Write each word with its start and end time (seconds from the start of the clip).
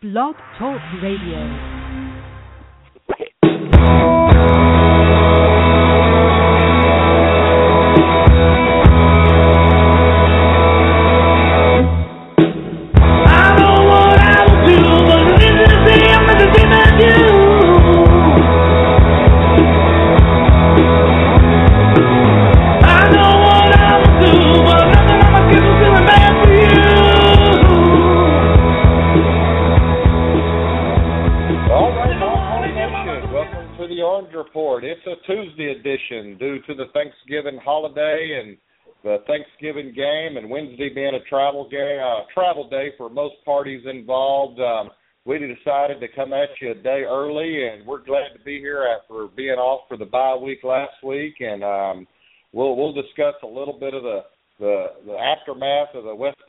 Blog 0.00 0.36
Talk 0.56 0.80
Radio. 1.02 1.77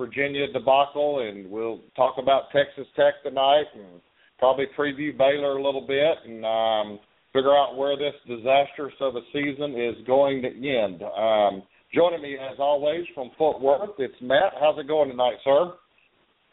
Virginia 0.09 0.51
debacle, 0.51 1.19
and 1.19 1.49
we'll 1.49 1.81
talk 1.95 2.15
about 2.17 2.49
Texas 2.51 2.87
Tech 2.95 3.13
tonight, 3.23 3.65
and 3.75 4.01
probably 4.39 4.65
preview 4.77 5.15
Baylor 5.15 5.57
a 5.57 5.63
little 5.63 5.85
bit, 5.85 6.17
and 6.25 6.43
um, 6.45 6.99
figure 7.31 7.55
out 7.55 7.77
where 7.77 7.95
this 7.95 8.15
disastrous 8.27 8.93
of 9.01 9.15
a 9.15 9.21
season 9.31 9.79
is 9.79 9.95
going 10.07 10.41
to 10.41 10.47
end. 10.47 11.03
Um, 11.03 11.61
joining 11.93 12.23
me, 12.23 12.37
as 12.37 12.57
always, 12.57 13.05
from 13.13 13.29
Fort 13.37 13.61
Worth, 13.61 13.99
it's 13.99 14.15
Matt. 14.21 14.53
How's 14.59 14.79
it 14.79 14.87
going 14.87 15.09
tonight, 15.09 15.37
sir? 15.43 15.73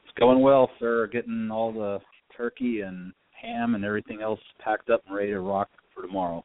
It's 0.04 0.18
going 0.18 0.40
well, 0.40 0.70
sir. 0.78 1.08
Getting 1.10 1.50
all 1.50 1.72
the 1.72 1.98
turkey 2.36 2.82
and 2.82 3.12
ham 3.40 3.74
and 3.74 3.84
everything 3.84 4.20
else 4.20 4.40
packed 4.62 4.90
up 4.90 5.02
and 5.06 5.16
ready 5.16 5.30
to 5.30 5.40
rock 5.40 5.68
for 5.94 6.02
tomorrow. 6.02 6.44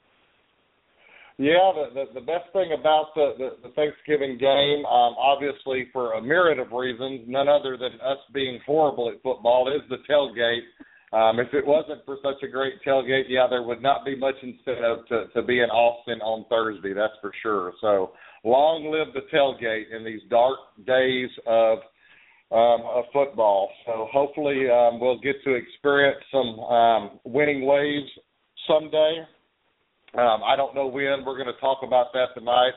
Yeah, 1.38 1.72
the, 1.74 1.86
the 1.94 2.20
the 2.20 2.26
best 2.26 2.52
thing 2.54 2.76
about 2.78 3.16
the 3.16 3.34
the, 3.38 3.68
the 3.68 3.74
Thanksgiving 3.74 4.38
game, 4.38 4.86
um, 4.86 5.16
obviously 5.18 5.88
for 5.92 6.14
a 6.14 6.22
myriad 6.22 6.60
of 6.60 6.72
reasons, 6.72 7.22
none 7.28 7.48
other 7.48 7.78
than 7.78 7.94
us 8.02 8.20
being 8.34 8.60
horrible 8.66 9.10
at 9.10 9.22
football, 9.24 9.68
is 9.68 9.82
the 9.90 9.98
tailgate. 10.10 10.68
Um, 11.14 11.40
if 11.40 11.54
it 11.54 11.66
wasn't 11.66 12.06
for 12.06 12.18
such 12.24 12.42
a 12.42 12.48
great 12.48 12.76
tailgate, 12.88 13.26
yeah, 13.28 13.46
there 13.50 13.64
would 13.64 13.82
not 13.82 14.06
be 14.06 14.16
much 14.16 14.36
incentive 14.42 15.08
to 15.10 15.28
to 15.34 15.42
be 15.42 15.60
in 15.60 15.70
Austin 15.70 16.22
on 16.22 16.46
Thursday. 16.50 16.94
That's 16.94 17.14
for 17.22 17.32
sure. 17.42 17.74
So 17.82 18.12
long 18.44 18.92
live 18.92 19.14
the 19.14 19.28
tailgate 19.36 19.96
in 19.96 20.06
these 20.06 20.22
dark 20.30 20.58
days 20.86 21.30
of 21.48 21.80
um, 22.52 22.82
of 22.86 23.06
football. 23.14 23.70
So 23.86 24.08
hopefully 24.12 24.70
um, 24.70 25.00
we'll 25.00 25.20
get 25.20 25.44
to 25.46 25.54
experience 25.54 26.20
some 26.32 26.60
um, 26.60 27.20
winning 27.24 27.66
waves 27.66 28.10
someday. 28.68 29.24
Um, 30.18 30.42
I 30.44 30.56
don't 30.56 30.76
know 30.76 30.88
when. 30.88 31.24
We're 31.26 31.38
going 31.38 31.54
to 31.54 31.60
talk 31.62 31.80
about 31.84 32.08
that 32.14 32.36
tonight 32.36 32.74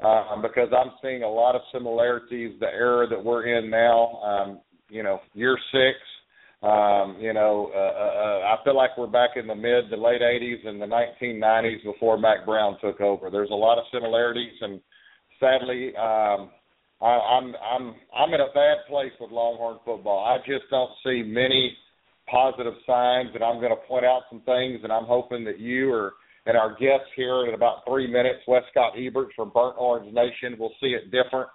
um, 0.00 0.40
because 0.40 0.68
I'm 0.76 0.92
seeing 1.02 1.22
a 1.22 1.28
lot 1.28 1.54
of 1.54 1.60
similarities. 1.72 2.58
The 2.58 2.66
era 2.66 3.06
that 3.08 3.22
we're 3.22 3.58
in 3.58 3.68
now, 3.68 4.20
um, 4.22 4.60
you 4.88 5.02
know, 5.02 5.20
year 5.34 5.58
six. 5.72 5.98
Um, 6.62 7.16
you 7.18 7.32
know, 7.32 7.70
uh, 7.74 7.78
uh, 7.78 8.54
I 8.54 8.64
feel 8.64 8.76
like 8.76 8.90
we're 8.98 9.06
back 9.06 9.30
in 9.36 9.46
the 9.46 9.54
mid 9.54 9.88
to 9.88 9.96
late 9.96 10.20
80s 10.20 10.66
and 10.66 10.80
the 10.80 10.86
1990s 10.86 11.82
before 11.84 12.18
Mack 12.18 12.44
Brown 12.44 12.76
took 12.82 13.00
over. 13.00 13.30
There's 13.30 13.50
a 13.50 13.54
lot 13.54 13.78
of 13.78 13.84
similarities, 13.90 14.52
and 14.60 14.78
sadly, 15.38 15.96
um, 15.96 16.50
I, 17.00 17.06
I'm 17.06 17.54
I'm 17.56 17.94
I'm 18.14 18.34
in 18.34 18.40
a 18.40 18.52
bad 18.54 18.76
place 18.88 19.12
with 19.18 19.30
Longhorn 19.30 19.78
football. 19.86 20.22
I 20.22 20.36
just 20.46 20.64
don't 20.70 20.90
see 21.02 21.22
many 21.22 21.74
positive 22.30 22.74
signs, 22.86 23.30
and 23.34 23.42
I'm 23.42 23.56
going 23.56 23.70
to 23.70 23.88
point 23.88 24.04
out 24.04 24.22
some 24.28 24.42
things, 24.42 24.80
and 24.82 24.92
I'm 24.92 25.06
hoping 25.06 25.44
that 25.44 25.58
you 25.58 25.90
or 25.90 26.12
and 26.46 26.56
our 26.56 26.70
guests 26.70 27.08
here 27.16 27.46
in 27.46 27.54
about 27.54 27.82
three 27.86 28.10
minutes, 28.10 28.40
Wescott 28.46 28.94
Ebert 28.98 29.28
from 29.36 29.50
Burnt 29.50 29.76
Orange 29.78 30.12
Nation, 30.12 30.58
will 30.58 30.72
see 30.80 30.88
it 30.88 31.10
different. 31.10 31.48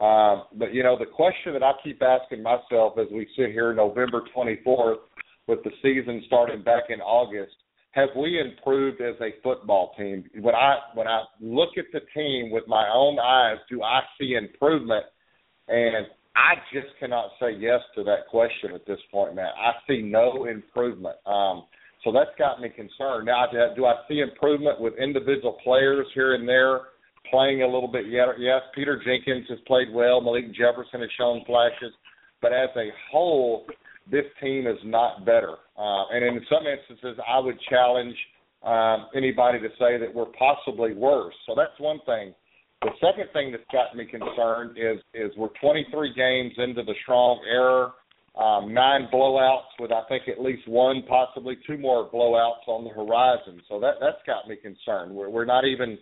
Um, 0.00 0.44
but 0.54 0.72
you 0.72 0.82
know, 0.82 0.96
the 0.98 1.06
question 1.06 1.52
that 1.54 1.62
I 1.62 1.72
keep 1.82 2.02
asking 2.02 2.42
myself 2.42 2.98
as 2.98 3.08
we 3.12 3.26
sit 3.36 3.50
here 3.50 3.74
November 3.74 4.22
24th 4.36 4.98
with 5.48 5.58
the 5.64 5.70
season 5.82 6.22
starting 6.26 6.62
back 6.62 6.84
in 6.90 7.00
August, 7.00 7.54
have 7.92 8.10
we 8.16 8.40
improved 8.40 9.00
as 9.00 9.14
a 9.20 9.40
football 9.42 9.92
team? 9.98 10.24
When 10.40 10.54
I 10.54 10.76
when 10.94 11.08
I 11.08 11.24
look 11.40 11.70
at 11.78 11.86
the 11.92 12.00
team 12.14 12.50
with 12.50 12.64
my 12.68 12.88
own 12.92 13.18
eyes, 13.18 13.56
do 13.68 13.82
I 13.82 14.00
see 14.20 14.34
improvement? 14.34 15.04
And 15.66 16.06
I 16.36 16.54
just 16.72 16.86
cannot 17.00 17.30
say 17.40 17.56
yes 17.58 17.80
to 17.96 18.04
that 18.04 18.28
question 18.30 18.72
at 18.74 18.86
this 18.86 19.00
point, 19.10 19.34
man. 19.34 19.48
I 19.58 19.72
see 19.88 20.02
no 20.02 20.44
improvement. 20.44 21.16
Um, 21.26 21.64
so 22.04 22.12
that's 22.12 22.30
got 22.38 22.60
me 22.60 22.68
concerned. 22.68 23.26
Now, 23.26 23.46
do- 23.50 23.86
I 23.86 23.94
see 24.08 24.20
improvement 24.20 24.80
with 24.80 24.94
individual 24.98 25.58
players 25.64 26.06
here 26.14 26.34
and 26.34 26.48
there 26.48 26.80
playing 27.30 27.62
a 27.62 27.66
little 27.66 27.88
bit? 27.88 28.06
Yes, 28.08 28.60
Peter 28.74 29.00
Jinkens 29.06 29.48
has 29.48 29.58
played 29.66 29.92
well. 29.92 30.20
Malik 30.20 30.54
Jefferson 30.54 31.00
has 31.00 31.10
shown 31.18 31.44
flashes, 31.44 31.92
but 32.40 32.52
as 32.52 32.70
a 32.76 32.88
whole, 33.10 33.66
this 34.10 34.24
team 34.40 34.66
is 34.66 34.78
not 34.84 35.24
better. 35.24 35.56
Uh, 35.76 36.06
and 36.10 36.24
in 36.24 36.40
some 36.48 36.66
instances, 36.66 37.18
I 37.28 37.38
would 37.38 37.58
challenge 37.68 38.14
um, 38.62 39.06
anybody 39.14 39.60
to 39.60 39.68
say 39.78 39.98
that 39.98 40.12
we're 40.12 40.32
possibly 40.38 40.94
worse. 40.94 41.34
So 41.46 41.54
that's 41.56 41.78
one 41.78 42.00
thing. 42.06 42.34
The 42.82 42.90
second 43.00 43.28
thing 43.32 43.50
that's 43.50 43.64
got 43.72 43.96
me 43.96 44.04
concerned 44.06 44.78
is 44.78 45.02
is 45.12 45.36
we're 45.36 45.48
23 45.60 46.14
games 46.14 46.52
into 46.58 46.84
the 46.84 46.94
strong 47.02 47.40
era, 47.50 47.92
um, 48.38 48.72
nine 48.72 49.08
blowouts 49.12 49.74
with 49.80 49.90
I 49.90 50.02
think 50.08 50.28
at 50.28 50.40
least 50.40 50.68
one, 50.68 51.02
possibly 51.08 51.58
two 51.66 51.76
more 51.76 52.08
blowouts 52.08 52.68
on 52.68 52.84
the 52.84 52.90
horizon. 52.90 53.60
So 53.68 53.80
that 53.80 53.94
that's 54.00 54.22
got 54.26 54.48
me 54.48 54.56
concerned. 54.56 55.12
We're 55.12 55.28
we're 55.28 55.44
not 55.44 55.64
even 55.64 55.98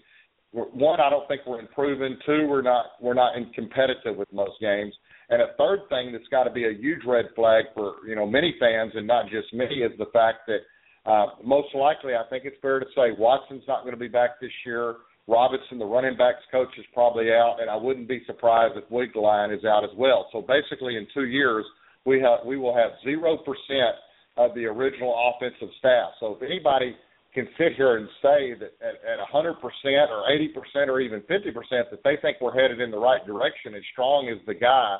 one. 0.52 1.00
I 1.00 1.08
don't 1.08 1.26
think 1.28 1.42
we're 1.46 1.60
improving. 1.60 2.18
Two, 2.26 2.46
we're 2.46 2.62
not 2.62 2.86
we're 3.00 3.14
not 3.14 3.36
in 3.36 3.50
competitive 3.54 4.16
with 4.16 4.30
most 4.32 4.60
games. 4.60 4.92
And 5.30 5.40
a 5.40 5.48
third 5.58 5.80
thing 5.88 6.12
that's 6.12 6.28
got 6.30 6.44
to 6.44 6.50
be 6.50 6.66
a 6.66 6.72
huge 6.72 7.00
red 7.06 7.26
flag 7.34 7.64
for 7.74 8.06
you 8.06 8.14
know 8.14 8.26
many 8.26 8.54
fans 8.60 8.92
and 8.94 9.06
not 9.06 9.30
just 9.30 9.52
me 9.54 9.64
is 9.64 9.92
the 9.98 10.12
fact 10.12 10.46
that 10.46 11.10
uh, 11.10 11.26
most 11.42 11.74
likely 11.74 12.14
I 12.14 12.22
think 12.28 12.44
it's 12.44 12.56
fair 12.60 12.80
to 12.80 12.86
say 12.94 13.12
Watson's 13.18 13.64
not 13.66 13.80
going 13.80 13.94
to 13.94 14.00
be 14.00 14.08
back 14.08 14.40
this 14.42 14.52
year. 14.66 14.96
Robinson, 15.26 15.78
the 15.78 15.86
running 15.86 16.16
backs 16.16 16.44
coach, 16.52 16.68
is 16.78 16.84
probably 16.94 17.32
out, 17.32 17.56
and 17.60 17.68
I 17.68 17.74
wouldn't 17.74 18.06
be 18.06 18.22
surprised 18.26 18.74
if 18.76 18.84
Wickline 18.90 19.56
is 19.56 19.64
out 19.64 19.82
as 19.82 19.90
well. 19.96 20.28
So 20.32 20.40
basically, 20.40 20.96
in 20.96 21.06
two 21.12 21.24
years, 21.24 21.64
we 22.06 22.20
have 22.20 22.40
we 22.46 22.56
will 22.56 22.74
have 22.74 22.92
zero 23.04 23.36
percent 23.36 23.96
of 24.36 24.54
the 24.54 24.64
original 24.64 25.14
offensive 25.34 25.68
staff. 25.78 26.10
So 26.20 26.36
if 26.36 26.42
anybody 26.42 26.94
can 27.34 27.46
sit 27.58 27.76
here 27.76 27.96
and 27.96 28.08
say 28.22 28.54
that 28.54 28.72
at, 28.80 28.96
at 29.04 29.20
100% 29.20 29.54
or 29.60 30.24
80% 30.24 30.88
or 30.88 31.00
even 31.00 31.20
50% 31.20 31.52
that 31.90 32.00
they 32.02 32.16
think 32.22 32.38
we're 32.40 32.54
headed 32.54 32.80
in 32.80 32.90
the 32.90 32.98
right 32.98 33.24
direction 33.26 33.74
and 33.74 33.84
Strong 33.92 34.28
is 34.28 34.38
the 34.46 34.54
guy, 34.54 34.96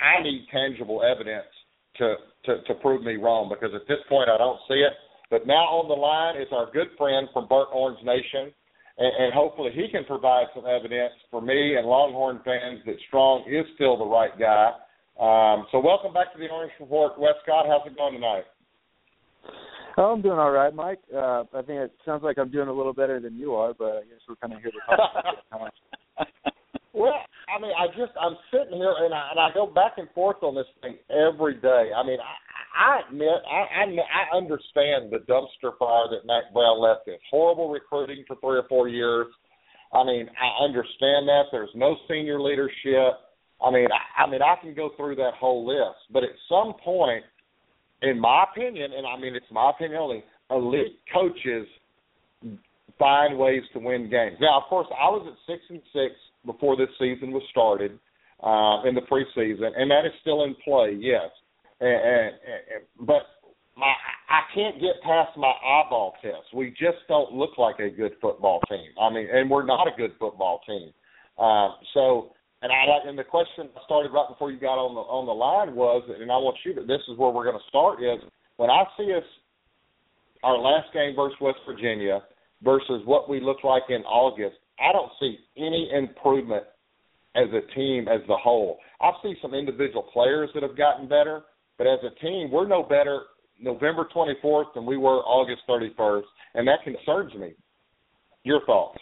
I 0.00 0.22
need 0.22 0.46
tangible 0.50 1.02
evidence 1.02 1.46
to, 1.98 2.14
to, 2.46 2.62
to 2.62 2.74
prove 2.74 3.02
me 3.02 3.16
wrong 3.16 3.48
because 3.48 3.74
at 3.74 3.86
this 3.86 4.02
point 4.08 4.28
I 4.28 4.38
don't 4.38 4.58
see 4.68 4.82
it. 4.82 4.92
But 5.30 5.46
now 5.46 5.78
on 5.78 5.88
the 5.88 5.94
line 5.94 6.40
is 6.40 6.48
our 6.52 6.70
good 6.72 6.88
friend 6.96 7.28
from 7.32 7.46
Burnt 7.46 7.68
Orange 7.72 8.02
Nation, 8.02 8.50
and, 8.98 9.12
and 9.24 9.32
hopefully 9.32 9.70
he 9.74 9.86
can 9.90 10.04
provide 10.04 10.46
some 10.54 10.66
evidence 10.66 11.14
for 11.30 11.42
me 11.42 11.76
and 11.76 11.86
Longhorn 11.86 12.40
fans 12.44 12.80
that 12.86 12.96
Strong 13.06 13.44
is 13.46 13.66
still 13.74 13.96
the 13.98 14.06
right 14.06 14.36
guy. 14.38 14.72
Um, 15.18 15.66
so 15.72 15.80
welcome 15.80 16.12
back 16.12 16.32
to 16.32 16.38
the 16.38 16.48
Orange 16.48 16.72
Report, 16.78 17.18
Wescott. 17.18 17.66
How's 17.66 17.86
it 17.86 17.96
going 17.96 18.14
tonight? 18.14 18.44
Oh, 19.96 20.12
I'm 20.12 20.22
doing 20.22 20.38
all 20.38 20.52
right, 20.52 20.72
Mike. 20.72 21.00
Uh, 21.12 21.42
I 21.52 21.62
think 21.66 21.80
it 21.80 21.92
sounds 22.04 22.22
like 22.22 22.38
I'm 22.38 22.52
doing 22.52 22.68
a 22.68 22.72
little 22.72 22.92
better 22.92 23.18
than 23.18 23.36
you 23.36 23.54
are, 23.54 23.74
but 23.74 23.96
I 23.96 24.00
guess 24.02 24.22
we're 24.28 24.36
kind 24.36 24.54
of 24.54 24.60
here 24.60 24.70
to 24.70 24.96
talk 24.96 25.10
about 25.50 25.66
it. 25.66 26.28
Well, 26.98 27.14
I 27.46 27.62
mean, 27.62 27.70
I 27.78 27.86
just 27.94 28.10
I'm 28.20 28.34
sitting 28.50 28.76
here 28.76 28.92
and 28.98 29.14
I 29.14 29.30
and 29.30 29.38
I 29.38 29.54
go 29.54 29.66
back 29.66 29.98
and 29.98 30.08
forth 30.16 30.42
on 30.42 30.56
this 30.56 30.66
thing 30.82 30.96
every 31.08 31.54
day. 31.54 31.90
I 31.94 32.02
mean, 32.02 32.18
I, 32.18 32.34
I 32.74 33.00
admit 33.06 33.38
I, 33.46 33.60
I 33.70 33.84
I 33.86 34.36
understand 34.36 35.12
the 35.12 35.22
dumpster 35.30 35.78
fire 35.78 36.10
that 36.10 36.26
Mack 36.26 36.52
Brown 36.52 36.80
left 36.80 37.06
us. 37.06 37.20
Horrible 37.30 37.70
recruiting 37.70 38.24
for 38.26 38.34
three 38.42 38.58
or 38.58 38.66
four 38.68 38.88
years. 38.88 39.28
I 39.92 40.02
mean, 40.02 40.28
I 40.42 40.64
understand 40.64 41.28
that 41.28 41.44
there's 41.52 41.70
no 41.76 41.94
senior 42.08 42.40
leadership. 42.40 43.14
I 43.64 43.70
mean, 43.70 43.88
I, 43.90 44.22
I 44.22 44.30
mean, 44.30 44.40
I 44.42 44.54
can 44.60 44.74
go 44.74 44.90
through 44.96 45.16
that 45.16 45.34
whole 45.38 45.66
list, 45.66 45.98
but 46.12 46.22
at 46.22 46.30
some 46.48 46.74
point, 46.84 47.24
in 48.02 48.20
my 48.20 48.44
opinion, 48.50 48.92
and 48.96 49.06
I 49.06 49.18
mean 49.18 49.34
it's 49.34 49.50
my 49.50 49.70
opinion 49.70 50.00
only, 50.00 50.24
elite 50.50 50.98
coaches 51.12 51.66
find 52.98 53.38
ways 53.38 53.62
to 53.72 53.78
win 53.78 54.10
games. 54.10 54.36
Now, 54.40 54.60
of 54.60 54.64
course, 54.68 54.86
I 54.90 55.08
was 55.08 55.26
at 55.26 55.52
six 55.52 55.62
and 55.68 55.80
six 55.92 56.14
before 56.46 56.76
this 56.76 56.88
season 56.98 57.32
was 57.32 57.42
started 57.50 57.98
uh, 58.42 58.88
in 58.88 58.94
the 58.94 59.02
preseason, 59.02 59.70
and 59.76 59.90
that 59.90 60.06
is 60.06 60.12
still 60.20 60.44
in 60.44 60.54
play. 60.64 60.96
Yes, 60.98 61.30
and, 61.80 61.90
and, 61.90 62.26
and 62.26 63.06
but 63.06 63.22
I 63.78 64.40
can't 64.54 64.80
get 64.80 65.00
past 65.02 65.36
my 65.36 65.52
eyeball 65.64 66.14
test. 66.20 66.52
We 66.52 66.70
just 66.70 66.98
don't 67.08 67.32
look 67.32 67.56
like 67.58 67.78
a 67.78 67.88
good 67.88 68.12
football 68.20 68.60
team. 68.68 68.90
I 69.00 69.12
mean, 69.12 69.28
and 69.32 69.48
we're 69.48 69.64
not 69.64 69.86
a 69.86 69.96
good 69.96 70.12
football 70.18 70.60
team. 70.66 70.92
Uh, 71.38 71.70
so, 71.94 72.32
and 72.62 72.72
I 72.72 73.08
and 73.08 73.18
the 73.18 73.24
question 73.24 73.68
I 73.76 73.84
started 73.84 74.10
right 74.12 74.28
before 74.28 74.50
you 74.50 74.58
got 74.58 74.78
on 74.78 74.94
the 74.94 75.00
on 75.00 75.26
the 75.26 75.32
line 75.32 75.74
was, 75.76 76.02
and 76.08 76.30
I 76.30 76.36
want 76.36 76.56
you 76.64 76.74
to. 76.74 76.82
This 76.82 77.02
is 77.08 77.16
where 77.16 77.30
we're 77.30 77.44
going 77.44 77.58
to 77.58 77.68
start. 77.68 78.02
Is 78.02 78.18
when 78.56 78.70
I 78.70 78.84
see 78.96 79.12
us 79.14 79.24
our 80.42 80.58
last 80.58 80.92
game 80.92 81.14
versus 81.14 81.38
West 81.40 81.58
Virginia 81.66 82.22
versus 82.62 83.02
what 83.04 83.28
we 83.28 83.40
look 83.40 83.62
like 83.64 83.84
in 83.88 84.02
August. 84.02 84.56
I 84.80 84.92
don't 84.92 85.10
see 85.20 85.38
any 85.56 85.90
improvement 85.92 86.64
as 87.36 87.48
a 87.50 87.74
team 87.74 88.08
as 88.08 88.20
the 88.26 88.36
whole. 88.36 88.78
I 89.00 89.10
see 89.22 89.34
some 89.42 89.54
individual 89.54 90.02
players 90.12 90.50
that 90.54 90.62
have 90.62 90.76
gotten 90.76 91.08
better, 91.08 91.42
but 91.76 91.86
as 91.86 91.98
a 92.02 92.14
team, 92.20 92.50
we're 92.50 92.66
no 92.66 92.82
better 92.82 93.22
November 93.60 94.08
24th 94.14 94.74
than 94.74 94.86
we 94.86 94.96
were 94.96 95.18
August 95.18 95.62
31st, 95.68 96.22
and 96.54 96.66
that 96.66 96.82
concerns 96.84 97.34
me. 97.34 97.54
Your 98.44 98.64
thoughts? 98.66 98.98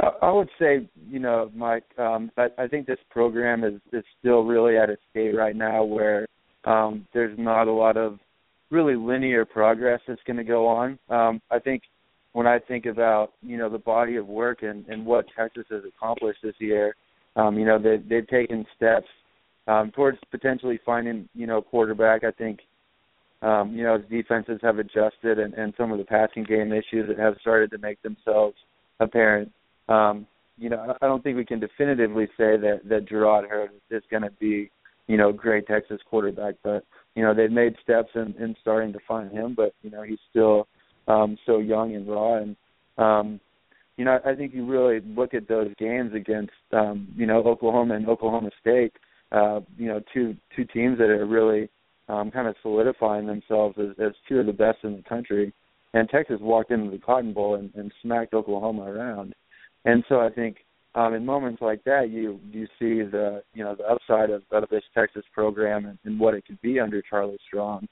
I 0.00 0.30
would 0.30 0.48
say, 0.60 0.88
you 1.10 1.18
know, 1.18 1.50
Mike, 1.54 1.84
um, 1.98 2.30
I, 2.36 2.46
I 2.56 2.68
think 2.68 2.86
this 2.86 2.98
program 3.10 3.64
is 3.64 3.80
is 3.92 4.04
still 4.20 4.44
really 4.44 4.76
at 4.76 4.90
a 4.90 4.96
state 5.10 5.34
right 5.34 5.56
now 5.56 5.82
where 5.82 6.26
um, 6.64 7.06
there's 7.12 7.36
not 7.38 7.66
a 7.66 7.72
lot 7.72 7.96
of 7.96 8.18
really 8.70 8.94
linear 8.94 9.44
progress 9.44 10.00
that's 10.06 10.22
going 10.26 10.36
to 10.36 10.44
go 10.44 10.66
on. 10.66 10.98
Um, 11.08 11.40
I 11.50 11.58
think 11.58 11.82
when 12.32 12.46
I 12.46 12.58
think 12.58 12.86
about 12.86 13.32
you 13.42 13.56
know 13.56 13.68
the 13.68 13.78
body 13.78 14.16
of 14.16 14.26
work 14.26 14.62
and, 14.62 14.86
and 14.86 15.04
what 15.04 15.26
Texas 15.36 15.64
has 15.70 15.82
accomplished 15.84 16.40
this 16.42 16.54
year, 16.58 16.94
um, 17.36 17.58
you 17.58 17.64
know 17.64 17.78
they 17.78 17.96
they've 18.08 18.28
taken 18.28 18.64
steps 18.76 19.08
um, 19.66 19.90
towards 19.90 20.18
potentially 20.30 20.78
finding 20.86 21.28
you 21.34 21.46
know 21.46 21.60
quarterback. 21.60 22.22
I 22.22 22.30
think 22.30 22.60
um, 23.42 23.74
you 23.74 23.82
know 23.82 23.96
as 23.96 24.02
defenses 24.08 24.60
have 24.62 24.78
adjusted 24.78 25.40
and, 25.40 25.54
and 25.54 25.74
some 25.76 25.90
of 25.90 25.98
the 25.98 26.04
passing 26.04 26.44
game 26.44 26.72
issues 26.72 27.08
that 27.08 27.18
have 27.18 27.34
started 27.40 27.72
to 27.72 27.78
make 27.78 28.00
themselves 28.02 28.56
apparent. 29.00 29.50
Um, 29.88 30.26
you 30.58 30.68
know 30.68 30.96
I 31.00 31.06
don't 31.06 31.22
think 31.22 31.36
we 31.36 31.44
can 31.44 31.60
definitively 31.60 32.26
say 32.36 32.56
that 32.56 32.80
that 32.88 33.08
Jerrod 33.08 33.48
Heard 33.48 33.70
is 33.90 34.02
going 34.10 34.22
to 34.22 34.30
be 34.40 34.70
you 35.06 35.16
know 35.16 35.32
great 35.32 35.66
Texas 35.66 36.00
quarterback, 36.08 36.54
but 36.62 36.84
you 37.14 37.22
know 37.22 37.34
they've 37.34 37.50
made 37.50 37.74
steps 37.82 38.10
in, 38.14 38.34
in 38.38 38.54
starting 38.60 38.92
to 38.92 38.98
find 39.06 39.30
him, 39.32 39.54
but 39.54 39.74
you 39.82 39.90
know 39.90 40.02
he's 40.02 40.18
still 40.30 40.66
um, 41.08 41.36
so 41.46 41.58
young 41.58 41.94
and 41.94 42.08
raw. 42.08 42.36
And 42.36 42.56
um, 42.98 43.40
you 43.96 44.04
know, 44.04 44.18
I 44.24 44.34
think 44.34 44.54
you 44.54 44.64
really 44.64 45.00
look 45.00 45.34
at 45.34 45.48
those 45.48 45.72
games 45.78 46.12
against 46.14 46.52
um, 46.72 47.08
you 47.16 47.26
know 47.26 47.42
Oklahoma 47.42 47.94
and 47.94 48.08
Oklahoma 48.08 48.50
State. 48.60 48.92
Uh, 49.32 49.60
you 49.76 49.88
know, 49.88 50.00
two 50.14 50.36
two 50.54 50.64
teams 50.64 50.98
that 50.98 51.10
are 51.10 51.26
really 51.26 51.68
um, 52.08 52.30
kind 52.30 52.48
of 52.48 52.54
solidifying 52.62 53.26
themselves 53.26 53.76
as, 53.78 53.88
as 53.98 54.12
two 54.28 54.38
of 54.38 54.46
the 54.46 54.52
best 54.52 54.78
in 54.84 54.96
the 54.96 55.02
country. 55.02 55.52
And 55.94 56.08
Texas 56.08 56.38
walked 56.40 56.70
into 56.70 56.90
the 56.90 56.98
Cotton 56.98 57.32
Bowl 57.32 57.54
and, 57.54 57.70
and 57.74 57.92
smacked 58.02 58.34
Oklahoma 58.34 58.82
around. 58.82 59.34
And 59.84 60.04
so 60.08 60.20
I 60.20 60.30
think 60.30 60.58
um, 60.94 61.14
in 61.14 61.24
moments 61.24 61.62
like 61.62 61.84
that, 61.84 62.10
you 62.10 62.40
you 62.50 62.66
see 62.78 63.02
the 63.02 63.42
you 63.54 63.62
know 63.62 63.74
the 63.74 63.84
upside 63.84 64.30
of, 64.30 64.42
of 64.50 64.68
this 64.70 64.82
Texas 64.94 65.24
program 65.32 65.86
and, 65.86 65.98
and 66.04 66.18
what 66.18 66.34
it 66.34 66.44
could 66.46 66.60
be 66.60 66.80
under 66.80 67.02
Charlie 67.02 67.38
Strong. 67.46 67.86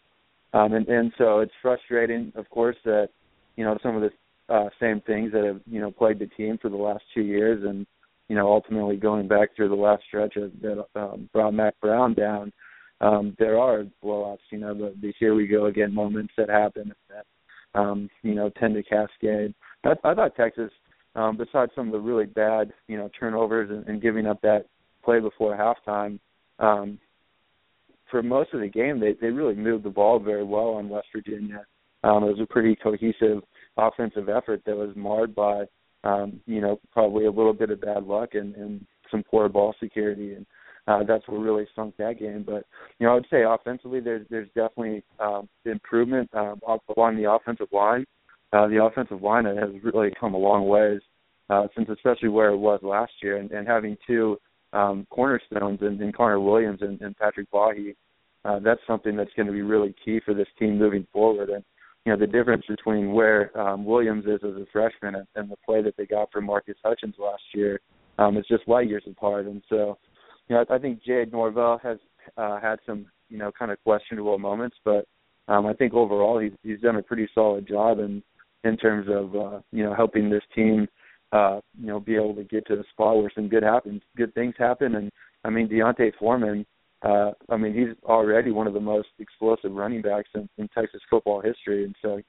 Um, 0.53 0.73
and, 0.73 0.89
and 0.89 1.13
so 1.19 1.41
it's 1.41 1.53
frustrating, 1.61 2.33
of 2.35 2.49
course, 2.51 2.77
that 2.85 3.09
you 3.57 3.65
know 3.65 3.79
some 3.83 3.97
of 3.97 4.03
the 4.03 4.55
uh, 4.55 4.69
same 4.81 5.01
things 5.03 5.33
that 5.33 5.45
have 5.45 5.61
you 5.67 5.81
know 5.81 5.91
plagued 5.91 6.21
the 6.21 6.27
team 6.27 6.59
for 6.61 6.69
the 6.69 6.77
last 6.77 7.05
two 7.15 7.23
years, 7.23 7.63
and 7.65 7.87
you 8.29 8.37
know 8.37 8.51
ultimately 8.51 8.97
going 8.97 9.29
back 9.29 9.55
through 9.55 9.69
the 9.69 9.75
last 9.75 10.03
stretch 10.09 10.37
of, 10.37 10.53
that 10.63 10.85
um, 10.95 11.29
brought 11.33 11.55
Mack 11.55 11.79
Brown 11.81 12.15
down. 12.15 12.53
Um, 13.03 13.37
there 13.39 13.59
are 13.59 13.85
blowouts, 14.03 14.39
you 14.51 14.59
know, 14.59 14.73
the, 14.73 14.95
the 15.03 15.13
here 15.19 15.35
we 15.35 15.47
go 15.47 15.67
again 15.67 15.95
moments 15.95 16.33
that 16.39 16.49
happen 16.49 16.95
that 17.11 17.79
um, 17.79 18.09
you 18.23 18.35
know 18.35 18.51
tend 18.59 18.75
to 18.75 18.83
cascade. 18.83 19.55
I, 19.85 19.93
I 20.05 20.15
thought 20.15 20.37
Texas, 20.37 20.71
um, 21.17 21.37
besides 21.37 21.73
some 21.75 21.87
of 21.87 21.93
the 21.93 21.99
really 21.99 22.27
bad 22.27 22.73
you 22.87 22.97
know 22.97 23.11
turnovers 23.19 23.71
and, 23.71 23.87
and 23.89 24.03
giving 24.03 24.27
up 24.27 24.41
that 24.43 24.67
play 25.05 25.19
before 25.19 25.57
halftime, 25.57 26.19
um, 26.59 26.99
for 28.11 28.23
most 28.23 28.53
of 28.53 28.61
the 28.61 28.69
game, 28.69 29.01
they 29.01 29.15
they 29.21 29.29
really 29.29 29.55
moved 29.55 29.85
the 29.85 29.91
ball 29.91 30.19
very 30.19 30.45
well 30.45 30.71
on 30.75 30.89
West 30.89 31.09
Virginia. 31.15 31.65
Um, 32.05 32.23
it 32.23 32.29
was 32.29 32.41
a 32.41 32.47
pretty 32.47 32.77
cohesive 32.77 33.43
offensive 33.77 34.29
effort 34.29 34.63
that 34.65 34.77
was 34.77 34.95
marred 34.95 35.35
by, 35.35 35.65
um, 36.05 36.41
you 36.47 36.61
know, 36.61 36.79
probably 36.93 37.27
a 37.27 37.31
little 37.31 37.53
bit 37.53 37.71
of 37.71 37.81
bad 37.81 38.05
luck 38.05 38.31
and, 38.35 38.55
and 38.55 38.87
some 39.11 39.25
poor 39.29 39.49
ball 39.49 39.75
security, 39.81 40.35
and 40.35 40.47
uh, 40.87 41.03
that's 41.03 41.27
what 41.27 41.39
really 41.39 41.67
sunk 41.75 41.97
that 41.97 42.19
game. 42.19 42.45
But 42.47 42.65
you 42.99 43.07
know, 43.07 43.13
I 43.13 43.15
would 43.15 43.27
say 43.31 43.43
offensively, 43.43 44.01
there's 44.01 44.27
there's 44.31 44.49
definitely 44.49 45.03
um, 45.19 45.49
improvement 45.65 46.31
uh, 46.35 46.55
along 46.97 47.17
the 47.17 47.31
offensive 47.31 47.69
line. 47.73 48.07
Uh, 48.53 48.69
the 48.69 48.83
offensive 48.83 49.23
line 49.23 49.45
has 49.45 49.71
really 49.83 50.11
come 50.19 50.35
a 50.35 50.39
long 50.39 50.69
ways 50.69 51.01
uh, 51.51 51.67
since 51.77 51.89
especially 51.89 52.29
where 52.29 52.51
it 52.51 52.57
was 52.57 52.81
last 52.83 53.13
year, 53.23 53.37
and, 53.37 53.51
and 53.51 53.67
having 53.67 53.97
two 54.07 54.37
um, 54.73 55.07
cornerstones 55.11 55.79
in, 55.81 56.01
in 56.03 56.13
Connor 56.13 56.41
Williams 56.41 56.81
and, 56.83 57.01
and 57.01 57.17
Patrick 57.17 57.51
Vahe. 57.51 57.95
Uh, 58.45 58.61
that's 58.61 58.81
something 58.87 59.17
that's 59.17 59.33
going 59.37 59.47
to 59.47 59.53
be 59.53 59.63
really 59.63 59.95
key 60.05 60.21
for 60.25 60.35
this 60.35 60.47
team 60.59 60.79
moving 60.79 61.07
forward. 61.13 61.49
And 61.51 61.65
you 62.05 62.13
know 62.13 62.19
the 62.19 62.27
difference 62.27 62.65
between 62.69 63.13
where 63.13 63.57
um, 63.59 63.85
Williams 63.85 64.25
is 64.27 64.41
as 64.45 64.55
a 64.55 64.67
freshman 64.73 65.17
and, 65.17 65.27
and 65.35 65.51
the 65.51 65.57
play 65.65 65.83
that 65.83 65.97
they 65.97 66.07
got 66.07 66.31
from 66.31 66.47
Marcus 66.47 66.77
Hutchins 66.85 67.17
last 67.19 67.43
year 67.53 67.81
um, 68.19 68.37
is 68.37 68.45
just 68.49 68.69
light 68.69 68.89
years 68.89 69.03
apart. 69.11 69.47
And 69.47 69.63
so, 69.69 69.99
you 70.49 70.55
know, 70.55 70.65
I, 70.71 70.77
I 70.77 70.79
think 70.79 71.03
Jay 71.03 71.27
Norvell 71.31 71.81
has 71.83 71.99
uh, 72.37 72.61
had 72.61 72.79
some 72.87 73.07
you 73.29 73.39
know 73.39 73.51
kind 73.59 73.73
of 73.73 73.83
questionable 73.83 74.39
moments, 74.39 74.77
but 74.85 75.07
um, 75.49 75.67
I 75.67 75.75
think 75.75 75.95
overall 75.95 76.39
he's 76.39 76.53
he's 76.63 76.81
done 76.81 76.97
a 76.97 77.03
pretty 77.03 77.29
solid 77.35 77.67
job 77.67 77.99
in 77.99 78.23
in 78.67 78.77
terms 78.77 79.07
of 79.09 79.35
uh, 79.37 79.61
you 79.73 79.85
know 79.85 79.95
helping 79.95 80.31
this 80.31 80.43
team 80.55 80.89
uh, 81.33 81.61
you 81.79 81.87
know, 81.87 82.01
be 82.01 82.15
able 82.15 82.35
to 82.35 82.45
get 82.45 82.67
to 82.67 82.77
the 82.77 82.85
spot 82.91 83.17
where 83.17 83.31
some 83.35 83.49
good 83.49 83.63
happens, 83.63 84.03
good 84.17 84.35
things 84.35 84.55
happen. 84.59 84.95
And 84.97 85.11
I 85.45 85.51
mean, 85.51 85.69
D'Onta 85.69 86.13
Foreman, 86.19 86.65
uh, 87.03 87.33
I 87.49 87.57
mean, 87.57 87.75
he's 87.75 87.95
already 88.05 88.53
one 88.53 88.67
of 88.67 88.75
the 88.75 88.81
most 88.81 89.09
explosive 89.19 89.73
running 89.73 90.03
backs 90.03 90.31
in, 90.35 90.49
in 90.59 90.69
Texas 90.69 91.01
football 91.11 91.41
history. 91.41 91.85
And 91.85 91.95
so, 92.01 92.21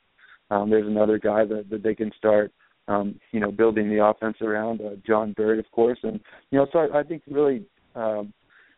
um, 0.49 0.69
there's 0.69 0.87
another 0.87 1.19
guy 1.19 1.45
that, 1.45 1.69
that 1.69 1.83
they 1.83 1.93
can 1.93 2.11
start, 2.17 2.51
um, 2.87 3.19
you 3.31 3.39
know, 3.39 3.51
building 3.51 3.89
the 3.89 4.03
offense 4.03 4.37
around. 4.41 4.81
Uh, 4.81 4.95
John 5.05 5.33
Burt, 5.33 5.59
of 5.59 5.69
course, 5.71 5.99
and 6.03 6.19
you 6.51 6.57
know, 6.57 6.67
so 6.71 6.79
I, 6.79 6.99
I 6.99 7.03
think 7.03 7.23
really. 7.27 7.63
Um, 7.95 8.33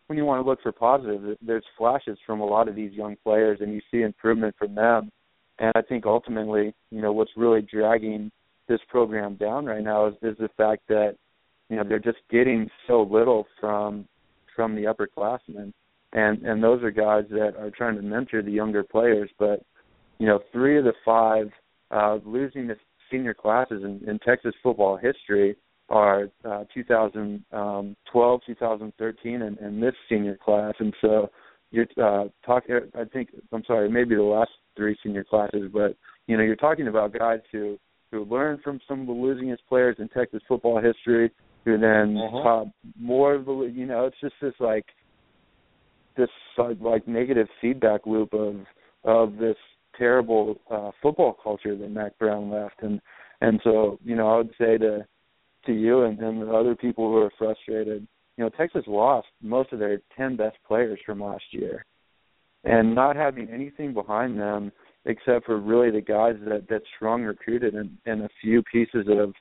when 0.08 0.18
you 0.18 0.26
want 0.26 0.44
to 0.44 0.50
look 0.50 0.60
for 0.64 0.72
positive, 0.72 1.38
there's 1.40 1.64
flashes 1.78 2.18
from 2.26 2.40
a 2.40 2.46
lot 2.46 2.68
of 2.68 2.76
these 2.76 2.92
young 2.94 3.16
players, 3.24 3.60
and 3.62 3.72
you 3.72 3.80
see 3.92 4.02
improvement 4.02 4.56
from 4.57 4.74
them. 4.74 5.12
And 5.59 5.71
I 5.75 5.81
think 5.81 6.06
ultimately, 6.06 6.73
you 6.89 7.01
know, 7.01 7.11
what's 7.11 7.31
really 7.35 7.61
dragging 7.61 8.31
this 8.68 8.80
program 8.87 9.35
down 9.35 9.66
right 9.66 9.83
now 9.83 10.07
is, 10.07 10.13
is 10.21 10.37
the 10.37 10.49
fact 10.56 10.83
that 10.87 11.16
you 11.69 11.75
know 11.75 11.83
they're 11.83 11.99
just 11.99 12.19
getting 12.30 12.69
so 12.87 13.01
little 13.01 13.45
from 13.59 14.07
from 14.56 14.75
the 14.75 14.83
upperclassmen, 14.83 15.73
and 16.13 16.44
and 16.44 16.63
those 16.63 16.81
are 16.83 16.92
guys 16.92 17.25
that 17.31 17.56
are 17.57 17.71
trying 17.71 17.95
to 17.95 18.01
mentor 18.01 18.42
the 18.42 18.51
younger 18.51 18.83
players. 18.83 19.30
But 19.37 19.61
you 20.19 20.28
know, 20.28 20.39
three 20.51 20.78
of 20.78 20.85
the 20.85 20.94
five 21.04 21.49
uh, 21.92 22.19
losing 22.25 22.68
the 22.68 22.75
senior 23.11 23.33
classes 23.33 23.83
in, 23.83 24.01
in 24.07 24.19
Texas 24.19 24.54
football 24.61 24.97
history 24.97 25.56
are 25.89 26.30
uh, 26.45 26.66
2012, 26.73 28.42
2013, 28.45 29.42
and, 29.42 29.57
and 29.57 29.81
this 29.81 29.95
senior 30.07 30.37
class. 30.37 30.73
And 30.80 30.94
so 31.01 31.31
you're 31.71 31.87
uh, 32.01 32.25
talking. 32.45 32.80
I 32.95 33.06
think 33.06 33.30
I'm 33.51 33.63
sorry, 33.66 33.89
maybe 33.89 34.16
the 34.16 34.21
last 34.21 34.51
three 34.76 34.97
senior 35.04 35.23
classes, 35.23 35.69
but 35.73 35.95
you 36.28 36.38
know, 36.38 36.44
you're 36.44 36.56
talking 36.56 36.88
about 36.88 37.18
guys 37.18 37.40
who 37.52 37.78
who 38.11 38.26
learned 38.26 38.61
from 38.64 38.80
some 38.88 39.02
of 39.02 39.07
the 39.07 39.14
losingest 39.14 39.59
players 39.68 39.95
in 39.99 40.09
Texas 40.09 40.42
football 40.47 40.81
history, 40.81 41.31
who 41.66 41.78
then 41.78 42.18
uh-huh. 42.18 42.61
uh, 42.61 42.66
more 42.99 43.35
of 43.35 43.45
the 43.45 43.71
you 43.73 43.85
know 43.85 44.06
it's 44.06 44.19
just 44.21 44.35
this 44.42 44.54
like 44.59 44.85
this 46.18 46.30
uh, 46.57 46.73
like 46.81 47.07
negative 47.07 47.47
feedback 47.61 48.06
loop 48.06 48.33
of 48.33 48.56
of 49.04 49.38
this 49.38 49.56
terrible 49.97 50.59
uh 50.71 50.92
football 51.02 51.35
culture 51.42 51.76
that 51.76 51.90
Mack 51.92 52.18
Brown 52.18 52.49
left 52.49 52.81
and 52.81 53.02
and 53.42 53.59
so 53.64 53.99
you 54.04 54.16
know 54.16 54.28
I 54.28 54.38
would 54.38 54.54
say 54.57 54.78
to 54.78 55.06
to 55.66 55.73
you 55.73 56.04
and, 56.04 56.19
and 56.19 56.42
the 56.42 56.54
other 56.54 56.76
people 56.76 57.09
who 57.09 57.18
are 57.18 57.31
frustrated 57.38 58.07
you 58.38 58.44
know 58.44 58.49
Texas 58.49 58.83
lost 58.88 59.28
most 59.42 59.73
of 59.73 59.80
their 59.80 60.02
10 60.18 60.35
best 60.38 60.57
players 60.68 60.99
from 61.06 61.21
last 61.21 61.44
year 61.52 61.85
and 62.63 62.94
not 62.94 63.16
having 63.16 63.49
anything 63.49 63.94
behind 63.94 64.39
them 64.39 64.71
except 65.06 65.45
for 65.45 65.57
really 65.57 65.92
the 65.92 66.01
guys 66.01 66.35
that 66.45 66.68
that 66.69 66.81
Strong 66.95 67.23
recruited 67.23 67.73
and, 67.73 67.97
and 68.06 68.21
a 68.23 68.30
few 68.42 68.61
pieces 68.63 69.07
of 69.09 69.33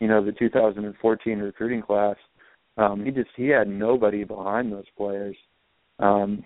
you 0.00 0.08
know 0.08 0.24
the 0.24 0.32
2014 0.32 1.38
recruiting 1.38 1.82
class. 1.82 2.16
Um, 2.76 3.04
he 3.04 3.10
just 3.10 3.30
he 3.36 3.48
had 3.48 3.68
nobody 3.68 4.24
behind 4.24 4.72
those 4.72 4.88
players, 4.96 5.36
um, 6.00 6.44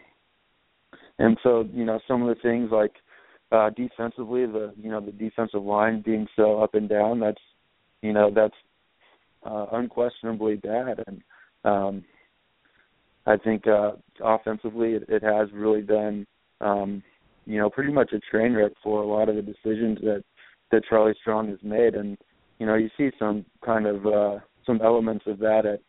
and 1.19 1.39
so 1.43 1.67
you 1.73 1.85
know 1.85 2.01
some 2.07 2.23
of 2.23 2.29
the 2.29 2.43
things 2.43 2.71
like 2.71 2.93
uh, 3.51 3.71
defensively, 3.71 4.45
the 4.45 4.75
you 4.81 4.91
know 4.91 5.01
the 5.01 5.13
defensive 5.13 5.63
line 5.63 6.03
being 6.03 6.27
so 6.37 6.63
up 6.63 6.75
and 6.75 6.89
down. 6.89 7.19
That's 7.21 7.41
you 8.03 8.13
know 8.13 8.31
that's 8.35 8.55
uh, 9.45 9.67
unquestionably 9.73 10.57
bad, 10.57 11.03
and 11.07 11.23
um, 11.65 12.05
I 13.29 13.37
think 13.37 13.67
uh, 13.67 13.93
offensively 14.25 14.93
it, 14.93 15.05
it 15.09 15.23
has 15.23 15.49
really 15.53 15.83
been 15.83 16.27
um, 16.61 17.03
you 17.45 17.59
know 17.59 17.69
pretty 17.69 17.93
much 17.93 18.13
a 18.13 18.19
train 18.21 18.55
wreck 18.55 18.73
for 18.83 19.03
a 19.03 19.07
lot 19.07 19.29
of 19.29 19.37
the 19.37 19.43
decisions 19.43 19.99
that 20.01 20.25
that 20.71 20.83
Charlie 20.89 21.15
Strong 21.21 21.49
has 21.49 21.59
made, 21.63 21.95
and 21.95 22.17
you 22.59 22.67
know 22.67 22.75
you 22.75 22.89
see 22.97 23.11
some 23.19 23.45
kind 23.65 23.87
of 23.87 24.07
uh, 24.07 24.39
some 24.67 24.81
elements 24.83 25.25
of 25.27 25.39
that 25.41 25.67
at 25.67 25.81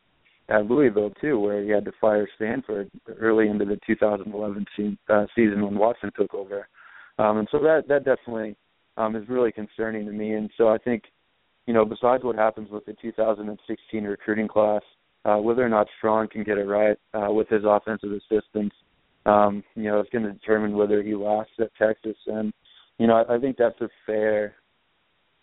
at 0.54 0.66
Louisville 0.66 1.14
too, 1.22 1.40
where 1.40 1.64
he 1.64 1.70
had 1.70 1.86
to 1.86 1.92
fire 2.02 2.28
Sanford 2.38 2.90
early 3.20 3.48
into 3.48 3.66
the 3.66 3.80
2011 3.88 4.66
se- 4.76 4.98
uh, 5.08 5.26
season 5.36 5.64
when 5.64 5.78
Watson 5.78 6.12
took 6.18 6.34
over, 6.34 6.68
um, 7.20 7.38
and 7.38 7.48
so 7.52 7.60
that 7.60 7.88
that 7.88 8.04
definitely 8.04 8.56
um, 8.98 9.16
is 9.16 9.28
really 9.30 9.52
concerning 9.52 10.06
to 10.06 10.12
me. 10.12 10.34
And 10.34 10.50
so 10.58 10.68
I 10.68 10.78
think, 10.78 11.04
you 11.66 11.74
know, 11.74 11.86
besides 11.86 12.24
what 12.24 12.36
happens 12.36 12.70
with 12.70 12.86
the 12.86 12.96
2016 13.02 14.04
recruiting 14.04 14.48
class, 14.48 14.82
uh, 15.26 15.38
whether 15.38 15.66
or 15.66 15.70
not 15.70 15.88
Strong 15.98 16.30
can 16.30 16.44
get 16.44 16.58
it 16.58 16.66
right 16.66 16.98
uh, 17.14 17.32
with 17.32 17.50
his 17.50 17.64
offensive 17.66 18.12
assistants, 18.12 18.76
um, 19.26 19.64
you 19.76 19.84
know, 19.84 20.00
it's 20.00 20.10
going 20.10 20.24
to 20.24 20.32
determine 20.32 20.76
whether 20.76 21.04
he 21.04 21.14
lasts 21.14 21.54
at 21.60 21.72
Texas. 21.76 22.16
And 22.28 22.54
you 22.98 23.08
know, 23.08 23.24
I, 23.28 23.36
I 23.36 23.40
think 23.40 23.58
that's 23.58 23.80
a 23.82 23.90
fair, 24.06 24.56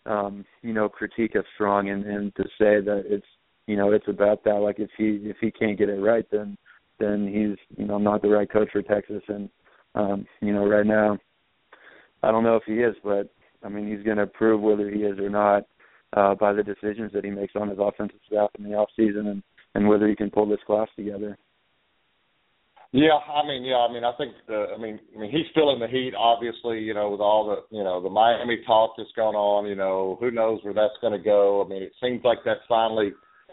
um, 0.05 0.45
you 0.61 0.73
know, 0.73 0.89
critique 0.89 1.35
of 1.35 1.45
Strong, 1.55 1.89
and, 1.89 2.05
and 2.05 2.35
to 2.35 2.43
say 2.57 2.81
that 2.81 3.03
it's 3.05 3.25
you 3.67 3.75
know 3.75 3.91
it's 3.91 4.07
about 4.07 4.43
that. 4.45 4.55
Like 4.55 4.79
if 4.79 4.89
he 4.97 5.19
if 5.23 5.37
he 5.39 5.51
can't 5.51 5.77
get 5.77 5.89
it 5.89 6.01
right, 6.01 6.25
then 6.31 6.57
then 6.99 7.27
he's 7.27 7.77
you 7.77 7.85
know 7.85 7.97
not 7.97 8.21
the 8.21 8.29
right 8.29 8.49
coach 8.49 8.69
for 8.71 8.81
Texas. 8.81 9.21
And 9.27 9.49
um, 9.95 10.25
you 10.41 10.53
know 10.53 10.65
right 10.67 10.85
now, 10.85 11.17
I 12.23 12.31
don't 12.31 12.43
know 12.43 12.55
if 12.55 12.63
he 12.65 12.75
is, 12.75 12.95
but 13.03 13.29
I 13.63 13.69
mean 13.69 13.87
he's 13.87 14.05
going 14.05 14.17
to 14.17 14.27
prove 14.27 14.61
whether 14.61 14.89
he 14.89 15.01
is 15.01 15.19
or 15.19 15.29
not 15.29 15.63
uh, 16.13 16.35
by 16.35 16.53
the 16.53 16.63
decisions 16.63 17.11
that 17.13 17.25
he 17.25 17.31
makes 17.31 17.55
on 17.55 17.69
his 17.69 17.79
offensive 17.79 18.19
staff 18.27 18.49
in 18.57 18.65
the 18.65 18.75
off 18.75 18.89
season 18.95 19.27
and 19.27 19.43
and 19.77 19.87
whether 19.87 20.07
he 20.07 20.15
can 20.15 20.29
pull 20.29 20.45
this 20.45 20.59
class 20.67 20.89
together. 20.97 21.37
Yeah, 22.91 23.15
I 23.15 23.45
mean, 23.47 23.63
yeah, 23.63 23.85
I 23.87 23.93
mean, 23.93 24.03
I 24.03 24.11
think, 24.17 24.33
uh, 24.49 24.73
I 24.73 24.77
mean, 24.77 24.99
I 25.15 25.19
mean, 25.19 25.31
he's 25.31 25.45
feeling 25.53 25.79
the 25.79 25.87
heat, 25.87 26.13
obviously, 26.17 26.79
you 26.79 26.93
know, 26.93 27.09
with 27.09 27.19
all 27.19 27.45
the, 27.47 27.77
you 27.77 27.83
know, 27.83 28.01
the 28.01 28.09
Miami 28.09 28.59
talk 28.65 28.93
that's 28.97 29.11
going 29.15 29.35
on. 29.35 29.67
You 29.67 29.75
know, 29.75 30.17
who 30.19 30.31
knows 30.31 30.59
where 30.63 30.73
that's 30.73 30.97
going 31.01 31.13
to 31.13 31.23
go? 31.23 31.63
I 31.63 31.69
mean, 31.69 31.83
it 31.83 31.91
seems 32.01 32.23
like 32.23 32.39
that's 32.43 32.61
finally 32.67 33.11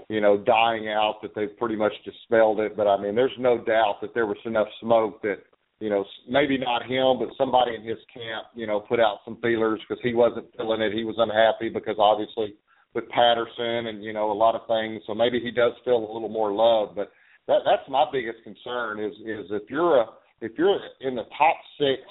you 0.08 0.20
know, 0.20 0.36
dying 0.36 0.88
out 0.88 1.20
that 1.22 1.34
they've 1.34 1.56
pretty 1.56 1.76
much 1.76 1.92
dispelled 2.04 2.60
it. 2.60 2.76
But 2.76 2.86
I 2.86 3.00
mean, 3.00 3.14
there's 3.14 3.36
no 3.38 3.58
doubt 3.58 3.98
that 4.02 4.14
there 4.14 4.26
was 4.26 4.36
enough 4.44 4.68
smoke 4.80 5.22
that, 5.22 5.38
you 5.80 5.90
know, 5.90 6.04
maybe 6.28 6.58
not 6.58 6.82
him, 6.82 7.18
but 7.18 7.36
somebody 7.36 7.74
in 7.74 7.82
his 7.82 7.98
camp, 8.12 8.46
you 8.54 8.66
know, 8.66 8.80
put 8.80 9.00
out 9.00 9.18
some 9.24 9.38
feelers 9.42 9.80
because 9.80 10.02
he 10.02 10.14
wasn't 10.14 10.46
feeling 10.56 10.82
it. 10.82 10.92
He 10.92 11.04
was 11.04 11.16
unhappy 11.18 11.68
because 11.68 11.96
obviously 11.98 12.54
with 12.94 13.08
Patterson 13.08 13.86
and 13.86 14.04
you 14.04 14.12
know 14.12 14.30
a 14.30 14.32
lot 14.32 14.54
of 14.54 14.62
things. 14.66 15.02
So 15.06 15.14
maybe 15.14 15.40
he 15.40 15.50
does 15.50 15.72
feel 15.84 15.98
a 15.98 16.12
little 16.12 16.28
more 16.28 16.52
love. 16.52 16.94
But 16.94 17.10
that 17.48 17.60
that's 17.64 17.88
my 17.88 18.04
biggest 18.12 18.38
concern 18.44 19.00
is 19.00 19.12
is 19.24 19.46
if 19.50 19.68
you're 19.68 20.00
a 20.00 20.06
if 20.40 20.52
you're 20.56 20.78
in 21.00 21.14
the 21.14 21.24
top 21.36 21.56
six 21.78 22.02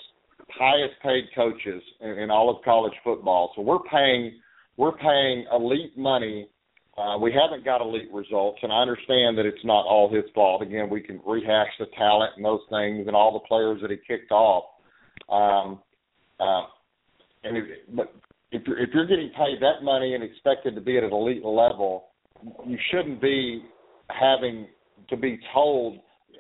highest 0.50 0.94
paid 1.02 1.26
coaches 1.36 1.82
in, 2.02 2.10
in 2.10 2.32
all 2.32 2.50
of 2.50 2.64
college 2.64 2.94
football, 3.04 3.52
so 3.56 3.62
we're 3.62 3.84
paying 3.92 4.40
we're 4.78 4.98
paying 4.98 5.46
elite 5.54 5.98
money 5.98 6.48
uh, 6.98 7.18
we 7.18 7.34
haven't 7.34 7.66
got 7.66 7.82
elite 7.82 8.10
results, 8.14 8.60
and 8.62 8.72
I 8.72 8.82
understand 8.82 9.38
that 9.40 9.48
it's 9.48 9.64
not 9.66 9.86
all 9.88 10.14
his 10.14 10.26
fault. 10.36 10.62
Again, 10.62 10.90
we 10.92 11.02
can 11.02 11.20
rehash 11.26 11.70
the 11.80 11.88
talent 11.98 12.34
and 12.36 12.46
those 12.46 12.62
things 12.70 13.08
and 13.08 13.16
all 13.16 13.34
the 13.34 13.48
players 13.48 13.82
that 13.82 13.90
he 13.90 13.98
kicked 13.98 14.32
off. 14.32 14.66
Um, 15.28 15.80
uh, 16.40 16.68
and 17.44 17.58
if, 17.58 17.66
but 17.96 18.14
if 18.54 18.62
you're, 18.68 18.80
if 18.80 18.90
you're 18.94 19.08
getting 19.08 19.32
paid 19.32 19.62
that 19.62 19.84
money 19.84 20.14
and 20.14 20.24
expected 20.24 20.76
to 20.76 20.82
be 20.82 20.98
at 20.98 21.04
an 21.04 21.12
elite 21.12 21.44
level, 21.44 22.06
you 22.66 22.78
shouldn't 22.92 23.20
be 23.22 23.64
having 24.10 24.68
to 25.10 25.18
be 25.18 25.40
told 25.54 25.98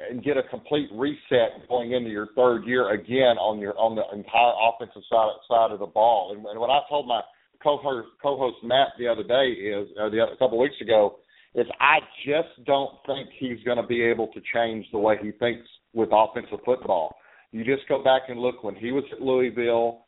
and 0.09 0.23
get 0.23 0.37
a 0.37 0.43
complete 0.43 0.89
reset 0.93 1.67
going 1.67 1.93
into 1.93 2.09
your 2.09 2.27
third 2.35 2.65
year 2.65 2.91
again 2.91 3.37
on 3.37 3.59
your 3.59 3.77
on 3.77 3.95
the 3.95 4.03
entire 4.15 4.53
offensive 4.69 5.01
side 5.09 5.29
side 5.47 5.71
of 5.71 5.79
the 5.79 5.85
ball. 5.85 6.33
And, 6.35 6.45
and 6.45 6.59
when 6.59 6.69
I 6.69 6.81
told 6.87 7.07
my 7.07 7.21
co-host, 7.61 8.07
co-host 8.21 8.57
Matt 8.63 8.89
the 8.99 9.07
other 9.07 9.23
day 9.23 9.51
is, 9.51 9.89
or 9.97 10.09
the 10.09 10.21
other, 10.21 10.33
a 10.33 10.37
couple 10.37 10.59
of 10.59 10.61
weeks 10.61 10.81
ago, 10.81 11.17
is 11.55 11.65
I 11.79 11.99
just 12.25 12.65
don't 12.65 12.91
think 13.05 13.29
he's 13.39 13.63
going 13.63 13.77
to 13.77 13.87
be 13.87 14.01
able 14.01 14.27
to 14.27 14.41
change 14.53 14.85
the 14.91 14.99
way 14.99 15.15
he 15.21 15.31
thinks 15.31 15.67
with 15.93 16.09
offensive 16.11 16.59
football. 16.65 17.15
You 17.51 17.63
just 17.63 17.87
go 17.87 18.03
back 18.03 18.23
and 18.29 18.39
look 18.39 18.63
when 18.63 18.75
he 18.75 18.91
was 18.91 19.03
at 19.11 19.21
Louisville, 19.21 20.05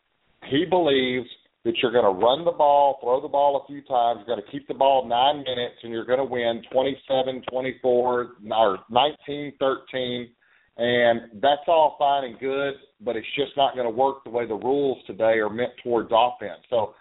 he 0.50 0.66
believes 0.66 1.30
that 1.66 1.74
you're 1.82 1.92
going 1.92 2.06
to 2.06 2.26
run 2.26 2.46
the 2.46 2.52
ball, 2.52 3.00
throw 3.02 3.20
the 3.20 3.28
ball 3.28 3.62
a 3.62 3.68
few 3.68 3.82
times, 3.82 4.22
you're 4.26 4.36
going 4.36 4.46
to 4.46 4.52
keep 4.52 4.68
the 4.68 4.74
ball 4.74 5.08
nine 5.08 5.38
minutes, 5.38 5.76
and 5.84 5.92
you're 5.92 6.06
going 6.06 6.20
to 6.20 6.26
win 6.26 6.62
27, 6.72 7.42
24, 7.52 8.22
or 8.54 8.80
19, 8.90 9.54
13. 9.60 10.30
And 10.78 11.42
that's 11.42 11.66
all 11.68 11.96
fine 11.98 12.26
and 12.26 12.40
good, 12.40 12.76
but 13.02 13.16
it's 13.16 13.28
just 13.36 13.58
not 13.58 13.74
going 13.74 13.88
to 13.88 13.96
work 13.96 14.24
the 14.24 14.30
way 14.30 14.46
the 14.46 14.56
rules 14.56 15.00
today 15.08 15.40
are 15.40 15.50
meant 15.50 15.72
towards 15.84 16.12
offense. 16.14 16.62
So 16.70 16.94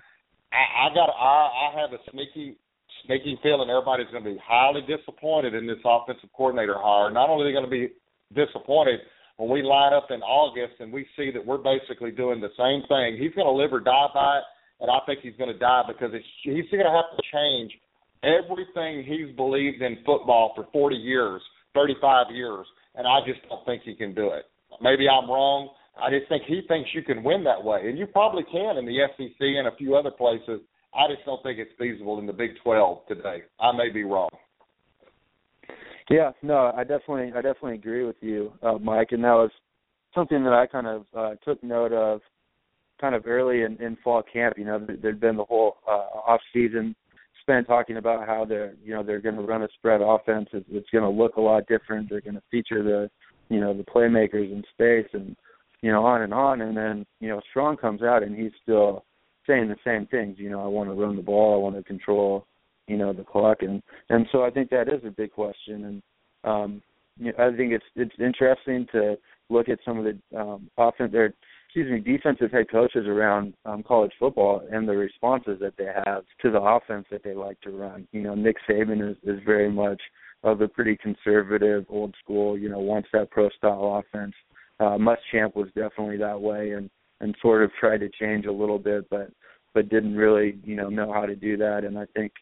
I, 0.52 0.86
I 0.88 0.94
got 0.94 1.10
I, 1.10 1.70
I 1.74 1.80
have 1.80 1.92
a 1.92 1.98
sneaky 2.10 2.56
sneaky 3.04 3.38
feeling 3.42 3.68
everybody's 3.68 4.06
going 4.12 4.24
to 4.24 4.30
be 4.30 4.38
highly 4.42 4.80
disappointed 4.82 5.54
in 5.54 5.66
this 5.66 5.82
offensive 5.84 6.30
coordinator 6.36 6.76
hire. 6.78 7.10
Not 7.10 7.28
only 7.28 7.44
are 7.44 7.48
they 7.48 7.52
going 7.52 7.64
to 7.64 7.70
be 7.70 7.92
disappointed 8.32 9.00
when 9.36 9.50
we 9.50 9.62
line 9.62 9.92
up 9.92 10.06
in 10.10 10.22
August 10.22 10.80
and 10.80 10.92
we 10.92 11.06
see 11.16 11.30
that 11.32 11.44
we're 11.44 11.58
basically 11.58 12.12
doing 12.12 12.40
the 12.40 12.54
same 12.56 12.86
thing. 12.88 13.20
He's 13.20 13.34
going 13.34 13.46
to 13.46 13.52
live 13.52 13.72
or 13.72 13.80
die 13.80 14.06
by 14.14 14.38
it, 14.38 14.44
and 14.80 14.90
I 14.90 14.98
think 15.06 15.20
he's 15.22 15.36
going 15.36 15.52
to 15.52 15.58
die 15.58 15.82
because 15.86 16.10
it's, 16.12 16.26
he's 16.42 16.70
going 16.70 16.84
to 16.84 16.90
have 16.90 17.10
to 17.16 17.22
change 17.32 17.72
everything 18.22 19.04
he's 19.04 19.34
believed 19.36 19.82
in 19.82 19.98
football 20.04 20.52
for 20.54 20.66
40 20.72 20.96
years, 20.96 21.42
35 21.74 22.26
years, 22.32 22.66
and 22.94 23.06
I 23.06 23.20
just 23.26 23.40
don't 23.48 23.64
think 23.66 23.82
he 23.82 23.94
can 23.94 24.14
do 24.14 24.30
it. 24.30 24.44
Maybe 24.80 25.08
I'm 25.08 25.30
wrong. 25.30 25.70
I 26.02 26.10
just 26.10 26.28
think 26.28 26.42
he 26.46 26.62
thinks 26.66 26.90
you 26.92 27.02
can 27.02 27.22
win 27.22 27.44
that 27.44 27.62
way, 27.62 27.88
and 27.88 27.98
you 27.98 28.06
probably 28.06 28.42
can 28.50 28.76
in 28.78 28.86
the 28.86 28.98
SEC 29.16 29.40
and 29.40 29.68
a 29.68 29.76
few 29.76 29.94
other 29.94 30.10
places. 30.10 30.60
I 30.94 31.08
just 31.12 31.24
don't 31.24 31.42
think 31.42 31.58
it's 31.58 31.70
feasible 31.78 32.18
in 32.18 32.26
the 32.26 32.32
Big 32.32 32.50
12 32.62 33.06
today. 33.06 33.42
I 33.60 33.72
may 33.72 33.90
be 33.90 34.04
wrong. 34.04 34.30
Yeah, 36.10 36.32
no, 36.42 36.72
I 36.76 36.82
definitely, 36.84 37.32
I 37.32 37.40
definitely 37.40 37.74
agree 37.74 38.04
with 38.04 38.16
you, 38.20 38.52
uh, 38.62 38.74
Mike, 38.74 39.08
and 39.12 39.24
that 39.24 39.32
was 39.32 39.50
something 40.14 40.44
that 40.44 40.52
I 40.52 40.66
kind 40.66 40.86
of 40.86 41.06
uh, 41.16 41.34
took 41.44 41.62
note 41.62 41.92
of, 41.92 42.20
kind 43.04 43.14
of 43.14 43.26
early 43.26 43.62
in, 43.62 43.76
in 43.82 43.96
fall 44.02 44.22
camp. 44.22 44.54
You 44.56 44.64
know, 44.64 44.86
there'd 45.02 45.20
been 45.20 45.36
the 45.36 45.44
whole 45.44 45.76
uh, 45.86 46.30
off 46.30 46.40
season 46.52 46.96
spent 47.42 47.66
talking 47.66 47.98
about 47.98 48.26
how 48.26 48.46
they're, 48.46 48.72
you 48.82 48.94
know, 48.94 49.02
they're 49.02 49.20
going 49.20 49.36
to 49.36 49.42
run 49.42 49.62
a 49.62 49.68
spread 49.76 50.00
offense. 50.00 50.48
It's, 50.52 50.66
it's 50.70 50.88
going 50.90 51.04
to 51.04 51.10
look 51.10 51.36
a 51.36 51.40
lot 51.40 51.66
different. 51.66 52.08
They're 52.08 52.22
going 52.22 52.36
to 52.36 52.42
feature 52.50 52.82
the, 52.82 53.10
you 53.50 53.60
know, 53.60 53.76
the 53.76 53.84
playmakers 53.84 54.50
in 54.50 54.62
space 54.72 55.08
and 55.12 55.36
you 55.84 55.92
know, 55.92 56.06
on 56.06 56.22
and 56.22 56.32
on. 56.32 56.62
And 56.62 56.74
then, 56.74 57.04
you 57.20 57.28
know, 57.28 57.42
Strong 57.50 57.76
comes 57.76 58.00
out 58.02 58.22
and 58.22 58.34
he's 58.34 58.52
still 58.62 59.04
saying 59.46 59.68
the 59.68 59.76
same 59.84 60.06
things. 60.06 60.36
You 60.38 60.48
know, 60.48 60.64
I 60.64 60.66
want 60.66 60.88
to 60.88 60.94
run 60.94 61.14
the 61.14 61.22
ball, 61.22 61.54
I 61.54 61.58
want 61.58 61.76
to 61.76 61.82
control, 61.82 62.46
you 62.88 62.96
know, 62.96 63.12
the 63.12 63.22
clock, 63.22 63.58
and 63.60 63.82
and 64.08 64.26
so 64.32 64.42
I 64.44 64.50
think 64.50 64.70
that 64.70 64.88
is 64.88 65.04
a 65.06 65.10
big 65.10 65.32
question. 65.32 65.84
And 65.84 66.02
um, 66.42 66.82
you 67.18 67.32
know, 67.32 67.38
I 67.38 67.54
think 67.54 67.74
it's 67.74 67.84
it's 67.96 68.14
interesting 68.18 68.86
to 68.92 69.18
look 69.50 69.68
at 69.68 69.78
some 69.84 69.98
of 69.98 70.06
the 70.06 70.38
um, 70.38 70.70
offense 70.78 71.12
or 71.14 71.34
excuse 71.74 71.90
me, 71.90 72.12
defensive 72.12 72.52
head 72.52 72.70
coaches 72.70 73.06
around 73.06 73.52
um, 73.64 73.82
college 73.82 74.12
football 74.18 74.62
and 74.70 74.88
the 74.88 74.96
responses 74.96 75.58
that 75.60 75.74
they 75.76 75.90
have 76.06 76.22
to 76.40 76.50
the 76.50 76.60
offense 76.60 77.04
that 77.10 77.24
they 77.24 77.34
like 77.34 77.60
to 77.62 77.70
run. 77.70 78.06
You 78.12 78.22
know, 78.22 78.34
Nick 78.34 78.56
Saban 78.68 79.10
is, 79.10 79.16
is 79.24 79.40
very 79.44 79.70
much 79.70 80.00
of 80.44 80.60
a 80.60 80.68
pretty 80.68 80.96
conservative, 80.96 81.84
old 81.88 82.14
school. 82.22 82.56
You 82.56 82.68
know, 82.68 82.78
wants 82.78 83.08
that 83.12 83.30
pro 83.30 83.48
style 83.50 84.00
offense 84.00 84.34
uh, 84.80 84.98
Muschamp 84.98 85.54
was 85.54 85.68
definitely 85.74 86.16
that 86.18 86.40
way, 86.40 86.72
and 86.72 86.90
and 87.20 87.34
sort 87.40 87.62
of 87.62 87.70
tried 87.78 87.98
to 87.98 88.10
change 88.20 88.46
a 88.46 88.52
little 88.52 88.78
bit, 88.78 89.08
but 89.08 89.30
but 89.72 89.88
didn't 89.88 90.16
really 90.16 90.58
you 90.64 90.76
know 90.76 90.88
know 90.88 91.12
how 91.12 91.26
to 91.26 91.36
do 91.36 91.56
that. 91.56 91.84
And 91.84 91.98
I 91.98 92.06
think 92.14 92.32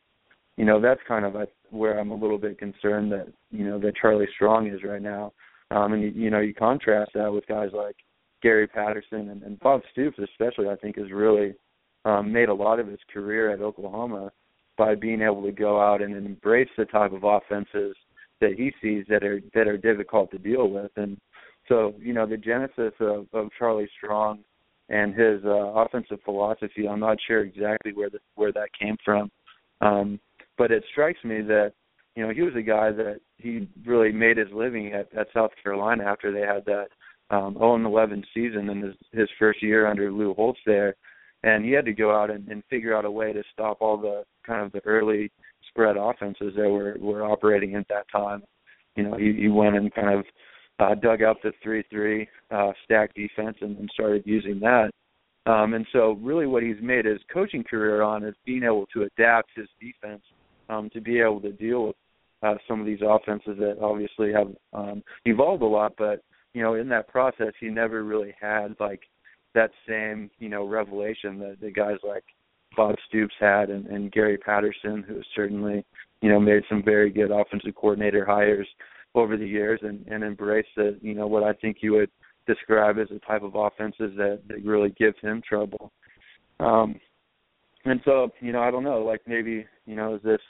you 0.57 0.65
know 0.65 0.81
that's 0.81 1.01
kind 1.07 1.25
of 1.25 1.35
a, 1.35 1.47
where 1.71 1.99
I'm 1.99 2.11
a 2.11 2.17
little 2.17 2.39
bit 2.39 2.59
concerned 2.59 3.13
that 3.13 3.29
you 3.51 3.65
know 3.65 3.79
that 3.81 3.97
Charlie 3.97 4.29
Strong 4.35 4.69
is 4.69 4.83
right 4.83 5.03
now. 5.03 5.33
Um, 5.71 5.95
and 5.95 6.03
you, 6.03 6.09
you 6.11 6.31
know 6.31 6.41
you 6.41 6.55
contrast 6.55 7.13
that 7.15 7.33
with 7.33 7.47
guys 7.47 7.71
like 7.75 7.97
Gary 8.43 8.67
Patterson 8.67 9.31
and, 9.31 9.43
and 9.43 9.59
Bob 9.61 9.83
Stoops, 9.93 10.19
especially. 10.19 10.69
I 10.69 10.77
think 10.77 10.97
has 10.97 11.11
really 11.11 11.55
um, 12.05 12.33
made 12.33 12.49
a 12.49 12.55
lot 12.55 12.81
of 12.81 12.87
his 12.87 13.01
career 13.13 13.51
at 13.51 13.61
Oklahoma 13.61 14.33
by 14.77 14.95
being 14.95 15.23
able 15.23 15.43
to 15.43 15.53
go 15.53 15.81
out 15.81 16.03
and 16.03 16.17
embrace 16.17 16.71
the 16.77 16.85
type 16.87 17.13
of 17.13 17.25
offenses 17.25 17.95
that 18.41 18.55
he 18.57 18.73
sees 18.83 19.05
that 19.09 19.23
are 19.23 19.41
that 19.55 19.69
are 19.69 19.77
difficult 19.77 20.31
to 20.33 20.39
deal 20.39 20.69
with 20.69 20.91
and 20.97 21.17
so, 21.69 21.95
you 21.99 22.13
know, 22.13 22.27
the 22.27 22.37
genesis 22.37 22.93
of, 23.01 23.27
of 23.33 23.49
Charlie 23.59 23.89
Strong 23.99 24.41
and 24.89 25.15
his 25.15 25.45
uh, 25.45 25.73
offensive 25.75 26.19
philosophy, 26.25 26.89
I'm 26.89 27.01
not 27.01 27.19
sure 27.27 27.41
exactly 27.41 27.93
where 27.93 28.11
the, 28.11 28.19
where 28.35 28.53
that 28.53 28.69
came 28.79 28.97
from, 29.05 29.31
um, 29.81 30.21
but 30.59 30.71
it 30.71 30.85
strikes 30.91 31.23
me 31.25 31.41
that 31.43 31.73
you 32.15 32.27
know 32.27 32.33
he 32.33 32.43
was 32.43 32.55
a 32.57 32.63
guy 32.63 32.93
that 32.93 33.21
he 33.39 33.69
really 33.87 34.13
made 34.13 34.37
his 34.37 34.49
living 34.53 34.93
at, 34.93 35.09
at 35.19 35.29
South 35.33 35.51
Carolina 35.63 36.05
after 36.05 36.31
they 36.31 36.41
had 36.41 36.65
that 36.67 36.89
um, 37.33 37.55
0 37.55 37.85
11 37.85 38.25
season 38.35 38.69
in 38.69 38.83
his, 38.83 38.95
his 39.11 39.29
first 39.39 39.63
year 39.63 39.87
under 39.87 40.13
Lou 40.13 40.35
Holtz 40.35 40.61
there, 40.65 40.95
and 41.43 41.65
he 41.65 41.73
had 41.73 41.87
to 41.87 41.93
go 41.93 42.15
out 42.15 42.31
and, 42.31 42.47
and 42.49 42.63
figure 42.71 42.97
out 42.97 43.05
a 43.05 43.11
way 43.11 43.33
to 43.33 43.43
stop 43.53 43.79
all 43.81 43.97
the 43.97 44.23
kind 44.47 44.65
of 44.65 44.71
the 44.73 44.85
early 44.87 45.31
spread 45.69 45.97
offenses 45.97 46.53
that 46.57 46.69
were 46.69 46.97
were 47.01 47.25
operating 47.25 47.75
at 47.75 47.89
that 47.89 48.07
time. 48.13 48.43
You 48.97 49.05
know, 49.05 49.17
he, 49.17 49.33
he 49.33 49.49
went 49.49 49.77
and 49.77 49.93
kind 49.93 50.19
of 50.19 50.25
uh, 50.79 50.95
dug 50.95 51.23
out 51.23 51.39
the 51.43 51.53
three 51.63 51.83
three, 51.91 52.29
uh, 52.51 52.73
stack 52.85 53.15
defense 53.15 53.57
and, 53.61 53.79
and 53.79 53.91
started 53.93 54.23
using 54.27 54.61
that. 54.61 54.91
Um, 55.45 55.75
and 55.75 55.87
so, 55.93 56.13
really, 56.23 56.47
what 56.47 56.63
he's 56.63 56.77
made 56.81 57.05
his 57.05 57.19
coaching 57.33 57.65
career 57.65 58.03
on 58.03 58.25
is 58.25 58.35
being 58.45 58.63
able 58.63 58.87
to 58.93 59.03
adapt 59.03 59.51
his 59.57 59.67
defense 59.81 60.23
um, 60.69 60.89
to 60.91 61.01
be 61.01 61.19
able 61.19 61.41
to 61.41 61.51
deal 61.53 61.87
with 61.89 61.97
uh, 62.43 62.55
some 62.69 62.79
of 62.79 62.87
these 62.87 63.01
offenses 63.05 63.57
that 63.59 63.79
obviously 63.81 64.33
have 64.33 64.49
um, 64.73 65.03
evolved 65.25 65.63
a 65.63 65.67
lot. 65.67 65.95
But 65.99 66.23
you 66.55 66.63
know, 66.63 66.75
in 66.75 66.89
that 66.89 67.09
process, 67.09 67.53
he 67.61 67.69
never 67.69 68.05
really 68.05 68.35
had 68.41 68.77
like 68.81 69.03
that 69.55 69.71
same 69.89 70.31
you 70.39 70.49
know 70.49 70.67
revelation 70.67 71.39
that 71.39 71.59
the 71.61 71.71
guys 71.71 71.99
like 72.03 72.25
Bob 72.77 72.97
Stoops 73.09 73.35
had 73.39 73.71
and, 73.71 73.87
and 73.87 74.13
Gary 74.13 74.39
Patterson, 74.39 75.05
who 75.07 75.21
certainly 75.35 75.85
you 76.21 76.31
know 76.31 76.41
made 76.41 76.63
some 76.69 76.83
very 76.83 77.11
good 77.11 77.31
offensive 77.31 77.75
coordinator 77.75 78.25
hires 78.25 78.69
over 79.15 79.37
the 79.37 79.47
years 79.47 79.81
and, 79.83 80.07
and 80.09 80.25
embraced 80.25 80.71
the 80.77 80.99
you 81.03 81.15
know 81.15 81.27
what 81.27 81.43
I 81.43 81.53
think 81.55 81.79
you 81.81 81.93
would 81.93 82.11
describe 82.47 82.99
as 82.99 83.09
the 83.09 83.21
type 83.21 83.43
of 83.43 83.55
offenses 83.55 84.13
that, 84.17 84.41
that 84.49 84.65
really 84.65 84.91
gives 84.91 85.17
him 85.21 85.43
trouble. 85.49 85.93
Um, 86.61 86.97
and 87.85 88.01
so, 88.05 88.31
you 88.41 88.53
know, 88.53 88.61
I 88.61 88.71
don't 88.71 88.85
know, 88.85 89.01
like 89.01 89.21
maybe, 89.27 89.67
you 89.87 89.97
know, 89.97 90.15
is 90.15 90.23
this 90.23 90.41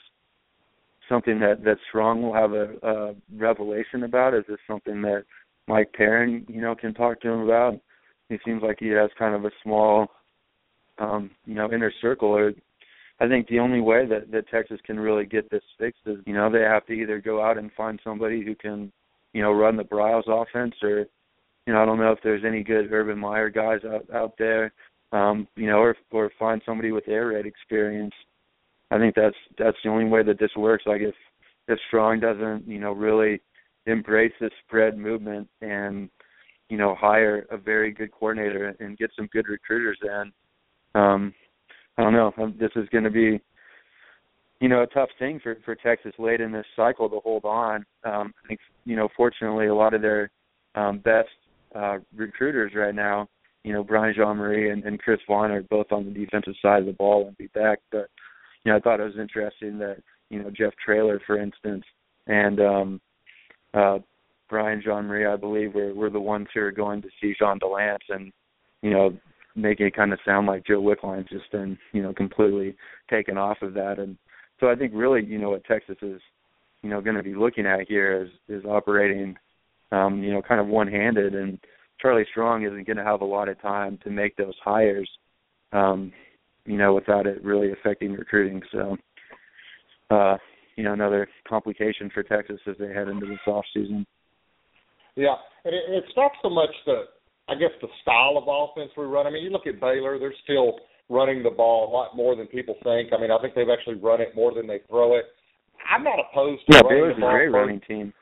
something 1.09 1.39
that 1.39 1.63
that 1.63 1.77
Strong 1.89 2.21
will 2.21 2.33
have 2.33 2.53
a, 2.53 2.75
a 2.83 3.15
revelation 3.35 4.03
about? 4.03 4.33
Is 4.33 4.43
this 4.47 4.59
something 4.67 5.01
that 5.01 5.23
Mike 5.67 5.93
Perrin, 5.93 6.45
you 6.47 6.61
know, 6.61 6.75
can 6.75 6.93
talk 6.93 7.21
to 7.21 7.29
him 7.29 7.41
about? 7.41 7.79
He 8.29 8.37
seems 8.45 8.61
like 8.61 8.77
he 8.79 8.89
has 8.89 9.09
kind 9.17 9.35
of 9.35 9.45
a 9.45 9.51
small, 9.63 10.07
um, 10.99 11.31
you 11.45 11.55
know, 11.55 11.71
inner 11.71 11.91
circle. 12.01 12.29
Or 12.29 12.53
I 13.19 13.27
think 13.27 13.47
the 13.47 13.59
only 13.59 13.81
way 13.81 14.05
that 14.07 14.31
that 14.31 14.49
Texas 14.49 14.79
can 14.85 14.99
really 14.99 15.25
get 15.25 15.49
this 15.49 15.63
fixed 15.77 16.01
is, 16.05 16.17
you 16.25 16.33
know, 16.33 16.51
they 16.51 16.61
have 16.61 16.85
to 16.87 16.93
either 16.93 17.19
go 17.19 17.43
out 17.43 17.57
and 17.57 17.71
find 17.73 17.99
somebody 18.03 18.43
who 18.43 18.55
can, 18.55 18.91
you 19.33 19.41
know, 19.41 19.51
run 19.51 19.77
the 19.77 19.83
Briles 19.83 20.27
offense, 20.27 20.75
or 20.81 21.05
you 21.65 21.73
know, 21.73 21.81
I 21.81 21.85
don't 21.85 21.99
know 21.99 22.11
if 22.11 22.19
there's 22.23 22.43
any 22.45 22.63
good 22.63 22.91
Urban 22.91 23.19
Meyer 23.19 23.49
guys 23.49 23.79
out 23.85 24.05
out 24.13 24.33
there, 24.37 24.73
um, 25.11 25.47
you 25.55 25.67
know, 25.67 25.77
or 25.77 25.95
or 26.11 26.31
find 26.37 26.61
somebody 26.65 26.91
with 26.91 27.07
air 27.07 27.27
raid 27.27 27.45
experience. 27.45 28.13
I 28.91 28.97
think 28.97 29.15
that's 29.15 29.35
that's 29.57 29.77
the 29.83 29.89
only 29.89 30.05
way 30.05 30.23
that 30.23 30.39
this 30.39 30.51
works. 30.57 30.83
Like 30.85 31.01
if 31.01 31.15
if 31.67 31.79
Strong 31.87 32.19
doesn't, 32.19 32.67
you 32.67 32.79
know, 32.79 32.91
really 32.91 33.41
embrace 33.85 34.33
this 34.39 34.51
spread 34.65 34.97
movement 34.97 35.47
and 35.61 36.09
you 36.69 36.77
know 36.77 36.95
hire 36.95 37.45
a 37.51 37.57
very 37.57 37.91
good 37.91 38.11
coordinator 38.11 38.75
and 38.79 38.97
get 38.97 39.11
some 39.15 39.27
good 39.27 39.47
recruiters 39.47 39.99
in, 40.01 40.31
um, 40.99 41.33
I 41.97 42.03
don't 42.03 42.13
know. 42.13 42.33
Um, 42.37 42.55
this 42.59 42.71
is 42.75 42.87
going 42.89 43.03
to 43.03 43.09
be 43.09 43.41
you 44.59 44.69
know 44.69 44.83
a 44.83 44.87
tough 44.87 45.09
thing 45.19 45.39
for 45.41 45.57
for 45.65 45.75
Texas 45.75 46.13
late 46.17 46.41
in 46.41 46.51
this 46.51 46.65
cycle 46.75 47.09
to 47.09 47.19
hold 47.19 47.45
on. 47.45 47.85
Um, 48.03 48.33
I 48.43 48.47
think 48.47 48.59
you 48.85 48.95
know 48.95 49.09
fortunately 49.15 49.67
a 49.67 49.75
lot 49.75 49.93
of 49.93 50.01
their 50.01 50.31
um, 50.75 50.99
best 50.99 51.29
uh, 51.75 51.97
recruiters 52.15 52.73
right 52.75 52.95
now. 52.95 53.27
You 53.63 53.71
know, 53.71 53.83
Brian 53.83 54.13
Jean-Mary 54.13 54.71
and, 54.71 54.83
and 54.83 54.99
Chris 54.99 55.21
Vaughn 55.25 55.51
are 55.51 55.63
both 55.63 55.91
on 55.91 56.05
the 56.05 56.11
defensive 56.11 56.55
side 56.61 56.81
of 56.81 56.85
the 56.85 56.91
ball 56.93 57.27
and 57.27 57.37
be 57.37 57.47
back. 57.47 57.79
But 57.91 58.09
you 58.63 58.71
know, 58.71 58.77
I 58.77 58.81
thought 58.81 58.99
it 58.99 59.03
was 59.03 59.17
interesting 59.19 59.77
that 59.79 59.97
you 60.29 60.41
know 60.41 60.49
Jeff 60.49 60.73
Traylor, 60.83 61.21
for 61.25 61.39
instance, 61.39 61.83
and 62.27 62.59
um, 62.59 63.01
uh, 63.73 63.99
Brian 64.49 64.81
Jean-Mary, 64.83 65.25
I 65.25 65.35
believe, 65.35 65.73
were 65.73 65.93
were 65.93 66.09
the 66.09 66.19
ones 66.19 66.47
who 66.53 66.61
are 66.61 66.71
going 66.71 67.01
to 67.01 67.09
see 67.21 67.35
Jean 67.37 67.59
Delance, 67.59 68.09
and 68.09 68.31
you 68.81 68.91
know, 68.91 69.17
making 69.55 69.87
it 69.87 69.95
kind 69.95 70.13
of 70.13 70.19
sound 70.25 70.47
like 70.47 70.65
Joe 70.65 70.81
Wickline's 70.81 71.29
just 71.29 71.51
been 71.51 71.77
you 71.91 72.01
know 72.01 72.13
completely 72.13 72.75
taken 73.09 73.37
off 73.37 73.61
of 73.61 73.73
that. 73.73 73.99
And 73.99 74.17
so 74.59 74.69
I 74.69 74.75
think 74.75 74.91
really, 74.93 75.25
you 75.25 75.39
know, 75.39 75.51
what 75.51 75.65
Texas 75.65 75.97
is 76.01 76.21
you 76.81 76.89
know 76.89 77.01
going 77.01 77.15
to 77.15 77.23
be 77.23 77.35
looking 77.35 77.65
at 77.65 77.87
here 77.87 78.23
is 78.23 78.29
is 78.47 78.65
operating 78.65 79.35
um, 79.93 80.23
you 80.23 80.33
know, 80.33 80.41
kind 80.41 80.59
of 80.59 80.67
one-handed, 80.67 81.35
and 81.35 81.59
Charlie 82.01 82.25
Strong 82.31 82.63
isn't 82.63 82.87
going 82.87 82.97
to 82.97 83.03
have 83.03 83.21
a 83.21 83.25
lot 83.25 83.47
of 83.47 83.61
time 83.61 83.99
to 84.03 84.09
make 84.09 84.35
those 84.35 84.55
hires, 84.63 85.09
um, 85.71 86.11
you 86.65 86.77
know, 86.77 86.93
without 86.95 87.27
it 87.27 87.43
really 87.43 87.71
affecting 87.71 88.13
recruiting. 88.13 88.61
So, 88.71 88.97
uh, 90.09 90.37
you 90.75 90.83
know, 90.83 90.93
another 90.93 91.27
complication 91.47 92.09
for 92.13 92.23
Texas 92.23 92.59
as 92.67 92.75
they 92.79 92.87
head 92.87 93.07
into 93.07 93.25
this 93.25 93.39
off 93.47 93.65
season. 93.73 94.05
Yeah, 95.15 95.35
and 95.65 95.73
it, 95.73 95.83
it's 95.89 96.15
not 96.17 96.31
so 96.41 96.49
much 96.49 96.71
the, 96.85 97.03
I 97.47 97.55
guess, 97.55 97.69
the 97.81 97.87
style 98.01 98.37
of 98.37 98.45
offense 98.47 98.91
we 98.97 99.05
run. 99.05 99.27
I 99.27 99.29
mean, 99.29 99.43
you 99.43 99.51
look 99.51 99.67
at 99.67 99.79
Baylor; 99.79 100.17
they're 100.17 100.33
still 100.43 100.79
running 101.09 101.43
the 101.43 101.51
ball 101.51 101.89
a 101.89 101.91
lot 101.91 102.15
more 102.15 102.35
than 102.35 102.47
people 102.47 102.75
think. 102.83 103.13
I 103.13 103.21
mean, 103.21 103.31
I 103.31 103.39
think 103.41 103.53
they've 103.53 103.69
actually 103.69 103.95
run 103.95 104.21
it 104.21 104.35
more 104.35 104.53
than 104.53 104.67
they 104.67 104.79
throw 104.89 105.15
it. 105.15 105.25
I'm 105.89 106.03
not 106.03 106.17
opposed 106.19 106.61
to 106.71 106.77
yeah, 106.77 106.81
running 106.81 106.97
Baylor's 106.97 107.15
the 107.15 107.21
ball 107.21 107.29
a 107.29 107.33
great 107.33 107.47
running 107.49 107.81
team. 107.87 108.13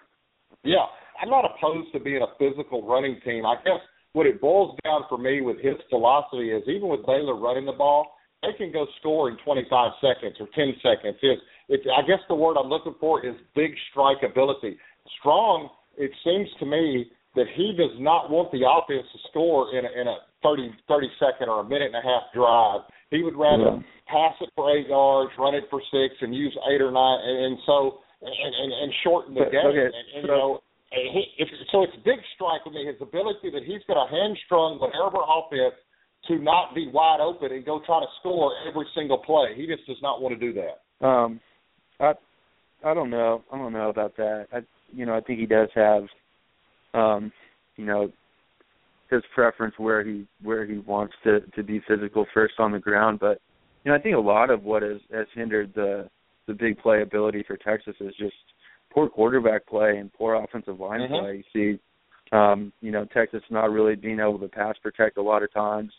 Yeah, 0.64 0.86
I'm 1.22 1.30
not 1.30 1.46
opposed 1.46 1.94
to 1.94 2.00
being 2.00 2.22
a 2.22 2.34
physical 2.38 2.86
running 2.86 3.20
team. 3.24 3.46
I 3.46 3.56
guess 3.64 3.80
what 4.14 4.26
it 4.26 4.42
boils 4.42 4.78
down 4.84 5.04
for 5.08 5.18
me 5.18 5.42
with 5.42 5.58
his 5.62 5.76
philosophy 5.90 6.52
is 6.52 6.64
even 6.68 6.90
with 6.90 7.06
Baylor 7.06 7.38
running 7.38 7.66
the 7.66 7.78
ball, 7.78 8.18
they 8.42 8.54
can 8.58 8.72
go 8.72 8.86
score 9.00 9.30
in 9.30 9.38
25 9.46 9.92
seconds 10.02 10.36
or 10.40 10.48
10 10.56 10.74
seconds. 10.82 11.18
It's, 11.22 11.42
it's, 11.72 11.88
I 11.88 12.04
guess 12.06 12.20
the 12.28 12.36
word 12.36 12.58
I'm 12.60 12.68
looking 12.70 12.96
for 13.00 13.26
is 13.26 13.34
big 13.56 13.72
strike 13.92 14.22
ability. 14.28 14.78
Strong, 15.20 15.70
it 15.98 16.12
seems 16.24 16.48
to 16.60 16.66
me 16.66 17.10
that 17.36 17.48
he 17.56 17.72
does 17.80 17.96
not 17.98 18.30
want 18.30 18.52
the 18.52 18.68
offense 18.68 19.08
to 19.08 19.20
score 19.32 19.72
in 19.72 19.86
a, 19.88 19.92
in 19.96 20.08
a 20.08 20.18
30, 20.44 20.68
30 20.88 21.08
second 21.18 21.48
or 21.48 21.62
a 21.62 21.68
minute 21.68 21.96
and 21.96 21.96
a 21.96 22.04
half 22.04 22.28
drive. 22.36 22.82
He 23.10 23.24
would 23.24 23.36
rather 23.40 23.80
Yeah. 23.80 23.88
pass 24.12 24.36
it 24.42 24.52
for 24.56 24.68
eight 24.76 24.88
yards, 24.92 25.32
run 25.40 25.56
it 25.56 25.64
for 25.72 25.80
six, 25.92 26.16
and 26.20 26.36
use 26.36 26.52
eight 26.70 26.82
or 26.82 26.92
nine, 26.92 27.20
and, 27.24 27.38
and 27.46 27.58
so 27.66 28.04
and, 28.22 28.30
and, 28.36 28.72
and 28.84 28.92
shorten 29.04 29.34
the 29.34 29.48
game. 29.50 29.66
okay, 29.66 29.88
and, 29.88 29.96
and, 29.96 30.06
so- 30.14 30.20
you 30.22 30.28
know, 30.28 30.60
and 30.92 31.08
he, 31.16 31.24
if, 31.40 31.48
so 31.72 31.84
it's 31.84 31.96
big 32.04 32.20
strike 32.36 32.66
with 32.66 32.74
me. 32.76 32.86
His 32.86 33.00
ability 33.00 33.48
that 33.56 33.64
he's 33.64 33.80
got 33.88 33.96
a 33.96 34.08
hamstrung 34.12 34.76
whatever 34.78 35.24
offense 35.24 35.80
to 36.28 36.38
not 36.38 36.76
be 36.76 36.92
wide 36.92 37.22
open 37.24 37.52
and 37.52 37.64
go 37.66 37.80
try 37.86 38.00
to 38.02 38.06
score 38.20 38.52
every 38.68 38.86
single 38.94 39.18
play. 39.18 39.56
He 39.56 39.66
just 39.66 39.88
does 39.88 39.98
not 40.04 40.22
want 40.22 40.38
to 40.38 40.40
do 40.40 40.52
that. 40.60 40.84
Um, 41.06 41.40
I 42.02 42.14
I 42.84 42.94
don't 42.94 43.10
know. 43.10 43.44
I 43.52 43.58
don't 43.58 43.74
know 43.74 43.90
about 43.90 44.18
that. 44.18 44.48
I 44.52 44.60
you 44.94 45.06
know 45.06 45.16
I 45.16 45.22
think 45.22 45.40
he 45.40 45.46
does 45.46 45.70
have, 45.76 46.04
um, 46.94 47.32
you 47.78 47.86
know, 47.86 48.12
his 49.10 49.22
preference 49.34 49.76
where 49.78 50.04
he 50.04 50.26
where 50.42 50.66
he 50.66 50.80
wants 50.80 51.14
to 51.24 51.42
to 51.56 51.64
be 51.64 51.82
physical 51.88 52.26
first 52.34 52.56
on 52.60 52.72
the 52.72 52.80
ground. 52.80 53.20
But 53.20 53.40
you 53.84 53.92
know 53.92 53.98
I 53.98 54.02
think 54.02 54.16
a 54.16 54.20
lot 54.20 54.50
of 54.50 54.64
what 54.64 54.82
has 54.82 55.00
has 55.14 55.28
hindered 55.34 55.74
the 55.76 56.10
the 56.48 56.54
big 56.54 56.80
play 56.80 57.02
ability 57.02 57.44
for 57.48 57.56
Texas 57.58 57.96
is 58.00 58.14
just 58.18 58.36
poor 58.92 59.08
quarterback 59.08 59.66
play 59.68 59.98
and 59.98 60.12
poor 60.14 60.36
offensive 60.36 60.80
line 60.80 61.02
Mhm. 61.02 61.20
play. 61.20 61.36
You 61.38 61.44
see, 61.76 61.80
um, 62.32 62.74
you 62.82 62.92
know 62.92 63.06
Texas 63.06 63.44
not 63.50 63.72
really 63.72 63.96
being 63.96 64.20
able 64.20 64.40
to 64.40 64.48
pass 64.48 64.78
protect 64.80 65.18
a 65.18 65.22
lot 65.22 65.44
of 65.44 65.54
times, 65.54 65.94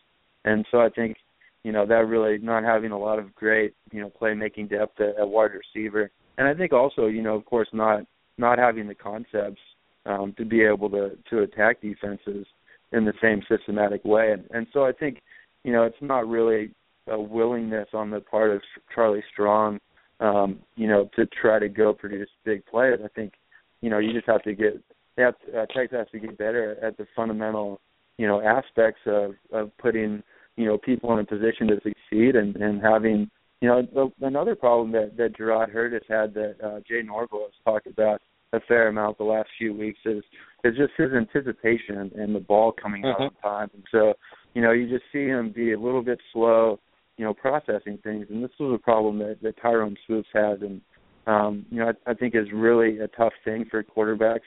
and 0.45 0.67
so 0.71 0.81
I 0.81 0.89
think 0.89 1.17
you 1.65 1.73
know 1.73 1.87
that 1.87 2.07
really 2.07 2.39
not 2.39 2.65
having 2.65 2.93
a 2.93 2.99
lot 2.99 3.19
of 3.19 3.35
great 3.35 3.75
you 3.91 4.01
know 4.01 4.11
playmaking 4.21 4.71
depth 4.71 5.01
at, 5.01 5.19
at 5.19 5.29
wide 5.29 5.51
receiver, 5.53 6.11
and 6.39 6.49
I 6.49 6.55
think 6.55 6.73
also 6.73 7.07
you 7.07 7.23
know 7.23 7.35
of 7.35 7.45
course 7.45 7.69
not 7.73 8.05
not 8.39 8.59
having 8.59 8.89
the 8.89 8.95
concepts 8.95 9.61
um, 10.07 10.35
to 10.39 10.45
be 10.45 10.63
able 10.63 10.91
to 10.91 11.17
to 11.31 11.41
attack 11.41 11.81
defenses 11.81 12.47
in 12.93 13.05
the 13.05 13.15
same 13.23 13.43
systematic 13.49 14.05
way, 14.05 14.33
and, 14.33 14.45
and 14.51 14.67
so 14.73 14.85
I 14.85 14.93
think 14.93 15.21
you 15.65 15.73
know 15.73 15.85
it's 15.85 15.97
not 16.01 16.29
really 16.29 16.71
a 17.09 17.21
willingness 17.21 17.89
on 17.93 18.11
the 18.11 18.21
part 18.21 18.51
of 18.51 18.63
Charlie 18.95 19.25
Strong, 19.33 19.81
um, 20.21 20.61
you 20.77 20.87
know, 20.87 21.11
to 21.17 21.27
try 21.27 21.59
to 21.59 21.69
go 21.69 21.93
produce 21.93 22.29
big 22.45 22.65
plays. 22.67 22.99
I 23.05 23.09
think 23.09 23.35
you 23.81 23.91
know 23.91 23.99
you 23.99 24.13
just 24.13 24.27
have 24.27 24.43
to 24.43 24.55
get 24.55 24.83
they 25.17 25.23
have 25.23 25.35
to, 25.47 25.63
uh, 25.63 25.67
Texas 25.67 25.99
has 25.99 26.07
to 26.13 26.19
get 26.19 26.39
better 26.39 26.77
at 26.83 26.97
the 26.97 27.07
fundamental 27.15 27.81
you 28.19 28.27
know 28.27 28.41
aspects 28.41 29.01
of 29.07 29.33
of 29.53 29.77
putting 29.79 30.23
you 30.57 30.67
know 30.67 30.79
people 30.79 31.13
in 31.13 31.19
a 31.19 31.25
position 31.25 31.67
to 31.69 31.77
succeed 31.77 32.37
and 32.37 32.57
and 32.57 32.83
having 32.83 33.31
you 33.61 33.69
know 33.69 33.83
the, 33.83 34.27
another 34.27 34.55
problem 34.55 34.93
that 34.93 35.17
that 35.17 35.37
Jerrod 35.37 35.71
Heard 35.71 35.93
has 35.93 36.03
had 36.09 36.35
that 36.35 36.57
uh, 36.63 36.81
Jay 36.89 37.03
Norvell 37.03 37.43
has 37.47 37.53
talked 37.65 37.87
about 37.87 38.21
a 38.53 38.61
fair 38.61 38.89
amount 38.89 39.17
the 39.19 39.25
last 39.25 39.49
few 39.59 39.73
weeks 39.75 40.01
is 40.05 40.23
is 40.65 40.77
just 40.77 40.93
his 40.97 41.13
anticipation 41.13 42.11
and 42.15 42.35
the 42.35 42.41
ball 42.41 42.73
coming 42.73 43.05
out 43.05 43.19
Mhm. 43.19 43.21
on 43.23 43.35
time. 43.43 43.71
And 43.75 43.85
so 43.91 44.15
you 44.55 44.63
know 44.63 44.73
you 44.73 44.89
just 44.89 45.05
see 45.13 45.27
him 45.27 45.51
be 45.51 45.73
a 45.73 45.79
little 45.79 46.03
bit 46.03 46.21
slow 46.33 46.79
you 47.17 47.25
know 47.25 47.35
processing 47.35 47.99
things. 47.99 48.27
And 48.31 48.43
this 48.43 48.51
was 48.59 48.75
a 48.75 48.83
problem 48.83 49.19
that 49.19 49.39
that 49.43 49.57
Tyrone 49.61 49.97
Swoopes 50.07 50.29
has 50.35 50.61
and 50.61 50.81
um 51.27 51.65
you 51.71 51.79
know 51.79 51.93
I, 52.07 52.11
I 52.11 52.15
think 52.15 52.35
is 52.35 52.53
really 52.53 52.99
a 52.99 53.09
tough 53.09 53.33
thing 53.45 53.65
for 53.71 53.83
quarterbacks 53.83 54.41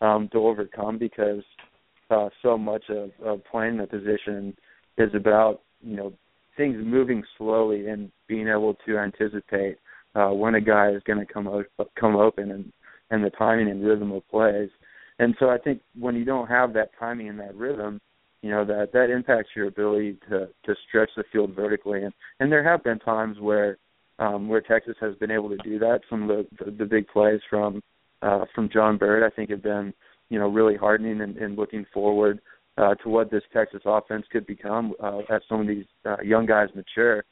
um 0.00 0.28
to 0.32 0.38
overcome 0.46 0.98
because 0.98 1.42
uh 2.10 2.28
so 2.42 2.56
much 2.56 2.84
of, 2.90 3.10
of 3.24 3.42
playing 3.50 3.78
the 3.78 3.86
position 3.86 4.56
is 4.98 5.14
about 5.14 5.62
you 5.82 5.96
know 5.96 6.12
things 6.56 6.76
moving 6.78 7.22
slowly 7.38 7.88
and 7.88 8.10
being 8.28 8.48
able 8.48 8.76
to 8.86 8.98
anticipate 8.98 9.78
uh 10.14 10.28
when 10.28 10.54
a 10.54 10.60
guy 10.60 10.90
is 10.90 11.02
going 11.04 11.18
to 11.18 11.32
come 11.32 11.48
o- 11.48 11.86
come 11.98 12.16
open 12.16 12.50
and 12.50 12.72
and 13.10 13.24
the 13.24 13.30
timing 13.30 13.68
and 13.68 13.84
rhythm 13.84 14.10
of 14.10 14.26
plays. 14.30 14.70
And 15.18 15.34
so 15.38 15.50
I 15.50 15.58
think 15.58 15.82
when 15.98 16.16
you 16.16 16.24
don't 16.24 16.48
have 16.48 16.72
that 16.72 16.90
timing 16.98 17.28
and 17.28 17.38
that 17.40 17.54
rhythm 17.54 18.00
you 18.42 18.50
know 18.50 18.64
that 18.64 18.92
that 18.92 19.10
impacts 19.10 19.50
your 19.54 19.68
ability 19.68 20.18
to 20.28 20.48
to 20.64 20.74
stretch 20.88 21.10
the 21.16 21.24
field 21.32 21.54
vertically. 21.54 22.02
And 22.02 22.12
and 22.40 22.50
there 22.50 22.64
have 22.64 22.82
been 22.84 22.98
times 22.98 23.38
where 23.40 23.78
um 24.18 24.48
where 24.48 24.60
Texas 24.60 24.96
has 25.00 25.14
been 25.16 25.30
able 25.30 25.48
to 25.48 25.56
do 25.58 25.78
that. 25.78 26.00
Some 26.10 26.28
of 26.28 26.28
the 26.28 26.64
the, 26.64 26.70
the 26.70 26.84
big 26.84 27.06
plays 27.08 27.40
from 27.48 27.82
uh 28.20 28.44
from 28.54 28.68
John 28.68 28.98
Burt 28.98 29.22
I 29.22 29.34
think 29.34 29.50
have 29.50 29.62
been 29.62 29.94
you 30.28 30.38
know 30.38 30.48
really 30.48 30.76
hardening 30.76 31.20
and, 31.20 31.36
and 31.36 31.56
looking 31.56 31.86
forward 31.94 32.40
uh, 32.78 32.94
to 32.96 33.08
what 33.08 33.30
this 33.30 33.42
Texas 33.52 33.82
offense 33.84 34.24
could 34.30 34.46
become 34.46 34.94
uh, 35.02 35.18
as 35.30 35.42
some 35.48 35.60
of 35.60 35.66
these 35.66 35.84
uh, 36.04 36.16
young 36.22 36.46
guys 36.46 36.68
mature. 36.74 37.24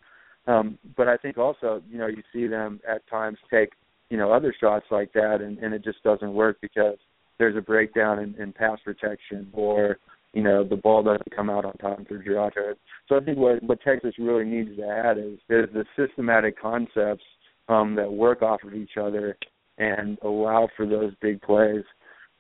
Um, 0.47 0.79
but 0.97 1.09
I 1.09 1.17
think 1.17 1.39
also, 1.39 1.83
you 1.89 1.99
know, 1.99 2.07
you 2.07 2.23
see 2.33 2.47
them 2.47 2.81
at 2.89 3.07
times 3.09 3.39
take, 3.51 3.71
you 4.09 4.17
know, 4.17 4.33
other 4.33 4.55
shots 4.59 4.87
like 4.91 5.13
that, 5.13 5.41
and, 5.41 5.59
and 5.59 5.75
it 5.75 5.85
just 5.85 6.03
doesn't 6.03 6.33
work 6.33 6.59
because 6.61 6.97
there's 7.39 7.57
a 7.57 7.61
breakdown 7.61 8.19
in, 8.19 8.35
in 8.37 8.53
pass 8.53 8.79
protection, 8.85 9.49
or 9.53 9.99
you 10.33 10.43
know, 10.43 10.63
the 10.63 10.77
ball 10.77 11.03
doesn't 11.03 11.35
come 11.35 11.51
out 11.51 11.65
on 11.65 11.73
time 11.75 12.05
for 12.09 12.19
Gerardo. 12.19 12.75
So 13.09 13.17
I 13.17 13.21
think 13.21 13.39
what 13.39 13.63
what 13.63 13.81
Texas 13.83 14.15
really 14.19 14.45
needs 14.45 14.77
to 14.77 14.87
add 14.87 15.19
is 15.19 15.39
is 15.49 15.69
the 15.73 15.85
systematic 15.97 16.61
concepts 16.61 17.25
um, 17.69 17.95
that 17.97 18.13
work 18.13 18.43
off 18.43 18.63
of 18.63 18.75
each 18.75 18.97
other 19.01 19.37
and 19.79 20.19
allow 20.23 20.69
for 20.77 20.87
those 20.87 21.13
big 21.21 21.41
plays 21.43 21.85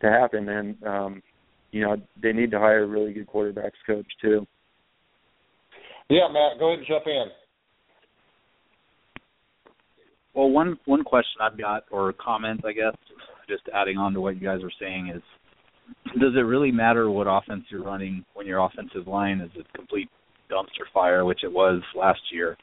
to 0.02 0.08
happen. 0.08 0.48
And 0.48 0.82
um, 0.84 1.22
you 1.72 1.82
know, 1.82 1.96
they 2.22 2.32
need 2.32 2.50
to 2.50 2.58
hire 2.58 2.84
a 2.84 2.86
really 2.86 3.12
good 3.12 3.28
quarterbacks 3.28 3.72
coach 3.86 4.06
too. 4.20 4.46
Yeah, 6.08 6.28
Matt, 6.32 6.58
go 6.58 6.68
ahead 6.68 6.78
and 6.78 6.88
jump 6.88 7.04
in. 7.06 7.26
Well, 10.34 10.50
one 10.50 10.78
one 10.84 11.04
question 11.04 11.40
I've 11.40 11.58
got 11.58 11.84
or 11.90 12.12
comment, 12.12 12.62
I 12.64 12.72
guess, 12.72 12.94
just 13.48 13.62
adding 13.74 13.96
on 13.96 14.12
to 14.14 14.20
what 14.20 14.34
you 14.36 14.42
guys 14.42 14.62
are 14.62 14.72
saying 14.80 15.12
is, 15.14 15.22
does 16.20 16.32
it 16.36 16.40
really 16.40 16.70
matter 16.70 17.10
what 17.10 17.26
offense 17.28 17.64
you're 17.68 17.84
running 17.84 18.24
when 18.34 18.46
your 18.46 18.64
offensive 18.64 19.06
line 19.06 19.40
is 19.40 19.50
a 19.58 19.76
complete 19.76 20.08
dumpster 20.50 20.86
fire, 20.92 21.24
which 21.24 21.40
it 21.42 21.52
was 21.52 21.82
last 21.96 22.20
year? 22.32 22.56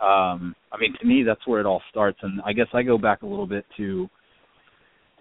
Um, 0.00 0.54
I 0.72 0.78
mean, 0.78 0.94
to 1.00 1.06
me, 1.06 1.22
that's 1.26 1.46
where 1.46 1.60
it 1.60 1.66
all 1.66 1.82
starts, 1.90 2.18
and 2.22 2.40
I 2.46 2.52
guess 2.52 2.68
I 2.72 2.82
go 2.82 2.96
back 2.96 3.22
a 3.22 3.26
little 3.26 3.46
bit 3.46 3.64
to 3.76 4.08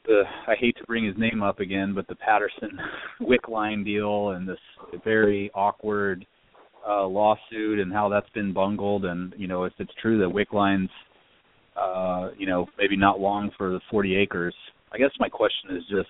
the 0.10 0.24
I 0.48 0.56
hate 0.60 0.76
to 0.78 0.84
bring 0.86 1.06
his 1.06 1.15
name 1.17 1.41
up 1.41 1.60
again, 1.60 1.93
but 1.93 2.08
the 2.08 2.15
Patterson 2.15 2.78
Wickline 3.22 3.86
deal 3.86 4.32
and 4.32 4.48
this 4.48 4.58
very 5.06 5.50
awkward 5.54 6.26
uh 6.88 7.06
lawsuit 7.06 7.80
and 7.80 7.91
how 7.91 8.08
that's 8.10 8.30
been 8.30 8.54
bungled 8.54 9.04
and 9.04 9.34
you 9.38 9.48
know 9.48 9.65
if 9.65 9.74
it's 9.80 9.91
true 10.02 10.17
that 10.19 10.34
Wickline's 10.34 10.89
uh 11.76 12.30
you 12.38 12.48
know 12.48 12.67
maybe 12.78 12.98
not 12.98 13.19
long 13.19 13.52
for 13.58 13.69
the 13.72 13.80
40 13.89 14.15
acres. 14.15 14.56
I 14.91 14.98
guess 14.98 15.12
my 15.19 15.30
question 15.30 15.78
is 15.78 15.84
just 15.89 16.10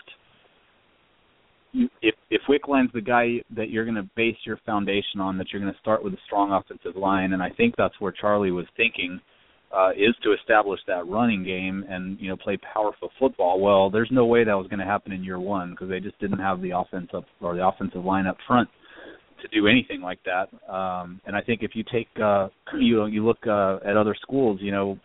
if 2.02 2.16
if 2.30 2.42
Wickline's 2.48 2.92
the 2.94 3.02
guy 3.02 3.44
that 3.56 3.70
you're 3.70 3.86
going 3.86 3.96
to 3.96 4.10
base 4.16 4.38
your 4.46 4.58
foundation 4.66 5.20
on, 5.20 5.38
that 5.38 5.48
you're 5.52 5.62
going 5.62 5.74
to 5.74 5.80
start 5.80 6.04
with 6.04 6.14
a 6.14 6.20
strong 6.26 6.52
offensive 6.52 6.96
line, 6.96 7.34
and 7.34 7.44
I 7.44 7.50
think 7.50 7.76
that's 7.78 8.00
where 8.00 8.12
Charlie 8.12 8.52
was 8.52 8.66
thinking 8.76 9.20
uh, 9.76 9.92
is 9.92 10.16
to 10.24 10.34
establish 10.34 10.80
that 10.88 11.08
running 11.08 11.44
game 11.44 11.86
and 11.90 12.20
you 12.20 12.28
know 12.30 12.38
play 12.38 12.58
powerful 12.74 13.10
football. 13.20 13.60
Well, 13.60 13.90
there's 13.90 14.10
no 14.12 14.26
way 14.26 14.44
that 14.44 14.54
was 14.54 14.68
going 14.68 14.80
to 14.80 14.86
happen 14.86 15.12
in 15.12 15.24
year 15.24 15.40
one 15.40 15.72
because 15.72 15.90
they 15.90 16.00
just 16.00 16.20
didn't 16.20 16.40
have 16.40 16.62
the 16.62 16.72
offense 16.72 17.10
up 17.14 17.26
or 17.42 17.56
the 17.56 17.66
offensive 17.66 18.04
line 18.04 18.28
up 18.28 18.38
front 18.48 18.70
to 19.42 19.48
do 19.50 19.68
anything 19.68 20.02
like 20.02 20.20
that. 20.26 20.50
Um, 20.72 21.22
and 21.26 21.36
I 21.36 21.42
think 21.42 21.62
if 21.64 21.72
you 21.74 21.84
take 21.92 22.08
uh, 22.22 22.50
you 22.80 23.06
you 23.08 23.26
look 23.26 23.46
uh, 23.48 23.78
at 23.86 23.96
other 23.96 24.16
schools, 24.22 24.60
you 24.62 24.72
know 24.72 25.00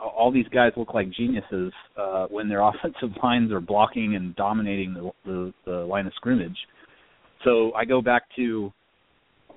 all 0.00 0.30
these 0.32 0.48
guys 0.48 0.72
look 0.76 0.94
like 0.94 1.10
geniuses 1.10 1.72
uh, 1.96 2.26
when 2.26 2.48
their 2.48 2.60
offensive 2.68 3.10
lines 3.22 3.52
are 3.52 3.60
blocking 3.60 4.16
and 4.16 4.34
dominating 4.36 4.94
the, 4.94 5.10
the, 5.24 5.52
the 5.64 5.76
line 5.84 6.06
of 6.06 6.12
scrimmage. 6.14 6.56
So 7.44 7.72
I 7.74 7.84
go 7.84 8.02
back 8.02 8.22
to, 8.36 8.72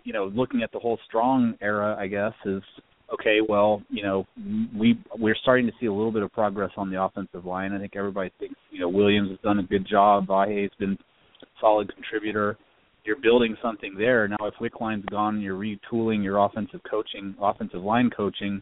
you 0.03 0.13
know, 0.13 0.31
looking 0.33 0.63
at 0.63 0.71
the 0.71 0.79
whole 0.79 0.99
strong 1.07 1.55
era. 1.61 1.95
I 1.99 2.07
guess 2.07 2.33
is 2.45 2.61
okay. 3.13 3.39
Well, 3.47 3.81
you 3.89 4.03
know, 4.03 4.25
we 4.77 4.99
we're 5.17 5.35
starting 5.41 5.65
to 5.65 5.73
see 5.79 5.87
a 5.87 5.93
little 5.93 6.11
bit 6.11 6.23
of 6.23 6.31
progress 6.31 6.71
on 6.77 6.89
the 6.89 7.01
offensive 7.01 7.45
line. 7.45 7.73
I 7.73 7.79
think 7.79 7.95
everybody 7.95 8.31
thinks 8.39 8.55
you 8.71 8.79
know 8.79 8.89
Williams 8.89 9.29
has 9.29 9.39
done 9.39 9.59
a 9.59 9.63
good 9.63 9.87
job. 9.87 10.27
Vahe's 10.27 10.71
been 10.79 10.97
a 11.41 11.45
solid 11.59 11.93
contributor. 11.93 12.57
You're 13.05 13.21
building 13.21 13.55
something 13.61 13.95
there 13.97 14.27
now. 14.27 14.37
If 14.41 14.55
Wickline's 14.61 15.05
gone, 15.05 15.41
you're 15.41 15.57
retooling 15.57 16.23
your 16.23 16.45
offensive 16.45 16.81
coaching, 16.89 17.35
offensive 17.41 17.81
line 17.81 18.09
coaching 18.15 18.61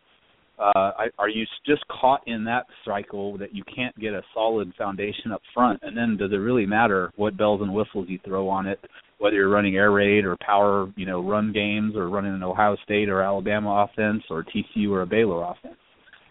uh, 0.59 0.91
are 1.19 1.29
you 1.29 1.45
just 1.65 1.83
caught 1.87 2.21
in 2.25 2.43
that 2.45 2.65
cycle 2.83 3.37
that 3.37 3.53
you 3.53 3.63
can't 3.73 3.97
get 3.99 4.13
a 4.13 4.21
solid 4.33 4.73
foundation 4.77 5.31
up 5.31 5.41
front? 5.53 5.79
And 5.83 5.95
then 5.95 6.17
does 6.17 6.31
it 6.31 6.37
really 6.37 6.65
matter 6.65 7.11
what 7.15 7.37
bells 7.37 7.61
and 7.61 7.73
whistles 7.73 8.07
you 8.09 8.19
throw 8.25 8.49
on 8.49 8.65
it, 8.65 8.79
whether 9.19 9.35
you're 9.35 9.49
running 9.49 9.75
air 9.75 9.91
raid 9.91 10.25
or 10.25 10.37
power, 10.37 10.91
you 10.95 11.05
know, 11.05 11.27
run 11.27 11.51
games 11.51 11.95
or 11.95 12.09
running 12.09 12.33
an 12.33 12.43
Ohio 12.43 12.75
State 12.83 13.09
or 13.09 13.21
Alabama 13.21 13.87
offense 13.89 14.23
or 14.29 14.43
TCU 14.43 14.91
or 14.91 15.01
a 15.01 15.05
Baylor 15.05 15.43
offense? 15.43 15.77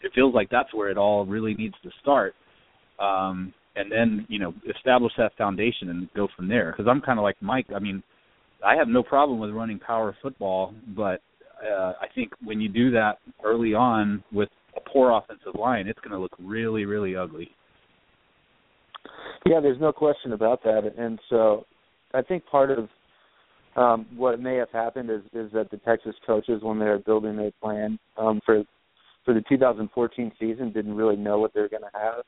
It 0.02 0.12
feels 0.14 0.34
like 0.34 0.48
that's 0.50 0.72
where 0.72 0.90
it 0.90 0.96
all 0.96 1.26
really 1.26 1.54
needs 1.54 1.74
to 1.82 1.90
start. 2.00 2.34
Um, 3.00 3.52
and 3.74 3.90
then, 3.90 4.26
you 4.28 4.38
know, 4.38 4.54
establish 4.74 5.12
that 5.18 5.36
foundation 5.36 5.90
and 5.90 6.08
go 6.14 6.28
from 6.36 6.48
there. 6.48 6.72
Because 6.72 6.88
I'm 6.88 7.00
kind 7.00 7.18
of 7.18 7.22
like 7.24 7.36
Mike. 7.40 7.66
I 7.74 7.78
mean, 7.78 8.02
I 8.64 8.74
have 8.76 8.88
no 8.88 9.02
problem 9.02 9.38
with 9.38 9.50
running 9.50 9.78
power 9.78 10.16
football, 10.22 10.72
but 10.96 11.20
uh, 11.62 11.92
I 12.00 12.06
think 12.14 12.32
when 12.42 12.60
you 12.60 12.68
do 12.68 12.90
that 12.92 13.18
early 13.44 13.74
on 13.74 14.22
with 14.32 14.48
a 14.76 14.80
poor 14.88 15.10
offensive 15.10 15.58
line, 15.58 15.88
it's 15.88 16.00
going 16.00 16.12
to 16.12 16.18
look 16.18 16.32
really, 16.38 16.84
really 16.84 17.16
ugly. 17.16 17.50
Yeah, 19.44 19.60
there's 19.60 19.80
no 19.80 19.92
question 19.92 20.32
about 20.32 20.62
that. 20.64 20.92
And 20.98 21.18
so 21.28 21.66
I 22.16 22.22
think 22.22 22.46
part 22.46 22.70
of 22.70 22.88
um, 23.76 24.06
what 24.16 24.40
may 24.40 24.56
have 24.56 24.70
happened 24.72 25.10
is, 25.10 25.20
is 25.34 25.52
that 25.52 25.70
the 25.70 25.76
Texas 25.78 26.14
coaches, 26.26 26.62
when 26.62 26.78
they 26.78 26.86
were 26.86 26.98
building 26.98 27.36
their 27.36 27.52
plan 27.62 27.98
um, 28.16 28.40
for 28.44 28.64
for 29.24 29.34
the 29.34 29.42
2014 29.48 30.32
season, 30.38 30.72
didn't 30.72 30.94
really 30.94 31.16
know 31.16 31.38
what 31.40 31.52
they 31.52 31.60
were 31.60 31.68
going 31.68 31.82
to 31.82 31.98
have. 31.98 32.22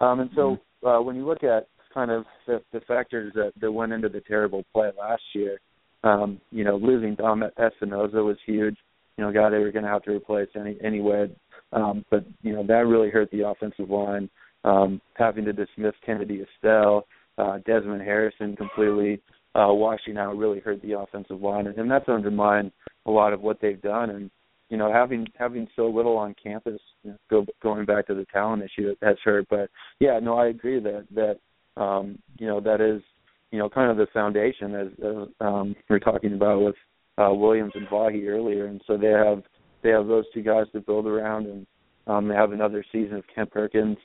Um, 0.00 0.20
and 0.20 0.30
so 0.34 0.56
mm-hmm. 0.82 0.86
uh, 0.86 1.02
when 1.02 1.14
you 1.14 1.26
look 1.26 1.44
at 1.44 1.68
kind 1.92 2.10
of 2.10 2.24
the, 2.46 2.62
the 2.72 2.80
factors 2.80 3.32
that, 3.34 3.52
that 3.60 3.70
went 3.70 3.92
into 3.92 4.08
the 4.08 4.22
terrible 4.22 4.64
play 4.72 4.90
last 4.98 5.22
year, 5.34 5.60
um, 6.04 6.40
you 6.50 6.64
know, 6.64 6.76
losing 6.76 7.14
Dom 7.16 7.42
Espinosa 7.58 8.22
was 8.22 8.38
huge. 8.46 8.76
You 9.18 9.24
know, 9.24 9.32
guy 9.32 9.50
they 9.50 9.58
were 9.58 9.72
going 9.72 9.84
to 9.84 9.90
have 9.90 10.04
to 10.04 10.12
replace 10.12 10.48
any 10.58 10.78
anyway. 10.82 11.30
Um, 11.72 12.04
but 12.10 12.24
you 12.42 12.54
know 12.54 12.66
that 12.66 12.86
really 12.86 13.10
hurt 13.10 13.30
the 13.30 13.46
offensive 13.46 13.90
line. 13.90 14.30
Um, 14.64 15.00
having 15.14 15.44
to 15.44 15.52
dismiss 15.52 15.92
Kennedy 16.04 16.42
Estelle, 16.42 17.06
uh, 17.38 17.58
Desmond 17.64 18.02
Harrison 18.02 18.56
completely 18.56 19.20
uh, 19.54 19.72
washing 19.72 20.18
out 20.18 20.36
really 20.36 20.60
hurt 20.60 20.82
the 20.82 20.98
offensive 20.98 21.40
line, 21.40 21.66
and, 21.66 21.90
that's 21.90 22.08
undermined 22.08 22.70
a 23.06 23.10
lot 23.10 23.32
of 23.32 23.40
what 23.40 23.60
they've 23.60 23.80
done. 23.80 24.10
And 24.10 24.30
you 24.68 24.76
know, 24.76 24.92
having 24.92 25.26
having 25.38 25.66
so 25.74 25.86
little 25.86 26.16
on 26.16 26.34
campus, 26.42 26.80
you 27.02 27.12
know, 27.12 27.16
go, 27.30 27.46
going 27.62 27.86
back 27.86 28.06
to 28.08 28.14
the 28.14 28.26
talent 28.26 28.62
issue, 28.62 28.94
has 29.02 29.16
hurt. 29.24 29.46
But 29.48 29.70
yeah, 29.98 30.18
no, 30.22 30.36
I 30.36 30.48
agree 30.48 30.80
that 30.80 31.06
that 31.14 31.80
um, 31.80 32.18
you 32.38 32.46
know 32.46 32.60
that 32.60 32.80
is 32.80 33.02
you 33.50 33.58
know, 33.58 33.68
kind 33.68 33.90
of 33.90 33.96
the 33.96 34.06
foundation 34.12 34.74
as, 34.74 34.88
as 34.98 35.28
um, 35.40 35.74
we 35.88 35.96
are 35.96 36.00
talking 36.00 36.34
about 36.34 36.60
with 36.60 36.74
uh, 37.16 37.32
Williams 37.32 37.72
and 37.74 37.86
Vahe 37.88 38.28
earlier, 38.28 38.66
and 38.66 38.80
so 38.86 38.96
they 38.96 39.08
have 39.08 39.42
they 39.82 39.90
have 39.90 40.06
those 40.06 40.24
two 40.34 40.42
guys 40.42 40.66
to 40.72 40.80
build 40.80 41.06
around, 41.06 41.46
and 41.46 41.66
um, 42.06 42.28
they 42.28 42.34
have 42.34 42.52
another 42.52 42.84
season 42.92 43.16
of 43.16 43.24
Kent 43.34 43.50
Perkins. 43.50 43.96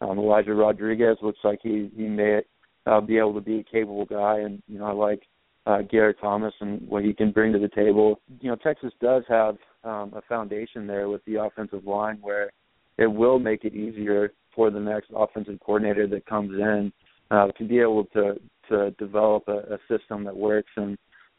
Um, 0.00 0.18
Elijah 0.18 0.54
Rodriguez 0.54 1.16
looks 1.22 1.38
like 1.44 1.60
he 1.62 1.90
he 1.96 2.04
may 2.04 2.40
uh, 2.86 3.00
be 3.00 3.18
able 3.18 3.34
to 3.34 3.40
be 3.40 3.60
a 3.60 3.64
capable 3.64 4.04
guy, 4.04 4.40
and 4.40 4.62
you 4.66 4.78
know 4.78 4.86
I 4.86 4.92
like 4.92 5.22
uh, 5.66 5.82
Garrett 5.82 6.16
Thomas 6.20 6.54
and 6.60 6.86
what 6.88 7.04
he 7.04 7.12
can 7.12 7.32
bring 7.32 7.52
to 7.52 7.58
the 7.58 7.68
table. 7.68 8.20
You 8.40 8.50
know 8.50 8.56
Texas 8.56 8.92
does 9.00 9.24
have 9.28 9.56
um, 9.84 10.12
a 10.14 10.22
foundation 10.28 10.86
there 10.86 11.08
with 11.08 11.24
the 11.24 11.36
offensive 11.36 11.86
line 11.86 12.18
where 12.20 12.50
it 12.98 13.06
will 13.06 13.38
make 13.38 13.64
it 13.64 13.74
easier 13.74 14.32
for 14.54 14.70
the 14.70 14.80
next 14.80 15.10
offensive 15.14 15.58
coordinator 15.64 16.06
that 16.06 16.26
comes 16.26 16.52
in 16.52 16.92
uh, 17.30 17.48
to 17.48 17.64
be 17.64 17.78
able 17.78 18.04
to 18.06 18.34
to 18.68 18.90
develop 18.92 19.44
a, 19.48 19.74
a 19.74 19.78
system 19.88 20.24
that 20.24 20.36
works. 20.36 20.70
And 20.76 20.96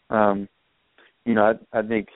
um, 0.09 0.47
you 1.25 1.33
know, 1.33 1.53
I, 1.73 1.79
I 1.79 1.81
think 1.81 2.07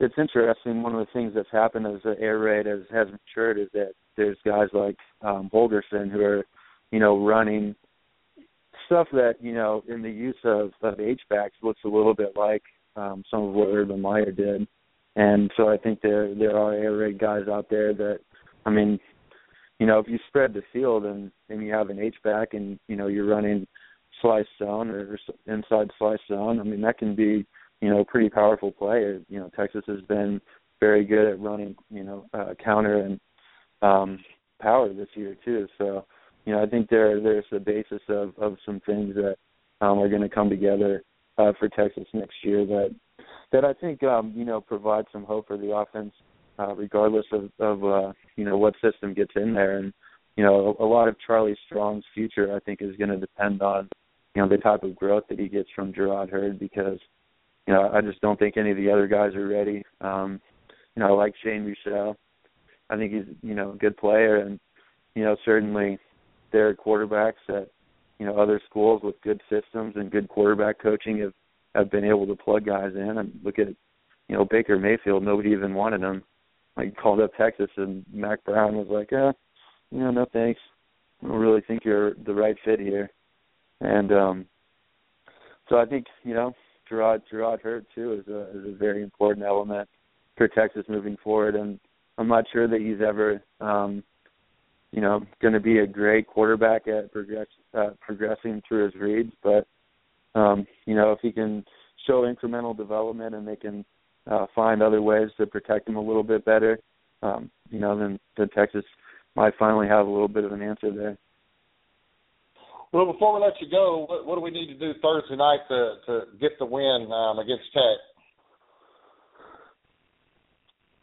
it's 0.00 0.14
interesting. 0.18 0.82
One 0.82 0.94
of 0.94 1.06
the 1.06 1.12
things 1.12 1.32
that's 1.34 1.50
happened 1.50 1.86
as 1.86 2.02
the 2.02 2.18
air 2.20 2.38
raid 2.38 2.66
has 2.66 2.80
has 2.92 3.08
matured 3.08 3.58
is 3.58 3.68
that 3.72 3.92
there's 4.16 4.36
guys 4.44 4.68
like 4.72 4.96
um, 5.22 5.50
Holgorsen 5.52 6.10
who 6.10 6.20
are, 6.20 6.44
you 6.90 6.98
know, 6.98 7.24
running 7.24 7.74
stuff 8.86 9.08
that 9.12 9.34
you 9.40 9.54
know 9.54 9.82
in 9.88 10.02
the 10.02 10.10
use 10.10 10.36
of 10.44 10.72
of 10.82 11.00
H 11.00 11.20
backs 11.28 11.56
looks 11.62 11.80
a 11.84 11.88
little 11.88 12.14
bit 12.14 12.32
like 12.36 12.62
um, 12.96 13.22
some 13.30 13.42
of 13.44 13.54
what 13.54 13.68
Urban 13.68 14.00
Meyer 14.00 14.30
did. 14.30 14.66
And 15.16 15.50
so 15.56 15.68
I 15.68 15.76
think 15.76 16.00
there 16.00 16.34
there 16.34 16.56
are 16.56 16.72
air 16.72 16.96
raid 16.96 17.18
guys 17.18 17.48
out 17.50 17.68
there 17.68 17.92
that, 17.94 18.20
I 18.64 18.70
mean, 18.70 18.98
you 19.78 19.86
know, 19.86 19.98
if 19.98 20.08
you 20.08 20.18
spread 20.28 20.54
the 20.54 20.62
field 20.72 21.04
and 21.04 21.30
and 21.48 21.62
you 21.62 21.72
have 21.72 21.90
an 21.90 21.98
H 21.98 22.16
back 22.24 22.54
and 22.54 22.78
you 22.88 22.96
know 22.96 23.08
you're 23.08 23.26
running 23.26 23.66
slice 24.20 24.46
zone 24.58 24.90
or 24.90 25.18
inside 25.46 25.90
slice 25.98 26.20
zone, 26.28 26.60
I 26.60 26.62
mean 26.62 26.80
that 26.82 26.98
can 26.98 27.14
be 27.14 27.46
you 27.80 27.90
know 27.90 28.04
pretty 28.04 28.30
powerful 28.30 28.72
play. 28.72 29.20
You 29.28 29.40
know, 29.40 29.50
Texas 29.54 29.84
has 29.86 30.00
been 30.02 30.40
very 30.80 31.04
good 31.04 31.28
at 31.28 31.40
running 31.40 31.74
you 31.90 32.04
know 32.04 32.26
uh, 32.32 32.54
counter 32.62 32.98
and 33.00 33.20
um, 33.82 34.18
power 34.60 34.92
this 34.92 35.08
year 35.14 35.36
too. 35.44 35.66
So 35.76 36.06
you 36.44 36.52
know 36.52 36.62
I 36.62 36.66
think 36.66 36.88
there 36.88 37.20
there's 37.20 37.44
a 37.52 37.60
basis 37.60 38.02
of 38.08 38.32
of 38.38 38.56
some 38.64 38.80
things 38.86 39.14
that 39.14 39.36
um, 39.80 39.98
are 39.98 40.08
going 40.08 40.22
to 40.22 40.28
come 40.28 40.50
together 40.50 41.02
uh, 41.38 41.52
for 41.58 41.68
Texas 41.68 42.06
next 42.12 42.34
year 42.42 42.64
that 42.66 42.94
that 43.52 43.64
I 43.64 43.72
think 43.74 44.02
um, 44.02 44.32
you 44.34 44.44
know 44.44 44.60
provide 44.60 45.04
some 45.12 45.24
hope 45.24 45.46
for 45.46 45.56
the 45.56 45.74
offense 45.74 46.12
uh, 46.58 46.74
regardless 46.74 47.26
of, 47.32 47.50
of 47.58 47.84
uh, 47.84 48.12
you 48.36 48.44
know 48.44 48.56
what 48.56 48.74
system 48.82 49.14
gets 49.14 49.32
in 49.36 49.54
there. 49.54 49.78
And 49.78 49.92
you 50.36 50.44
know, 50.44 50.76
a, 50.78 50.84
a 50.84 50.86
lot 50.86 51.08
of 51.08 51.16
Charlie 51.26 51.56
Strong's 51.66 52.04
future, 52.14 52.54
I 52.54 52.60
think, 52.60 52.80
is 52.82 52.96
going 52.96 53.10
to 53.10 53.18
depend 53.18 53.62
on 53.62 53.88
you 54.34 54.42
know 54.42 54.48
the 54.48 54.58
type 54.58 54.82
of 54.82 54.96
growth 54.96 55.24
that 55.28 55.38
he 55.38 55.48
gets 55.48 55.68
from 55.74 55.92
Jerrod 55.92 56.30
Heard 56.30 56.58
because 56.58 56.98
you 57.66 57.74
know 57.74 57.90
I 57.92 58.00
just 58.00 58.20
don't 58.20 58.38
think 58.38 58.56
any 58.56 58.70
of 58.70 58.76
the 58.76 58.90
other 58.90 59.06
guys 59.06 59.34
are 59.34 59.48
ready. 59.48 59.82
Um, 60.00 60.40
you 60.94 61.00
know 61.00 61.08
I 61.08 61.12
like 61.12 61.34
Shane 61.42 61.64
Buechele. 61.64 62.14
I 62.90 62.96
think 62.96 63.12
he's 63.12 63.34
you 63.42 63.54
know 63.54 63.72
a 63.72 63.76
good 63.76 63.96
player 63.96 64.36
and 64.38 64.58
you 65.14 65.24
know 65.24 65.36
certainly 65.44 65.98
there 66.52 66.68
are 66.68 66.74
quarterbacks 66.74 67.42
at 67.48 67.70
you 68.18 68.26
know 68.26 68.38
other 68.38 68.60
schools 68.68 69.02
with 69.02 69.20
good 69.22 69.40
systems 69.50 69.94
and 69.96 70.10
good 70.10 70.28
quarterback 70.28 70.80
coaching 70.80 71.18
have 71.18 71.32
have 71.74 71.90
been 71.90 72.04
able 72.04 72.26
to 72.26 72.36
plug 72.36 72.66
guys 72.66 72.92
in. 72.94 73.18
And 73.18 73.32
look 73.42 73.58
at 73.58 73.68
you 74.28 74.36
know 74.36 74.44
Baker 74.44 74.78
Mayfield 74.78 75.22
nobody 75.22 75.50
even 75.50 75.74
wanted 75.74 76.02
him. 76.02 76.22
Like 76.76 76.96
called 76.96 77.20
up 77.20 77.32
Texas 77.36 77.70
and 77.76 78.04
Mack 78.12 78.44
Brown 78.44 78.76
was 78.76 78.86
like 78.88 79.12
uh 79.12 79.32
you 79.90 80.00
know 80.00 80.10
no 80.10 80.26
thanks. 80.32 80.60
I 81.22 81.28
don't 81.28 81.38
really 81.38 81.62
think 81.62 81.84
you're 81.84 82.14
the 82.14 82.34
right 82.34 82.56
fit 82.64 82.80
here. 82.80 83.10
And 83.80 84.12
um 84.12 84.46
so 85.68 85.78
I 85.78 85.86
think 85.86 86.06
you 86.22 86.34
know 86.34 86.54
Jerrod 86.90 87.22
Jerrod 87.32 87.60
Heard 87.60 87.86
too 87.94 88.12
is 88.14 88.28
a 88.32 88.42
is 88.50 88.74
a 88.74 88.76
very 88.76 89.02
important 89.02 89.46
element 89.46 89.88
for 90.36 90.48
Texas 90.48 90.84
moving 90.88 91.16
forward. 91.22 91.56
And 91.56 91.80
I'm 92.18 92.28
not 92.28 92.44
sure 92.52 92.68
that 92.68 92.80
he's 92.80 93.04
ever 93.06 93.42
um 93.60 94.02
you 94.92 95.00
know, 95.00 95.22
going 95.40 95.54
to 95.54 95.60
be 95.60 95.78
a 95.78 95.86
great 95.86 96.26
quarterback 96.26 96.86
at 96.86 97.12
progress, 97.12 97.46
uh, 97.74 97.90
progressing 98.00 98.62
through 98.66 98.84
his 98.84 98.94
reads. 98.94 99.32
But 99.42 99.66
um, 100.38 100.66
you 100.86 100.94
know, 100.94 101.12
if 101.12 101.18
he 101.20 101.32
can 101.32 101.64
show 102.06 102.22
incremental 102.22 102.76
development 102.76 103.34
and 103.34 103.46
they 103.46 103.56
can 103.56 103.84
uh, 104.30 104.46
find 104.54 104.82
other 104.82 105.02
ways 105.02 105.28
to 105.38 105.46
protect 105.46 105.88
him 105.88 105.96
a 105.96 106.00
little 106.00 106.22
bit 106.22 106.44
better, 106.44 106.78
um, 107.22 107.50
you 107.70 107.80
know, 107.80 107.98
then, 107.98 108.18
then 108.36 108.48
Texas 108.54 108.84
might 109.34 109.54
finally 109.58 109.88
have 109.88 110.06
a 110.06 110.10
little 110.10 110.28
bit 110.28 110.44
of 110.44 110.52
an 110.52 110.62
answer 110.62 110.92
there. 110.94 111.16
Well, 112.92 113.10
before 113.10 113.34
we 113.34 113.40
let 113.40 113.54
you 113.60 113.70
go, 113.70 114.04
what, 114.06 114.26
what 114.26 114.34
do 114.34 114.42
we 114.42 114.50
need 114.50 114.66
to 114.66 114.78
do 114.78 114.92
Thursday 115.00 115.36
night 115.36 115.60
to 115.68 115.94
to 116.06 116.20
get 116.38 116.58
the 116.58 116.66
win 116.66 117.10
um, 117.10 117.38
against 117.38 117.64
Tech? 117.72 117.98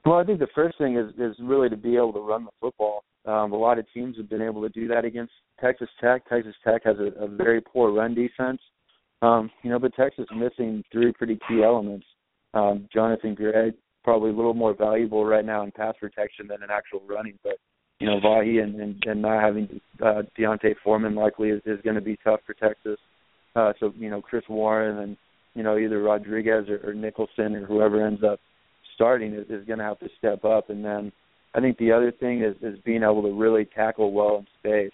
Well, 0.06 0.19
I 0.19 0.23
think 0.23 0.39
the 0.39 0.47
first 0.54 0.78
thing 0.78 0.97
is 0.97 1.10
is 1.17 1.36
really 1.41 1.67
to 1.69 1.78
be 1.78 1.95
able 1.95 2.13
to 2.13 2.19
run 2.19 2.45
the 2.45 2.52
football. 2.62 3.04
Um, 3.26 3.52
a 3.52 3.58
lot 3.58 3.80
of 3.80 3.86
teams 3.94 4.18
have 4.18 4.30
been 4.30 4.42
able 4.42 4.62
to 4.62 4.70
do 4.70 4.88
that 4.88 5.06
against 5.06 5.34
Texas 5.60 5.90
Tech. 6.02 6.28
Texas 6.30 6.56
Tech 6.64 6.82
has 6.86 6.98
a, 7.00 7.24
a 7.24 7.28
very 7.28 7.62
poor 7.62 7.92
run 7.92 8.16
defense. 8.16 8.62
Um, 9.22 9.52
you 9.64 9.70
know, 9.70 9.80
but 9.80 9.94
Texas 9.96 10.26
is 10.32 10.38
missing 10.38 10.84
three 10.92 11.12
pretty 11.12 11.38
key 11.48 11.62
elements. 11.64 12.06
Um, 12.54 12.88
Jonathan 12.94 13.36
Gray 13.36 13.74
probably 14.04 14.32
a 14.32 14.34
little 14.34 14.54
more 14.54 14.74
valuable 14.74 15.26
right 15.26 15.46
now 15.46 15.64
in 15.64 15.72
pass 15.72 15.94
protection 16.00 16.48
than 16.48 16.64
in 16.64 16.72
actual 16.72 17.02
running, 17.08 17.38
but 17.44 17.58
you 18.00 18.08
know, 18.08 18.20
Vahe 18.22 18.64
and, 18.64 18.80
and, 18.80 19.04
and 19.06 19.22
not 19.22 19.44
having 19.44 19.82
uh, 20.04 20.22
D'Onta 20.38 20.74
Foreman 20.84 21.16
likely 21.16 21.50
is, 21.50 21.62
is 21.66 21.82
going 21.84 21.96
to 21.96 22.02
be 22.02 22.18
tough 22.24 22.40
for 22.46 22.54
Texas. 22.54 22.98
Uh, 23.56 23.74
so 23.80 23.94
you 23.98 24.10
know, 24.10 24.22
Chris 24.22 24.44
Warren 24.48 25.00
and 25.00 25.18
you 25.54 25.64
know 25.64 25.78
either 25.78 26.02
Rodriguez 26.02 26.70
or, 26.70 26.90
or 26.90 26.94
Nicholson 26.94 27.56
or 27.56 27.66
whoever 27.66 28.06
ends 28.06 28.24
up 28.24 28.40
starting 28.96 29.34
is, 29.34 29.46
is 29.50 29.66
going 29.66 29.80
to 29.80 29.86
have 29.86 30.00
to 30.00 30.10
step 30.18 30.46
up, 30.46 30.70
and 30.70 30.84
then 30.84 31.12
I 31.56 31.62
think 31.62 31.78
the 31.78 31.92
other 31.92 32.12
thing 32.12 32.44
is 32.44 32.56
is 32.62 32.80
being 32.86 33.04
able 33.04 33.24
to 33.24 33.34
really 33.34 33.66
tackle 33.66 34.12
well 34.12 34.38
in 34.38 34.48
space. 34.60 34.92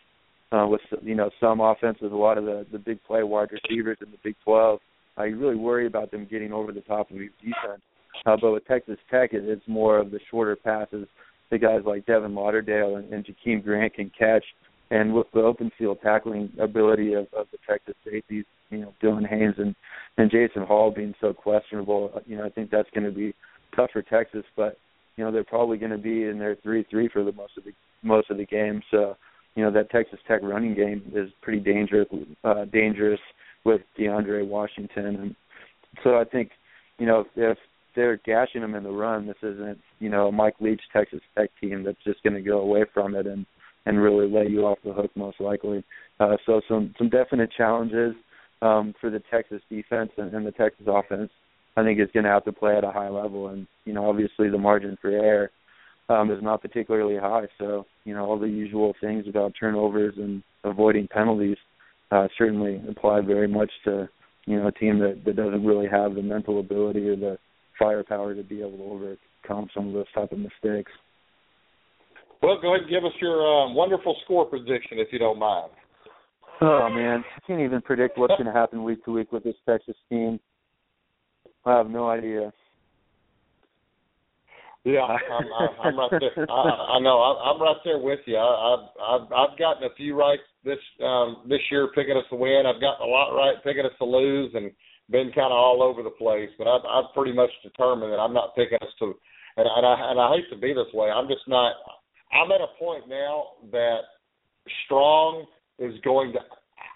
Uh, 0.52 0.68
with 0.68 0.82
you 1.02 1.16
know 1.16 1.30
some 1.40 1.60
offenses, 1.60 2.12
a 2.12 2.16
lot 2.16 2.38
of 2.38 2.46
the 2.46 2.66
the 2.72 2.80
big 2.80 3.04
play 3.04 3.24
wide 3.24 3.50
receivers 3.52 3.98
in 4.02 4.12
the 4.12 4.18
Big 4.24 4.36
12, 4.44 4.80
uh, 5.18 5.24
you 5.24 5.38
really 5.38 5.56
worry 5.56 5.88
about 5.88 6.12
them 6.12 6.28
getting 6.30 6.54
over 6.54 6.72
the 6.72 6.82
top 6.82 7.10
of 7.10 7.18
your 7.18 7.30
defense. 7.40 7.82
Uh, 8.26 8.38
but 8.40 8.52
with 8.52 8.66
Texas 8.66 8.98
Tech, 9.12 9.34
it, 9.34 9.44
it's 9.44 9.68
more 9.68 9.98
of 9.98 10.12
the 10.12 10.20
shorter 10.30 10.56
passes 10.56 11.08
the 11.52 11.58
guys 11.58 11.82
like 11.86 12.06
Devin 12.06 12.34
Lauderdale 12.34 12.98
and, 12.98 13.12
and 13.14 13.26
Jakeem 13.26 13.64
Grant 13.64 13.94
can 13.94 14.12
catch. 14.18 14.44
And 14.92 15.14
with 15.14 15.28
the 15.34 15.42
open 15.42 15.72
field 15.78 15.98
tackling 16.04 16.52
ability 16.60 17.14
of, 17.14 17.28
of 17.38 17.48
the 17.52 17.58
Texas 17.68 17.96
safeties, 18.06 18.46
you 18.70 18.80
know, 18.80 18.94
Dylan 19.02 19.28
Haines 19.28 19.56
and, 19.58 19.76
and 20.18 20.30
Jason 20.30 20.64
Hall 20.64 20.92
being 20.92 21.14
so 21.20 21.34
questionable, 21.34 22.12
uh, 22.16 22.20
you 22.26 22.38
know, 22.38 22.46
I 22.46 22.50
think 22.50 22.70
that's 22.70 22.90
going 22.94 23.06
to 23.06 23.12
be 23.12 23.34
tough 23.76 23.90
for 23.92 24.02
Texas. 24.02 24.44
But 24.56 24.78
you 25.18 25.24
know 25.24 25.32
they're 25.32 25.44
probably 25.44 25.78
going 25.78 25.92
to 25.92 25.98
be 25.98 26.24
in 26.24 26.40
their 26.40 26.56
three 26.64 26.86
three 26.90 27.10
for 27.12 27.24
the 27.24 27.32
most 27.32 27.58
of 27.58 27.64
the 27.64 27.72
most 28.04 28.30
of 28.30 28.38
the 28.38 28.46
game. 28.46 28.82
So 28.92 29.16
you 29.56 29.64
know 29.64 29.72
that 29.72 29.90
Texas 29.90 30.20
Tech 30.28 30.42
running 30.44 30.76
game 30.76 31.12
is 31.16 31.30
pretty 31.42 31.60
dangerous 31.60 32.08
uh, 32.44 32.66
dangerous 32.66 33.20
with 33.64 33.82
DeAndre 34.00 34.48
Washington, 34.48 35.06
and 35.06 35.36
so 36.04 36.18
I 36.18 36.24
think 36.24 36.52
you 36.98 37.06
know 37.06 37.26
if 37.36 37.58
they're 37.96 38.20
gashing 38.26 38.62
them 38.62 38.76
in 38.76 38.84
the 38.84 38.92
run, 38.92 39.28
this 39.28 39.38
isn't 39.42 39.80
you 40.00 40.10
know 40.10 40.28
a 40.28 40.32
Mike 40.32 40.56
Leach 40.60 40.82
Texas 40.94 41.22
Tech 41.38 41.50
team 41.62 41.84
that's 41.84 42.04
just 42.04 42.22
going 42.24 42.36
to 42.36 42.42
go 42.42 42.60
away 42.60 42.86
from 42.94 43.16
it 43.16 43.26
and 43.26 43.46
and 43.86 44.02
really 44.02 44.30
lay 44.30 44.48
you 44.48 44.66
off 44.66 44.80
the 44.84 44.94
hook 44.94 45.12
most 45.16 45.40
likely. 45.40 45.84
Uh, 46.20 46.36
so 46.46 46.62
some 46.68 46.94
some 46.98 47.10
definite 47.10 47.50
challenges 47.56 48.14
um, 48.62 48.94
for 49.00 49.10
the 49.10 49.22
Texas 49.32 49.62
defense 49.70 50.12
and, 50.18 50.34
and 50.34 50.46
the 50.46 50.52
Texas 50.52 50.86
offense 50.88 51.32
I 51.78 51.84
think 51.84 52.00
is 52.00 52.10
going 52.14 52.24
to 52.24 52.30
have 52.30 52.46
to 52.46 52.52
play 52.52 52.78
at 52.78 52.84
a 52.84 52.92
high 52.92 53.10
level. 53.10 53.50
And 53.50 53.68
you 53.86 53.94
know, 53.94 54.10
obviously 54.10 54.50
the 54.50 54.58
margin 54.58 54.98
for 55.02 55.10
error 55.10 55.52
um, 56.10 56.32
is 56.32 56.42
not 56.42 56.62
particularly 56.62 57.18
high. 57.18 57.48
So 57.58 57.86
you 58.04 58.14
know, 58.14 58.26
all 58.26 58.40
the 58.40 58.48
usual 58.48 58.94
things 59.02 59.26
about 59.28 59.54
turnovers 59.60 60.14
and 60.18 60.44
avoiding 60.64 61.08
penalties 61.08 61.58
uh, 62.12 62.28
certainly 62.38 62.82
apply 62.90 63.22
very 63.22 63.48
much 63.48 63.72
to 63.86 64.08
you 64.46 64.58
know 64.58 64.68
a 64.68 64.72
team 64.72 65.00
that 65.00 65.22
that 65.26 65.36
doesn't 65.36 65.66
really 65.66 65.88
have 65.88 66.16
the 66.16 66.22
mental 66.22 66.60
ability 66.60 67.08
or 67.08 67.16
the 67.16 67.38
firepower 67.78 68.36
to 68.36 68.44
be 68.44 68.60
able 68.60 68.78
to 68.78 68.84
overcome 68.84 69.70
some 69.74 69.88
of 69.88 69.94
those 69.94 70.12
type 70.14 70.32
of 70.32 70.40
mistakes. 70.40 70.92
Well, 72.42 72.60
go 72.62 72.76
ahead 72.76 72.82
and 72.82 72.90
give 72.90 73.04
us 73.04 73.12
your 73.22 73.42
um, 73.42 73.74
wonderful 73.74 74.16
score 74.24 74.46
prediction, 74.46 75.00
if 75.00 75.08
you 75.12 75.20
don't 75.20 75.40
mind. 75.40 75.72
Oh 76.62 76.90
man, 76.90 77.24
I 77.36 77.40
can't 77.48 77.62
even 77.62 77.82
predict 77.82 78.18
what's 78.18 78.34
going 78.36 78.46
to 78.46 78.54
happen 78.54 78.84
week 78.84 79.04
to 79.06 79.12
week 79.12 79.32
with 79.32 79.44
this 79.44 79.56
Texas 79.68 79.96
team. 80.10 80.40
I 81.66 81.78
have 81.78 81.90
no 81.90 82.10
idea. 82.10 82.54
Yeah, 84.84 85.02
I'm, 85.02 85.46
I'm 85.84 85.98
right 85.98 86.12
there. 86.12 86.46
I, 86.50 86.98
I 86.98 87.00
know. 87.00 87.18
I'm 87.20 87.60
right 87.60 87.78
there 87.84 87.98
with 87.98 88.20
you. 88.26 88.38
I, 88.38 88.76
I've 88.76 88.88
I've 89.02 89.34
I've 89.34 89.58
gotten 89.58 89.84
a 89.84 89.96
few 89.96 90.16
right 90.16 90.40
this 90.64 90.78
um 91.04 91.44
this 91.50 91.62
year 91.72 91.90
picking 91.96 92.16
us 92.16 92.26
to 92.30 92.36
win. 92.36 92.64
I've 92.68 92.82
gotten 92.82 93.06
a 93.06 93.10
lot 93.10 93.36
right 93.36 93.56
picking 93.64 93.86
us 93.86 93.98
to 93.98 94.06
lose, 94.06 94.52
and 94.54 94.72
been 95.10 95.32
kind 95.34 95.52
of 95.52 95.58
all 95.58 95.82
over 95.82 96.04
the 96.04 96.12
place. 96.12 96.50
But 96.58 96.68
I've 96.68 96.86
I've 96.86 97.14
pretty 97.16 97.34
much 97.34 97.50
determined 97.64 98.14
that 98.14 98.20
I'm 98.20 98.34
not 98.34 98.56
picking 98.56 98.78
us 98.82 98.94
to. 99.00 99.14
And, 99.58 99.66
and 99.66 99.86
I 99.86 100.12
and 100.12 100.20
I 100.20 100.36
hate 100.36 100.50
to 100.52 100.62
be 100.62 100.74
this 100.74 100.94
way. 100.94 101.10
I'm 101.10 101.28
just 101.28 101.48
not. 101.48 101.74
I'm 102.32 102.52
at 102.52 102.62
a 102.62 102.78
point 102.78 103.10
now 103.10 103.44
that 103.72 104.02
strong 104.86 105.46
is 105.80 105.94
going 106.04 106.32
to 106.34 106.40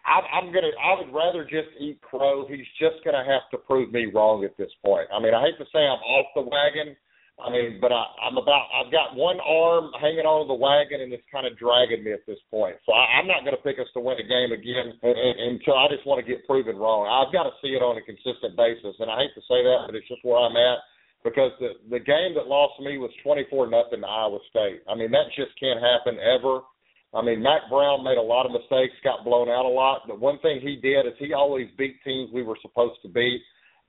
I, 0.09 0.41
I'm 0.41 0.49
gonna. 0.49 0.73
I 0.81 0.97
would 0.97 1.13
rather 1.13 1.45
just 1.45 1.69
eat 1.77 2.01
crow. 2.01 2.49
He's 2.49 2.65
just 2.81 3.05
gonna 3.05 3.23
have 3.23 3.45
to 3.53 3.57
prove 3.61 3.93
me 3.93 4.09
wrong 4.09 4.43
at 4.43 4.57
this 4.57 4.71
point. 4.83 5.05
I 5.13 5.21
mean, 5.21 5.37
I 5.37 5.41
hate 5.45 5.61
to 5.61 5.69
say 5.69 5.85
I'm 5.85 6.01
off 6.01 6.33
the 6.33 6.41
wagon. 6.41 6.97
I 7.39 7.47
mean, 7.47 7.79
but 7.79 7.95
I, 7.95 8.03
I'm 8.25 8.35
about. 8.35 8.67
I've 8.73 8.91
got 8.91 9.15
one 9.15 9.39
arm 9.39 9.95
hanging 10.01 10.27
on 10.27 10.49
the 10.49 10.57
wagon, 10.57 10.99
and 10.99 11.13
it's 11.13 11.23
kind 11.31 11.47
of 11.47 11.55
dragging 11.55 12.03
me 12.03 12.11
at 12.11 12.25
this 12.27 12.41
point. 12.51 12.75
So 12.83 12.91
I, 12.91 13.21
I'm 13.21 13.29
not 13.29 13.47
to 13.47 13.61
pick 13.63 13.79
us 13.79 13.87
to 13.95 14.03
win 14.03 14.19
a 14.19 14.27
game 14.27 14.51
again 14.51 14.97
until 14.99 15.77
I 15.79 15.87
just 15.87 16.03
want 16.03 16.19
to 16.19 16.27
get 16.27 16.43
proven 16.43 16.75
wrong. 16.75 17.07
I've 17.07 17.31
got 17.31 17.47
to 17.47 17.55
see 17.63 17.77
it 17.77 17.85
on 17.85 17.95
a 17.95 18.03
consistent 18.03 18.59
basis, 18.59 18.97
and 18.99 19.07
I 19.07 19.23
hate 19.23 19.37
to 19.39 19.45
say 19.47 19.63
that, 19.63 19.87
but 19.87 19.95
it's 19.95 20.09
just 20.11 20.25
where 20.27 20.41
I'm 20.41 20.57
at 20.57 20.83
because 21.23 21.51
the 21.59 21.79
the 21.89 22.03
game 22.03 22.35
that 22.35 22.47
lost 22.47 22.79
me 22.79 22.97
was 22.97 23.11
24 23.23 23.71
nothing 23.71 24.01
to 24.03 24.09
Iowa 24.09 24.39
State. 24.49 24.83
I 24.87 24.95
mean, 24.95 25.11
that 25.11 25.31
just 25.35 25.55
can't 25.59 25.79
happen 25.79 26.19
ever. 26.19 26.65
I 27.13 27.21
mean, 27.21 27.41
Mack 27.41 27.69
Brown 27.69 28.03
made 28.03 28.17
a 28.17 28.21
lot 28.21 28.45
of 28.45 28.51
mistakes, 28.51 28.93
got 29.03 29.25
blown 29.25 29.49
out 29.49 29.65
a 29.65 29.69
lot. 29.69 30.03
But 30.07 30.19
one 30.19 30.37
thing 30.39 30.61
he 30.61 30.75
did 30.75 31.07
is 31.07 31.13
he 31.17 31.33
always 31.33 31.67
beat 31.77 31.97
teams 32.03 32.29
we 32.31 32.43
were 32.43 32.57
supposed 32.61 33.01
to 33.01 33.09
beat, 33.09 33.41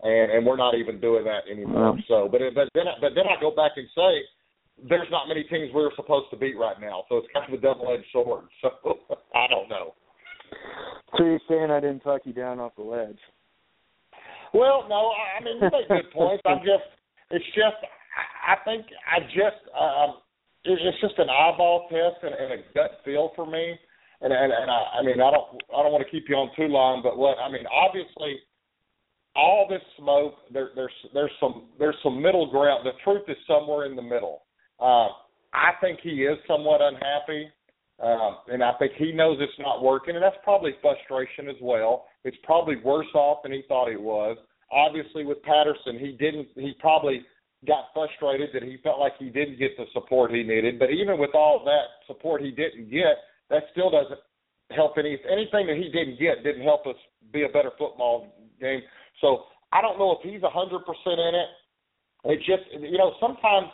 and 0.02 0.32
and 0.32 0.46
we're 0.46 0.56
not 0.56 0.74
even 0.74 1.00
doing 1.00 1.24
that 1.24 1.44
anymore. 1.50 1.98
So, 2.08 2.28
but 2.30 2.40
but 2.54 2.68
then 2.74 2.86
but 3.00 3.12
then 3.14 3.24
I 3.28 3.40
go 3.40 3.50
back 3.50 3.72
and 3.76 3.86
say 3.94 4.88
there's 4.88 5.08
not 5.10 5.28
many 5.28 5.42
teams 5.44 5.70
we 5.74 5.82
were 5.82 5.92
supposed 5.96 6.30
to 6.30 6.36
beat 6.36 6.56
right 6.56 6.80
now. 6.80 7.04
So 7.08 7.18
it's 7.18 7.28
kind 7.34 7.46
of 7.52 7.58
a 7.58 7.62
double-edged 7.62 8.06
sword. 8.12 8.44
So 8.62 8.98
I 9.34 9.46
don't 9.48 9.68
know. 9.68 9.94
So 11.16 11.24
you're 11.24 11.40
saying 11.48 11.70
I 11.70 11.80
didn't 11.80 12.00
talk 12.00 12.22
you 12.24 12.32
down 12.32 12.58
off 12.58 12.74
the 12.76 12.82
ledge? 12.82 13.18
Well, 14.52 14.86
no. 14.88 15.12
I 15.12 15.44
mean, 15.44 15.56
you 15.56 15.68
make 15.72 15.88
good 15.88 16.10
points. 16.14 16.42
I'm 16.46 16.58
just. 16.58 16.88
It's 17.30 17.44
just. 17.46 17.76
I 18.46 18.56
think 18.64 18.86
I 19.06 19.20
just. 19.20 19.62
Um, 19.78 20.16
it's 20.64 21.00
just 21.00 21.18
an 21.18 21.30
eyeball 21.30 21.88
test 21.88 22.22
and, 22.22 22.34
and 22.34 22.60
a 22.60 22.74
gut 22.74 23.00
feel 23.04 23.32
for 23.34 23.46
me. 23.46 23.78
And 24.20 24.32
and, 24.32 24.52
and 24.52 24.70
I, 24.70 25.00
I 25.00 25.02
mean 25.02 25.20
I 25.20 25.30
don't 25.30 25.62
I 25.74 25.82
don't 25.82 25.92
want 25.92 26.04
to 26.04 26.10
keep 26.10 26.28
you 26.28 26.36
on 26.36 26.50
too 26.56 26.68
long, 26.68 27.00
but 27.02 27.16
what 27.16 27.38
I 27.38 27.50
mean 27.50 27.64
obviously 27.66 28.38
all 29.36 29.66
this 29.68 29.82
smoke 29.98 30.34
there 30.52 30.70
there's 30.74 30.92
there's 31.14 31.30
some 31.40 31.68
there's 31.78 31.96
some 32.02 32.20
middle 32.20 32.50
ground. 32.50 32.84
The 32.84 32.92
truth 33.04 33.24
is 33.28 33.36
somewhere 33.46 33.86
in 33.86 33.96
the 33.96 34.02
middle. 34.02 34.42
Uh, 34.78 35.08
I 35.52 35.72
think 35.80 36.00
he 36.02 36.24
is 36.24 36.38
somewhat 36.46 36.80
unhappy. 36.82 37.48
Um, 38.02 38.38
and 38.48 38.64
I 38.64 38.72
think 38.78 38.92
he 38.96 39.12
knows 39.12 39.36
it's 39.40 39.52
not 39.58 39.82
working, 39.82 40.14
and 40.14 40.24
that's 40.24 40.36
probably 40.42 40.72
frustration 40.80 41.50
as 41.50 41.56
well. 41.60 42.06
It's 42.24 42.36
probably 42.44 42.76
worse 42.76 43.12
off 43.14 43.42
than 43.42 43.52
he 43.52 43.62
thought 43.68 43.90
it 43.90 44.00
was. 44.00 44.38
Obviously, 44.72 45.26
with 45.26 45.42
Patterson, 45.42 45.98
he 45.98 46.12
didn't. 46.12 46.48
He 46.54 46.72
probably 46.78 47.26
got 47.66 47.92
frustrated 47.92 48.50
that 48.54 48.62
he 48.62 48.78
felt 48.82 48.98
like 48.98 49.12
he 49.18 49.28
didn't 49.28 49.58
get 49.58 49.76
the 49.76 49.84
support 49.92 50.30
he 50.30 50.42
needed. 50.42 50.78
But 50.78 50.90
even 50.90 51.18
with 51.18 51.34
all 51.34 51.62
that 51.64 52.06
support 52.06 52.42
he 52.42 52.50
didn't 52.50 52.90
get, 52.90 53.20
that 53.50 53.64
still 53.72 53.90
doesn't 53.90 54.20
help 54.70 54.96
any 54.98 55.18
anything 55.30 55.66
that 55.66 55.76
he 55.76 55.90
didn't 55.90 56.18
get 56.18 56.44
didn't 56.44 56.62
help 56.62 56.86
us 56.86 56.96
be 57.32 57.44
a 57.44 57.48
better 57.48 57.70
football 57.76 58.32
game. 58.60 58.80
So 59.20 59.44
I 59.72 59.82
don't 59.82 59.98
know 59.98 60.12
if 60.12 60.22
he's 60.22 60.42
a 60.42 60.50
hundred 60.50 60.86
percent 60.86 61.20
in 61.20 61.34
it. 61.34 61.50
It 62.24 62.38
just 62.38 62.64
you 62.80 62.98
know 62.98 63.14
sometimes 63.20 63.68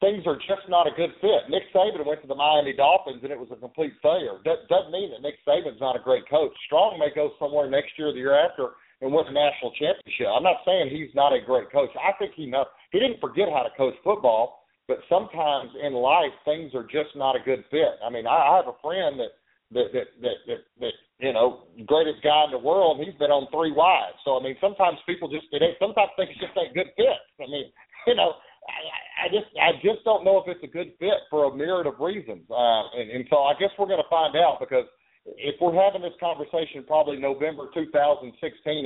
things 0.00 0.22
are 0.26 0.36
just 0.36 0.68
not 0.68 0.86
a 0.86 0.94
good 0.94 1.10
fit. 1.20 1.50
Nick 1.50 1.64
Saban 1.74 2.06
went 2.06 2.22
to 2.22 2.28
the 2.28 2.34
Miami 2.34 2.72
Dolphins 2.72 3.18
and 3.22 3.32
it 3.32 3.38
was 3.38 3.48
a 3.50 3.56
complete 3.56 3.94
failure. 4.02 4.38
That 4.44 4.68
doesn't 4.70 4.92
mean 4.92 5.10
that 5.10 5.22
Nick 5.22 5.42
Saban's 5.46 5.80
not 5.80 5.96
a 5.96 6.02
great 6.02 6.28
coach. 6.30 6.52
Strong 6.66 6.98
may 7.00 7.10
go 7.14 7.32
somewhere 7.38 7.68
next 7.68 7.98
year 7.98 8.08
or 8.08 8.12
the 8.12 8.22
year 8.22 8.38
after 8.38 8.78
and 9.00 9.12
win 9.12 9.26
a 9.26 9.32
national 9.32 9.72
championship. 9.72 10.26
I'm 10.30 10.42
not 10.42 10.62
saying 10.64 10.90
he's 10.90 11.14
not 11.14 11.32
a 11.32 11.42
great 11.44 11.70
coach. 11.70 11.90
I 11.98 12.12
think 12.18 12.34
he 12.34 12.46
know 12.46 12.64
he 12.90 12.98
didn't 12.98 13.20
forget 13.20 13.48
how 13.52 13.62
to 13.62 13.72
coach 13.76 13.94
football, 14.02 14.64
but 14.88 14.98
sometimes 15.08 15.70
in 15.84 15.92
life 15.92 16.32
things 16.44 16.74
are 16.74 16.84
just 16.84 17.12
not 17.14 17.36
a 17.36 17.44
good 17.44 17.64
fit. 17.70 18.00
I 18.04 18.10
mean, 18.10 18.26
I, 18.26 18.36
I 18.36 18.56
have 18.56 18.68
a 18.68 18.80
friend 18.80 19.20
that 19.20 19.36
that 19.72 19.92
that 19.92 20.08
that 20.22 20.38
that, 20.48 20.60
that 20.80 20.94
you 21.20 21.32
know 21.32 21.68
greatest 21.84 22.24
guy 22.24 22.44
in 22.48 22.52
the 22.52 22.58
world. 22.58 23.00
He's 23.04 23.16
been 23.20 23.30
on 23.30 23.48
three 23.52 23.72
wives. 23.72 24.16
So 24.24 24.40
I 24.40 24.42
mean, 24.42 24.56
sometimes 24.60 24.96
people 25.04 25.28
just 25.28 25.46
it 25.52 25.62
ain't, 25.62 25.76
sometimes 25.78 26.10
things 26.16 26.32
just 26.40 26.56
ain't 26.56 26.74
good 26.74 26.88
fits. 26.96 27.28
I 27.36 27.46
mean, 27.52 27.68
you 28.08 28.16
know, 28.16 28.32
I, 28.64 29.24
I 29.24 29.28
just 29.28 29.52
I 29.60 29.76
just 29.84 30.00
don't 30.08 30.24
know 30.24 30.40
if 30.40 30.48
it's 30.48 30.64
a 30.64 30.72
good 30.72 30.96
fit 30.98 31.20
for 31.28 31.52
a 31.52 31.54
myriad 31.54 31.86
of 31.86 32.00
reasons. 32.00 32.48
Uh, 32.48 32.88
and, 32.96 33.12
and 33.12 33.24
so 33.28 33.44
I 33.44 33.52
guess 33.60 33.70
we're 33.76 33.92
going 33.92 34.02
to 34.02 34.08
find 34.08 34.32
out 34.36 34.56
because 34.60 34.88
if 35.36 35.60
we're 35.60 35.76
having 35.76 36.00
this 36.00 36.16
conversation 36.16 36.84
probably 36.86 37.20
November 37.20 37.68
2016, 37.74 38.32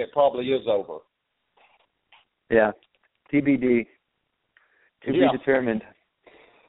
it 0.01 0.11
probably 0.13 0.51
is 0.51 0.67
over. 0.67 0.99
Yeah, 2.51 2.73
TBD, 3.33 3.87
to 5.03 5.13
Yeah. 5.13 5.33
be 5.33 5.39
determined. 5.39 5.83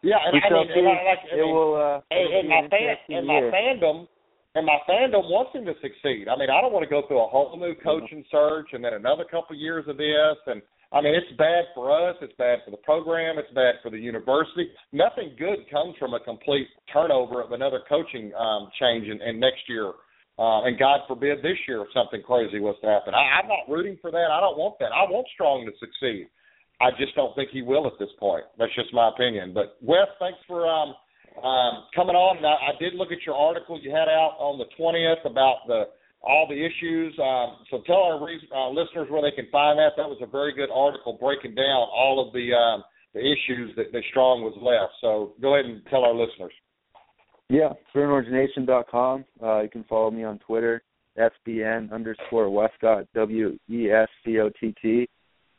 Yeah, 0.02 0.20
and 0.26 0.34
We 0.34 0.42
I 0.42 0.50
mean, 0.50 0.72
and 0.72 0.88
I, 0.88 1.04
like, 1.04 1.20
I 1.20 1.36
it 1.36 1.42
mean, 1.42 1.54
will. 1.54 1.76
Uh, 1.76 2.02
and, 2.12 2.34
and 2.34 2.50
my 2.50 2.68
fan 2.68 2.98
and 3.10 3.28
my 3.28 3.42
fandom 3.52 4.08
and 4.56 4.66
my 4.66 4.78
fandom 4.88 5.30
wants 5.32 5.54
him 5.54 5.66
to 5.66 5.74
succeed. 5.82 6.28
I 6.28 6.36
mean, 6.36 6.50
I 6.50 6.62
don't 6.62 6.74
want 6.74 6.84
to 6.84 6.90
go 6.90 7.08
through 7.08 7.24
a 7.24 7.28
whole 7.28 7.56
new 7.58 7.74
coaching 7.76 8.24
search 8.30 8.68
and 8.74 8.84
then 8.84 8.94
another 8.94 9.24
couple 9.24 9.56
years 9.56 9.88
of 9.88 9.98
this. 9.98 10.38
And 10.46 10.62
I 10.92 11.02
mean, 11.02 11.16
it's 11.16 11.32
bad 11.38 11.66
for 11.74 11.90
us. 11.90 12.16
It's 12.22 12.36
bad 12.38 12.60
for 12.66 12.72
the 12.72 12.78
program. 12.78 13.40
It's 13.40 13.52
bad 13.56 13.76
for 13.82 13.90
the 13.90 13.98
university. 13.98 14.70
Nothing 14.92 15.36
good 15.40 15.66
comes 15.72 15.96
from 15.98 16.14
a 16.14 16.20
complete 16.20 16.68
turnover 16.92 17.42
of 17.42 17.52
another 17.52 17.82
coaching 17.90 18.32
um, 18.38 18.70
change 18.80 19.08
in, 19.08 19.22
in 19.22 19.40
next 19.40 19.68
year. 19.68 19.94
Uh, 20.38 20.66
and 20.66 20.78
God 20.78 21.02
forbid 21.08 21.40
this 21.40 21.58
year 21.68 21.82
if 21.82 21.88
something 21.94 22.22
crazy 22.22 22.60
was 22.60 22.76
to 22.82 22.90
happen. 22.90 23.14
I, 23.14 23.40
I'm 23.42 23.48
not 23.48 23.70
rooting 23.70 23.98
for 24.02 24.12
that. 24.12 24.30
I 24.32 24.40
don't 24.40 24.58
want 24.58 24.78
that. 24.80 24.92
I 24.92 25.04
want 25.10 25.28
Strong 25.34 25.66
to 25.66 25.72
succeed. 25.80 26.28
I 26.82 26.90
just 27.00 27.16
don't 27.16 27.36
think 27.36 27.50
he 27.52 27.62
will 27.62 27.88
at 27.88 27.94
this 28.00 28.10
point. 28.20 28.44
That's 28.58 28.74
just 28.76 28.94
my 28.94 29.10
opinion. 29.10 29.54
But 29.54 29.78
Wes, 29.82 30.08
thanks 30.20 30.40
for 30.48 30.68
um, 30.68 30.94
um, 31.44 31.86
coming 31.96 32.16
on. 32.16 32.42
Now, 32.42 32.58
I 32.60 32.78
did 32.80 32.94
look 32.96 33.12
at 33.12 33.26
your 33.26 33.36
article 33.36 33.80
you 33.80 33.92
had 33.92 34.10
out 34.10 34.36
on 34.40 34.58
the 34.58 34.66
20th 34.78 35.26
about 35.30 35.68
the 35.68 35.86
all 36.24 36.48
the 36.48 36.56
issues. 36.56 37.18
Um, 37.20 37.66
so 37.70 37.84
tell 37.86 38.04
our 38.04 38.26
re- 38.26 38.50
uh, 38.56 38.70
listeners 38.70 39.08
where 39.10 39.22
they 39.22 39.36
can 39.36 39.48
find 39.52 39.78
that. 39.78 39.92
That 39.98 40.08
was 40.08 40.20
a 40.22 40.26
very 40.26 40.54
good 40.54 40.70
article 40.74 41.18
breaking 41.20 41.56
down 41.56 41.88
all 41.92 42.26
of 42.26 42.34
the 42.34 42.54
um, 42.54 42.84
the 43.14 43.20
issues 43.20 43.76
that, 43.76 43.92
that 43.92 44.02
Strong 44.10 44.42
was 44.42 44.56
left. 44.58 44.94
So 45.02 45.34
go 45.42 45.56
ahead 45.56 45.70
and 45.70 45.82
tell 45.90 46.04
our 46.04 46.16
listeners. 46.16 46.54
Yeah, 47.50 47.74
BurntOrangeNation.com. 47.94 49.26
Uh, 49.42 49.62
you 49.62 49.70
can 49.70 49.84
follow 49.84 50.10
me 50.10 50.24
on 50.24 50.40
Twitter, 50.40 50.82
SBN 51.18 51.92
underscore 51.92 52.50
Wescott, 52.50 53.06
W 53.14 53.58
E 53.70 53.92
S 53.92 54.08
C 54.26 54.40
O 54.40 54.50
T 54.60 54.74
T. 54.82 55.10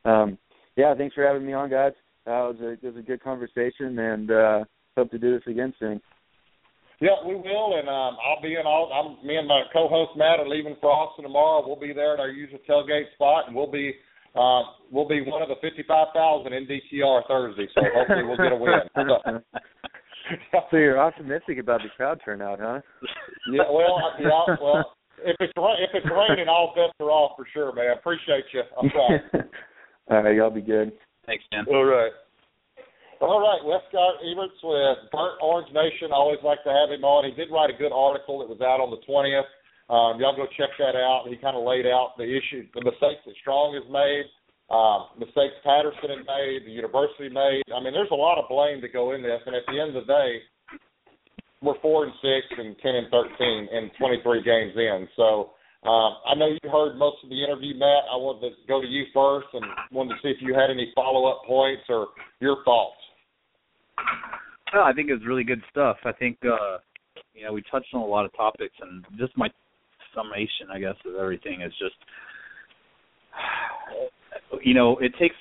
Um, 0.04 0.38
yeah, 0.76 0.94
thanks 0.94 1.14
for 1.14 1.26
having 1.26 1.46
me 1.46 1.52
on, 1.52 1.70
guys. 1.70 1.92
Uh, 2.26 2.48
it 2.48 2.56
was 2.56 2.60
a 2.60 2.68
it 2.72 2.84
was 2.84 2.96
a 2.96 3.02
good 3.02 3.22
conversation, 3.22 3.98
and 3.98 4.30
uh, 4.30 4.64
hope 4.96 5.10
to 5.10 5.18
do 5.18 5.32
this 5.34 5.46
again 5.46 5.74
soon. 5.78 6.00
Yeah, 7.00 7.20
we 7.26 7.34
will, 7.34 7.76
and 7.78 7.88
um, 7.88 8.16
I'll 8.22 8.40
be 8.40 8.54
in 8.54 8.66
all. 8.66 8.90
I'm 8.92 9.26
me 9.26 9.36
and 9.36 9.48
my 9.48 9.62
co-host 9.72 10.16
Matt 10.16 10.40
are 10.40 10.48
leaving 10.48 10.76
for 10.80 10.90
Austin 10.90 11.24
tomorrow. 11.24 11.62
We'll 11.66 11.78
be 11.78 11.92
there 11.92 12.14
at 12.14 12.20
our 12.20 12.28
usual 12.28 12.60
tailgate 12.68 13.12
spot, 13.14 13.44
and 13.46 13.54
we'll 13.54 13.70
be 13.70 13.94
uh, 14.34 14.62
we'll 14.90 15.08
be 15.08 15.22
one 15.22 15.42
of 15.42 15.48
the 15.48 15.56
55,000 15.60 16.52
in 16.52 16.66
DKR 16.66 17.22
Thursday. 17.28 17.68
So 17.74 17.82
hopefully 17.94 18.24
we'll 18.24 18.36
get 18.36 18.52
a 18.52 18.56
win. 18.56 19.42
So, 20.50 20.60
so 20.70 20.76
you're 20.78 20.98
optimistic 20.98 21.58
about 21.58 21.82
the 21.82 21.90
crowd 21.98 22.18
turnout, 22.24 22.58
huh? 22.58 22.80
yeah, 23.52 23.64
well, 23.70 24.00
yeah, 24.18 24.56
well, 24.58 24.94
if 25.18 25.36
it's 25.38 25.52
ra- 25.54 25.76
if 25.76 25.90
it's 25.92 26.06
raining, 26.06 26.48
all 26.48 26.72
bets 26.74 26.94
are 26.98 27.10
off 27.10 27.32
for 27.36 27.46
sure, 27.52 27.74
man. 27.74 27.98
Appreciate 27.98 28.44
you. 28.54 28.62
I'm 28.80 28.90
sorry. 28.90 29.20
All 30.10 30.22
right, 30.22 30.36
y'all 30.36 30.50
be 30.50 30.60
good. 30.60 30.92
Thanks, 31.26 31.44
Dan. 31.50 31.64
All 31.68 31.84
right. 31.84 32.12
All 33.20 33.40
right, 33.40 33.62
Wescott 33.64 34.20
Eberts 34.20 34.60
with 34.60 35.08
Burnt 35.08 35.40
Orange 35.40 35.72
Nation. 35.72 36.12
Always 36.12 36.42
like 36.44 36.60
to 36.64 36.72
have 36.74 36.92
him 36.92 37.04
on. 37.04 37.24
He 37.24 37.32
did 37.32 37.48
write 37.48 37.70
a 37.70 37.78
good 37.78 37.94
article. 37.94 38.40
that 38.40 38.48
was 38.52 38.60
out 38.60 38.84
on 38.84 38.92
the 38.92 39.00
20th. 39.08 39.48
Um, 39.88 40.20
y'all 40.20 40.36
go 40.36 40.44
check 40.56 40.72
that 40.76 40.96
out. 40.96 41.24
He 41.28 41.36
kind 41.36 41.56
of 41.56 41.64
laid 41.64 41.86
out 41.86 42.16
the 42.16 42.24
issues, 42.24 42.68
the 42.74 42.84
mistakes 42.84 43.24
that 43.24 43.36
Strong 43.40 43.80
has 43.80 43.88
made, 43.88 44.28
um, 44.68 45.12
mistakes 45.16 45.56
Patterson 45.64 46.20
had 46.20 46.24
made, 46.24 46.64
the 46.64 46.72
university 46.72 47.28
made. 47.28 47.64
I 47.72 47.80
mean, 47.80 47.92
there's 47.92 48.12
a 48.12 48.16
lot 48.16 48.36
of 48.36 48.48
blame 48.48 48.80
to 48.80 48.88
go 48.88 49.12
in 49.12 49.20
this. 49.20 49.40
And 49.44 49.56
at 49.56 49.64
the 49.68 49.76
end 49.80 49.96
of 49.96 50.04
the 50.04 50.08
day, 50.08 50.30
we're 51.60 51.80
four 51.80 52.04
and 52.04 52.12
six 52.20 52.44
and 52.60 52.76
ten 52.80 52.96
and 52.96 53.08
thirteen 53.08 53.68
and 53.72 53.88
23 53.96 54.44
games 54.44 54.72
in. 54.76 55.08
So 55.16 55.56
um, 55.84 56.16
I 56.24 56.34
know 56.34 56.48
you 56.48 56.70
heard 56.70 56.96
most 56.96 57.22
of 57.22 57.28
the 57.28 57.44
interview, 57.44 57.74
Matt. 57.74 58.08
I 58.10 58.16
wanted 58.16 58.48
to 58.48 58.56
go 58.66 58.80
to 58.80 58.86
you 58.86 59.04
first 59.12 59.48
and 59.52 59.64
wanted 59.92 60.14
to 60.14 60.20
see 60.22 60.28
if 60.28 60.38
you 60.40 60.54
had 60.54 60.70
any 60.70 60.90
follow 60.94 61.26
up 61.28 61.42
points 61.46 61.82
or 61.90 62.08
your 62.40 62.64
thoughts. 62.64 62.96
No, 64.72 64.82
I 64.82 64.92
think 64.94 65.10
it 65.10 65.12
was 65.12 65.26
really 65.26 65.44
good 65.44 65.62
stuff. 65.70 65.98
I 66.04 66.12
think 66.12 66.38
uh 66.44 66.78
you 67.34 67.44
know, 67.44 67.52
we 67.52 67.62
touched 67.70 67.92
on 67.92 68.00
a 68.00 68.06
lot 68.06 68.24
of 68.24 68.34
topics 68.34 68.74
and 68.80 69.04
just 69.18 69.36
my 69.36 69.48
summation 70.14 70.72
I 70.72 70.80
guess 70.80 70.96
of 71.04 71.16
everything 71.16 71.60
is 71.60 71.72
just 71.78 71.96
you 74.64 74.72
know, 74.72 74.96
it 74.98 75.12
takes 75.20 75.36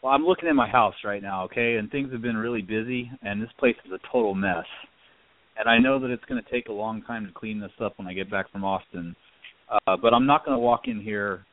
well, 0.00 0.12
I'm 0.12 0.24
looking 0.24 0.48
at 0.48 0.54
my 0.54 0.68
house 0.68 0.94
right 1.04 1.22
now, 1.22 1.44
okay, 1.46 1.76
and 1.76 1.90
things 1.90 2.12
have 2.12 2.22
been 2.22 2.36
really 2.36 2.62
busy 2.62 3.10
and 3.22 3.42
this 3.42 3.50
place 3.58 3.76
is 3.84 3.92
a 3.92 4.12
total 4.12 4.34
mess. 4.34 4.66
And 5.58 5.68
I 5.68 5.78
know 5.78 5.98
that 5.98 6.10
it's 6.10 6.24
going 6.24 6.42
to 6.42 6.50
take 6.50 6.68
a 6.68 6.72
long 6.72 7.02
time 7.02 7.26
to 7.26 7.32
clean 7.32 7.58
this 7.58 7.72
up 7.80 7.94
when 7.98 8.06
I 8.06 8.12
get 8.12 8.30
back 8.30 8.52
from 8.52 8.62
Austin. 8.62 9.16
Uh 9.68 9.96
but 10.00 10.14
I'm 10.14 10.26
not 10.26 10.44
going 10.44 10.56
to 10.56 10.60
walk 10.60 10.82
in 10.86 11.00
here 11.00 11.44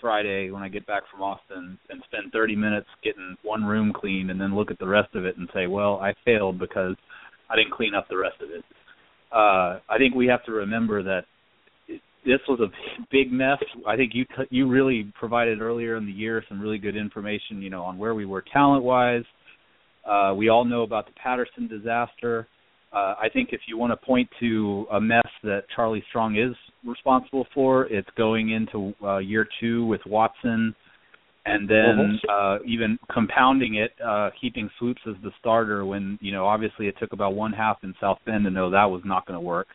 Friday 0.00 0.50
when 0.50 0.62
I 0.62 0.68
get 0.68 0.86
back 0.86 1.02
from 1.10 1.22
Austin 1.22 1.78
and 1.88 2.02
spend 2.04 2.32
30 2.32 2.56
minutes 2.56 2.86
getting 3.02 3.36
one 3.42 3.64
room 3.64 3.92
cleaned 3.92 4.30
and 4.30 4.40
then 4.40 4.54
look 4.54 4.70
at 4.70 4.78
the 4.78 4.86
rest 4.86 5.14
of 5.14 5.24
it 5.24 5.36
and 5.36 5.48
say, 5.54 5.66
well, 5.66 5.98
I 6.00 6.14
failed 6.24 6.58
because 6.58 6.96
I 7.50 7.56
didn't 7.56 7.72
clean 7.72 7.94
up 7.94 8.06
the 8.08 8.16
rest 8.16 8.36
of 8.42 8.50
it. 8.50 8.64
Uh, 9.32 9.80
I 9.88 9.98
think 9.98 10.14
we 10.14 10.26
have 10.26 10.44
to 10.44 10.52
remember 10.52 11.02
that 11.02 11.24
this 12.24 12.40
was 12.48 12.60
a 12.60 12.70
big 13.10 13.30
mess. 13.30 13.58
I 13.86 13.96
think 13.96 14.12
you 14.14 14.24
t- 14.24 14.48
you 14.50 14.68
really 14.68 15.12
provided 15.18 15.60
earlier 15.60 15.96
in 15.96 16.06
the 16.06 16.12
year 16.12 16.42
some 16.48 16.60
really 16.60 16.78
good 16.78 16.96
information, 16.96 17.62
you 17.62 17.70
know, 17.70 17.82
on 17.82 17.98
where 17.98 18.14
we 18.14 18.26
were 18.26 18.42
talent 18.52 18.82
wise. 18.82 19.24
Uh, 20.04 20.34
we 20.36 20.48
all 20.48 20.64
know 20.64 20.82
about 20.82 21.06
the 21.06 21.12
Patterson 21.12 21.68
disaster. 21.68 22.48
Uh, 22.92 23.14
I 23.20 23.28
think 23.32 23.50
if 23.52 23.60
you 23.68 23.78
want 23.78 23.92
to 23.92 24.06
point 24.06 24.28
to 24.40 24.86
a 24.92 25.00
mess 25.00 25.26
that 25.44 25.64
Charlie 25.74 26.04
Strong 26.08 26.36
is 26.36 26.54
responsible 26.86 27.46
for, 27.54 27.86
it's 27.86 28.08
going 28.16 28.50
into 28.50 28.94
uh, 29.02 29.18
year 29.18 29.46
two 29.60 29.86
with 29.86 30.00
Watson, 30.06 30.74
and 31.44 31.68
then 31.68 32.18
uh, 32.28 32.58
even 32.66 32.98
compounding 33.12 33.76
it, 33.76 33.92
uh, 34.04 34.30
keeping 34.40 34.68
Swoopes 34.78 35.00
as 35.08 35.14
the 35.22 35.30
starter 35.38 35.84
when 35.84 36.18
you 36.20 36.32
know 36.32 36.46
obviously 36.46 36.88
it 36.88 36.96
took 36.98 37.12
about 37.12 37.34
one 37.34 37.52
half 37.52 37.78
in 37.82 37.94
South 38.00 38.18
Bend 38.26 38.44
to 38.44 38.50
know 38.50 38.70
that 38.70 38.84
was 38.84 39.02
not 39.04 39.26
going 39.26 39.36
to 39.36 39.44
work, 39.44 39.68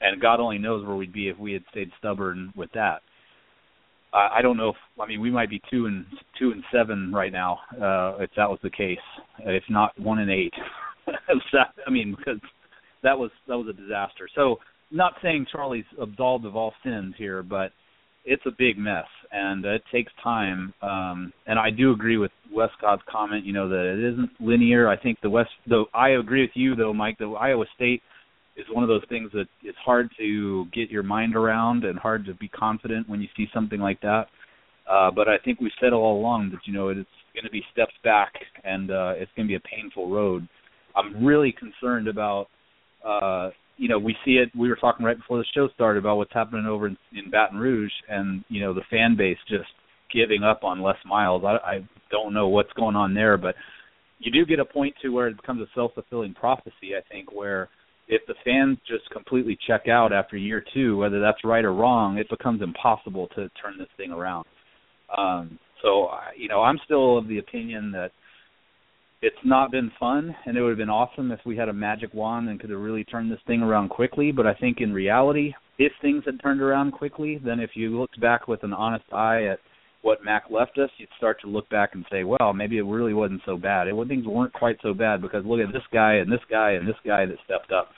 and 0.00 0.20
God 0.20 0.40
only 0.40 0.58
knows 0.58 0.86
where 0.86 0.96
we'd 0.96 1.12
be 1.12 1.28
if 1.28 1.38
we 1.38 1.52
had 1.52 1.62
stayed 1.70 1.90
stubborn 1.98 2.52
with 2.56 2.70
that. 2.72 3.00
I 4.12 4.38
I 4.38 4.42
don't 4.42 4.56
know 4.56 4.70
if 4.70 4.76
I 5.00 5.06
mean 5.06 5.20
we 5.20 5.30
might 5.30 5.50
be 5.50 5.60
two 5.70 5.86
and 5.86 6.06
two 6.38 6.52
and 6.52 6.64
seven 6.72 7.12
right 7.12 7.32
now 7.32 7.58
uh, 7.74 8.22
if 8.22 8.30
that 8.36 8.48
was 8.48 8.58
the 8.62 8.70
case, 8.70 8.98
if 9.40 9.64
not 9.68 9.98
one 9.98 10.20
and 10.20 10.30
eight. 10.30 10.54
I 11.86 11.90
mean 11.90 12.14
because 12.16 12.40
that 13.02 13.18
was 13.18 13.30
that 13.46 13.56
was 13.56 13.68
a 13.68 13.72
disaster. 13.72 14.28
So 14.34 14.58
not 14.90 15.14
saying 15.22 15.46
Charlie's 15.50 15.84
absolved 16.00 16.44
of 16.44 16.56
all 16.56 16.72
sins 16.82 17.14
here, 17.18 17.42
but 17.42 17.72
it's 18.24 18.42
a 18.46 18.50
big 18.58 18.78
mess 18.78 19.06
and 19.32 19.64
it 19.64 19.82
takes 19.92 20.12
time. 20.22 20.72
Um 20.82 21.32
and 21.46 21.58
I 21.58 21.70
do 21.70 21.92
agree 21.92 22.16
with 22.18 22.30
Wescott's 22.52 23.02
comment, 23.10 23.44
you 23.44 23.52
know, 23.52 23.68
that 23.68 23.86
it 23.86 24.12
isn't 24.12 24.30
linear. 24.40 24.88
I 24.88 24.96
think 24.96 25.18
the 25.22 25.30
West 25.30 25.50
though 25.68 25.86
I 25.94 26.10
agree 26.10 26.42
with 26.42 26.50
you 26.54 26.74
though, 26.74 26.92
Mike, 26.92 27.18
the 27.18 27.30
Iowa 27.30 27.64
State 27.74 28.02
is 28.56 28.66
one 28.72 28.82
of 28.82 28.88
those 28.88 29.04
things 29.08 29.30
that 29.32 29.46
it's 29.62 29.78
hard 29.78 30.10
to 30.18 30.66
get 30.74 30.90
your 30.90 31.04
mind 31.04 31.36
around 31.36 31.84
and 31.84 31.98
hard 31.98 32.26
to 32.26 32.34
be 32.34 32.48
confident 32.48 33.08
when 33.08 33.20
you 33.22 33.28
see 33.36 33.46
something 33.54 33.80
like 33.80 34.00
that. 34.02 34.26
Uh 34.90 35.10
but 35.10 35.28
I 35.28 35.38
think 35.44 35.60
we 35.60 35.70
said 35.80 35.92
all 35.92 36.18
along 36.20 36.50
that, 36.50 36.60
you 36.66 36.72
know, 36.72 36.88
it's 36.88 37.08
gonna 37.34 37.50
be 37.50 37.62
steps 37.72 37.94
back 38.04 38.32
and 38.64 38.90
uh 38.90 39.12
it's 39.16 39.30
gonna 39.36 39.48
be 39.48 39.54
a 39.54 39.60
painful 39.60 40.10
road. 40.10 40.46
I'm 40.96 41.24
really 41.24 41.52
concerned 41.52 42.08
about 42.08 42.48
uh 43.06 43.50
you 43.78 43.88
know, 43.88 43.98
we 43.98 44.14
see 44.24 44.32
it. 44.32 44.50
We 44.56 44.68
were 44.68 44.76
talking 44.76 45.06
right 45.06 45.16
before 45.16 45.38
the 45.38 45.44
show 45.54 45.68
started 45.74 46.00
about 46.00 46.16
what's 46.16 46.32
happening 46.32 46.66
over 46.66 46.88
in, 46.88 46.96
in 47.12 47.30
Baton 47.30 47.58
Rouge, 47.58 47.92
and 48.08 48.44
you 48.48 48.60
know, 48.60 48.74
the 48.74 48.82
fan 48.90 49.16
base 49.16 49.38
just 49.48 49.68
giving 50.12 50.42
up 50.42 50.64
on 50.64 50.82
Les 50.82 50.96
Miles. 51.06 51.42
I, 51.44 51.56
I 51.64 51.88
don't 52.10 52.34
know 52.34 52.48
what's 52.48 52.72
going 52.74 52.96
on 52.96 53.14
there, 53.14 53.36
but 53.36 53.54
you 54.18 54.32
do 54.32 54.44
get 54.44 54.58
a 54.58 54.64
point 54.64 54.94
to 55.02 55.10
where 55.10 55.28
it 55.28 55.36
becomes 55.36 55.62
a 55.62 55.66
self 55.74 55.94
fulfilling 55.94 56.34
prophecy. 56.34 56.96
I 56.96 57.00
think 57.10 57.32
where 57.32 57.68
if 58.08 58.22
the 58.26 58.34
fans 58.44 58.78
just 58.88 59.08
completely 59.10 59.56
check 59.66 59.86
out 59.86 60.12
after 60.12 60.36
year 60.36 60.64
two, 60.74 60.96
whether 60.96 61.20
that's 61.20 61.44
right 61.44 61.64
or 61.64 61.74
wrong, 61.74 62.18
it 62.18 62.28
becomes 62.30 62.62
impossible 62.62 63.28
to 63.28 63.48
turn 63.62 63.74
this 63.78 63.88
thing 63.96 64.10
around. 64.10 64.46
Um, 65.16 65.58
so, 65.82 66.08
you 66.36 66.48
know, 66.48 66.62
I'm 66.62 66.78
still 66.84 67.18
of 67.18 67.28
the 67.28 67.38
opinion 67.38 67.92
that 67.92 68.10
it's 69.20 69.36
not 69.44 69.70
been 69.70 69.90
fun, 69.98 70.34
and 70.46 70.56
it 70.56 70.62
would 70.62 70.70
have 70.70 70.78
been 70.78 70.88
awesome 70.88 71.32
if 71.32 71.40
we 71.44 71.56
had 71.56 71.68
a 71.68 71.72
magic 71.72 72.14
wand 72.14 72.48
and 72.48 72.60
could 72.60 72.70
have 72.70 72.78
really 72.78 73.04
turned 73.04 73.30
this 73.30 73.40
thing 73.46 73.62
around 73.62 73.88
quickly. 73.88 74.30
But 74.30 74.46
I 74.46 74.54
think 74.54 74.78
in 74.80 74.92
reality, 74.92 75.52
if 75.78 75.92
things 76.00 76.22
had 76.24 76.40
turned 76.40 76.60
around 76.60 76.92
quickly, 76.92 77.40
then 77.44 77.58
if 77.58 77.70
you 77.74 77.98
looked 77.98 78.20
back 78.20 78.46
with 78.46 78.62
an 78.62 78.72
honest 78.72 79.04
eye 79.12 79.46
at 79.46 79.58
what 80.02 80.24
Mack 80.24 80.44
left 80.50 80.78
us, 80.78 80.90
you'd 80.98 81.08
start 81.16 81.40
to 81.40 81.48
look 81.48 81.68
back 81.68 81.90
and 81.94 82.04
say, 82.10 82.22
well, 82.22 82.52
maybe 82.54 82.78
it 82.78 82.82
really 82.82 83.14
wasn't 83.14 83.42
so 83.44 83.56
bad. 83.56 83.88
It, 83.88 84.08
things 84.08 84.26
weren't 84.26 84.52
quite 84.52 84.76
so 84.82 84.94
bad 84.94 85.20
because 85.20 85.44
look 85.44 85.60
at 85.60 85.72
this 85.72 85.82
guy 85.92 86.14
and 86.14 86.30
this 86.30 86.40
guy 86.48 86.72
and 86.72 86.86
this 86.86 86.96
guy 87.04 87.26
that 87.26 87.36
stepped 87.44 87.72
up. 87.72 87.88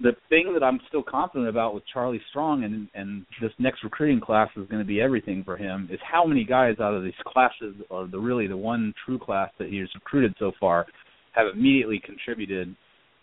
The 0.00 0.12
thing 0.28 0.52
that 0.54 0.64
I'm 0.64 0.80
still 0.88 1.04
confident 1.04 1.48
about 1.48 1.74
with 1.74 1.84
Charlie 1.92 2.20
Strong 2.30 2.64
and 2.64 2.88
and 2.94 3.24
this 3.40 3.52
next 3.58 3.84
recruiting 3.84 4.20
class 4.20 4.48
is 4.56 4.66
going 4.68 4.82
to 4.82 4.86
be 4.86 5.00
everything 5.00 5.44
for 5.44 5.56
him 5.56 5.88
is 5.90 6.00
how 6.02 6.26
many 6.26 6.44
guys 6.44 6.76
out 6.80 6.94
of 6.94 7.04
these 7.04 7.12
classes 7.26 7.76
or 7.90 8.06
the 8.06 8.18
really 8.18 8.46
the 8.46 8.56
one 8.56 8.92
true 9.04 9.18
class 9.18 9.50
that 9.58 9.68
he's 9.68 9.86
recruited 9.94 10.34
so 10.38 10.52
far 10.58 10.86
have 11.32 11.46
immediately 11.52 12.00
contributed 12.04 12.74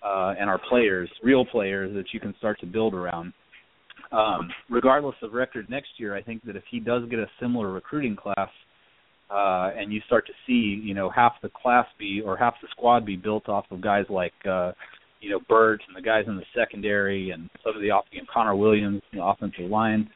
uh, 0.04 0.34
and 0.40 0.50
are 0.50 0.60
players, 0.70 1.10
real 1.24 1.46
players 1.46 1.94
that 1.94 2.06
you 2.14 2.20
can 2.20 2.34
start 2.38 2.60
to 2.60 2.66
build 2.66 2.94
around. 2.94 3.34
Um, 4.12 4.50
regardless 4.70 5.16
of 5.22 5.34
record 5.34 5.70
next 5.70 5.90
year, 5.98 6.16
I 6.16 6.22
think 6.22 6.44
that 6.46 6.56
if 6.56 6.64
he 6.70 6.80
does 6.80 7.04
get 7.10 7.20
a 7.20 7.28
similar 7.40 7.72
recruiting 7.72 8.16
class, 8.16 8.50
uh, 9.30 9.72
and 9.78 9.94
you 9.94 10.02
start 10.08 10.28
to 10.28 10.34
see, 10.46 10.82
you 10.84 10.94
know, 10.94 11.10
half 11.10 11.34
the 11.42 11.50
class 11.50 11.86
be 11.98 12.22
or 12.26 12.36
half 12.36 12.54
the 12.62 12.68
squad 12.72 13.06
be 13.06 13.16
built 13.16 13.48
off 13.48 13.66
of 13.72 13.80
guys 13.80 14.04
like, 14.10 14.34
uh, 14.50 14.74
you 15.22 15.30
know, 15.30 15.40
Birds 15.48 15.84
and 15.88 15.96
the 15.96 16.02
guys 16.02 16.26
in 16.28 16.36
the 16.36 16.44
secondary 16.56 17.30
and 17.30 17.50
some 17.64 17.76
of 17.76 17.82
the 17.82 17.92
off, 17.92 18.06
know, 18.14 18.28
Connor 18.32 18.56
Williams, 18.56 19.02
the 19.14 19.24
offensive 19.24 19.70
line. 19.70 20.10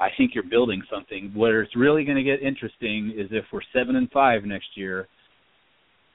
I 0.00 0.08
think 0.16 0.32
you're 0.34 0.44
building 0.44 0.82
something. 0.92 1.32
Where 1.34 1.62
it's 1.62 1.76
really 1.76 2.04
going 2.04 2.16
to 2.16 2.22
get 2.22 2.42
interesting 2.42 3.12
is 3.16 3.28
if 3.30 3.44
we're 3.52 3.60
seven 3.72 3.96
and 3.96 4.10
five 4.10 4.44
next 4.44 4.68
year, 4.74 5.06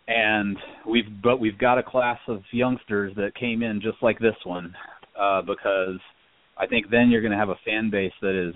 and 0.08 0.58
we've 0.90 1.06
but 1.22 1.40
we've 1.40 1.58
got 1.58 1.78
a 1.78 1.84
class 1.84 2.20
of 2.28 2.42
youngsters 2.52 3.14
that 3.16 3.36
came 3.36 3.62
in 3.62 3.82
just 3.82 3.98
like 4.02 4.20
this 4.20 4.36
one, 4.44 4.74
uh, 5.20 5.42
because 5.42 6.00
I 6.58 6.66
think 6.68 6.90
then 6.90 7.10
you're 7.10 7.22
going 7.22 7.32
to 7.32 7.38
have 7.38 7.50
a 7.50 7.60
fan 7.66 7.90
base 7.90 8.14
that 8.22 8.50
is 8.50 8.56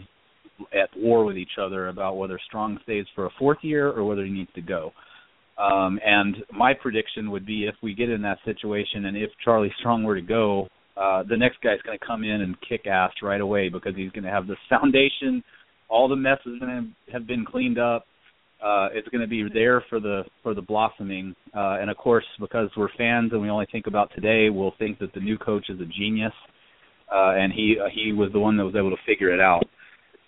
at 0.73 0.89
war 0.97 1.23
with 1.23 1.37
each 1.37 1.57
other 1.61 1.89
about 1.89 2.17
whether 2.17 2.39
Strong 2.47 2.79
stays 2.83 3.05
for 3.13 3.27
a 3.27 3.31
fourth 3.37 3.59
year 3.61 3.91
or 3.91 4.05
whether 4.05 4.25
he 4.25 4.31
needs 4.31 4.49
to 4.55 4.61
go. 4.61 4.91
Um, 5.57 5.99
and 6.05 6.37
my 6.51 6.73
prediction 6.73 7.31
would 7.31 7.45
be 7.45 7.65
if 7.65 7.75
we 7.81 7.95
get 7.95 8.09
in 8.09 8.21
that 8.21 8.37
situation 8.45 9.05
and 9.05 9.17
if 9.17 9.31
Charlie 9.43 9.73
Strong 9.79 10.03
were 10.03 10.15
to 10.15 10.21
go, 10.21 10.67
uh, 10.95 11.23
the 11.27 11.37
next 11.37 11.61
guy's 11.61 11.81
going 11.81 11.97
to 11.97 12.05
come 12.05 12.23
in 12.23 12.41
and 12.41 12.55
kick 12.67 12.85
ass 12.87 13.11
right 13.21 13.41
away 13.41 13.69
because 13.69 13.95
he's 13.95 14.11
going 14.11 14.23
to 14.23 14.29
have 14.29 14.47
this 14.47 14.57
foundation. 14.69 15.43
All 15.89 16.07
the 16.07 16.15
mess 16.15 16.39
is 16.45 16.59
going 16.59 16.93
to 17.07 17.11
have 17.13 17.25
been 17.27 17.45
cleaned 17.45 17.79
up. 17.79 18.05
Uh, 18.63 18.89
it's 18.91 19.07
going 19.09 19.21
to 19.21 19.27
be 19.27 19.47
there 19.53 19.83
for 19.87 19.99
the 19.99 20.23
for 20.41 20.55
the 20.55 20.61
blossoming, 20.61 21.35
uh, 21.55 21.77
and 21.79 21.91
of 21.91 21.97
course, 21.97 22.25
because 22.39 22.71
we're 22.75 22.89
fans 22.97 23.31
and 23.31 23.39
we 23.39 23.51
only 23.51 23.67
think 23.71 23.85
about 23.85 24.09
today, 24.15 24.49
we'll 24.49 24.73
think 24.79 24.97
that 24.97 25.13
the 25.13 25.19
new 25.19 25.37
coach 25.37 25.65
is 25.69 25.79
a 25.79 25.85
genius 25.85 26.33
uh, 27.11 27.31
and 27.35 27.53
he 27.53 27.75
uh, 27.81 27.87
he 27.93 28.13
was 28.13 28.31
the 28.33 28.39
one 28.39 28.57
that 28.57 28.65
was 28.65 28.75
able 28.75 28.89
to 28.89 29.01
figure 29.05 29.33
it 29.33 29.39
out. 29.39 29.63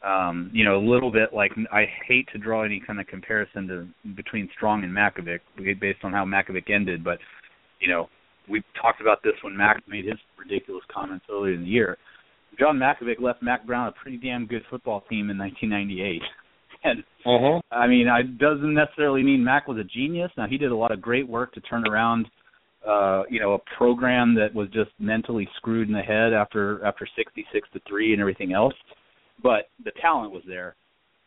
Um, 0.06 0.50
you 0.54 0.64
know, 0.64 0.78
a 0.78 0.86
little 0.86 1.12
bit 1.12 1.34
like 1.34 1.52
I 1.74 1.86
hate 2.08 2.28
to 2.32 2.38
draw 2.38 2.64
any 2.64 2.82
kind 2.86 3.02
of 3.02 3.08
comparison 3.08 3.68
to 3.68 3.88
between 4.16 4.50
Strong 4.56 4.84
and 4.84 4.94
Mackovic 4.94 5.40
based 5.80 6.00
on 6.04 6.14
how 6.14 6.24
Mackovic 6.24 6.70
ended, 6.74 7.04
but 7.04 7.20
you 7.82 7.90
know, 7.90 8.10
we 8.50 8.64
talked 8.82 9.02
about 9.02 9.22
this 9.24 9.34
when 9.42 9.56
Mack 9.56 9.84
made 9.88 10.06
his 10.06 10.18
ridiculous 10.38 10.84
comments 10.92 11.26
earlier 11.30 11.54
in 11.54 11.62
the 11.62 11.68
year. 11.68 11.98
John 12.58 12.78
Mackovic 12.78 13.22
left 13.22 13.44
Mack 13.44 13.66
Brown 13.66 13.88
a 13.88 13.92
pretty 13.92 14.18
damn 14.18 14.46
good 14.48 14.64
football 14.70 15.04
team 15.10 15.30
in 15.30 15.38
1998. 15.38 16.22
And 16.82 17.04
uh-huh. 17.26 17.60
I 17.74 17.88
mean, 17.88 18.08
it 18.08 18.38
doesn't 18.38 18.74
necessarily 18.74 19.22
mean 19.22 19.44
Mack 19.44 19.68
was 19.68 19.78
a 19.78 19.84
genius. 19.84 20.32
Now 20.38 20.48
he 20.48 20.58
did 20.58 20.72
a 20.72 20.76
lot 20.78 20.94
of 20.94 21.02
great 21.02 21.28
work 21.28 21.54
to 21.56 21.60
turn 21.60 21.86
around 21.86 22.26
uh, 22.88 23.24
you 23.30 23.40
know, 23.40 23.54
a 23.54 23.60
program 23.78 24.34
that 24.36 24.54
was 24.54 24.70
just 24.70 24.92
mentally 25.00 25.48
screwed 25.58 25.88
in 25.88 25.94
the 25.94 26.02
head 26.02 26.34
after 26.34 26.84
after 26.86 27.08
66 27.16 27.68
to 27.74 27.82
3 27.88 28.14
and 28.14 28.22
everything 28.22 28.54
else. 28.54 28.74
But 29.42 29.70
the 29.84 29.92
talent 30.02 30.32
was 30.32 30.44
there. 30.48 30.76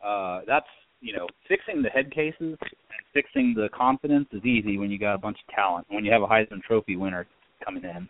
Uh 0.05 0.41
that's, 0.47 0.67
you 1.01 1.15
know, 1.15 1.27
fixing 1.49 1.83
the 1.83 1.89
head 1.89 2.13
cases 2.13 2.35
and 2.41 3.03
fixing 3.13 3.55
the 3.55 3.69
confidence 3.75 4.29
is 4.33 4.45
easy 4.45 4.79
when 4.79 4.91
you 4.91 4.99
got 4.99 5.15
a 5.15 5.19
bunch 5.19 5.39
of 5.47 5.55
talent. 5.55 5.87
When 5.91 6.05
you 6.05 6.13
have 6.13 6.23
a 6.23 6.27
Heisman 6.27 6.63
trophy 6.63 6.97
winner 6.97 7.27
coming 7.65 7.85
in. 7.85 8.09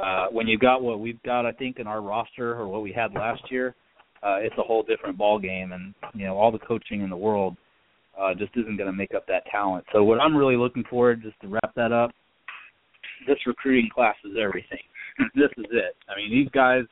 Uh 0.00 0.26
when 0.30 0.46
you've 0.46 0.60
got 0.60 0.82
what 0.82 1.00
we've 1.00 1.22
got 1.22 1.46
I 1.46 1.52
think 1.52 1.78
in 1.78 1.86
our 1.86 2.00
roster 2.00 2.54
or 2.54 2.68
what 2.68 2.82
we 2.82 2.92
had 2.92 3.14
last 3.14 3.42
year, 3.50 3.74
uh 4.22 4.36
it's 4.40 4.56
a 4.58 4.62
whole 4.62 4.82
different 4.82 5.18
ball 5.18 5.38
game 5.38 5.72
and, 5.72 5.94
you 6.14 6.26
know, 6.26 6.36
all 6.36 6.52
the 6.52 6.58
coaching 6.58 7.02
in 7.02 7.10
the 7.10 7.16
world 7.16 7.56
uh 8.18 8.34
just 8.34 8.56
isn't 8.56 8.76
going 8.76 8.90
to 8.90 8.96
make 8.96 9.14
up 9.14 9.26
that 9.28 9.44
talent. 9.50 9.84
So 9.92 10.02
what 10.02 10.20
I'm 10.20 10.36
really 10.36 10.56
looking 10.56 10.84
forward 10.90 11.22
just 11.22 11.40
to 11.42 11.48
wrap 11.48 11.74
that 11.76 11.92
up 11.92 12.10
this 13.26 13.38
recruiting 13.46 13.88
class 13.92 14.16
is 14.24 14.36
everything. 14.40 14.78
this 15.34 15.50
is 15.56 15.66
it. 15.70 15.96
I 16.08 16.16
mean, 16.16 16.30
these 16.30 16.48
guys, 16.50 16.82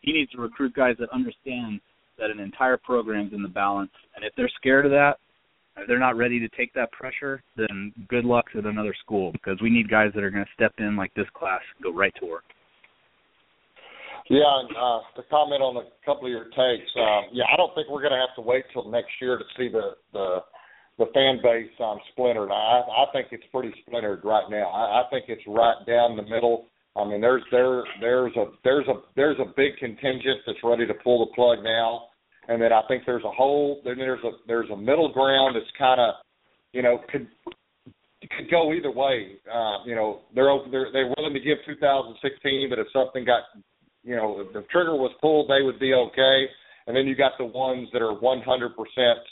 he 0.00 0.12
needs 0.12 0.30
to 0.32 0.40
recruit 0.40 0.74
guys 0.74 0.96
that 0.98 1.10
understand 1.10 1.80
that 2.18 2.30
an 2.30 2.40
entire 2.40 2.76
program's 2.76 3.32
in 3.32 3.42
the 3.42 3.48
balance, 3.48 3.90
and 4.16 4.24
if 4.24 4.32
they're 4.36 4.50
scared 4.56 4.84
of 4.84 4.92
that, 4.92 5.18
if 5.76 5.86
they're 5.86 5.98
not 5.98 6.16
ready 6.16 6.40
to 6.40 6.48
take 6.56 6.72
that 6.74 6.90
pressure, 6.92 7.42
then 7.56 7.92
good 8.08 8.24
luck 8.24 8.46
at 8.56 8.64
another 8.64 8.94
school 9.04 9.30
because 9.32 9.60
we 9.62 9.70
need 9.70 9.88
guys 9.88 10.10
that 10.14 10.24
are 10.24 10.30
going 10.30 10.44
to 10.44 10.50
step 10.54 10.72
in 10.78 10.96
like 10.96 11.14
this 11.14 11.28
class 11.34 11.60
and 11.76 11.84
go 11.84 11.96
right 11.96 12.12
to 12.20 12.26
work. 12.26 12.44
Yeah, 14.28 14.44
and 14.44 14.68
uh, 14.76 15.00
to 15.16 15.22
comment 15.30 15.62
on 15.62 15.80
a 15.80 15.88
couple 16.04 16.26
of 16.26 16.30
your 16.30 16.52
takes, 16.52 16.90
um, 17.00 17.32
yeah, 17.32 17.48
I 17.48 17.56
don't 17.56 17.72
think 17.74 17.88
we're 17.88 18.04
going 18.04 18.12
to 18.12 18.20
have 18.20 18.36
to 18.36 18.44
wait 18.44 18.64
till 18.74 18.90
next 18.90 19.12
year 19.22 19.38
to 19.38 19.44
see 19.56 19.68
the 19.72 19.96
the 20.12 20.44
the 20.98 21.06
fan 21.14 21.38
base 21.42 21.70
um, 21.80 21.96
splintered. 22.12 22.50
I, 22.50 22.82
I 22.82 23.04
think 23.12 23.28
it's 23.30 23.46
pretty 23.52 23.72
splintered 23.86 24.20
right 24.24 24.44
now. 24.50 24.68
I, 24.68 25.00
I 25.00 25.02
think 25.10 25.26
it's 25.28 25.46
right 25.46 25.78
down 25.86 26.16
the 26.16 26.26
middle. 26.28 26.66
I 26.96 27.08
mean, 27.08 27.22
there's 27.22 27.42
there 27.50 27.84
there's 28.00 28.36
a 28.36 28.46
there's 28.64 28.86
a 28.88 29.00
there's 29.16 29.38
a 29.38 29.48
big 29.56 29.78
contingent 29.78 30.44
that's 30.44 30.58
ready 30.62 30.86
to 30.86 30.94
pull 30.94 31.24
the 31.24 31.32
plug 31.34 31.64
now, 31.64 32.07
and 32.48 32.60
then 32.60 32.72
I 32.72 32.82
think 32.88 33.04
there's 33.06 33.24
a 33.24 33.30
whole 33.30 33.80
then 33.84 33.98
there's 33.98 34.22
a 34.24 34.30
there's 34.46 34.70
a 34.70 34.76
middle 34.76 35.12
ground 35.12 35.56
that's 35.56 35.70
kind 35.78 36.00
of 36.00 36.14
you 36.72 36.82
know 36.82 37.00
could 37.10 37.28
could 38.36 38.50
go 38.50 38.72
either 38.72 38.90
way. 38.90 39.38
Uh, 39.52 39.84
you 39.86 39.94
know, 39.94 40.20
they're 40.34 40.50
they're 40.70 40.92
they're 40.92 41.14
willing 41.16 41.34
to 41.34 41.40
give 41.40 41.58
2016, 41.66 42.70
but 42.70 42.78
if 42.78 42.86
something 42.92 43.24
got 43.24 43.42
you 44.02 44.16
know 44.16 44.40
if 44.40 44.52
the 44.52 44.62
trigger 44.72 44.96
was 44.96 45.12
pulled, 45.20 45.48
they 45.48 45.62
would 45.62 45.78
be 45.78 45.94
okay. 45.94 46.46
And 46.86 46.96
then 46.96 47.06
you 47.06 47.14
got 47.14 47.32
the 47.36 47.44
ones 47.44 47.88
that 47.92 48.00
are 48.00 48.16
100% 48.16 48.40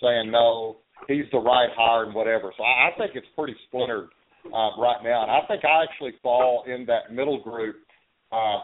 saying 0.02 0.30
no 0.30 0.76
he's 1.08 1.24
the 1.32 1.38
right 1.38 1.68
hire 1.76 2.04
and 2.04 2.14
whatever. 2.14 2.52
So 2.56 2.62
I, 2.62 2.88
I 2.88 2.98
think 2.98 3.12
it's 3.14 3.26
pretty 3.36 3.56
splintered 3.68 4.08
uh, 4.46 4.76
right 4.78 5.02
now, 5.02 5.22
and 5.22 5.30
I 5.30 5.40
think 5.48 5.64
I 5.64 5.82
actually 5.82 6.12
fall 6.22 6.64
in 6.66 6.86
that 6.86 7.12
middle 7.12 7.42
group. 7.42 7.76
Uh, 8.32 8.58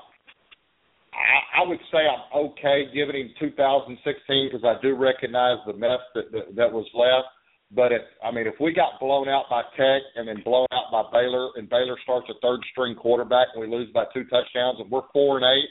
I, 1.23 1.63
I 1.63 1.69
would 1.69 1.79
say 1.91 1.99
I'm 1.99 2.51
okay 2.51 2.87
giving 2.93 3.17
him 3.17 3.31
2016 3.39 4.51
because 4.51 4.65
I 4.65 4.81
do 4.83 4.95
recognize 4.95 5.59
the 5.67 5.75
mess 5.75 6.03
that, 6.15 6.33
that 6.33 6.57
that 6.57 6.73
was 6.73 6.87
left. 6.95 7.29
But 7.75 7.93
if 7.93 8.03
I 8.23 8.31
mean, 8.31 8.47
if 8.47 8.55
we 8.61 8.73
got 8.73 9.01
blown 9.01 9.29
out 9.29 9.47
by 9.49 9.63
Tech 9.77 10.03
and 10.17 10.29
then 10.29 10.43
blown 10.45 10.67
out 10.73 10.93
by 10.93 11.05
Baylor, 11.13 11.51
and 11.57 11.69
Baylor 11.69 11.97
starts 12.03 12.27
a 12.29 12.35
third 12.43 12.61
string 12.73 12.95
quarterback 12.95 13.49
and 13.55 13.63
we 13.63 13.71
lose 13.71 13.89
by 13.95 14.05
two 14.13 14.25
touchdowns, 14.25 14.79
and 14.81 14.91
we're 14.91 15.09
four 15.13 15.39
and 15.39 15.47
eight, 15.47 15.71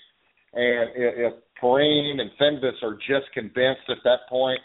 and 0.53 0.89
if, 0.95 1.33
Perrin 1.59 2.19
and 2.19 2.31
Fenves 2.41 2.81
are 2.81 2.97
just 3.07 3.31
convinced 3.33 3.85
at 3.89 4.01
that 4.03 4.25
point 4.27 4.59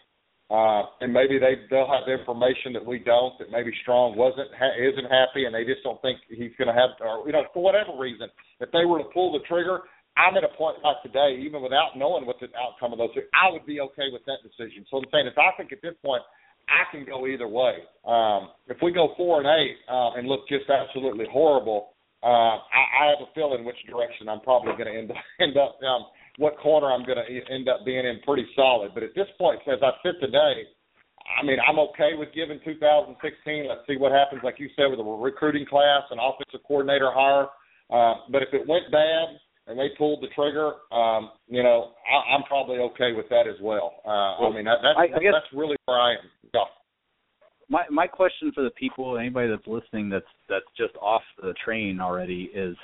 uh, 0.49 0.83
and 1.01 1.13
maybe 1.13 1.39
they 1.39 1.59
they'll 1.71 1.91
have 1.91 2.07
information 2.07 2.73
that 2.73 2.85
we 2.85 3.01
don't. 3.01 3.37
That 3.39 3.51
maybe 3.51 3.73
Strong 3.83 4.17
wasn't 4.17 4.47
ha- 4.55 4.79
isn't 4.79 5.11
happy, 5.11 5.45
and 5.45 5.55
they 5.55 5.65
just 5.65 5.83
don't 5.83 6.01
think 6.03 6.21
he's 6.29 6.55
going 6.57 6.71
to 6.71 6.75
have, 6.75 6.91
or 7.01 7.27
you 7.27 7.33
know, 7.33 7.43
for 7.53 7.63
whatever 7.65 7.99
reason, 7.99 8.29
if 8.61 8.71
they 8.71 8.85
were 8.85 8.99
to 8.99 9.11
pull 9.13 9.33
the 9.33 9.43
trigger, 9.49 9.81
I'm 10.17 10.37
at 10.37 10.45
a 10.45 10.53
point 10.57 10.79
like 10.83 11.03
today, 11.03 11.37
even 11.41 11.63
without 11.63 11.97
knowing 11.97 12.25
what 12.25 12.41
the 12.41 12.49
outcome 12.57 12.93
of 12.93 12.99
those, 12.99 13.11
I 13.37 13.53
would 13.53 13.67
be 13.67 13.81
okay 13.81 14.09
with 14.11 14.25
that 14.25 14.41
decision. 14.43 14.85
So 14.91 14.99
I'm 14.99 15.09
saying, 15.13 15.27
if 15.29 15.37
I 15.37 15.53
think 15.57 15.73
at 15.73 15.83
this 15.83 15.95
point, 16.05 16.23
I 16.69 16.89
can 16.91 17.05
go 17.05 17.27
either 17.27 17.47
way. 17.47 17.85
Um, 18.05 18.51
if 18.67 18.79
we 18.83 18.93
go 18.93 19.15
four 19.17 19.39
and 19.41 19.47
eight 19.47 19.77
uh, 19.89 20.19
and 20.19 20.27
look 20.27 20.49
just 20.49 20.69
absolutely 20.69 21.27
horrible, 21.31 21.95
uh, 22.25 22.59
I, 22.59 22.83
I 23.05 23.05
have 23.13 23.21
a 23.23 23.31
feeling 23.35 23.65
which 23.65 23.79
direction 23.87 24.29
I'm 24.29 24.41
probably 24.41 24.73
going 24.73 24.91
to 24.91 24.99
end 24.99 25.11
up 25.11 25.17
end 25.41 25.57
up. 25.57 25.79
Um, 25.85 26.07
what 26.39 26.59
corner 26.59 26.93
I'm 26.93 27.05
going 27.05 27.19
to 27.19 27.55
end 27.55 27.69
up 27.69 27.85
being 27.85 28.05
in 28.05 28.21
pretty 28.25 28.47
solid. 28.55 28.93
But 28.93 29.03
at 29.03 29.15
this 29.15 29.29
point, 29.39 29.61
as 29.69 29.81
I 29.83 29.91
sit 30.05 30.21
today, 30.21 30.69
I 31.41 31.45
mean, 31.45 31.57
I'm 31.67 31.79
okay 31.91 32.13
with 32.13 32.29
giving 32.35 32.61
2016. 32.65 33.17
Let's 33.69 33.81
see 33.89 33.97
what 33.97 34.13
happens, 34.13 34.43
like 34.45 34.61
you 34.61 34.69
said, 34.77 34.87
with 34.91 35.01
a 35.01 35.03
recruiting 35.03 35.67
class 35.67 36.03
and 36.11 36.21
offensive 36.21 36.61
coordinator 36.67 37.11
hire. 37.13 37.49
Uh, 37.89 38.21
but 38.31 38.43
if 38.43 38.53
it 38.53 38.69
went 38.69 38.91
bad 38.93 39.41
and 39.67 39.79
they 39.79 39.89
pulled 39.99 40.23
the 40.23 40.29
trigger, 40.35 40.73
um, 40.93 41.31
you 41.49 41.63
know, 41.63 41.93
I, 42.07 42.35
I'm 42.35 42.43
probably 42.45 42.79
okay 42.79 43.13
with 43.13 43.29
that 43.31 43.47
as 43.49 43.61
well. 43.61 43.95
Uh, 44.05 44.41
well 44.41 44.53
I 44.53 44.55
mean, 44.55 44.65
that, 44.65 44.79
that's, 44.83 44.99
I, 44.99 45.17
I 45.17 45.19
guess, 45.21 45.33
that's 45.33 45.53
really 45.53 45.77
where 45.87 45.99
I 45.99 46.13
am. 46.13 46.31
Yeah. 46.55 46.61
My 47.69 47.83
my 47.91 48.07
question 48.07 48.53
for 48.55 48.63
the 48.63 48.71
people, 48.71 49.19
anybody 49.19 49.49
that's 49.49 49.67
listening, 49.67 50.09
that's 50.09 50.25
that's 50.49 50.65
just 50.77 50.95
off 51.03 51.23
the 51.43 51.53
train 51.65 52.01
already, 52.01 52.45
is 52.55 52.77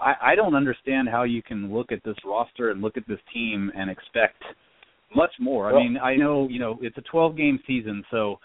I, 0.00 0.14
I 0.32 0.34
don't 0.34 0.54
understand 0.54 1.08
how 1.10 1.24
you 1.24 1.42
can 1.42 1.72
look 1.72 1.92
at 1.92 2.02
this 2.02 2.16
roster 2.24 2.70
and 2.70 2.80
look 2.80 2.96
at 2.96 3.06
this 3.06 3.18
team 3.32 3.70
and 3.76 3.90
expect 3.90 4.42
much 5.14 5.32
more. 5.38 5.68
I 5.68 5.72
Well- 5.72 5.82
mean, 5.82 5.98
I 5.98 6.16
know 6.16 6.48
you 6.48 6.58
know 6.58 6.78
it's 6.80 6.96
a 6.96 7.02
12 7.02 7.36
game 7.36 7.60
season, 7.66 8.04
so 8.10 8.38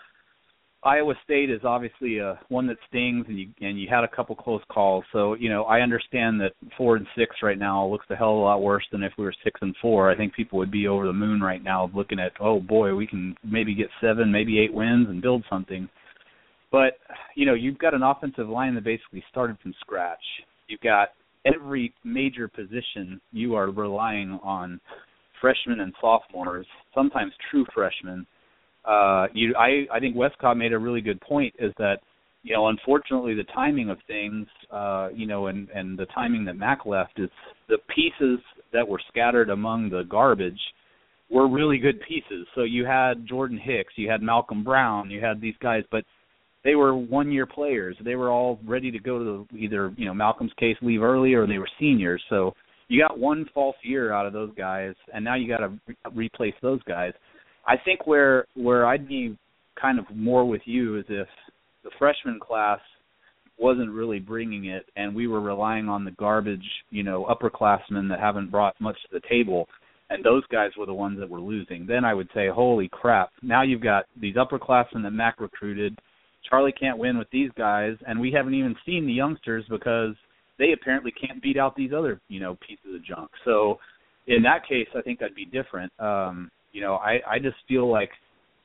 Iowa 0.84 1.13
State 1.23 1.51
is 1.51 1.61
obviously 1.63 2.17
a 2.17 2.39
one 2.49 2.65
that 2.67 2.77
stings, 2.89 3.25
and 3.27 3.38
you 3.38 3.47
and 3.61 3.79
you 3.79 3.88
had 3.88 4.03
a 4.03 4.07
couple 4.07 4.36
close 4.36 4.63
calls. 4.71 5.03
So 5.13 5.36
you 5.36 5.47
know, 5.47 5.63
I 5.65 5.82
understand 5.82 6.41
that 6.41 6.53
four 6.75 6.95
and 6.95 7.05
six 7.15 7.36
right 7.43 7.59
now 7.59 7.86
looks 7.86 8.07
a 8.09 8.15
hell 8.15 8.32
of 8.32 8.38
a 8.38 8.41
lot 8.41 8.63
worse 8.63 8.84
than 8.91 9.03
if 9.03 9.13
we 9.17 9.25
were 9.25 9.34
six 9.43 9.59
and 9.61 9.75
four. 9.79 10.09
I 10.09 10.17
think 10.17 10.34
people 10.34 10.57
would 10.57 10.71
be 10.71 10.88
over 10.88 11.05
the 11.05 11.13
moon 11.13 11.39
right 11.39 11.63
now 11.63 11.91
looking 11.93 12.19
at, 12.19 12.32
oh 12.39 12.59
boy, 12.59 12.95
we 12.95 13.05
can 13.05 13.36
maybe 13.43 13.75
get 13.75 13.89
seven, 14.01 14.32
maybe 14.32 14.59
eight 14.59 14.73
wins 14.73 15.07
and 15.07 15.21
build 15.21 15.43
something. 15.49 15.88
But 16.71 16.97
you 17.36 17.45
know, 17.45 17.53
you've 17.53 17.77
got 17.77 17.93
an 17.93 18.01
offensive 18.01 18.49
line 18.49 18.73
that 18.73 18.84
basically 18.84 19.23
started 19.29 19.57
from 19.61 19.75
scratch. 19.82 20.23
You've 20.67 20.82
got 20.82 21.09
every 21.45 21.93
major 22.03 22.47
position 22.47 23.21
you 23.32 23.53
are 23.53 23.69
relying 23.69 24.39
on 24.43 24.79
freshmen 25.39 25.82
and 25.82 25.93
sophomores, 26.01 26.65
sometimes 26.95 27.34
true 27.51 27.65
freshmen. 27.71 28.25
Uh, 28.86 29.27
you, 29.34 29.55
I, 29.57 29.86
I 29.93 29.99
think 29.99 30.15
Wescott 30.15 30.57
made 30.57 30.73
a 30.73 30.79
really 30.79 31.01
good 31.01 31.21
point. 31.21 31.53
Is 31.59 31.73
that 31.77 31.97
you 32.43 32.55
know, 32.55 32.67
unfortunately, 32.69 33.36
the 33.36 33.43
timing 33.53 33.89
of 33.89 33.97
things, 34.07 34.47
uh, 34.71 35.09
you 35.13 35.27
know, 35.27 35.47
and 35.47 35.69
and 35.69 35.97
the 35.97 36.07
timing 36.07 36.45
that 36.45 36.55
Mack 36.55 36.86
left 36.86 37.19
is 37.19 37.29
the 37.69 37.77
pieces 37.93 38.39
that 38.73 38.88
were 38.88 39.01
scattered 39.09 39.49
among 39.49 39.89
the 39.89 40.03
garbage 40.09 40.59
were 41.32 41.47
really 41.47 41.77
good 41.77 41.99
pieces. 42.07 42.45
So 42.55 42.63
you 42.63 42.86
had 42.86 43.25
Jordan 43.27 43.57
Hicks, 43.57 43.93
you 43.95 44.09
had 44.09 44.21
Malcolm 44.21 44.63
Brown, 44.63 45.09
you 45.09 45.21
had 45.21 45.39
these 45.39 45.55
guys, 45.61 45.84
but 45.89 46.03
they 46.63 46.75
were 46.75 46.95
one 46.95 47.32
year 47.32 47.45
players. 47.45 47.95
They 48.03 48.15
were 48.15 48.29
all 48.29 48.59
ready 48.67 48.91
to 48.91 48.99
go 48.99 49.17
to 49.17 49.47
the, 49.51 49.57
either, 49.57 49.93
you 49.97 50.05
know, 50.05 50.13
Malcolm's 50.13 50.51
case 50.59 50.75
leave 50.82 51.01
early 51.01 51.34
or 51.34 51.47
they 51.47 51.57
were 51.57 51.69
seniors. 51.79 52.21
So 52.29 52.53
you 52.88 53.01
got 53.01 53.17
one 53.17 53.45
false 53.53 53.77
year 53.84 54.13
out 54.13 54.27
of 54.27 54.34
those 54.34 54.51
guys 54.55 54.93
and 55.13 55.23
now 55.23 55.36
you 55.36 55.47
got 55.47 55.59
to 55.59 55.69
re- 55.88 55.95
replace 56.13 56.53
those 56.61 56.84
guys. 56.84 57.13
I 57.68 57.76
think 57.84 58.07
where 58.07 58.45
where 58.55 58.86
I'd 58.86 59.07
be 59.07 59.38
kind 59.80 59.99
of 59.99 60.05
more 60.14 60.47
with 60.47 60.62
you 60.66 60.97
is 60.97 61.05
if 61.09 61.28
the 61.84 61.91
freshman 61.97 62.39
class 62.39 62.80
wasn't 63.57 63.91
really 63.91 64.20
bringing 64.20 64.66
it 64.66 64.86
and 64.95 65.14
we 65.14 65.28
were 65.28 65.41
relying 65.41 65.88
on 65.88 66.03
the 66.03 66.12
garbage, 66.12 66.66
you 66.89 67.03
know, 67.03 67.26
upperclassmen 67.26 68.09
that 68.09 68.20
haven't 68.20 68.49
brought 68.49 68.80
much 68.80 68.95
to 69.03 69.20
the 69.20 69.28
table 69.30 69.68
and 70.12 70.24
those 70.24 70.43
guys 70.51 70.72
were 70.78 70.86
the 70.86 70.93
ones 70.93 71.20
that 71.20 71.30
were 71.30 71.39
losing. 71.39 71.86
Then 71.86 72.03
I 72.03 72.14
would 72.14 72.28
say, 72.34 72.49
holy 72.49 72.89
crap! 72.91 73.32
Now 73.41 73.64
you've 73.64 73.82
got 73.82 74.05
these 74.20 74.36
upperclassmen 74.36 75.03
that 75.03 75.12
Mack 75.12 75.39
recruited. 75.39 75.97
Charlie 76.49 76.74
can't 76.74 76.97
win 76.97 77.18
with 77.18 77.30
these 77.32 77.49
guys, 77.57 77.95
and 78.05 78.20
we 78.20 78.32
haven't 78.32 78.53
even 78.53 78.76
seen 78.86 79.05
the 79.05 79.14
youngsters 79.14 79.64
because 79.70 80.16
they 80.59 80.74
apparently 80.74 81.12
can't 81.12 81.41
beat 81.41 81.57
out 81.57 81.76
these 81.76 81.91
other, 81.95 82.20
you 82.28 82.39
know, 82.39 82.57
pieces 82.68 82.95
of 82.95 83.05
junk. 83.05 83.32
So 83.45 83.80
in 84.28 84.43
that 84.43 84.68
case, 84.68 84.88
I 84.95 85.01
think 85.01 85.22
I'd 85.22 85.36
be 85.36 85.45
different. 85.45 85.91
Um, 85.99 86.51
you 86.72 86.82
know, 86.82 86.95
I 86.95 87.19
I 87.30 87.39
just 87.39 87.57
feel 87.67 87.89
like 87.89 88.09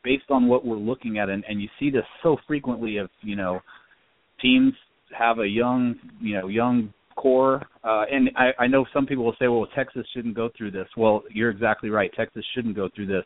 based 0.05 0.31
on 0.31 0.47
what 0.47 0.65
we're 0.65 0.77
looking 0.77 1.19
at, 1.19 1.29
and 1.29 1.45
and 1.49 1.61
you 1.61 1.69
see 1.79 1.91
this 1.91 2.05
so 2.23 2.37
frequently 2.47 2.99
of 2.99 3.11
you 3.23 3.37
know 3.37 3.61
teams 4.41 4.73
have 5.17 5.39
a 5.39 5.47
young 5.47 5.97
you 6.21 6.39
know 6.41 6.49
young 6.49 6.93
core, 7.17 7.63
uh, 7.83 8.05
and 8.11 8.31
I, 8.37 8.65
I 8.65 8.67
know 8.67 8.85
some 8.93 9.07
people 9.07 9.25
will 9.25 9.37
say, 9.39 9.49
well, 9.49 9.67
Texas 9.75 10.07
shouldn't 10.15 10.37
go 10.37 10.51
through 10.57 10.71
this. 10.71 10.87
Well, 10.97 11.23
you're 11.33 11.51
exactly 11.51 11.89
right. 11.91 12.11
Texas 12.15 12.45
shouldn't 12.55 12.77
go 12.77 12.91
through 12.95 13.07
this, 13.07 13.25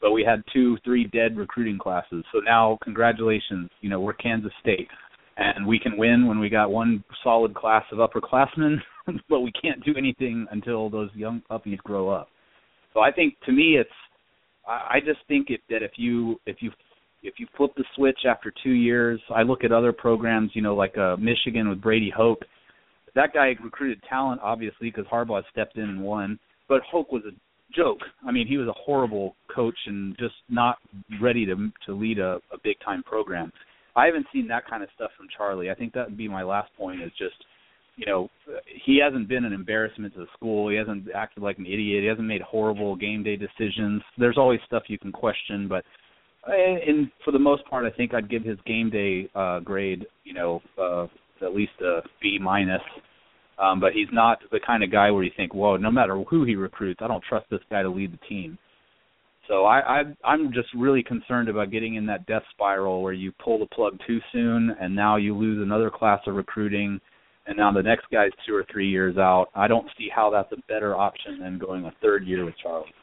but 0.00 0.12
we 0.12 0.24
had 0.24 0.42
two, 0.52 0.78
three 0.84 1.04
dead 1.12 1.36
recruiting 1.36 1.78
classes. 1.78 2.24
So 2.32 2.38
now, 2.38 2.78
congratulations, 2.82 3.68
you 3.80 3.90
know 3.90 4.00
we're 4.00 4.14
Kansas 4.14 4.52
State, 4.60 4.88
and 5.36 5.66
we 5.66 5.78
can 5.78 5.98
win 5.98 6.26
when 6.26 6.38
we 6.38 6.48
got 6.48 6.70
one 6.70 7.04
solid 7.22 7.54
class 7.54 7.84
of 7.92 7.98
upperclassmen, 7.98 8.76
but 9.28 9.40
we 9.40 9.52
can't 9.52 9.84
do 9.84 9.94
anything 9.98 10.46
until 10.50 10.88
those 10.88 11.10
young 11.14 11.42
puppies 11.48 11.78
grow 11.84 12.08
up. 12.08 12.28
So 12.94 13.00
I 13.00 13.10
think 13.10 13.34
to 13.46 13.52
me, 13.52 13.76
it's 13.78 13.90
I 14.66 14.98
just 15.04 15.20
think 15.28 15.50
it, 15.50 15.60
that 15.70 15.82
if 15.82 15.92
you 15.96 16.40
if 16.46 16.56
you 16.60 16.70
if 17.22 17.34
you 17.38 17.46
flip 17.56 17.72
the 17.76 17.84
switch 17.94 18.20
after 18.28 18.52
two 18.62 18.70
years, 18.72 19.20
I 19.34 19.42
look 19.42 19.64
at 19.64 19.72
other 19.72 19.92
programs, 19.92 20.50
you 20.54 20.62
know, 20.62 20.74
like 20.74 20.96
uh, 20.98 21.16
Michigan 21.16 21.68
with 21.68 21.80
Brady 21.80 22.12
Hoke. 22.14 22.40
That 23.14 23.32
guy 23.34 23.54
recruited 23.62 24.00
talent, 24.08 24.40
obviously, 24.42 24.90
because 24.90 25.04
Harbaugh 25.06 25.42
stepped 25.50 25.76
in 25.76 25.84
and 25.84 26.02
won. 26.02 26.38
But 26.68 26.82
Hoke 26.90 27.12
was 27.12 27.22
a 27.26 27.32
joke. 27.76 27.98
I 28.26 28.32
mean, 28.32 28.46
he 28.46 28.56
was 28.56 28.68
a 28.68 28.72
horrible 28.72 29.34
coach 29.54 29.76
and 29.86 30.16
just 30.18 30.34
not 30.48 30.78
ready 31.20 31.44
to 31.46 31.70
to 31.86 31.94
lead 31.94 32.18
a, 32.18 32.40
a 32.52 32.58
big 32.62 32.76
time 32.84 33.02
program. 33.02 33.52
I 33.94 34.06
haven't 34.06 34.26
seen 34.32 34.48
that 34.48 34.66
kind 34.68 34.82
of 34.82 34.88
stuff 34.94 35.10
from 35.16 35.26
Charlie. 35.36 35.70
I 35.70 35.74
think 35.74 35.92
that 35.92 36.08
would 36.08 36.16
be 36.16 36.28
my 36.28 36.42
last 36.42 36.70
point. 36.78 37.02
Is 37.02 37.10
just, 37.18 37.34
you 37.96 38.06
know, 38.06 38.28
he 38.84 38.98
hasn't 39.02 39.28
been 39.28 39.44
an 39.44 39.52
embarrassment 39.52 40.14
to 40.14 40.20
the 40.20 40.26
school. 40.36 40.70
He 40.70 40.76
hasn't 40.76 41.06
acted 41.14 41.42
like 41.42 41.58
an 41.58 41.66
idiot. 41.66 42.02
He 42.02 42.08
hasn't 42.08 42.26
made 42.26 42.40
horrible 42.40 42.96
game 42.96 43.22
day 43.22 43.36
decisions. 43.36 44.02
There's 44.18 44.38
always 44.38 44.60
stuff 44.66 44.84
you 44.88 44.98
can 44.98 45.12
question, 45.12 45.68
but 45.68 45.84
and 46.46 46.78
and 46.82 47.10
for 47.24 47.30
the 47.30 47.38
most 47.38 47.64
part, 47.66 47.84
I 47.84 47.94
think 47.96 48.14
I'd 48.14 48.30
give 48.30 48.44
his 48.44 48.58
game 48.66 48.90
day 48.90 49.28
uh, 49.34 49.60
grade, 49.60 50.06
you 50.24 50.34
know, 50.34 50.60
uh, 50.80 51.06
at 51.44 51.54
least 51.54 51.72
a 51.82 52.00
B 52.20 52.38
minus. 52.40 52.82
Um, 53.58 53.78
but 53.78 53.92
he's 53.92 54.08
not 54.12 54.38
the 54.50 54.58
kind 54.66 54.82
of 54.82 54.90
guy 54.90 55.10
where 55.10 55.22
you 55.22 55.30
think, 55.36 55.54
whoa, 55.54 55.76
no 55.76 55.90
matter 55.90 56.20
who 56.28 56.44
he 56.44 56.56
recruits, 56.56 57.00
I 57.02 57.06
don't 57.06 57.22
trust 57.28 57.46
this 57.50 57.60
guy 57.70 57.82
to 57.82 57.90
lead 57.90 58.12
the 58.12 58.26
team. 58.26 58.58
So 59.46 59.66
I, 59.66 60.00
I 60.00 60.02
I'm 60.24 60.52
just 60.52 60.68
really 60.74 61.02
concerned 61.02 61.48
about 61.48 61.70
getting 61.70 61.96
in 61.96 62.06
that 62.06 62.26
death 62.26 62.42
spiral 62.52 63.02
where 63.02 63.12
you 63.12 63.32
pull 63.44 63.58
the 63.58 63.66
plug 63.66 63.98
too 64.06 64.18
soon, 64.32 64.74
and 64.80 64.94
now 64.96 65.16
you 65.16 65.36
lose 65.36 65.62
another 65.62 65.90
class 65.90 66.20
of 66.26 66.34
recruiting, 66.34 67.00
and 67.46 67.56
now 67.56 67.72
the 67.72 67.82
next 67.82 68.06
guy's 68.12 68.30
two 68.46 68.54
or 68.54 68.64
three 68.70 68.88
years 68.88 69.16
out. 69.16 69.48
I 69.54 69.68
don't 69.68 69.86
see 69.98 70.08
how 70.14 70.30
that's 70.30 70.52
a 70.52 70.62
better 70.68 70.96
option 70.96 71.40
than 71.40 71.58
going 71.58 71.84
a 71.84 71.92
third 72.00 72.26
year 72.26 72.44
with 72.44 72.54
Charlie. 72.62 72.94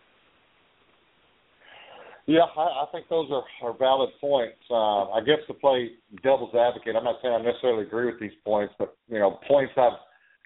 Yeah, 2.25 2.45
I, 2.55 2.61
I 2.61 2.85
think 2.91 3.09
those 3.09 3.27
are, 3.31 3.43
are 3.67 3.75
valid 3.77 4.11
points. 4.21 4.59
Uh, 4.69 5.09
I 5.09 5.19
guess 5.21 5.39
to 5.47 5.53
play 5.55 5.89
devil's 6.21 6.53
advocate, 6.53 6.95
I'm 6.95 7.03
not 7.03 7.15
saying 7.23 7.33
I 7.33 7.41
necessarily 7.41 7.87
agree 7.87 8.05
with 8.05 8.19
these 8.19 8.37
points, 8.45 8.73
but 8.77 8.95
you 9.07 9.17
know, 9.17 9.39
points 9.47 9.73
I've 9.75 9.97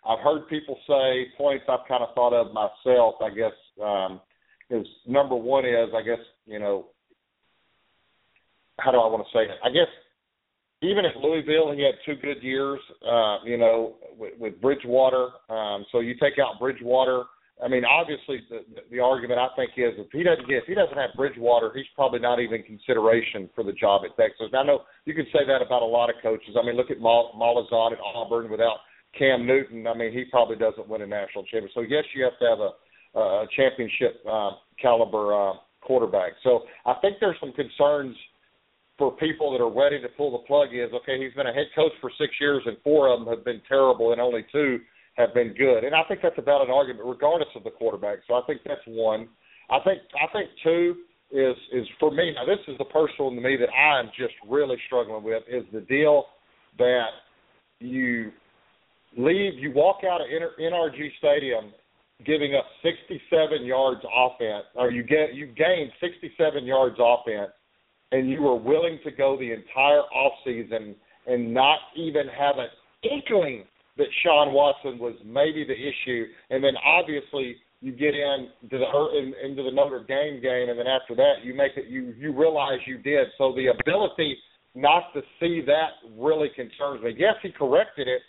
I've 0.05 0.19
heard 0.19 0.47
people 0.49 0.77
say, 0.87 1.27
points 1.37 1.65
I've 1.69 1.87
kind 1.87 2.03
of 2.03 2.15
thought 2.15 2.33
of 2.33 2.53
myself. 2.53 3.15
I 3.21 3.29
guess 3.29 3.51
um, 3.83 4.21
is 4.69 4.87
number 5.07 5.35
one 5.35 5.65
is 5.65 5.89
I 5.95 6.01
guess 6.03 6.23
you 6.45 6.59
know 6.59 6.87
how 8.79 8.91
do 8.91 8.97
I 8.97 9.07
want 9.07 9.25
to 9.25 9.37
say 9.37 9.43
it? 9.43 9.59
I 9.63 9.69
guess 9.69 9.91
even 10.83 11.05
at 11.05 11.17
Louisville, 11.17 11.71
he 11.71 11.83
had 11.83 11.95
two 12.05 12.15
good 12.21 12.41
years. 12.43 12.79
Uh, 13.05 13.37
you 13.43 13.57
know, 13.57 13.95
with, 14.17 14.33
with 14.39 14.61
Bridgewater. 14.61 15.29
Um, 15.49 15.85
so 15.91 15.99
you 15.99 16.15
take 16.15 16.39
out 16.39 16.59
Bridgewater. 16.59 17.23
I 17.63 17.67
mean, 17.67 17.85
obviously, 17.85 18.41
the, 18.49 18.65
the 18.91 18.99
argument 18.99 19.39
I 19.39 19.47
think 19.55 19.71
is 19.77 19.93
if 19.97 20.11
he 20.11 20.23
doesn't 20.23 20.47
get 20.47 20.57
if 20.57 20.63
he 20.65 20.73
doesn't 20.73 20.97
have 20.97 21.11
Bridgewater, 21.15 21.71
he's 21.75 21.85
probably 21.95 22.19
not 22.19 22.39
even 22.39 22.63
consideration 22.63 23.49
for 23.53 23.63
the 23.63 23.71
job 23.73 24.01
at 24.03 24.17
Texas. 24.17 24.47
Now, 24.51 24.61
I 24.61 24.65
know 24.65 24.81
you 25.05 25.13
can 25.13 25.25
say 25.31 25.45
that 25.47 25.61
about 25.61 25.81
a 25.81 25.85
lot 25.85 26.09
of 26.09 26.15
coaches. 26.21 26.55
I 26.59 26.65
mean, 26.65 26.75
look 26.75 26.91
at 26.91 26.99
Mal- 26.99 27.31
Malzahn 27.37 27.93
at 27.93 27.99
Auburn 28.03 28.49
without 28.49 28.77
Cam 29.17 29.45
Newton. 29.45 29.87
I 29.87 29.93
mean, 29.93 30.11
he 30.11 30.25
probably 30.25 30.57
doesn't 30.57 30.87
win 30.87 31.03
a 31.03 31.07
national 31.07 31.43
championship. 31.43 31.71
So 31.75 31.81
yes, 31.81 32.03
you 32.15 32.23
have 32.23 32.37
to 32.39 32.45
have 32.45 32.59
a, 32.59 33.19
a 33.19 33.47
championship 33.55 34.19
uh, 34.29 34.51
caliber 34.81 35.51
uh, 35.51 35.53
quarterback. 35.81 36.33
So 36.43 36.63
I 36.85 36.95
think 37.01 37.17
there's 37.19 37.37
some 37.39 37.53
concerns 37.53 38.15
for 38.97 39.11
people 39.17 39.51
that 39.51 39.61
are 39.61 39.71
ready 39.71 40.01
to 40.01 40.07
pull 40.09 40.31
the 40.31 40.45
plug. 40.45 40.69
Is 40.73 40.91
okay, 40.93 41.21
he's 41.21 41.33
been 41.33 41.47
a 41.47 41.53
head 41.53 41.67
coach 41.75 41.91
for 42.01 42.11
six 42.17 42.33
years, 42.39 42.63
and 42.65 42.77
four 42.83 43.09
of 43.09 43.19
them 43.19 43.27
have 43.27 43.45
been 43.45 43.61
terrible, 43.67 44.11
and 44.11 44.21
only 44.21 44.45
two 44.51 44.79
have 45.15 45.33
been 45.33 45.53
good. 45.53 45.83
And 45.83 45.95
I 45.95 46.03
think 46.07 46.21
that's 46.21 46.37
about 46.37 46.65
an 46.65 46.71
argument, 46.71 47.05
regardless 47.05 47.49
of 47.55 47.63
the 47.63 47.71
quarterback. 47.71 48.19
So 48.27 48.35
I 48.35 48.41
think 48.47 48.61
that's 48.65 48.81
one. 48.87 49.27
I 49.69 49.79
think 49.83 49.99
I 50.21 50.31
think 50.31 50.49
two 50.63 50.95
is 51.31 51.55
is 51.71 51.87
for 51.99 52.11
me. 52.11 52.33
Now 52.35 52.45
this 52.45 52.59
is 52.67 52.77
the 52.77 52.85
personal 52.85 53.29
to 53.29 53.41
me 53.41 53.57
that 53.57 53.71
I'm 53.73 54.09
just 54.17 54.33
really 54.47 54.77
struggling 54.87 55.23
with 55.23 55.43
is 55.49 55.63
the 55.71 55.81
deal 55.81 56.25
that 56.77 57.09
you 57.79 58.31
leave, 59.17 59.59
you 59.59 59.71
walk 59.71 60.01
out 60.09 60.21
of 60.21 60.27
NRG 60.27 61.09
Stadium 61.19 61.71
giving 62.25 62.55
up 62.55 62.65
67 62.83 63.65
yards 63.65 64.01
offense, 64.15 64.65
or 64.75 64.91
you 64.91 65.03
get 65.03 65.33
you 65.33 65.47
gain 65.47 65.91
67 65.99 66.65
yards 66.65 66.95
offense, 66.99 67.51
and 68.13 68.29
you 68.29 68.41
were 68.41 68.55
willing 68.55 68.99
to 69.03 69.11
go 69.11 69.37
the 69.37 69.51
entire 69.51 70.01
off 70.13 70.33
season 70.45 70.95
and 71.25 71.53
not 71.53 71.79
even 71.95 72.27
have 72.27 72.55
an 72.57 72.67
inkling 73.03 73.65
that 73.97 74.07
Shawn 74.23 74.53
Watson 74.53 74.99
was 74.99 75.15
maybe 75.25 75.65
the 75.65 75.73
issue, 75.73 76.25
and 76.49 76.63
then 76.63 76.73
obviously 76.85 77.57
you 77.81 77.91
get 77.91 78.13
in 78.15 78.47
to 78.69 78.77
the 78.77 78.85
in, 79.17 79.33
into 79.43 79.63
the 79.63 79.71
Notre 79.71 80.05
Dame 80.07 80.41
game, 80.41 80.69
and 80.69 80.79
then 80.79 80.87
after 80.87 81.15
that 81.15 81.43
you 81.43 81.53
make 81.53 81.73
it 81.75 81.87
you 81.87 82.13
you 82.17 82.37
realize 82.37 82.79
you 82.85 82.99
did. 82.99 83.27
So 83.37 83.53
the 83.55 83.67
ability 83.67 84.37
not 84.75 85.13
to 85.13 85.21
see 85.39 85.61
that 85.65 86.01
really 86.17 86.49
concerns 86.55 87.03
me. 87.03 87.15
Yes, 87.17 87.35
he 87.41 87.51
corrected 87.51 88.07
it, 88.07 88.21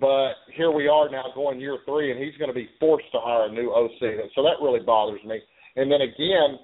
but 0.00 0.32
here 0.54 0.70
we 0.70 0.88
are 0.88 1.10
now 1.10 1.26
going 1.34 1.60
year 1.60 1.78
three, 1.84 2.10
and 2.10 2.22
he's 2.22 2.36
going 2.38 2.50
to 2.50 2.54
be 2.54 2.68
forced 2.80 3.10
to 3.12 3.18
hire 3.20 3.48
a 3.48 3.52
new 3.52 3.70
OC. 3.70 4.30
So 4.34 4.42
that 4.42 4.62
really 4.62 4.80
bothers 4.80 5.22
me. 5.24 5.38
And 5.76 5.90
then 5.90 6.00
again, 6.00 6.58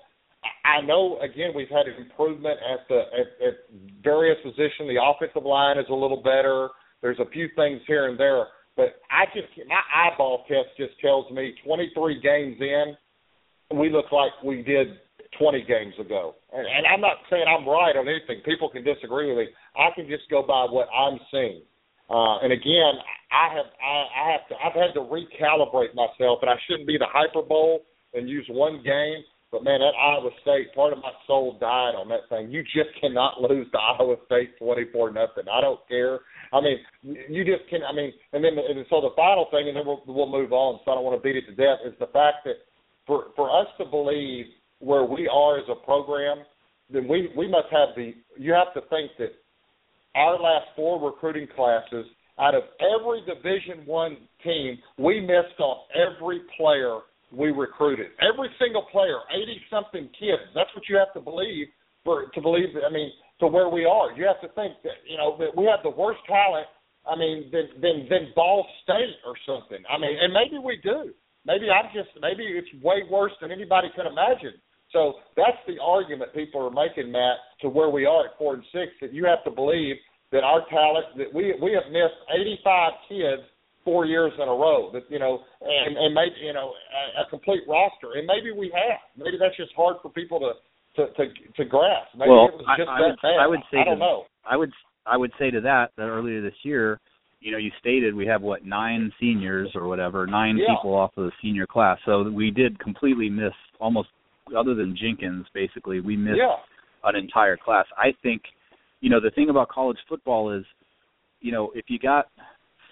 I 0.64 0.80
know 0.82 1.18
again 1.20 1.52
we've 1.54 1.68
had 1.68 1.86
improvement 1.88 2.58
at 2.60 2.86
the 2.88 3.02
at, 3.12 3.48
at 3.48 3.54
various 4.02 4.38
positions. 4.42 4.88
The 4.88 5.00
offensive 5.02 5.44
line 5.44 5.78
is 5.78 5.86
a 5.90 5.94
little 5.94 6.22
better. 6.22 6.68
There's 7.02 7.18
a 7.18 7.30
few 7.30 7.48
things 7.56 7.80
here 7.86 8.08
and 8.08 8.18
there, 8.18 8.46
but 8.76 9.00
I 9.10 9.26
just 9.34 9.48
my 9.66 9.80
eyeball 9.94 10.44
test 10.48 10.76
just 10.76 10.98
tells 11.00 11.30
me 11.30 11.54
23 11.64 12.20
games 12.20 12.56
in, 12.60 13.78
we 13.78 13.90
look 13.90 14.10
like 14.12 14.32
we 14.44 14.62
did 14.62 14.88
20 15.38 15.62
games 15.64 15.94
ago. 16.00 16.34
And, 16.52 16.66
and 16.66 16.86
I'm 16.86 17.00
not 17.00 17.18
saying 17.30 17.44
I'm 17.46 17.68
right 17.68 17.94
on 17.96 18.08
anything. 18.08 18.42
People 18.44 18.70
can 18.70 18.82
disagree 18.84 19.28
with 19.28 19.38
me. 19.38 19.48
I 19.76 19.90
can 19.94 20.08
just 20.08 20.24
go 20.30 20.42
by 20.42 20.66
what 20.70 20.88
I'm 20.94 21.18
seeing. 21.30 21.62
Uh, 22.08 22.40
and 22.40 22.52
again, 22.52 22.94
I 23.30 23.54
have 23.54 23.66
I, 23.82 23.94
I 24.08 24.32
have 24.32 24.48
to 24.48 24.54
I've 24.56 24.72
had 24.72 24.94
to 24.94 25.04
recalibrate 25.04 25.94
myself, 25.94 26.38
and 26.40 26.50
I 26.50 26.56
shouldn't 26.66 26.88
be 26.88 26.96
the 26.96 27.06
hyperbole 27.12 27.80
and 28.14 28.28
use 28.28 28.46
one 28.48 28.82
game. 28.82 29.22
But 29.50 29.64
man, 29.64 29.80
that 29.80 29.96
Iowa 29.96 30.30
State, 30.42 30.74
part 30.74 30.92
of 30.92 30.98
my 30.98 31.12
soul 31.26 31.56
died 31.58 31.96
on 31.96 32.08
that 32.08 32.28
thing. 32.28 32.50
You 32.50 32.62
just 32.62 32.92
cannot 33.00 33.40
lose 33.48 33.66
to 33.72 33.78
Iowa 33.78 34.16
State 34.26 34.58
twenty 34.58 34.84
four 34.92 35.10
nothing. 35.10 35.44
I 35.50 35.60
don't 35.60 35.80
care. 35.88 36.20
I 36.52 36.60
mean, 36.60 36.78
you 37.02 37.44
just 37.44 37.68
can. 37.70 37.80
I 37.82 37.92
mean, 37.94 38.12
and 38.32 38.44
then 38.44 38.52
and 38.58 38.84
so 38.90 39.00
the 39.00 39.16
final 39.16 39.46
thing, 39.50 39.68
and 39.68 39.76
then 39.76 39.86
we'll 39.86 40.02
we'll 40.06 40.28
move 40.28 40.52
on. 40.52 40.80
So 40.84 40.92
I 40.92 40.94
don't 40.94 41.04
want 41.04 41.20
to 41.20 41.24
beat 41.24 41.36
it 41.36 41.46
to 41.46 41.54
death. 41.54 41.80
Is 41.86 41.94
the 41.98 42.12
fact 42.12 42.44
that 42.44 42.56
for 43.06 43.32
for 43.36 43.48
us 43.48 43.66
to 43.78 43.84
believe 43.84 44.46
where 44.80 45.04
we 45.04 45.28
are 45.28 45.58
as 45.58 45.64
a 45.70 45.84
program, 45.84 46.38
then 46.90 47.08
we 47.08 47.30
we 47.36 47.48
must 47.48 47.68
have 47.70 47.96
the. 47.96 48.14
You 48.36 48.52
have 48.52 48.74
to 48.74 48.86
think 48.88 49.12
that 49.18 49.32
our 50.14 50.38
last 50.38 50.66
four 50.76 51.00
recruiting 51.00 51.48
classes, 51.56 52.06
out 52.38 52.54
of 52.54 52.64
every 52.80 53.22
Division 53.24 53.86
One 53.86 54.16
team, 54.44 54.78
we 54.98 55.20
missed 55.20 55.58
on 55.58 55.84
every 55.94 56.40
player 56.56 57.00
we 57.32 57.50
recruited. 57.50 58.08
Every 58.20 58.48
single 58.58 58.82
player, 58.90 59.18
eighty 59.34 59.60
something 59.70 60.08
kids. 60.18 60.42
That's 60.54 60.70
what 60.74 60.88
you 60.88 60.96
have 60.96 61.12
to 61.14 61.20
believe 61.20 61.68
for 62.04 62.26
to 62.26 62.40
believe. 62.40 62.68
I 62.76 62.92
mean, 62.92 63.10
to 63.40 63.46
where 63.46 63.68
we 63.68 63.84
are, 63.84 64.12
you 64.12 64.26
have 64.26 64.40
to 64.40 64.48
think 64.54 64.74
that 64.82 65.04
you 65.06 65.16
know 65.16 65.36
that 65.38 65.56
we 65.56 65.64
have 65.66 65.80
the 65.82 65.90
worst 65.90 66.20
talent. 66.26 66.66
I 67.08 67.16
mean, 67.16 67.50
than 67.52 67.68
than 67.80 68.08
than 68.08 68.32
Ball 68.34 68.66
State 68.82 69.16
or 69.26 69.34
something. 69.46 69.84
I 69.88 69.98
mean, 69.98 70.16
and 70.20 70.32
maybe 70.32 70.58
we 70.62 70.80
do. 70.82 71.12
Maybe 71.46 71.70
I'm 71.70 71.88
just 71.94 72.10
maybe 72.20 72.44
it's 72.44 72.68
way 72.82 73.02
worse 73.10 73.32
than 73.40 73.50
anybody 73.52 73.88
could 73.94 74.06
imagine. 74.06 74.56
So 74.92 75.20
that's 75.36 75.60
the 75.66 75.76
argument 75.82 76.32
people 76.34 76.64
are 76.64 76.72
making, 76.72 77.12
Matt, 77.12 77.36
to 77.60 77.68
where 77.68 77.90
we 77.90 78.06
are 78.06 78.26
at 78.26 78.38
four 78.38 78.54
and 78.54 78.64
six. 78.72 78.92
That 79.00 79.12
you 79.12 79.26
have 79.26 79.44
to 79.44 79.50
believe 79.50 79.96
that 80.32 80.44
our 80.44 80.64
talent 80.68 81.06
that 81.16 81.32
we 81.32 81.54
we 81.60 81.72
have 81.72 81.92
missed 81.92 82.20
85 82.32 82.92
kids 83.08 83.42
four 83.88 84.04
years 84.04 84.32
in 84.36 84.44
a 84.44 84.52
row. 84.52 84.92
That 84.92 85.08
you 85.08 85.18
know, 85.18 85.40
and 85.64 85.96
and 85.96 86.12
maybe 86.12 86.36
you 86.44 86.52
know 86.52 86.76
a, 87.16 87.24
a 87.24 87.30
complete 87.30 87.62
roster, 87.66 88.20
and 88.20 88.26
maybe 88.26 88.52
we 88.52 88.68
have. 88.76 89.00
Maybe 89.16 89.40
that's 89.40 89.56
just 89.56 89.72
hard 89.72 89.96
for 90.02 90.10
people 90.10 90.38
to 90.44 90.52
to 91.00 91.12
to, 91.16 91.24
to 91.56 91.64
grasp. 91.64 92.12
Maybe 92.12 92.30
well, 92.30 92.52
it 92.52 92.60
was 92.60 92.68
just 92.76 92.88
I, 92.88 92.92
I 92.92 93.00
that 93.00 93.16
would. 93.16 93.40
I 93.40 93.46
would 93.48 93.64
say 93.72 93.78
I 93.80 93.84
don't 93.84 93.98
to, 93.98 94.04
know. 94.04 94.24
I 94.44 94.56
would 94.56 94.72
I 95.06 95.16
would 95.16 95.32
say 95.38 95.50
to 95.50 95.60
that 95.62 95.96
that 95.96 96.12
earlier 96.12 96.42
this 96.42 96.60
year, 96.62 97.00
you 97.40 97.50
know, 97.52 97.58
you 97.58 97.70
stated 97.80 98.14
we 98.14 98.26
have 98.26 98.42
what 98.42 98.64
nine 98.66 99.12
seniors 99.18 99.70
or 99.74 99.88
whatever, 99.88 100.26
nine 100.26 100.58
Yeah. 100.58 100.74
people 100.76 100.94
off 100.94 101.16
of 101.16 101.24
the 101.24 101.32
senior 101.40 101.66
class. 101.66 101.98
So 102.04 102.28
we 102.28 102.50
did 102.50 102.78
completely 102.78 103.30
miss 103.30 103.56
almost 103.80 104.08
other 104.56 104.74
than 104.74 104.96
Jinkens, 104.96 105.44
basically, 105.52 106.00
we 106.00 106.16
missed 106.16 106.38
Yeah. 106.38 106.56
an 107.04 107.16
entire 107.16 107.56
class. 107.56 107.86
I 107.96 108.12
think, 108.22 108.42
you 109.00 109.10
know, 109.10 109.20
the 109.20 109.30
thing 109.30 109.50
about 109.50 109.68
college 109.68 109.98
football 110.08 110.50
is, 110.50 110.64
you 111.40 111.52
know, 111.52 111.70
if 111.74 111.88
you 111.88 111.98
got 111.98 112.28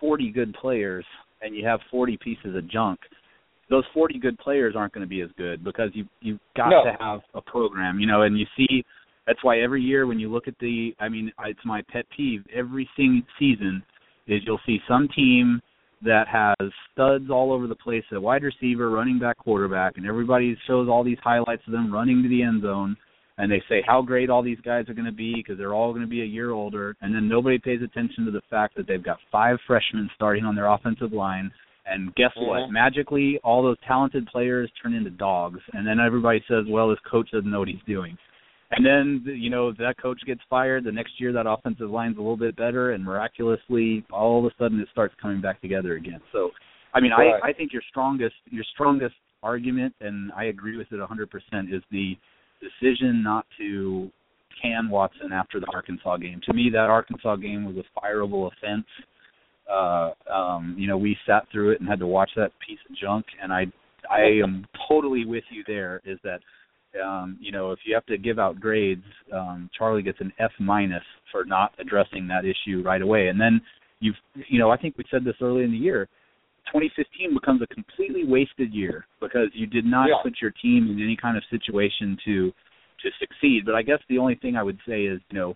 40 0.07 0.31
good 0.31 0.55
players 0.55 1.05
and 1.43 1.57
you 1.57 1.67
have 1.67 1.81
40 1.91 2.17
pieces 2.23 2.55
of 2.55 2.71
junk, 2.71 3.01
those 3.69 3.83
40 3.93 4.21
good 4.21 4.39
players 4.39 4.75
aren't 4.77 4.93
going 4.93 5.05
to 5.05 5.09
be 5.09 5.21
as 5.21 5.31
good 5.37 5.65
because 5.65 5.91
you 5.95 6.05
you've 6.21 6.39
got 6.57 6.71
No. 6.71 6.85
to 6.85 6.97
have 7.01 7.21
a 7.35 7.41
program, 7.41 7.99
you 7.99 8.07
know, 8.07 8.23
and 8.23 8.39
you 8.39 8.47
see 8.57 8.85
that's 9.27 9.43
why 9.43 9.59
every 9.59 9.83
year 9.83 10.07
when 10.07 10.21
you 10.21 10.31
look 10.33 10.47
at 10.47 10.55
the 10.61 10.95
I 11.01 11.09
mean, 11.09 11.33
it's 11.45 11.65
my 11.65 11.83
pet 11.93 12.07
peeve 12.17 12.45
every 12.55 12.89
season 12.97 13.83
is 14.29 14.43
you'll 14.47 14.61
see 14.65 14.79
some 14.87 15.09
team 15.09 15.61
that 16.03 16.29
has 16.29 16.71
studs 16.93 17.25
all 17.31 17.53
over 17.53 17.67
the 17.67 17.75
place 17.75 18.05
at 18.13 18.23
wide 18.23 18.45
receiver, 18.45 18.91
running 18.91 19.19
back, 19.19 19.39
quarterback, 19.39 19.97
and 19.97 20.07
everybody 20.07 20.57
shows 20.69 20.89
all 20.89 21.03
these 21.03 21.19
highlights 21.25 21.63
of 21.67 21.73
them 21.73 21.93
running 21.93 22.23
to 22.23 22.29
the 22.29 22.43
end 22.43 22.63
zone, 22.63 22.97
and 23.39 23.51
they 23.51 23.63
say 23.69 23.83
how 23.87 24.03
great 24.03 24.31
all 24.31 24.43
these 24.43 24.61
guys 24.61 24.89
are 24.89 24.95
going 24.95 25.07
to 25.07 25.13
be 25.13 25.35
because 25.35 25.59
they're 25.59 25.75
all 25.75 25.93
going 25.93 26.05
to 26.05 26.09
be 26.09 26.23
a 26.23 26.27
year 26.27 26.51
older, 26.51 26.97
and 27.01 27.15
then 27.15 27.29
nobody 27.29 27.59
pays 27.59 27.83
attention 27.83 28.25
to 28.25 28.31
the 28.31 28.43
fact 28.49 28.77
that 28.77 28.87
they've 28.87 29.03
got 29.03 29.19
five 29.31 29.59
freshmen 29.67 30.09
starting 30.15 30.45
on 30.45 30.55
their 30.55 30.67
offensive 30.67 31.13
line. 31.13 31.51
And 31.89 32.13
guess 32.17 32.33
what? 32.35 32.63
Mhm. 32.63 32.71
Magically, 32.71 33.39
all 33.45 33.63
those 33.63 33.79
talented 33.87 34.27
players 34.27 34.71
turn 34.83 34.93
into 34.95 35.11
dogs, 35.11 35.61
and 35.73 35.87
then 35.87 36.01
everybody 36.01 36.43
says, 36.49 36.67
"Well, 36.67 36.89
this 36.89 36.99
coach 37.01 37.31
doesn't 37.31 37.51
know 37.51 37.61
what 37.61 37.69
he's 37.69 37.83
doing." 37.87 38.19
And 38.73 38.85
then 38.85 39.23
you 39.25 39.51
know 39.51 39.71
that 39.73 39.97
coach 39.99 40.21
gets 40.25 40.43
fired. 40.51 40.83
The 40.83 40.91
next 40.91 41.21
year, 41.21 41.33
that 41.33 41.47
offensive 41.47 41.89
line's 41.89 42.17
a 42.17 42.21
little 42.21 42.37
bit 42.37 42.57
better, 42.57 42.91
and 42.91 43.05
miraculously, 43.05 44.05
all 44.11 44.45
of 44.45 44.53
a 44.53 44.57
sudden, 44.57 44.81
it 44.81 44.89
starts 44.89 45.15
coming 45.23 45.41
back 45.41 45.61
together 45.61 45.95
again. 45.95 46.21
So, 46.33 46.51
I 46.93 46.99
mean, 46.99 47.13
Right. 47.13 47.41
I 47.41 47.49
I 47.49 47.53
think 47.53 47.73
your 47.73 47.83
strongest 47.83 48.35
your 48.51 48.65
strongest 48.65 49.15
argument, 49.45 49.95
and 50.01 50.33
I 50.33 50.45
agree 50.45 50.77
with 50.77 50.91
it 50.93 50.99
100%, 50.99 51.73
is 51.73 51.85
the 51.93 52.19
decision 52.61 53.23
not 53.23 53.47
to 53.59 54.11
can 54.61 54.89
Watson 54.89 55.33
after 55.33 55.61
the 55.61 55.67
Arkansas 55.73 56.17
game. 56.17 56.41
To 56.47 56.55
me, 56.55 56.71
that 56.73 56.89
Arkansas 56.89 57.37
game 57.37 57.65
was 57.65 57.77
a 57.77 58.01
fireable 58.01 58.51
offense. 58.51 58.87
Uh, 59.71 60.13
um, 60.33 60.77
you 60.79 60.87
know, 60.87 60.97
we 60.97 61.17
sat 61.27 61.45
through 61.53 61.73
it 61.73 61.81
and 61.81 61.89
had 61.89 61.99
to 61.99 62.07
watch 62.07 62.31
that 62.37 62.53
piece 62.67 62.79
of 62.89 62.97
junk, 62.97 63.27
and 63.43 63.53
I 63.53 63.67
I 64.11 64.23
am 64.43 64.67
totally 64.89 65.25
with 65.25 65.45
you. 65.51 65.65
There 65.67 66.01
is 66.05 66.19
that 66.23 66.41
um, 67.05 67.37
you 67.41 67.53
know, 67.53 67.73
if 67.73 67.81
you 67.85 67.95
have 67.95 68.07
to 68.07 68.19
give 68.19 68.39
out 68.39 68.61
grades, 68.61 69.05
um, 69.33 69.69
Charlie 69.77 70.03
gets 70.03 70.21
an 70.21 70.33
F 70.39 70.53
minus 70.59 71.03
for 71.31 71.45
not 71.45 71.75
addressing 71.79 72.27
that 72.29 72.45
issue 72.45 72.83
right 72.83 73.03
away. 73.03 73.29
And 73.29 73.41
then 73.41 73.61
you've, 74.01 74.17
you 74.49 74.59
know, 74.59 74.71
I 74.71 74.77
think 74.77 74.97
we 74.97 75.05
said 75.11 75.25
this 75.25 75.35
early 75.41 75.65
in 75.65 75.73
the 75.73 75.77
year. 75.77 76.09
2015 76.67 77.35
becomes 77.35 77.63
a 77.63 77.67
completely 77.69 78.25
wasted 78.25 78.73
year 78.73 79.07
because 79.21 79.49
you 79.55 79.67
did 79.67 79.85
not 79.85 80.09
Yeah. 80.09 80.17
put 80.23 80.41
your 80.41 80.51
team 80.51 80.91
in 80.91 81.01
any 81.03 81.17
kind 81.17 81.37
of 81.37 81.45
situation 81.47 82.17
to 82.25 82.53
to 83.03 83.11
succeed. 83.19 83.67
But 83.67 83.75
I 83.75 83.83
guess 83.83 84.01
the 84.09 84.19
only 84.19 84.37
thing 84.37 84.57
I 84.57 84.63
would 84.63 84.79
say 84.89 85.05
is, 85.05 85.21
you 85.31 85.39
know, 85.39 85.55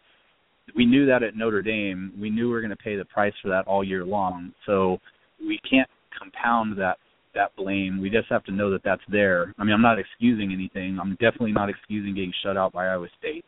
we 0.74 0.84
knew 0.84 1.06
that 1.06 1.22
at 1.22 1.34
Notre 1.36 1.62
Dame. 1.62 2.12
We 2.20 2.28
knew 2.28 2.48
we 2.48 2.52
were 2.52 2.60
going 2.60 2.70
to 2.70 2.76
pay 2.76 2.96
the 2.96 3.04
price 3.06 3.32
for 3.40 3.48
that 3.48 3.66
all 3.66 3.82
year 3.82 4.04
long. 4.04 4.52
So 4.66 5.00
we 5.40 5.58
can't 5.68 5.88
compound 6.16 6.76
that 6.78 6.98
that 7.34 7.54
blame. 7.56 8.00
We 8.00 8.10
just 8.10 8.28
have 8.28 8.44
to 8.44 8.52
know 8.52 8.70
that 8.70 8.82
that's 8.82 9.02
there. 9.08 9.54
I 9.58 9.64
mean, 9.64 9.72
I'm 9.72 9.82
not 9.82 9.98
excusing 9.98 10.52
anything. 10.52 10.98
I'm 11.00 11.12
definitely 11.12 11.52
not 11.52 11.70
excusing 11.70 12.14
getting 12.14 12.32
shut 12.42 12.56
out 12.56 12.72
by 12.72 12.88
Iowa 12.88 13.08
State. 13.18 13.44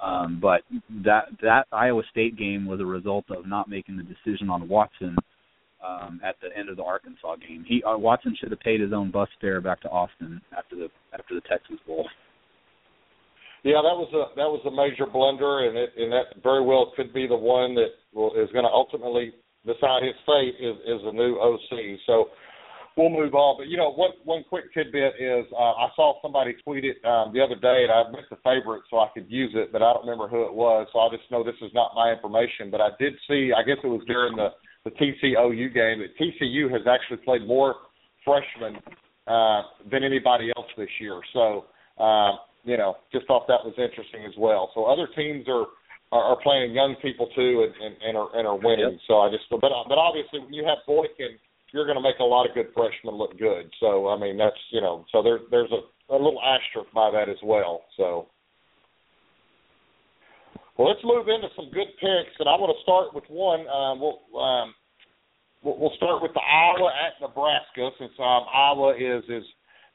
Um, 0.00 0.38
but 0.40 0.62
that 1.04 1.26
that 1.42 1.66
Iowa 1.72 2.02
State 2.10 2.36
game 2.36 2.66
was 2.66 2.80
a 2.80 2.86
result 2.86 3.24
of 3.30 3.46
not 3.46 3.68
making 3.68 3.96
the 3.96 4.02
decision 4.02 4.50
on 4.50 4.68
Watson 4.68 5.16
um, 5.86 6.20
at 6.24 6.36
the 6.40 6.48
end 6.56 6.68
of 6.68 6.76
the 6.76 6.82
Arkansas 6.82 7.36
game. 7.36 7.64
He 7.66 7.82
uh, 7.82 7.96
Watson 7.96 8.36
should 8.38 8.50
have 8.50 8.60
paid 8.60 8.80
his 8.80 8.92
own 8.92 9.10
bus 9.10 9.28
fare 9.40 9.60
back 9.60 9.80
to 9.82 9.88
Austin 9.88 10.40
after 10.56 10.76
the 10.76 10.88
after 11.12 11.34
the 11.34 11.42
Texas 11.42 11.78
Bowl. 11.86 12.06
Yeah, 13.64 13.82
that 13.82 13.96
was 13.98 14.10
a 14.14 14.34
that 14.36 14.46
was 14.46 14.62
a 14.66 14.70
major 14.70 15.06
blunder, 15.10 15.66
and 15.66 15.76
it 15.76 15.90
and 15.96 16.12
that 16.12 16.42
very 16.42 16.64
well 16.64 16.92
could 16.94 17.12
be 17.12 17.26
the 17.26 17.36
one 17.36 17.74
that 17.74 17.98
will, 18.14 18.34
is 18.34 18.50
going 18.52 18.64
to 18.64 18.70
ultimately 18.70 19.32
decide 19.66 20.02
his 20.02 20.14
fate 20.26 20.54
is 20.62 20.76
is 20.86 21.02
a 21.04 21.12
new 21.12 21.38
OC. 21.38 21.98
So 22.06 22.30
we'll 22.96 23.10
move 23.10 23.34
on. 23.34 23.58
But 23.58 23.68
you 23.68 23.76
know, 23.76 23.90
one 23.90 24.10
one 24.24 24.44
quick 24.48 24.72
tidbit 24.74 25.14
is 25.18 25.46
uh, 25.54 25.74
I 25.74 25.88
saw 25.94 26.22
somebody 26.22 26.54
tweet 26.62 26.84
it 26.84 26.98
um, 27.04 27.34
the 27.34 27.42
other 27.42 27.54
day, 27.54 27.86
and 27.86 27.90
I 27.90 28.10
missed 28.10 28.30
the 28.30 28.42
favorite 28.46 28.82
so 28.90 28.98
I 28.98 29.08
could 29.14 29.26
use 29.30 29.52
it, 29.54 29.72
but 29.72 29.82
I 29.82 29.92
don't 29.92 30.06
remember 30.06 30.28
who 30.28 30.46
it 30.46 30.54
was. 30.54 30.86
So 30.92 30.98
I 30.98 31.08
just 31.10 31.30
know 31.30 31.42
this 31.42 31.58
is 31.62 31.74
not 31.74 31.94
my 31.94 32.12
information. 32.12 32.70
But 32.70 32.80
I 32.80 32.90
did 32.98 33.14
see, 33.26 33.50
I 33.54 33.62
guess 33.62 33.78
it 33.82 33.90
was 33.90 34.02
during 34.06 34.36
the 34.36 34.50
the 34.84 34.90
TCOU 34.90 35.74
game 35.74 36.00
that 36.00 36.16
TCU 36.20 36.70
has 36.70 36.82
actually 36.88 37.18
played 37.18 37.46
more 37.46 37.76
freshmen 38.24 38.80
uh, 39.26 39.62
than 39.90 40.04
anybody 40.04 40.50
else 40.56 40.66
this 40.76 40.90
year. 41.00 41.20
So. 41.32 41.66
Uh, 41.98 42.36
you 42.64 42.76
know, 42.76 42.96
just 43.12 43.26
thought 43.26 43.48
that 43.48 43.64
was 43.64 43.74
interesting 43.78 44.24
as 44.26 44.34
well. 44.36 44.70
So 44.74 44.84
other 44.84 45.08
teams 45.16 45.46
are 45.48 45.66
are, 46.12 46.22
are 46.22 46.38
playing 46.42 46.72
young 46.72 46.96
people 47.02 47.28
too 47.34 47.66
and, 47.66 47.74
and, 47.84 47.96
and 48.02 48.16
are 48.16 48.28
and 48.36 48.46
are 48.46 48.56
winning. 48.56 48.92
Yep. 48.92 49.08
So 49.08 49.20
I 49.20 49.30
just 49.30 49.44
but 49.50 49.60
but 49.60 49.98
obviously 49.98 50.40
when 50.40 50.52
you 50.52 50.64
have 50.64 50.78
Boykin, 50.86 51.40
you're 51.72 51.86
going 51.86 51.96
to 51.96 52.02
make 52.02 52.18
a 52.20 52.24
lot 52.24 52.48
of 52.48 52.54
good 52.54 52.68
freshmen 52.74 53.14
look 53.14 53.38
good. 53.38 53.72
So 53.80 54.08
I 54.08 54.18
mean 54.18 54.36
that's 54.36 54.60
you 54.70 54.80
know 54.80 55.04
so 55.12 55.22
there 55.22 55.40
there's 55.50 55.70
a, 55.72 55.80
a 56.12 56.16
little 56.16 56.40
asterisk 56.42 56.92
by 56.92 57.10
that 57.10 57.28
as 57.28 57.40
well. 57.42 57.82
So. 57.96 58.28
Well, 60.78 60.94
let's 60.94 61.02
move 61.02 61.26
into 61.26 61.50
some 61.58 61.74
good 61.74 61.90
picks, 61.98 62.38
and 62.38 62.46
I 62.46 62.54
want 62.54 62.70
to 62.70 62.80
start 62.86 63.10
with 63.10 63.26
one. 63.26 63.66
Um, 63.66 63.98
we'll 63.98 64.22
um, 64.38 64.70
we'll 65.66 65.98
start 65.98 66.22
with 66.22 66.30
the 66.38 66.44
Iowa 66.46 66.94
at 66.94 67.18
Nebraska, 67.18 67.90
since 67.98 68.14
um, 68.22 68.46
Iowa 68.46 68.94
is 68.94 69.26
is 69.26 69.42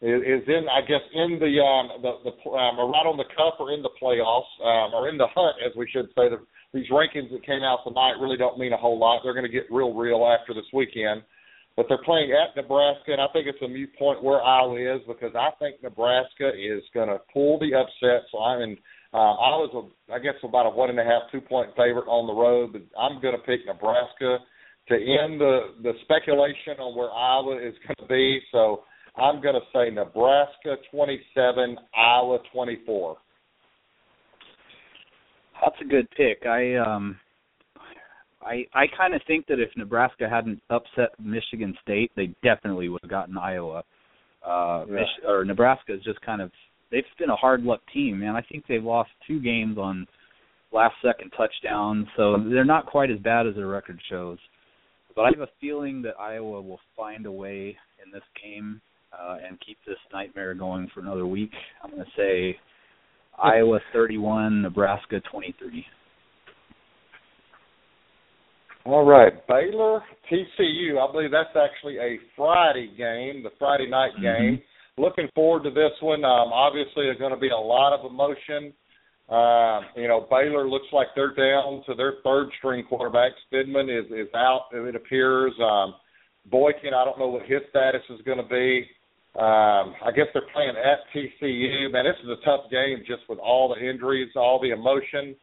is 0.04 0.44
in 0.44 0.68
I 0.68 0.84
guess 0.84 1.00
in 1.16 1.40
the 1.40 1.56
um 1.64 2.04
the 2.04 2.28
the 2.28 2.36
um, 2.52 2.84
right 2.84 3.08
on 3.08 3.16
the 3.16 3.32
cup 3.32 3.64
or 3.64 3.72
in 3.72 3.80
the 3.80 3.96
playoffs 3.96 4.52
um 4.60 4.92
or 4.92 5.08
in 5.08 5.16
the 5.16 5.32
hunt 5.32 5.56
as 5.64 5.72
we 5.80 5.88
should 5.88 6.12
say. 6.20 6.28
The 6.28 6.44
these 6.76 6.90
rankings 6.92 7.32
that 7.32 7.46
came 7.46 7.64
out 7.64 7.88
tonight 7.88 8.20
really 8.20 8.36
don't 8.36 8.60
mean 8.60 8.74
a 8.74 8.78
whole 8.78 9.00
lot. 9.00 9.22
They're 9.24 9.38
going 9.38 9.48
to 9.48 9.52
get 9.52 9.72
real 9.72 9.94
real 9.94 10.28
after 10.28 10.54
this 10.54 10.68
weekend. 10.74 11.24
But 11.78 11.86
they're 11.88 12.04
playing 12.04 12.36
at 12.36 12.60
Nebraska 12.60 13.14
and 13.14 13.22
I 13.22 13.28
think 13.32 13.48
it's 13.48 13.62
a 13.64 13.68
mute 13.68 13.96
point 13.98 14.22
where 14.22 14.44
Iowa 14.44 14.78
is 14.78 15.02
because 15.08 15.32
I 15.34 15.50
think 15.58 15.82
Nebraska 15.82 16.50
is 16.50 16.84
going 16.94 17.10
to 17.10 17.18
pull 17.32 17.58
the 17.58 17.74
upset 17.74 18.28
so 18.32 18.40
I'm 18.44 18.62
in 18.62 18.78
um, 19.14 19.38
I 19.38 19.54
was 19.62 19.70
a, 20.10 20.14
I 20.14 20.20
guess 20.20 20.34
about 20.44 20.66
a 20.66 20.70
one 20.70 20.90
and 20.90 21.00
a 21.00 21.04
half 21.04 21.24
two 21.32 21.42
point 21.42 21.70
favorite 21.78 22.08
on 22.08 22.28
the 22.28 22.34
road 22.34 22.74
but 22.74 22.82
I'm 23.00 23.22
going 23.22 23.36
to 23.36 23.42
pick 23.42 23.66
Nebraska 23.66 24.40
to 24.90 24.96
end 24.96 25.40
the 25.40 25.76
the 25.82 25.94
speculation 26.04 26.80
on 26.80 26.98
where 26.98 27.12
Iowa 27.12 27.58
is 27.58 27.76
going 27.86 27.96
to 28.00 28.08
be. 28.08 28.40
So 28.52 28.84
I'm 29.16 29.42
going 29.42 29.56
to 29.56 29.62
say 29.74 29.90
Nebraska 29.94 30.76
27, 30.92 31.78
Iowa 31.96 32.40
24. 32.52 33.18
That's 35.62 35.76
a 35.82 35.86
good 35.86 36.08
pick. 36.18 36.46
I 36.46 36.76
um 36.76 37.18
I 38.42 38.66
I 38.74 38.86
kind 38.98 39.14
of 39.14 39.22
think 39.28 39.48
that 39.48 39.60
if 39.60 39.70
Nebraska 39.78 40.28
hadn't 40.30 40.62
upset 40.70 41.18
Michigan 41.20 41.78
State, 41.82 42.12
they 42.16 42.34
definitely 42.44 42.90
would 42.90 43.02
have 43.04 43.12
gotten 43.12 43.38
Iowa. 43.38 43.84
Uh 44.46 44.86
Yeah. 44.88 44.96
Mich- 44.96 45.26
or 45.26 45.46
Nebraska 45.46 45.94
is 45.94 46.04
just 46.04 46.20
kind 46.22 46.42
of 46.42 46.52
they've 46.94 47.04
been 47.18 47.32
a 47.32 47.36
hard 47.36 47.64
luck 47.64 47.82
team, 47.92 48.20
man. 48.20 48.36
I 48.36 48.42
think 48.42 48.64
they've 48.70 48.84
lost 48.84 49.10
two 49.28 49.42
games 49.42 49.78
on 49.78 50.08
last 50.72 50.96
second 51.04 51.32
touchdowns, 51.36 52.08
so 52.16 52.38
they're 52.50 52.64
not 52.64 52.86
quite 52.86 53.12
as 53.12 53.20
bad 53.20 53.48
as 53.48 53.56
their 53.56 53.68
record 53.68 54.00
shows. 54.10 54.38
But 55.16 55.24
I 55.24 55.30
have 55.32 55.42
a 55.42 55.52
feeling 55.60 56.02
that 56.04 56.20
Iowa 56.20 56.62
will 56.62 56.80
find 56.96 57.26
a 57.26 57.32
way 57.32 57.76
in 58.04 58.12
this 58.12 58.24
game 58.42 58.80
uh, 59.12 59.38
and 59.48 59.60
keep 59.66 59.78
this 59.86 59.98
nightmare 60.12 60.54
going 60.54 60.90
for 60.94 61.02
another 61.02 61.26
week. 61.28 61.52
I'm 61.84 61.92
going 61.92 62.04
to 62.04 62.12
say 62.16 62.58
Iowa 63.42 63.80
31, 63.92 64.62
Nebraska 64.62 65.20
23. 65.32 65.86
All 68.86 69.06
right, 69.06 69.32
Baylor 69.48 70.02
TCU. 70.30 71.00
I 71.00 71.12
believe 71.12 71.32
that's 71.32 71.56
actually 71.56 71.98
a 72.00 72.18
Friday 72.36 72.90
game, 72.98 73.42
the 73.44 73.52
Friday 73.58 73.88
night 73.88 74.12
Mhm. 74.18 74.22
game. 74.22 74.62
Looking 74.98 75.28
forward 75.34 75.64
to 75.64 75.72
this 75.72 75.92
one. 76.02 76.24
Um, 76.24 76.54
obviously, 76.54 77.06
there's 77.06 77.18
going 77.18 77.34
to 77.34 77.40
be 77.40 77.50
a 77.50 77.58
lot 77.58 77.94
of 77.94 78.06
emotion. 78.06 78.74
Um, 79.30 79.86
you 79.96 80.08
know, 80.08 80.28
Baylor 80.30 80.70
looks 80.70 80.86
like 80.92 81.08
they're 81.16 81.34
down 81.34 81.82
to 81.88 81.96
their 81.96 82.16
third 82.24 82.50
string 82.60 82.84
quarterback. 82.88 83.32
Stidham 83.52 83.90
is 83.90 84.06
is 84.12 84.34
out. 84.36 84.66
It 84.72 84.96
appears. 84.96 85.54
Um, 85.60 85.96
Boykin, 86.52 86.94
I 86.94 87.06
don't 87.06 87.18
know 87.18 87.28
what 87.28 87.44
his 87.44 87.62
status 87.70 88.02
is 88.10 88.22
going 88.26 88.38
to 88.38 88.44
be. 88.44 88.86
Um, 89.36 89.96
I 90.06 90.12
guess 90.16 90.28
they're 90.34 90.44
playing 90.54 90.76
at 90.78 91.00
TCU. 91.16 91.92
Man, 91.92 92.06
this 92.06 92.20
is 92.24 92.30
a 92.30 92.46
tough 92.46 92.70
game 92.70 93.00
just 93.08 93.24
with 93.28 93.40
all 93.40 93.74
the 93.74 93.90
injuries, 93.90 94.30
all 94.36 94.60
the 94.62 94.70
emotion. 94.70 95.36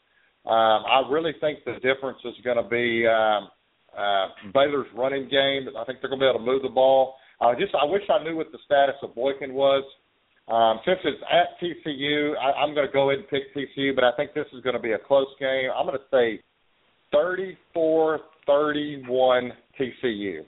Um, 0.46 0.84
I 0.86 1.02
really 1.10 1.32
think 1.40 1.64
the 1.64 1.74
difference 1.82 2.18
is 2.24 2.34
going 2.44 2.56
to 2.56 2.68
be 2.68 3.06
um, 3.06 3.48
uh, 3.96 4.28
Baylor's 4.54 4.86
running 4.94 5.28
game. 5.28 5.66
I 5.76 5.84
think 5.84 5.98
they're 6.00 6.10
going 6.10 6.20
to 6.20 6.26
be 6.26 6.28
able 6.28 6.38
to 6.38 6.46
move 6.46 6.62
the 6.62 6.68
ball. 6.68 7.16
I 7.40 7.54
just 7.54 7.74
I 7.74 7.84
wish 7.84 8.02
I 8.10 8.22
knew 8.22 8.36
what 8.36 8.52
the 8.52 8.58
status 8.64 8.96
of 9.02 9.14
Boykin 9.14 9.54
was. 9.54 9.84
Um, 10.48 10.80
since 10.84 10.98
it's 11.04 11.22
at 11.30 11.58
TCU, 11.62 12.34
I, 12.36 12.52
I'm 12.60 12.74
going 12.74 12.86
to 12.86 12.92
go 12.92 13.10
ahead 13.10 13.20
and 13.20 13.28
pick 13.28 13.54
TCU, 13.54 13.94
but 13.94 14.02
I 14.02 14.10
think 14.16 14.34
this 14.34 14.46
is 14.52 14.60
going 14.62 14.74
to 14.74 14.82
be 14.82 14.92
a 14.92 14.98
close 14.98 15.28
game. 15.38 15.70
I'm 15.74 15.86
going 15.86 15.96
to 15.96 16.04
say 16.10 16.40
34-31 17.14 18.18
TCU. 19.78 20.40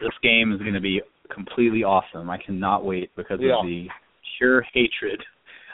This 0.00 0.10
game 0.22 0.52
is 0.52 0.58
going 0.60 0.74
to 0.74 0.80
be 0.80 1.00
completely 1.32 1.84
awesome. 1.84 2.28
I 2.30 2.38
cannot 2.38 2.84
wait 2.84 3.10
because 3.16 3.38
Yeah. 3.40 3.60
of 3.60 3.66
the 3.66 3.88
pure 4.38 4.62
hatred. 4.72 5.22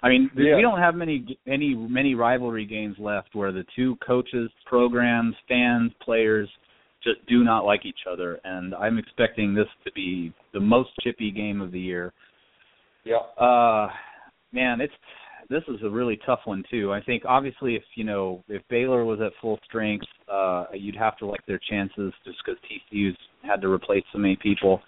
I 0.03 0.11
mean, 0.11 0.31
Yeah. 0.37 0.57
we 0.57 0.63
don't 0.63 0.79
have 0.79 0.95
many 0.95 1.39
any 1.47 1.75
many 1.75 2.15
rivalry 2.15 2.67
games 2.67 2.99
left 2.99 3.35
where 3.35 3.51
the 3.51 3.65
two 3.75 3.97
coaches, 3.97 4.51
programs, 4.67 5.35
fans, 5.49 5.93
players 6.01 6.49
just 7.07 7.27
do 7.29 7.45
not 7.45 7.65
like 7.65 7.87
each 7.87 8.01
other, 8.11 8.41
and 8.45 8.75
I'm 8.75 8.99
expecting 8.99 9.55
this 9.55 9.69
to 9.85 9.93
be 9.93 10.33
the 10.53 10.61
most 10.61 10.91
chippy 11.03 11.31
game 11.31 11.61
of 11.61 11.71
the 11.71 11.81
year. 11.81 12.13
Yeah. 13.05 13.19
Uh, 13.43 13.89
man, 14.53 14.81
it's 14.81 14.93
this 15.49 15.63
is 15.69 15.77
a 15.85 15.89
really 15.89 16.19
tough 16.27 16.41
one 16.45 16.65
too. 16.71 16.93
I 16.93 17.01
think 17.01 17.23
obviously 17.25 17.77
if 17.77 17.83
you 17.95 18.05
know 18.05 18.43
if 18.49 18.63
Baylor 18.69 19.05
was 19.05 19.21
at 19.21 19.33
full 19.41 19.61
strength, 19.65 20.07
uh, 20.31 20.67
you'd 20.75 20.97
have 20.97 21.17
to 21.19 21.27
like 21.27 21.45
their 21.47 21.61
chances 21.71 22.13
just 22.25 22.39
because 22.45 22.61
TCU's 22.65 23.17
had 23.43 23.61
to 23.61 23.69
replace 23.69 24.03
so 24.13 24.19
many 24.19 24.37
people. 24.43 24.81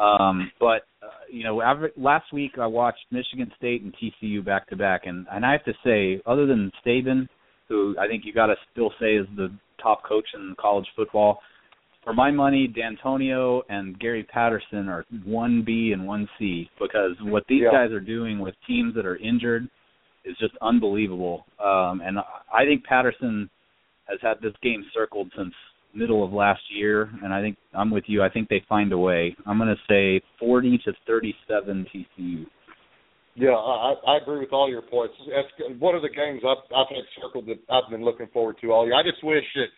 Um, 0.00 0.50
but 0.58 0.86
uh, 1.02 1.26
you 1.30 1.44
know, 1.44 1.60
aver- 1.60 1.92
last 1.96 2.32
week 2.32 2.52
I 2.58 2.66
watched 2.66 3.04
Michigan 3.10 3.52
State 3.58 3.82
and 3.82 3.94
TCU 3.94 4.42
back 4.44 4.68
to 4.68 4.76
back, 4.76 5.02
and 5.04 5.26
and 5.30 5.44
I 5.44 5.52
have 5.52 5.64
to 5.64 5.74
say, 5.84 6.22
other 6.26 6.46
than 6.46 6.72
Saban, 6.86 7.28
who 7.68 7.94
I 8.00 8.06
think 8.06 8.24
you 8.24 8.32
got 8.32 8.46
to 8.46 8.54
still 8.72 8.92
say 8.98 9.16
is 9.16 9.26
the 9.36 9.52
top 9.82 10.04
coach 10.04 10.26
in 10.34 10.54
college 10.58 10.86
football, 10.96 11.40
for 12.04 12.12
my 12.12 12.30
money, 12.30 12.66
Dantonio 12.68 13.62
and 13.68 13.98
Gary 13.98 14.24
Patterson 14.24 14.88
are 14.88 15.04
one 15.24 15.62
B 15.64 15.92
and 15.92 16.06
one 16.06 16.28
C 16.38 16.68
because 16.80 17.12
what 17.22 17.46
these 17.48 17.62
Yeah. 17.62 17.70
guys 17.70 17.92
are 17.92 18.00
doing 18.00 18.40
with 18.40 18.54
teams 18.66 18.94
that 18.94 19.06
are 19.06 19.16
injured 19.16 19.68
is 20.24 20.36
just 20.38 20.56
unbelievable. 20.60 21.46
Um, 21.58 22.00
and 22.00 22.18
I 22.52 22.64
think 22.64 22.84
Patterson 22.84 23.48
has 24.06 24.20
had 24.20 24.40
this 24.40 24.54
game 24.62 24.84
circled 24.92 25.30
since 25.36 25.54
middle 25.94 26.24
of 26.24 26.32
last 26.32 26.62
year, 26.70 27.10
and 27.22 27.32
I 27.32 27.40
think 27.40 27.56
I'm 27.74 27.90
with 27.90 28.04
you. 28.08 28.22
I 28.22 28.28
think 28.28 28.48
they 28.48 28.60
find 28.68 28.92
a 28.92 28.98
way. 28.98 29.36
I'm 29.46 29.58
going 29.58 29.74
to 29.74 29.82
say 29.88 30.24
40 30.38 30.78
to 30.78 30.92
37 31.06 31.86
TCU. 31.94 32.46
Yeah, 33.34 33.56
I, 33.56 33.94
I 34.06 34.16
agree 34.18 34.40
with 34.40 34.52
all 34.52 34.68
your 34.68 34.82
points. 34.82 35.14
That's 35.26 35.80
one 35.80 35.94
of 35.94 36.02
the 36.02 36.10
games 36.10 36.42
I've, 36.46 36.64
I've 36.74 36.88
had 36.88 37.04
circled 37.20 37.46
that 37.46 37.58
I've 37.70 37.90
been 37.90 38.04
looking 38.04 38.26
forward 38.32 38.56
to 38.60 38.72
all 38.72 38.84
year. 38.84 38.94
I 38.94 39.02
just 39.02 39.24
wish 39.24 39.44
that 39.56 39.68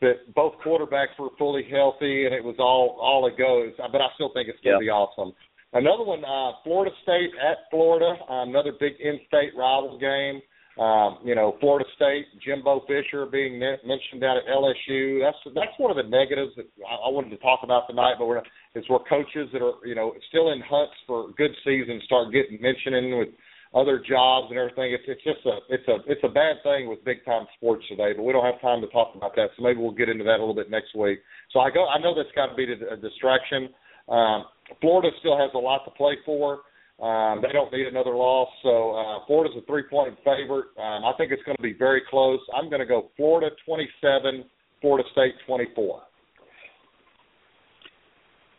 that 0.00 0.34
both 0.34 0.54
quarterbacks 0.64 1.16
were 1.18 1.28
fully 1.38 1.62
healthy 1.70 2.26
and 2.26 2.34
it 2.34 2.42
was 2.42 2.56
all 2.58 2.98
all 3.00 3.26
it 3.26 3.38
goes. 3.38 3.72
But 3.78 4.00
I 4.00 4.08
still 4.14 4.32
think 4.34 4.48
it's 4.48 4.58
going 4.64 4.80
to 4.80 4.84
Yeah. 4.84 4.88
be 4.88 4.90
awesome. 4.90 5.32
Another 5.72 6.04
one, 6.04 6.24
uh, 6.24 6.52
Florida 6.62 6.94
State 7.02 7.30
at 7.42 7.68
Florida, 7.70 8.16
uh, 8.30 8.42
another 8.42 8.72
big 8.78 8.94
in-state 9.00 9.54
rival 9.56 9.98
game. 9.98 10.40
Um, 10.74 11.18
you 11.22 11.36
know, 11.36 11.56
Florida 11.60 11.88
State, 11.94 12.26
Jimbo 12.44 12.82
Fisher 12.88 13.26
being 13.26 13.60
men- 13.60 13.78
mentioned 13.86 14.20
down 14.20 14.38
at 14.38 14.44
LSU. 14.50 15.22
That's 15.22 15.38
that's 15.54 15.78
one 15.78 15.90
of 15.90 15.96
the 15.96 16.10
negatives 16.10 16.50
that 16.56 16.66
I, 16.82 17.06
I 17.06 17.08
wanted 17.14 17.30
to 17.30 17.38
talk 17.38 17.60
about 17.62 17.86
tonight. 17.86 18.14
But 18.18 18.26
we're 18.26 18.42
is 18.74 18.84
where 18.88 18.98
coaches 19.08 19.48
that 19.52 19.62
are 19.62 19.78
you 19.86 19.94
know 19.94 20.14
still 20.28 20.50
in 20.50 20.60
hunts 20.60 20.94
for 21.06 21.30
good 21.38 21.52
seasons 21.64 22.02
start 22.04 22.32
getting 22.32 22.60
mentioning 22.60 23.18
with 23.18 23.28
other 23.74 24.02
jobs 24.02 24.48
and 24.50 24.58
everything. 24.58 24.90
It's 24.90 25.06
it's 25.06 25.22
just 25.22 25.46
a 25.46 25.62
it's 25.70 25.86
a 25.86 26.02
it's 26.10 26.22
a 26.24 26.28
bad 26.28 26.58
thing 26.62 26.88
with 26.88 27.04
big 27.04 27.24
time 27.24 27.46
sports 27.56 27.84
today. 27.88 28.10
But 28.10 28.24
we 28.24 28.32
don't 28.32 28.44
have 28.44 28.60
time 28.60 28.80
to 28.80 28.88
talk 28.88 29.14
about 29.14 29.36
that, 29.36 29.50
so 29.56 29.62
maybe 29.62 29.78
we'll 29.78 29.94
get 29.94 30.08
into 30.08 30.24
that 30.24 30.38
a 30.38 30.42
little 30.42 30.58
bit 30.58 30.70
next 30.70 30.94
week. 30.98 31.20
So 31.52 31.60
I 31.60 31.70
go 31.70 31.86
I 31.86 32.02
know 32.02 32.14
that's 32.14 32.34
got 32.34 32.50
to 32.50 32.54
be 32.54 32.66
a 32.66 32.96
distraction. 32.96 33.70
Um, 34.08 34.46
Florida 34.80 35.10
still 35.20 35.38
has 35.38 35.50
a 35.54 35.58
lot 35.58 35.84
to 35.84 35.90
play 35.92 36.18
for. 36.26 36.66
Um, 37.02 37.42
they 37.42 37.52
don't 37.52 37.72
need 37.72 37.88
another 37.88 38.14
loss, 38.14 38.48
so 38.62 38.92
uh, 38.92 39.26
Florida's 39.26 39.56
a 39.58 39.66
three-point 39.66 40.16
favorite. 40.18 40.66
Um, 40.78 41.04
I 41.04 41.12
think 41.18 41.32
it's 41.32 41.42
going 41.42 41.56
to 41.56 41.62
be 41.62 41.72
very 41.72 42.02
close. 42.08 42.38
I'm 42.56 42.70
going 42.70 42.80
to 42.80 42.86
go 42.86 43.10
Florida 43.16 43.50
27, 43.66 44.44
Florida 44.80 45.08
State 45.12 45.34
24. 45.46 46.02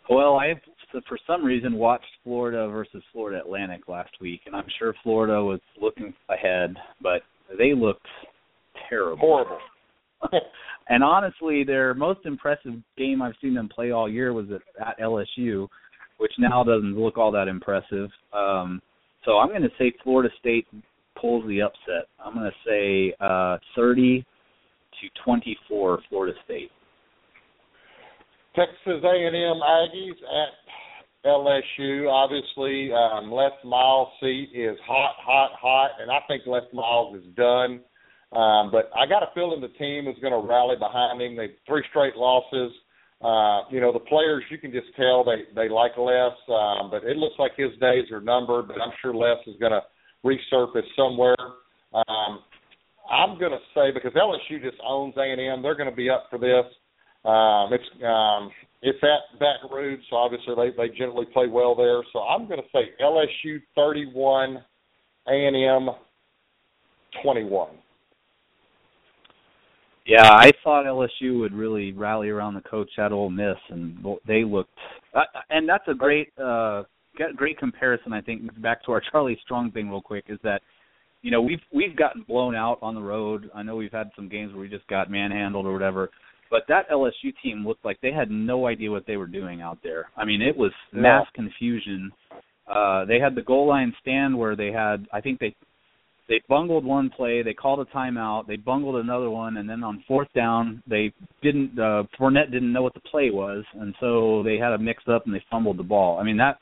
Well, 0.10 0.36
I 0.36 0.54
for 1.08 1.18
some 1.28 1.44
reason 1.44 1.76
watched 1.76 2.06
Florida 2.24 2.70
versus 2.70 3.04
Florida 3.12 3.40
Atlantic 3.40 3.88
last 3.88 4.12
week, 4.22 4.42
and 4.46 4.56
I'm 4.56 4.68
sure 4.80 4.94
Florida 5.04 5.44
was 5.44 5.60
looking 5.82 6.14
ahead, 6.30 6.76
but 7.02 7.22
they 7.58 7.74
looked 7.74 8.06
terrible. 8.90 9.18
Horrible. 9.20 9.60
and 10.90 11.04
honestly, 11.04 11.64
their 11.64 11.94
most 11.94 12.26
impressive 12.26 12.74
game 12.98 13.22
I've 13.22 13.34
seen 13.42 13.54
them 13.54 13.70
play 13.70 13.92
all 13.92 14.10
year 14.10 14.34
was 14.34 14.46
at, 14.52 14.88
at 14.88 15.00
LSU, 15.00 15.68
which 16.18 16.32
now 16.40 16.64
doesn't 16.64 16.98
look 16.98 17.18
all 17.18 17.32
that 17.32 17.48
impressive. 17.48 18.10
Um, 18.34 18.82
so 19.24 19.38
I'm 19.38 19.50
going 19.50 19.64
to 19.64 19.72
say 19.78 19.94
Florida 20.04 20.34
State 20.40 20.68
pulls 21.20 21.48
the 21.48 21.62
upset. 21.62 22.08
I'm 22.24 22.36
going 22.36 22.52
to 22.52 22.70
say 22.70 23.16
uh, 23.20 23.58
30 23.76 24.26
to 25.02 25.24
24 25.24 26.00
Florida 26.10 26.38
State. 26.46 26.72
Texas 28.56 29.04
A&M 29.04 29.60
Aggies 29.60 30.16
at 30.24 31.26
LSU. 31.26 32.10
Obviously, 32.10 32.92
um, 32.94 33.32
Les 33.32 33.52
Miles' 33.66 34.08
seat 34.22 34.50
is 34.54 34.78
hot, 34.86 35.16
hot, 35.20 35.52
hot, 35.60 35.92
and 36.00 36.10
I 36.12 36.20
think 36.28 36.44
Les 36.46 36.62
Miles 36.72 37.18
is 37.18 37.26
done. 37.36 37.82
Um, 38.32 38.72
but 38.72 38.90
I 38.96 39.06
got 39.08 39.24
a 39.24 39.28
feeling 39.34 39.62
the 39.62 39.76
team 39.80 40.08
is 40.08 40.16
going 40.22 40.34
to 40.34 40.48
rally 40.48 40.76
behind 40.78 41.22
him. 41.22 41.36
They 41.36 41.56
three 41.68 41.84
straight 41.90 42.16
losses. 42.16 42.72
Uh, 43.22 43.62
you 43.72 43.80
know, 43.80 43.94
the 43.94 44.00
players 44.00 44.44
you 44.52 44.58
can 44.58 44.72
just 44.72 44.88
tell 44.96 45.24
they 45.24 45.44
they 45.56 45.70
like 45.70 45.92
Les, 45.98 46.36
um, 46.50 46.92
but 46.92 47.04
it 47.04 47.18
looks 47.18 47.36
like 47.40 47.52
his 47.56 47.72
days 47.80 48.12
are 48.12 48.22
numbered. 48.22 48.68
But 48.68 48.82
I'm 48.82 48.92
sure 49.02 49.16
Les 49.16 49.38
is 49.48 49.56
going 49.60 49.72
to 49.72 49.82
resurface 50.24 50.88
somewhere. 50.96 51.36
Um, 51.94 52.40
I'm 53.10 53.40
going 53.40 53.52
to 53.52 53.60
say 53.74 53.92
because 53.94 54.12
LSU 54.14 54.62
just 54.62 54.78
owns 54.86 55.14
A&M, 55.18 55.62
they're 55.62 55.76
going 55.76 55.90
to 55.90 55.96
be 55.96 56.10
up 56.10 56.28
for 56.30 56.40
this. 56.40 56.66
Um, 57.24 57.74
it's 57.74 58.04
um, 58.04 58.52
it's 58.82 59.00
at 59.02 59.40
Baton 59.40 59.72
Rouge, 59.72 60.00
so 60.10 60.18
obviously 60.18 60.54
they 60.56 60.70
they 60.78 60.96
generally 60.96 61.26
play 61.34 61.48
well 61.48 61.74
there. 61.74 62.02
So 62.14 62.20
I'm 62.20 62.48
going 62.48 62.60
to 62.60 62.68
say 62.72 62.92
LSU 63.02 63.62
31, 63.76 64.64
A&M 65.28 65.90
21. 67.24 67.70
Yeah, 70.06 70.30
I 70.32 70.52
thought 70.64 70.86
LSU 70.86 71.40
would 71.40 71.54
really 71.54 71.92
rally 71.92 72.30
around 72.30 72.54
the 72.54 72.62
coach 72.62 72.90
at 73.00 73.12
Ole 73.12 73.32
Miss, 73.32 73.58
and 73.70 73.98
they 74.28 74.44
looked. 74.44 74.70
Uh, 75.16 75.22
and 75.50 75.68
that's 75.68 75.88
a 75.88 75.96
great, 75.96 76.32
uh, 76.38 76.84
great 77.36 77.58
comparison. 77.58 78.14
I 78.14 78.22
think 78.22 78.62
back 78.62 78.84
to 78.86 78.92
our 78.92 79.02
Charlie 79.12 79.40
Strong 79.44 79.72
thing, 79.72 79.90
real 79.90 80.02
quick, 80.02 80.26
is 80.28 80.38
that 80.44 80.62
you 81.24 81.32
know 81.32 81.42
we've 81.42 81.62
we've 81.74 81.96
gotten 81.96 82.24
blown 82.28 82.56
out 82.56 82.78
on 82.84 82.94
the 82.94 83.02
road. 83.02 83.50
I 83.56 83.64
know 83.64 83.76
we've 83.76 83.92
had 83.92 84.12
some 84.16 84.30
games 84.30 84.54
where 84.54 84.62
we 84.62 84.70
just 84.70 84.88
got 84.88 85.10
manhandled 85.10 85.66
or 85.66 85.74
whatever. 85.74 86.10
But 86.52 86.62
that 86.68 86.88
LSU 86.92 87.34
team 87.42 87.66
looked 87.66 87.84
like 87.84 88.00
they 88.02 88.12
had 88.12 88.30
no 88.30 88.68
idea 88.68 88.92
what 88.92 89.08
they 89.08 89.18
were 89.18 89.26
doing 89.26 89.62
out 89.64 89.80
there. 89.82 90.10
I 90.16 90.24
mean, 90.26 90.44
it 90.44 90.56
was 90.56 90.72
mass 90.94 91.26
confusion. 91.34 92.12
Uh 92.68 93.06
they 93.06 93.20
had 93.20 93.34
the 93.34 93.42
goal 93.42 93.68
line 93.68 93.94
stand 94.02 94.38
where 94.38 94.56
they 94.56 94.72
had 94.72 95.08
I 95.12 95.22
think 95.22 95.40
they 95.40 95.56
they 96.28 96.42
bungled 96.50 96.86
one 96.86 97.10
play, 97.10 97.44
they 97.44 97.54
called 97.54 97.80
a 97.80 97.96
timeout, 97.96 98.48
they 98.48 98.56
bungled 98.56 98.96
another 98.96 99.30
one, 99.30 99.58
and 99.58 99.70
then 99.70 99.84
on 99.84 100.04
fourth 100.08 100.32
down 100.34 100.82
they 100.88 101.14
didn't 101.42 101.78
uh 101.80 102.04
Fournette 102.20 102.52
didn't 102.52 102.74
know 102.74 102.82
what 102.82 102.94
the 102.94 103.00
play 103.02 103.30
was, 103.30 103.64
and 103.74 103.94
so 104.00 104.42
they 104.44 104.58
had 104.58 104.74
a 104.74 104.78
mix 104.78 105.04
up 105.08 105.26
and 105.26 105.36
they 105.36 105.44
fumbled 105.50 105.78
the 105.78 105.84
ball. 105.84 106.20
I 106.20 106.24
mean 106.24 106.38
that 106.38 106.58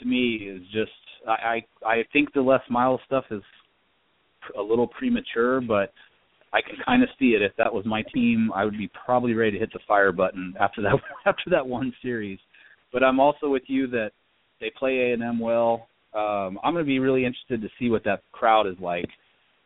to 0.00 0.06
me 0.06 0.36
is 0.36 0.62
just 0.72 0.92
I 1.26 1.62
I, 1.84 1.86
I 1.86 2.04
think 2.12 2.32
the 2.32 2.42
Les 2.42 2.62
Miles 2.70 3.00
stuff 3.06 3.24
is 3.30 3.42
a 4.56 4.62
little 4.62 4.86
premature, 4.86 5.60
but 5.60 5.92
I 6.52 6.60
can 6.60 6.76
kind 6.84 7.02
of 7.02 7.08
see 7.18 7.30
it. 7.30 7.42
If 7.42 7.52
that 7.58 7.72
was 7.72 7.84
my 7.86 8.02
team, 8.14 8.50
I 8.54 8.64
would 8.64 8.76
be 8.76 8.90
probably 9.04 9.34
ready 9.34 9.52
to 9.52 9.58
hit 9.58 9.72
the 9.72 9.80
fire 9.86 10.12
button 10.12 10.54
after 10.60 10.82
that 10.82 10.94
after 11.26 11.50
that 11.50 11.66
one 11.66 11.92
series. 12.02 12.38
But 12.92 13.04
I'm 13.04 13.20
also 13.20 13.48
with 13.48 13.62
you 13.66 13.86
that 13.88 14.10
they 14.60 14.70
play 14.78 15.10
A 15.10 15.14
and 15.14 15.22
M 15.22 15.38
well. 15.38 15.88
Um, 16.14 16.58
I'm 16.62 16.74
going 16.74 16.84
to 16.84 16.88
be 16.88 16.98
really 16.98 17.24
interested 17.24 17.62
to 17.62 17.68
see 17.78 17.90
what 17.90 18.04
that 18.04 18.22
crowd 18.32 18.66
is 18.66 18.76
like. 18.80 19.08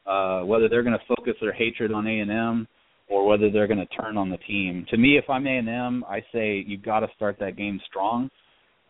Uh, 0.07 0.41
whether 0.41 0.69
they're 0.69 0.83
going 0.83 0.99
to 0.99 1.15
focus 1.17 1.33
their 1.41 1.53
hatred 1.53 1.91
on 1.91 2.07
A 2.07 2.21
and 2.21 2.31
M 2.31 2.69
or 3.09 3.27
whether 3.27 3.51
they're 3.51 3.67
going 3.67 3.79
to 3.79 3.87
turn 3.87 4.17
on 4.17 4.31
the 4.31 4.37
team. 4.39 4.87
To 4.91 4.97
me, 4.97 5.17
if 5.17 5.29
I'm 5.29 5.47
A 5.47 5.59
and 5.59 5.69
M, 5.69 6.05
I 6.09 6.21
say 6.33 6.65
you've 6.67 6.83
got 6.83 7.01
to 7.01 7.09
start 7.17 7.37
that 7.41 7.57
game 7.57 7.81
strong 7.89 8.31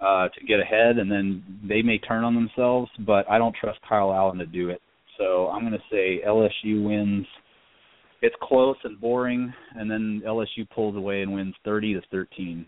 uh, 0.01 0.29
to 0.29 0.47
get 0.47 0.61
ahead, 0.61 0.99
and 0.99 1.11
then 1.11 1.43
they 1.69 1.83
may 1.83 1.99
turn 1.99 2.25
on 2.25 2.35
themselves. 2.35 2.91
But 3.07 3.29
I 3.31 3.39
don't 3.39 3.55
trust 3.61 3.79
Kyle 3.89 4.13
Allen 4.13 4.39
to 4.39 4.47
do 4.47 4.71
it. 4.71 4.81
So 5.19 5.49
I'm 5.49 5.61
going 5.61 5.73
to 5.73 5.79
say 5.91 6.21
LSU 6.27 6.85
wins. 6.85 7.27
It's 8.23 8.35
close 8.43 8.77
and 8.85 9.01
boring, 9.01 9.53
and 9.77 9.91
then 9.91 10.23
LSU 10.27 10.69
pulls 10.75 10.97
away 10.97 11.23
and 11.23 11.33
wins 11.33 11.55
30 11.65 11.95
to 11.95 12.01
13. 12.11 12.67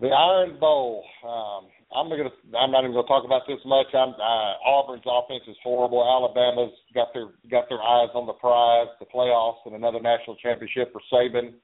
The 0.00 0.08
Iron 0.08 0.58
Bowl. 0.60 1.04
Um, 1.24 1.66
I'm 1.90 2.08
gonna. 2.08 2.30
I'm 2.58 2.70
not 2.70 2.84
even 2.84 2.92
gonna 2.92 3.08
talk 3.08 3.24
about 3.24 3.42
this 3.48 3.58
much. 3.64 3.86
I'm, 3.94 4.10
uh, 4.10 4.54
Auburn's 4.62 5.02
offense 5.06 5.42
is 5.48 5.56
horrible. 5.62 6.04
Alabama's 6.04 6.72
got 6.94 7.08
their 7.14 7.28
got 7.50 7.68
their 7.68 7.82
eyes 7.82 8.10
on 8.14 8.26
the 8.26 8.34
prize, 8.34 8.86
the 9.00 9.06
playoffs, 9.06 9.64
and 9.66 9.74
another 9.74 10.00
national 10.00 10.36
championship 10.36 10.92
for 10.92 11.00
Saban. 11.12 11.54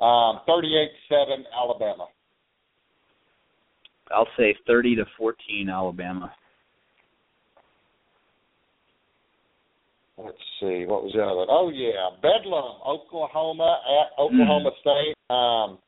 Um, 0.00 0.40
38-7 0.48 1.44
Alabama. 1.56 2.08
I'll 4.10 4.26
say 4.36 4.56
30 4.66 4.96
to 4.96 5.04
14 5.16 5.68
Alabama. 5.68 6.32
Let's 10.18 10.38
see, 10.60 10.84
what 10.86 11.02
was 11.04 11.12
the 11.14 11.22
other 11.22 11.36
one? 11.36 11.46
Oh 11.50 11.70
yeah, 11.74 12.10
Bedlam, 12.22 12.80
Oklahoma 12.86 13.80
at 13.82 14.18
Oklahoma 14.18 14.70
Mm. 14.70 14.80
State. 14.80 15.16
Um, 15.30 15.78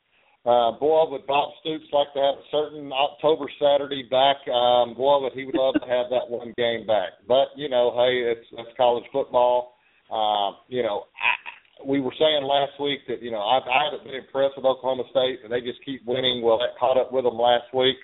uh, 0.46 0.78
boy, 0.78 1.10
would 1.10 1.26
Bob 1.26 1.50
Stoops 1.60 1.90
like 1.92 2.06
to 2.14 2.20
have 2.22 2.38
a 2.38 2.46
certain 2.54 2.92
October 2.92 3.50
Saturday 3.58 4.06
back. 4.06 4.38
Um, 4.46 4.94
boy, 4.94 5.18
would 5.18 5.32
he 5.34 5.44
would 5.44 5.58
love 5.58 5.74
to 5.74 5.86
have 5.90 6.06
that 6.14 6.30
one 6.30 6.54
game 6.56 6.86
back. 6.86 7.18
But 7.26 7.50
you 7.56 7.68
know, 7.68 7.90
hey, 7.98 8.30
it's 8.30 8.46
it's 8.52 8.76
college 8.76 9.04
football. 9.12 9.74
Um, 10.06 10.62
you 10.68 10.84
know, 10.84 11.10
I, 11.18 11.82
we 11.82 11.98
were 11.98 12.14
saying 12.14 12.46
last 12.46 12.78
week 12.78 13.00
that 13.08 13.22
you 13.22 13.32
know 13.34 13.42
I, 13.42 13.58
I 13.58 13.90
haven't 13.90 14.06
been 14.06 14.22
impressed 14.22 14.54
with 14.54 14.64
Oklahoma 14.64 15.02
State, 15.10 15.42
and 15.42 15.50
they 15.50 15.60
just 15.60 15.84
keep 15.84 16.06
winning. 16.06 16.42
Well, 16.46 16.58
that 16.58 16.78
caught 16.78 16.96
up 16.96 17.10
with 17.10 17.24
them 17.24 17.42
last 17.42 17.66
week. 17.74 17.98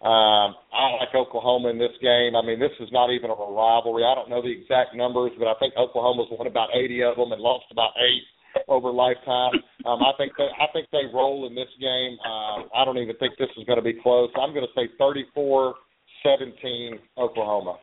Um, 0.00 0.54
I 0.70 0.94
like 0.96 1.12
Oklahoma 1.12 1.68
in 1.68 1.78
this 1.78 1.92
game. 2.00 2.38
I 2.38 2.40
mean, 2.40 2.62
this 2.62 2.72
is 2.78 2.88
not 2.94 3.10
even 3.10 3.28
a 3.28 3.36
rivalry. 3.36 4.06
I 4.06 4.14
don't 4.14 4.30
know 4.30 4.40
the 4.40 4.48
exact 4.48 4.94
numbers, 4.94 5.32
but 5.36 5.50
I 5.50 5.58
think 5.58 5.74
Oklahoma's 5.76 6.30
won 6.30 6.46
about 6.46 6.70
80 6.72 7.02
of 7.02 7.16
them 7.20 7.32
and 7.32 7.42
lost 7.42 7.66
about 7.68 7.92
eight 8.00 8.24
over 8.68 8.90
lifetime. 8.90 9.52
Um, 9.86 10.00
I 10.02 10.12
think 10.18 10.32
they, 10.36 10.44
I 10.44 10.66
think 10.72 10.88
they 10.92 11.12
roll 11.12 11.46
in 11.46 11.54
this 11.54 11.68
game. 11.80 12.18
Um, 12.24 12.68
I 12.74 12.84
don't 12.84 12.98
even 12.98 13.16
think 13.16 13.34
this 13.38 13.48
is 13.56 13.64
going 13.64 13.78
to 13.78 13.82
be 13.84 13.94
close. 14.02 14.30
I'm 14.40 14.52
going 14.52 14.66
to 14.66 14.72
say 14.74 14.88
34-17 15.00 16.98
Oklahoma. 17.18 17.78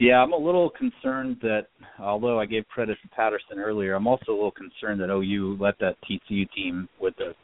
Yeah, 0.00 0.16
I'm 0.16 0.32
a 0.32 0.36
little 0.36 0.70
concerned 0.70 1.36
that 1.42 1.66
although 2.00 2.40
I 2.40 2.46
gave 2.46 2.66
credit 2.68 2.98
to 3.02 3.08
Patterson 3.08 3.58
earlier, 3.58 3.94
I'm 3.94 4.06
also 4.06 4.32
a 4.32 4.34
little 4.34 4.50
concerned 4.50 5.00
that 5.00 5.10
OU 5.10 5.56
let 5.60 5.78
that 5.78 5.96
TCU 6.04 6.50
team 6.52 6.88
with 7.00 7.14
the 7.16 7.34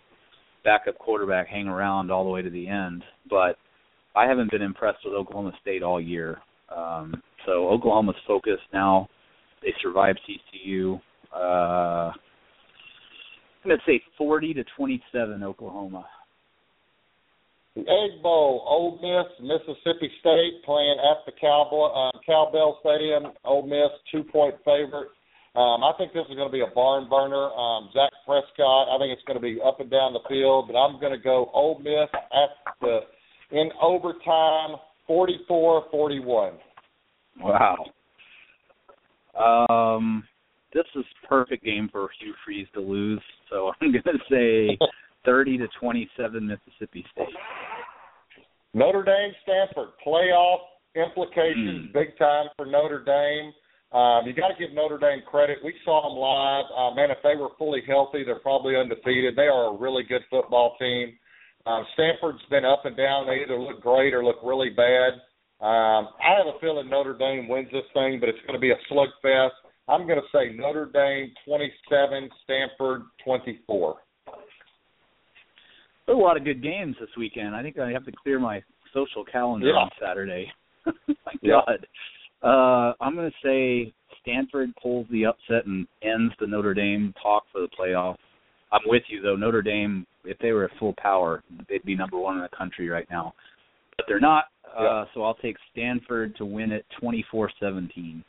backup 0.65 0.99
quarterback 0.99 1.49
hang 1.49 1.69
around 1.69 2.11
all 2.11 2.25
the 2.25 2.31
way 2.31 2.43
to 2.43 2.51
the 2.51 2.69
end. 2.69 3.05
But 3.29 3.57
I 4.17 4.27
haven't 4.27 4.51
been 4.51 4.63
impressed 4.63 4.99
with 5.05 5.15
Oklahoma 5.15 5.53
State 5.61 5.83
all 5.83 6.01
year. 6.01 6.39
Um, 6.75 7.23
so 7.47 7.69
Oklahoma's 7.69 8.17
focused 8.27 8.63
now. 8.73 9.09
They 9.63 9.75
survived 9.83 10.21
TCU. 10.29 11.01
Uh, 11.35 12.13
I'm 13.63 13.69
going 13.69 13.79
to 13.79 13.85
say 13.87 14.03
40 14.17 14.55
to 14.55 14.65
27 14.77 15.43
Oklahoma. 15.43 16.07
The 17.77 17.83
Egg 17.83 18.23
Bowl, 18.23 18.65
Ole 18.67 18.99
Miss, 19.01 19.31
Mississippi 19.41 20.11
State 20.21 20.65
playing 20.65 20.97
at 20.99 21.25
the 21.25 21.33
Cowboy 21.41 21.87
uh, 21.87 22.11
Cowbell 22.27 22.79
Stadium. 22.81 23.33
Ole 23.45 23.67
Miss 23.67 23.91
two 24.11 24.25
point 24.25 24.57
favorite. 24.65 25.09
Um, 25.55 25.83
I 25.85 25.93
think 25.99 26.13
this 26.13 26.25
is 26.29 26.37
going 26.37 26.49
to 26.49 26.53
be 26.53 26.63
a 26.63 26.75
barn 26.75 27.09
burner. 27.09 27.51
Um, 27.51 27.91
Dak 27.95 28.11
Prescott, 28.27 28.89
I 28.89 28.99
think 28.99 29.13
it's 29.13 29.23
going 29.27 29.39
to 29.39 29.43
be 29.43 29.61
up 29.65 29.81
and 29.81 29.91
down 29.91 30.13
the 30.13 30.21
field, 30.29 30.69
but 30.69 30.79
I'm 30.79 31.01
going 31.01 31.13
to 31.13 31.23
go 31.23 31.51
Ole 31.53 31.79
Miss 31.79 32.09
at 32.15 32.51
the 32.81 33.01
in 33.53 33.71
overtime, 33.83 34.77
44-41. 35.09 36.53
Wow. 37.41 37.77
Um, 39.39 40.25
this 40.73 40.85
is 40.95 41.05
perfect 41.29 41.65
game 41.65 41.89
for 41.91 42.09
Hugh 42.21 42.35
Freeze 42.45 42.67
to 42.75 42.81
lose, 42.81 43.21
so 43.51 43.73
I'm 43.81 43.93
going 43.93 44.03
to 44.05 44.19
say 44.31 44.79
30 45.25 45.59
to 45.59 45.69
27 45.81 46.47
Mississippi 46.47 47.05
State. 47.13 47.27
Notre 48.73 49.03
Dame, 49.03 49.33
Stanford, 49.43 49.91
playoff 50.07 50.59
implications 50.95 51.91
Mm. 51.91 51.93
big 51.93 52.17
time 52.19 52.47
for 52.57 52.67
Notre 52.67 53.03
Dame. 53.05 53.53
Um, 53.93 54.27
you 54.27 54.33
got 54.33 54.49
to 54.49 54.55
give 54.59 54.73
Notre 54.73 54.99
Dame 54.99 55.23
credit. 55.29 55.59
We 55.65 55.75
saw 55.85 56.03
them 56.09 56.17
live. 56.19 56.65
Uh, 56.71 56.95
man, 56.95 57.11
if 57.11 57.19
they 57.25 57.35
were 57.35 57.49
fully 57.59 57.83
healthy, 57.87 58.23
they're 58.25 58.39
probably 58.39 58.77
undefeated. 58.77 59.35
They 59.35 59.49
are 59.49 59.75
a 59.75 59.77
really 59.77 60.05
good 60.05 60.23
football 60.31 60.77
team. 60.79 61.19
Um, 61.67 61.85
Stanford's 61.95 62.43
been 62.51 62.65
up 62.65 62.87
and 62.87 62.97
down. 62.97 63.27
They 63.27 63.43
either 63.43 63.59
look 63.59 63.81
great 63.81 64.15
or 64.15 64.25
look 64.25 64.39
really 64.45 64.71
bad. 64.71 65.15
Um, 65.61 66.09
I 66.25 66.37
have 66.39 66.47
a 66.47 66.59
feeling 66.61 66.89
Notre 66.89 67.13
Dame 67.17 67.47
wins 67.49 67.69
this 67.71 67.85
thing, 67.93 68.19
but 68.19 68.29
it's 68.31 68.39
going 68.47 68.55
to 68.55 68.59
be 68.61 68.71
a 68.71 68.77
slugfest. 68.91 69.51
I'm 69.89 70.07
going 70.07 70.19
to 70.21 70.27
say 70.33 70.57
Notre 70.57 70.87
Dame 70.87 71.33
27, 71.45 72.31
Stanford 72.45 73.03
24. 73.25 73.97
There's 76.07 76.17
a 76.17 76.21
lot 76.21 76.37
of 76.37 76.45
good 76.45 76.63
games 76.63 76.97
this 76.99 77.11
weekend. 77.19 77.55
I 77.55 77.63
think 77.63 77.79
I 77.79 77.91
have 77.91 78.05
to 78.07 78.13
clear 78.23 78.39
my 78.39 78.63
social 78.95 79.25
calendar 79.25 79.67
Yeah. 79.69 79.75
on 79.75 79.91
Saturday. 80.01 80.51
my 80.87 81.33
Yeah. 81.43 81.61
God. 81.67 81.87
Uh, 82.43 82.95
I'm 83.05 83.15
going 83.15 83.31
to 83.31 83.37
say 83.47 83.93
Stanford 84.23 84.71
pulls 84.83 85.07
the 85.11 85.27
upset 85.27 85.67
and 85.67 85.87
ends 86.03 86.33
the 86.41 86.47
Notre 86.47 86.73
Dame 86.75 87.13
talk 87.23 87.45
for 87.53 87.61
the 87.61 87.69
playoff. 87.69 88.17
I'm 88.73 88.81
with 88.87 89.03
you 89.09 89.21
though. 89.21 89.37
Notre 89.37 89.63
Dame, 89.63 90.07
if 90.25 90.39
they 90.39 90.53
were 90.53 90.65
at 90.65 90.71
full 90.79 90.95
power, 90.99 91.43
they'd 91.69 91.85
be 91.85 91.95
number 91.97 92.19
one 92.19 92.37
in 92.37 92.43
the 92.43 92.57
country 92.57 92.89
right 92.89 93.07
now. 93.11 93.35
But 94.01 94.07
they're 94.09 94.19
not. 94.21 94.47
Uh, 94.65 94.83
Yeah. 94.83 95.05
so 95.13 95.23
I'll 95.25 95.35
take 95.35 95.57
Stanford 95.73 96.35
to 96.37 96.47
win 96.47 96.73
it 96.73 96.87
24-17. 97.03 98.25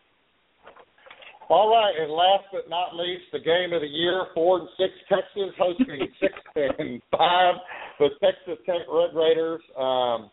All 1.48 1.70
right, 1.70 1.94
and 1.98 2.12
last 2.12 2.46
but 2.52 2.70
not 2.70 2.96
least, 2.96 3.24
the 3.32 3.40
game 3.40 3.72
of 3.74 3.82
the 3.82 3.88
year, 3.88 4.26
four 4.34 4.60
and 4.60 4.70
six 4.78 4.92
Texas 5.08 5.54
hosting 5.58 6.08
six 6.20 6.34
and 6.56 7.02
five, 7.12 7.56
the 8.00 8.10
Texas 8.22 8.58
Tech 8.66 8.82
Red 8.92 9.14
Raiders. 9.16 9.62
Um, 9.78 10.30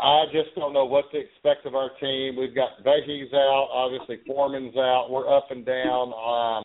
I 0.00 0.24
just 0.32 0.54
don't 0.56 0.72
know 0.72 0.84
what 0.84 1.10
to 1.12 1.18
expect 1.18 1.66
of 1.66 1.74
our 1.76 1.90
team. 2.00 2.36
We've 2.36 2.54
got 2.54 2.82
Vahe's 2.84 3.32
out, 3.34 3.68
obviously 3.72 4.18
Foreman's 4.26 4.76
out. 4.76 5.08
We're 5.10 5.28
up 5.32 5.50
and 5.50 5.64
down. 5.66 6.12
Um, 6.14 6.62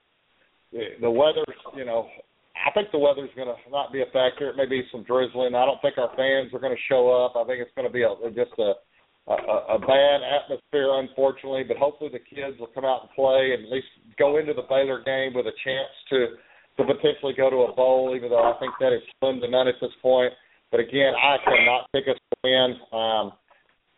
the- 0.71 0.95
the 1.01 1.11
weather's, 1.11 1.45
you 1.75 1.85
know, 1.85 2.07
I 2.65 2.71
think 2.71 2.89
the 2.91 2.97
weather's 2.97 3.29
going 3.35 3.47
to 3.47 3.55
not 3.69 3.93
be 3.93 4.01
a 4.01 4.09
factor. 4.09 4.49
It 4.49 4.57
may 4.57 4.65
be 4.65 4.83
some 4.91 5.03
drizzling. 5.03 5.53
I 5.53 5.65
don't 5.65 5.79
think 5.81 5.97
our 5.97 6.09
fans 6.17 6.51
are 6.53 6.59
going 6.59 6.75
to 6.75 6.87
show 6.89 7.13
up. 7.13 7.37
I 7.37 7.45
think 7.45 7.61
it's 7.61 7.71
going 7.77 7.87
to 7.87 7.93
be 7.93 8.01
a, 8.01 8.09
just 8.33 8.57
a 8.57 8.73
a, 9.27 9.33
a 9.33 9.79
bad 9.79 10.21
atmosphere, 10.21 10.99
unfortunately. 11.01 11.63
But 11.63 11.77
hopefully 11.77 12.11
the 12.13 12.21
kids 12.21 12.59
will 12.59 12.69
come 12.73 12.85
out 12.85 13.01
and 13.01 13.11
play 13.15 13.53
and 13.53 13.65
at 13.65 13.71
least 13.71 13.87
go 14.19 14.37
into 14.37 14.53
the 14.53 14.65
Baylor 14.69 15.01
game 15.03 15.33
with 15.33 15.47
a 15.47 15.55
chance 15.63 15.89
to 16.09 16.37
to 16.77 16.83
potentially 16.83 17.33
go 17.37 17.49
to 17.49 17.71
a 17.71 17.73
bowl. 17.73 18.13
Even 18.15 18.29
though 18.29 18.43
I 18.43 18.57
think 18.59 18.73
that 18.79 18.93
is 18.93 19.01
slim 19.19 19.41
to 19.41 19.49
none 19.49 19.67
at 19.67 19.75
this 19.81 19.93
point. 20.01 20.33
But 20.71 20.79
again, 20.79 21.13
I 21.15 21.37
cannot 21.43 21.89
pick 21.93 22.05
us 22.09 22.17
to 22.17 22.35
win. 22.43 22.75
Um, 22.91 23.33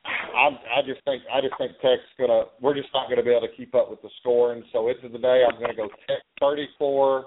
I 0.05 0.79
I 0.79 0.81
just 0.85 1.03
think 1.03 1.23
I 1.31 1.41
just 1.41 1.55
think 1.57 1.71
Tech's 1.81 2.07
gonna. 2.19 2.51
We're 2.61 2.75
just 2.75 2.89
not 2.93 3.09
to 3.09 3.23
be 3.23 3.31
able 3.31 3.47
to 3.47 3.55
keep 3.55 3.75
up 3.75 3.89
with 3.89 4.01
the 4.01 4.09
scoring. 4.21 4.63
So 4.71 4.87
into 4.89 5.09
the 5.09 5.19
day, 5.19 5.43
I'm 5.43 5.59
to 5.59 5.75
go 5.75 5.87
Tech 6.07 6.23
34, 6.39 7.25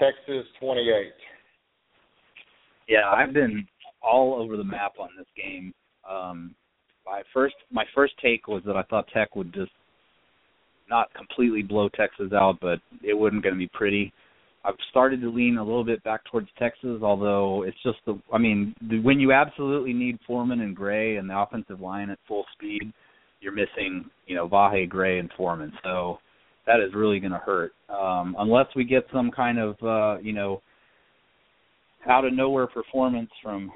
Texas 0.00 0.46
28. 0.60 1.12
Yeah, 2.88 3.10
I've 3.10 3.32
been 3.32 3.66
all 4.02 4.34
over 4.34 4.56
the 4.56 4.64
map 4.64 4.92
on 4.98 5.08
this 5.16 5.26
game. 5.36 5.72
Um, 6.08 6.54
my 7.04 7.22
first 7.32 7.54
my 7.70 7.84
first 7.94 8.14
take 8.22 8.48
was 8.48 8.62
that 8.66 8.76
I 8.76 8.82
thought 8.82 9.06
Tech 9.12 9.34
would 9.36 9.52
just 9.52 9.70
not 10.88 11.12
completely 11.14 11.62
blow 11.62 11.88
Texas 11.90 12.32
out, 12.32 12.58
but 12.60 12.80
it 13.02 13.14
wasn't 13.14 13.42
going 13.42 13.54
to 13.54 13.58
be 13.58 13.70
pretty. 13.72 14.12
I've 14.64 14.74
started 14.90 15.20
to 15.20 15.30
lean 15.30 15.58
a 15.58 15.64
little 15.64 15.84
bit 15.84 16.02
back 16.02 16.20
towards 16.24 16.48
Texas, 16.58 17.00
although 17.02 17.62
it's 17.62 17.76
just 17.82 17.98
the. 18.06 18.20
I 18.32 18.38
mean, 18.38 18.74
when 19.02 19.20
you 19.20 19.32
absolutely 19.32 19.92
need 19.92 20.18
Foreman 20.26 20.60
and 20.60 20.74
Gray 20.74 21.16
and 21.16 21.28
the 21.28 21.38
offensive 21.38 21.80
line 21.80 22.10
at 22.10 22.18
full 22.26 22.44
speed, 22.54 22.92
you're 23.40 23.54
missing, 23.54 24.04
you 24.26 24.34
know, 24.34 24.48
Vahe, 24.48 24.88
Gray, 24.88 25.18
and 25.18 25.30
Foreman. 25.36 25.72
So 25.84 26.18
that 26.68 26.80
is 26.80 26.94
really 26.94 27.18
going 27.18 27.32
to 27.32 27.38
hurt. 27.38 27.72
Um, 27.88 28.36
unless 28.38 28.66
we 28.76 28.84
get 28.84 29.04
some 29.12 29.30
kind 29.30 29.58
of, 29.58 29.76
uh, 29.82 30.20
you 30.20 30.34
know, 30.34 30.60
out 32.06 32.26
of 32.26 32.34
nowhere 32.34 32.66
performance 32.66 33.30
from 33.42 33.72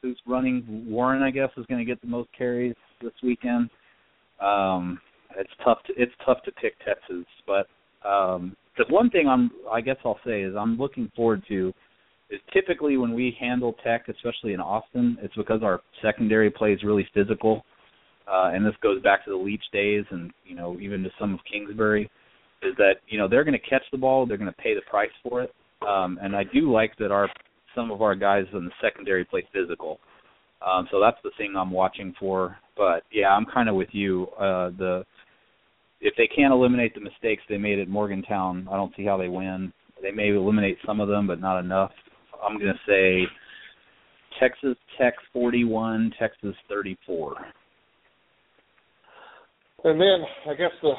who's 0.00 0.18
running 0.26 0.86
Warren, 0.88 1.22
I 1.22 1.30
guess, 1.30 1.50
is 1.58 1.66
going 1.66 1.78
to 1.78 1.84
get 1.84 2.00
the 2.00 2.08
most 2.08 2.30
carries 2.36 2.74
this 3.02 3.12
weekend. 3.22 3.68
Um, 4.40 4.98
it's 5.36 5.50
tough 5.62 5.78
to 5.86 5.92
it's 5.96 6.12
tough 6.24 6.38
to 6.44 6.52
pick 6.52 6.72
Texas, 6.84 7.26
but 7.46 7.66
um, 8.08 8.56
the 8.78 8.84
one 8.88 9.10
thing 9.10 9.28
I'm 9.28 9.50
I 9.70 9.82
guess 9.82 9.96
I'll 10.04 10.18
say 10.26 10.42
is 10.42 10.54
I'm 10.58 10.78
looking 10.78 11.10
forward 11.14 11.42
to 11.48 11.72
is 12.30 12.40
typically 12.52 12.96
when 12.96 13.12
we 13.12 13.36
handle 13.38 13.74
Tech, 13.84 14.08
especially 14.08 14.54
in 14.54 14.60
Austin, 14.60 15.18
it's 15.22 15.34
because 15.36 15.62
our 15.62 15.82
secondary 16.02 16.50
plays 16.50 16.82
really 16.82 17.06
physical, 17.14 17.64
uh, 18.26 18.50
and 18.52 18.64
this 18.64 18.74
goes 18.82 19.02
back 19.02 19.24
to 19.24 19.30
the 19.30 19.36
Leach 19.36 19.64
days 19.72 20.04
and 20.10 20.32
you 20.44 20.54
know 20.54 20.78
even 20.80 21.02
to 21.02 21.10
some 21.18 21.34
of 21.34 21.40
Kingsbury, 21.50 22.10
is 22.62 22.74
that 22.78 22.96
you 23.08 23.18
know 23.18 23.28
they're 23.28 23.44
going 23.44 23.58
to 23.58 23.70
catch 23.70 23.84
the 23.92 23.98
ball, 23.98 24.26
they're 24.26 24.36
going 24.36 24.50
to 24.50 24.62
pay 24.62 24.74
the 24.74 24.82
price 24.90 25.10
for 25.28 25.42
it, 25.42 25.54
um, 25.86 26.18
and 26.22 26.34
I 26.34 26.44
do 26.44 26.72
like 26.72 26.96
that 26.98 27.10
our 27.10 27.28
some 27.74 27.90
of 27.90 28.02
our 28.02 28.14
guys 28.14 28.44
in 28.52 28.64
the 28.64 28.70
secondary 28.80 29.24
play 29.24 29.46
physical. 29.52 30.00
Um, 30.66 30.88
so 30.90 31.00
that's 31.00 31.18
the 31.22 31.30
thing 31.36 31.54
I'm 31.56 31.70
watching 31.70 32.14
for. 32.18 32.56
But 32.76 33.02
yeah, 33.12 33.28
I'm 33.28 33.44
kind 33.46 33.68
of 33.68 33.76
with 33.76 33.90
you. 33.92 34.26
Uh, 34.38 34.70
the 34.78 35.04
if 36.00 36.14
they 36.16 36.26
can't 36.26 36.52
eliminate 36.52 36.94
the 36.94 37.00
mistakes 37.00 37.42
they 37.48 37.58
made 37.58 37.78
at 37.78 37.88
Morgantown, 37.88 38.68
I 38.70 38.76
don't 38.76 38.94
see 38.96 39.04
how 39.04 39.16
they 39.16 39.28
win. 39.28 39.72
They 40.02 40.10
may 40.10 40.28
eliminate 40.28 40.78
some 40.84 41.00
of 41.00 41.08
them, 41.08 41.26
but 41.26 41.40
not 41.40 41.58
enough. 41.58 41.92
I'm 42.44 42.58
going 42.58 42.72
to 42.72 42.80
say 42.86 43.26
Texas 44.38 44.76
Tech 44.98 45.14
41, 45.32 46.12
Texas 46.18 46.54
34. 46.68 47.34
And 49.84 50.00
then 50.00 50.24
I 50.48 50.54
guess 50.54 50.72
the 50.82 50.94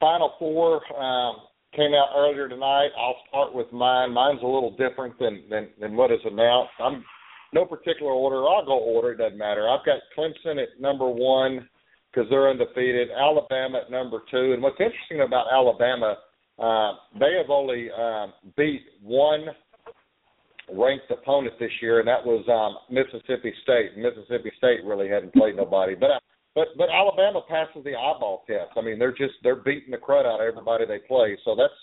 final 0.00 0.34
four 0.38 0.80
um, 0.96 1.36
came 1.74 1.92
out 1.94 2.08
earlier 2.16 2.48
tonight. 2.48 2.88
I'll 2.98 3.16
start 3.28 3.54
with 3.54 3.72
mine. 3.72 4.12
Mine's 4.12 4.42
a 4.42 4.46
little 4.46 4.76
different 4.76 5.18
than 5.18 5.44
than, 5.50 5.68
than 5.80 5.96
what 5.96 6.12
is 6.12 6.20
announced. 6.24 6.72
I'm 6.78 7.04
no 7.52 7.64
particular 7.64 8.12
order. 8.12 8.46
I'll 8.48 8.64
go 8.64 8.78
order. 8.78 9.12
It 9.12 9.18
doesn't 9.18 9.38
matter. 9.38 9.68
I've 9.68 9.84
got 9.84 10.00
Clemson 10.16 10.62
at 10.62 10.80
number 10.80 11.08
one 11.08 11.68
because 12.10 12.28
they're 12.30 12.50
undefeated. 12.50 13.08
Alabama 13.10 13.82
at 13.84 13.90
number 13.90 14.22
two. 14.30 14.52
And 14.52 14.62
what's 14.62 14.80
interesting 14.80 15.22
about 15.26 15.46
Alabama, 15.52 16.16
uh, 16.58 16.92
they 17.18 17.34
have 17.36 17.50
only 17.50 17.90
um, 17.92 18.32
beat 18.56 18.82
one 19.02 19.46
ranked 20.72 21.10
opponent 21.10 21.54
this 21.58 21.70
year, 21.80 22.00
and 22.00 22.08
that 22.08 22.24
was 22.24 22.44
um, 22.48 22.78
Mississippi 22.94 23.54
State. 23.62 23.96
Mississippi 23.96 24.50
State 24.58 24.84
really 24.84 25.08
hadn't 25.08 25.32
played 25.32 25.56
nobody, 25.56 25.94
but. 25.94 26.22
But 26.56 26.68
but 26.78 26.88
Alabama 26.88 27.42
passes 27.46 27.84
the 27.84 27.90
eyeball 27.90 28.42
test. 28.46 28.72
I 28.76 28.80
mean, 28.80 28.98
they're 28.98 29.12
just 29.12 29.34
they're 29.42 29.62
beating 29.62 29.90
the 29.90 29.98
crud 29.98 30.24
out 30.24 30.40
of 30.40 30.48
everybody 30.48 30.86
they 30.86 30.98
play. 31.06 31.36
So 31.44 31.54
that's 31.54 31.74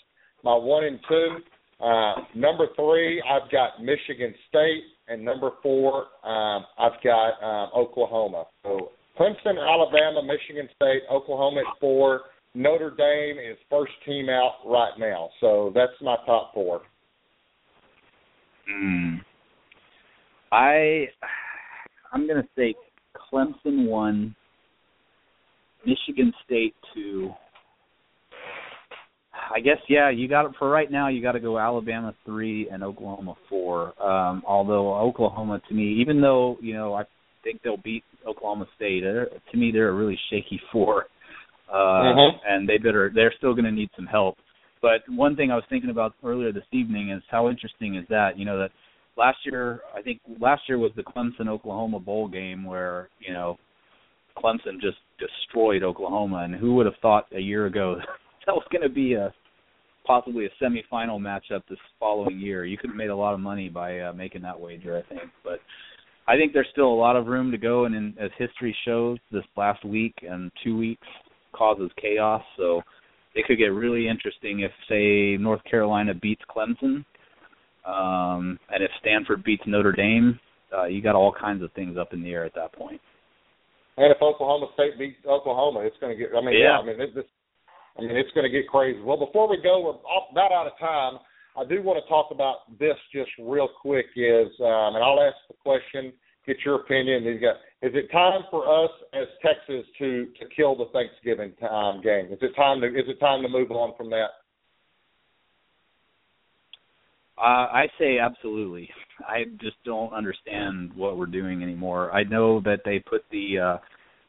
my 0.42 0.54
one 0.54 0.84
and 0.84 0.98
two. 1.08 1.36
Uh, 1.80 2.14
number 2.34 2.66
three, 2.76 3.22
I've 3.22 3.50
got 3.50 3.82
Michigan 3.82 4.34
State, 4.48 4.82
and 5.08 5.24
number 5.24 5.52
four, 5.62 6.06
um, 6.24 6.66
I've 6.78 7.00
got 7.02 7.40
um, 7.42 7.70
Oklahoma. 7.74 8.44
So 8.64 8.90
Clemson, 9.18 9.58
Alabama, 9.58 10.22
Michigan 10.24 10.68
State, 10.74 11.02
Oklahoma 11.10 11.60
at 11.60 11.80
four. 11.80 12.22
Notre 12.56 12.90
Dame 12.90 13.38
is 13.38 13.56
first 13.70 13.92
team 14.04 14.28
out 14.28 14.54
right 14.66 14.92
now. 14.98 15.28
So 15.40 15.72
that's 15.74 15.92
my 16.00 16.16
top 16.26 16.52
four. 16.52 16.82
Mm. 18.68 19.20
I 20.50 21.06
I'm 22.12 22.26
gonna 22.26 22.48
say 22.56 22.74
Clemson 23.32 23.86
one, 23.86 24.34
Michigan 25.86 26.32
State 26.44 26.74
two. 26.94 27.32
I 29.54 29.60
guess 29.60 29.78
yeah, 29.88 30.10
you 30.10 30.28
got 30.28 30.46
it 30.46 30.52
for 30.58 30.68
right 30.68 30.90
now. 30.90 31.08
You 31.08 31.22
got 31.22 31.32
to 31.32 31.40
go 31.40 31.58
Alabama 31.58 32.14
three 32.24 32.68
and 32.70 32.82
Oklahoma 32.82 33.34
four. 33.48 34.00
Um, 34.02 34.42
although 34.46 34.94
Oklahoma, 34.94 35.60
to 35.68 35.74
me, 35.74 36.00
even 36.00 36.20
though 36.20 36.56
you 36.60 36.74
know 36.74 36.94
I 36.94 37.04
think 37.42 37.60
they'll 37.62 37.76
beat 37.76 38.04
Oklahoma 38.26 38.66
State, 38.76 39.00
to 39.02 39.56
me 39.56 39.70
they're 39.72 39.90
a 39.90 39.94
really 39.94 40.18
shaky 40.30 40.60
four, 40.72 41.06
uh, 41.72 41.76
mm-hmm. 41.76 42.36
and 42.48 42.68
they 42.68 42.78
better 42.78 43.10
they're 43.14 43.34
still 43.36 43.52
going 43.52 43.64
to 43.64 43.72
need 43.72 43.90
some 43.96 44.06
help. 44.06 44.36
But 44.80 45.02
one 45.08 45.36
thing 45.36 45.50
I 45.50 45.56
was 45.56 45.64
thinking 45.68 45.90
about 45.90 46.14
earlier 46.22 46.52
this 46.52 46.64
evening 46.72 47.10
is 47.10 47.22
how 47.30 47.48
interesting 47.48 47.96
is 47.96 48.04
that? 48.10 48.38
You 48.38 48.44
know 48.44 48.58
that 48.58 48.70
last 49.16 49.38
year 49.44 49.80
I 49.94 50.02
think 50.02 50.20
last 50.40 50.62
year 50.68 50.78
was 50.78 50.92
the 50.96 51.02
Clemson 51.02 51.48
Oklahoma 51.48 52.00
bowl 52.00 52.28
game 52.28 52.64
where 52.64 53.08
you 53.20 53.32
know 53.32 53.58
Clemson 54.38 54.80
just 54.80 54.98
destroyed 55.18 55.82
Oklahoma, 55.82 56.38
and 56.44 56.54
who 56.54 56.74
would 56.74 56.86
have 56.86 56.96
thought 57.00 57.26
a 57.34 57.40
year 57.40 57.66
ago 57.66 57.96
that 58.46 58.52
was 58.52 58.64
going 58.70 58.82
to 58.82 58.88
be 58.88 59.14
a 59.14 59.32
possibly 60.06 60.46
a 60.46 60.64
semifinal 60.64 61.18
matchup 61.18 61.62
this 61.68 61.78
following 61.98 62.38
year. 62.38 62.64
You 62.64 62.76
could 62.76 62.90
have 62.90 62.96
made 62.96 63.08
a 63.08 63.16
lot 63.16 63.34
of 63.34 63.40
money 63.40 63.68
by 63.68 64.00
uh, 64.00 64.12
making 64.12 64.42
that 64.42 64.58
wager, 64.58 64.98
I 64.98 65.08
think. 65.08 65.30
But 65.42 65.60
I 66.28 66.36
think 66.36 66.52
there's 66.52 66.68
still 66.72 66.88
a 66.88 66.94
lot 66.94 67.16
of 67.16 67.26
room 67.26 67.50
to 67.50 67.58
go, 67.58 67.84
and 67.84 67.94
in, 67.94 68.14
as 68.20 68.30
history 68.38 68.76
shows, 68.84 69.18
this 69.32 69.44
last 69.56 69.84
week 69.84 70.14
and 70.22 70.50
two 70.62 70.76
weeks 70.76 71.06
causes 71.52 71.90
chaos. 72.00 72.42
So 72.56 72.82
it 73.34 73.46
could 73.46 73.58
get 73.58 73.66
really 73.66 74.08
interesting 74.08 74.60
if, 74.60 74.70
say, 74.88 75.36
North 75.42 75.62
Carolina 75.64 76.14
beats 76.14 76.42
Clemson, 76.54 77.04
um, 77.86 78.58
and 78.70 78.82
if 78.82 78.90
Stanford 79.00 79.44
beats 79.44 79.62
Notre 79.66 79.92
Dame. 79.92 80.38
Uh, 80.76 80.84
you 80.84 81.00
got 81.02 81.14
all 81.14 81.32
kinds 81.32 81.62
of 81.62 81.72
things 81.72 81.96
up 81.96 82.12
in 82.12 82.22
the 82.22 82.30
air 82.30 82.44
at 82.44 82.54
that 82.54 82.72
point. 82.72 83.00
And 83.96 84.10
if 84.10 84.20
Oklahoma 84.20 84.66
State 84.74 84.98
beats 84.98 85.24
Oklahoma, 85.26 85.80
it's 85.80 85.96
going 86.00 86.16
to 86.16 86.18
get. 86.18 86.34
I 86.36 86.40
mean, 86.40 86.54
yeah, 86.54 86.64
yeah 86.64 86.78
I 86.78 86.84
mean, 86.84 86.98
this, 87.14 87.24
I 87.96 88.02
mean, 88.02 88.16
it's 88.16 88.32
going 88.34 88.44
to 88.44 88.50
get 88.50 88.66
crazy. 88.68 89.00
Well, 89.00 89.18
before 89.18 89.48
we 89.48 89.58
go, 89.62 89.80
we're 89.80 89.98
about 90.32 90.52
out 90.52 90.66
of 90.66 90.78
time. 90.78 91.20
I 91.56 91.64
do 91.64 91.82
want 91.82 92.02
to 92.02 92.08
talk 92.08 92.30
about 92.32 92.66
this 92.78 92.96
just 93.14 93.30
real 93.38 93.68
quick. 93.80 94.06
Is 94.16 94.50
um, 94.60 94.98
and 94.98 95.04
I'll 95.04 95.22
ask 95.22 95.36
the 95.48 95.54
question, 95.62 96.12
get 96.46 96.56
your 96.64 96.76
opinion. 96.76 97.26
Is 97.26 97.92
it 97.94 98.10
time 98.10 98.42
for 98.50 98.66
us 98.66 98.90
as 99.12 99.28
Texas 99.40 99.86
to 99.98 100.26
to 100.40 100.46
kill 100.56 100.74
the 100.74 100.86
Thanksgiving 100.92 101.52
time 101.60 102.02
game? 102.02 102.32
Is 102.32 102.38
it 102.42 102.56
time 102.56 102.80
to 102.80 102.88
is 102.88 103.06
it 103.06 103.20
time 103.20 103.42
to 103.42 103.48
move 103.48 103.70
on 103.70 103.94
from 103.96 104.10
that? 104.10 104.30
Uh, 107.44 107.68
I 107.70 107.88
say 107.98 108.18
absolutely. 108.18 108.88
I 109.20 109.44
just 109.60 109.76
don't 109.84 110.14
understand 110.14 110.92
what 110.94 111.18
we're 111.18 111.26
doing 111.26 111.62
anymore. 111.62 112.10
I 112.10 112.24
know 112.24 112.60
that 112.62 112.80
they 112.86 113.00
put 113.00 113.22
the 113.30 113.58
uh, 113.58 113.78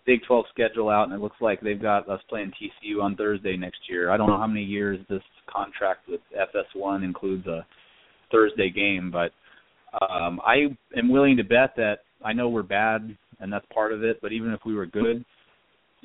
Big 0.05 0.20
12 0.28 0.45
schedule 0.53 0.89
out, 0.89 1.05
and 1.05 1.13
it 1.13 1.22
looks 1.22 1.38
like 1.39 1.61
they've 1.61 1.82
got 1.82 2.09
us 2.09 2.20
playing 2.28 2.51
TCU 2.51 3.01
on 3.01 3.16
Thursday 3.16 3.55
next 3.55 3.80
year. 3.89 4.11
I 4.11 4.18
don't 4.18 4.28
know 4.28 4.38
how 4.38 4.47
many 4.47 4.63
years 4.63 4.99
this 5.09 5.22
contract 5.49 6.09
with 6.09 6.20
FS1 6.38 7.05
includes 7.05 7.47
a 7.47 7.66
Thursday 8.34 8.70
game, 8.70 9.11
but 9.11 9.32
um, 10.05 10.41
I 10.45 10.68
am 10.97 11.09
willing 11.09 11.38
to 11.38 11.43
bet 11.43 11.74
that 11.78 11.99
I 12.22 12.34
know 12.34 12.49
we're 12.49 12.63
bad, 12.63 13.16
and 13.39 13.51
that's 13.51 13.66
part 13.74 13.93
of 13.93 14.03
it. 14.03 14.20
But 14.22 14.34
even 14.34 14.51
if 14.51 14.59
we 14.66 14.76
were 14.76 14.88
good, 14.88 15.24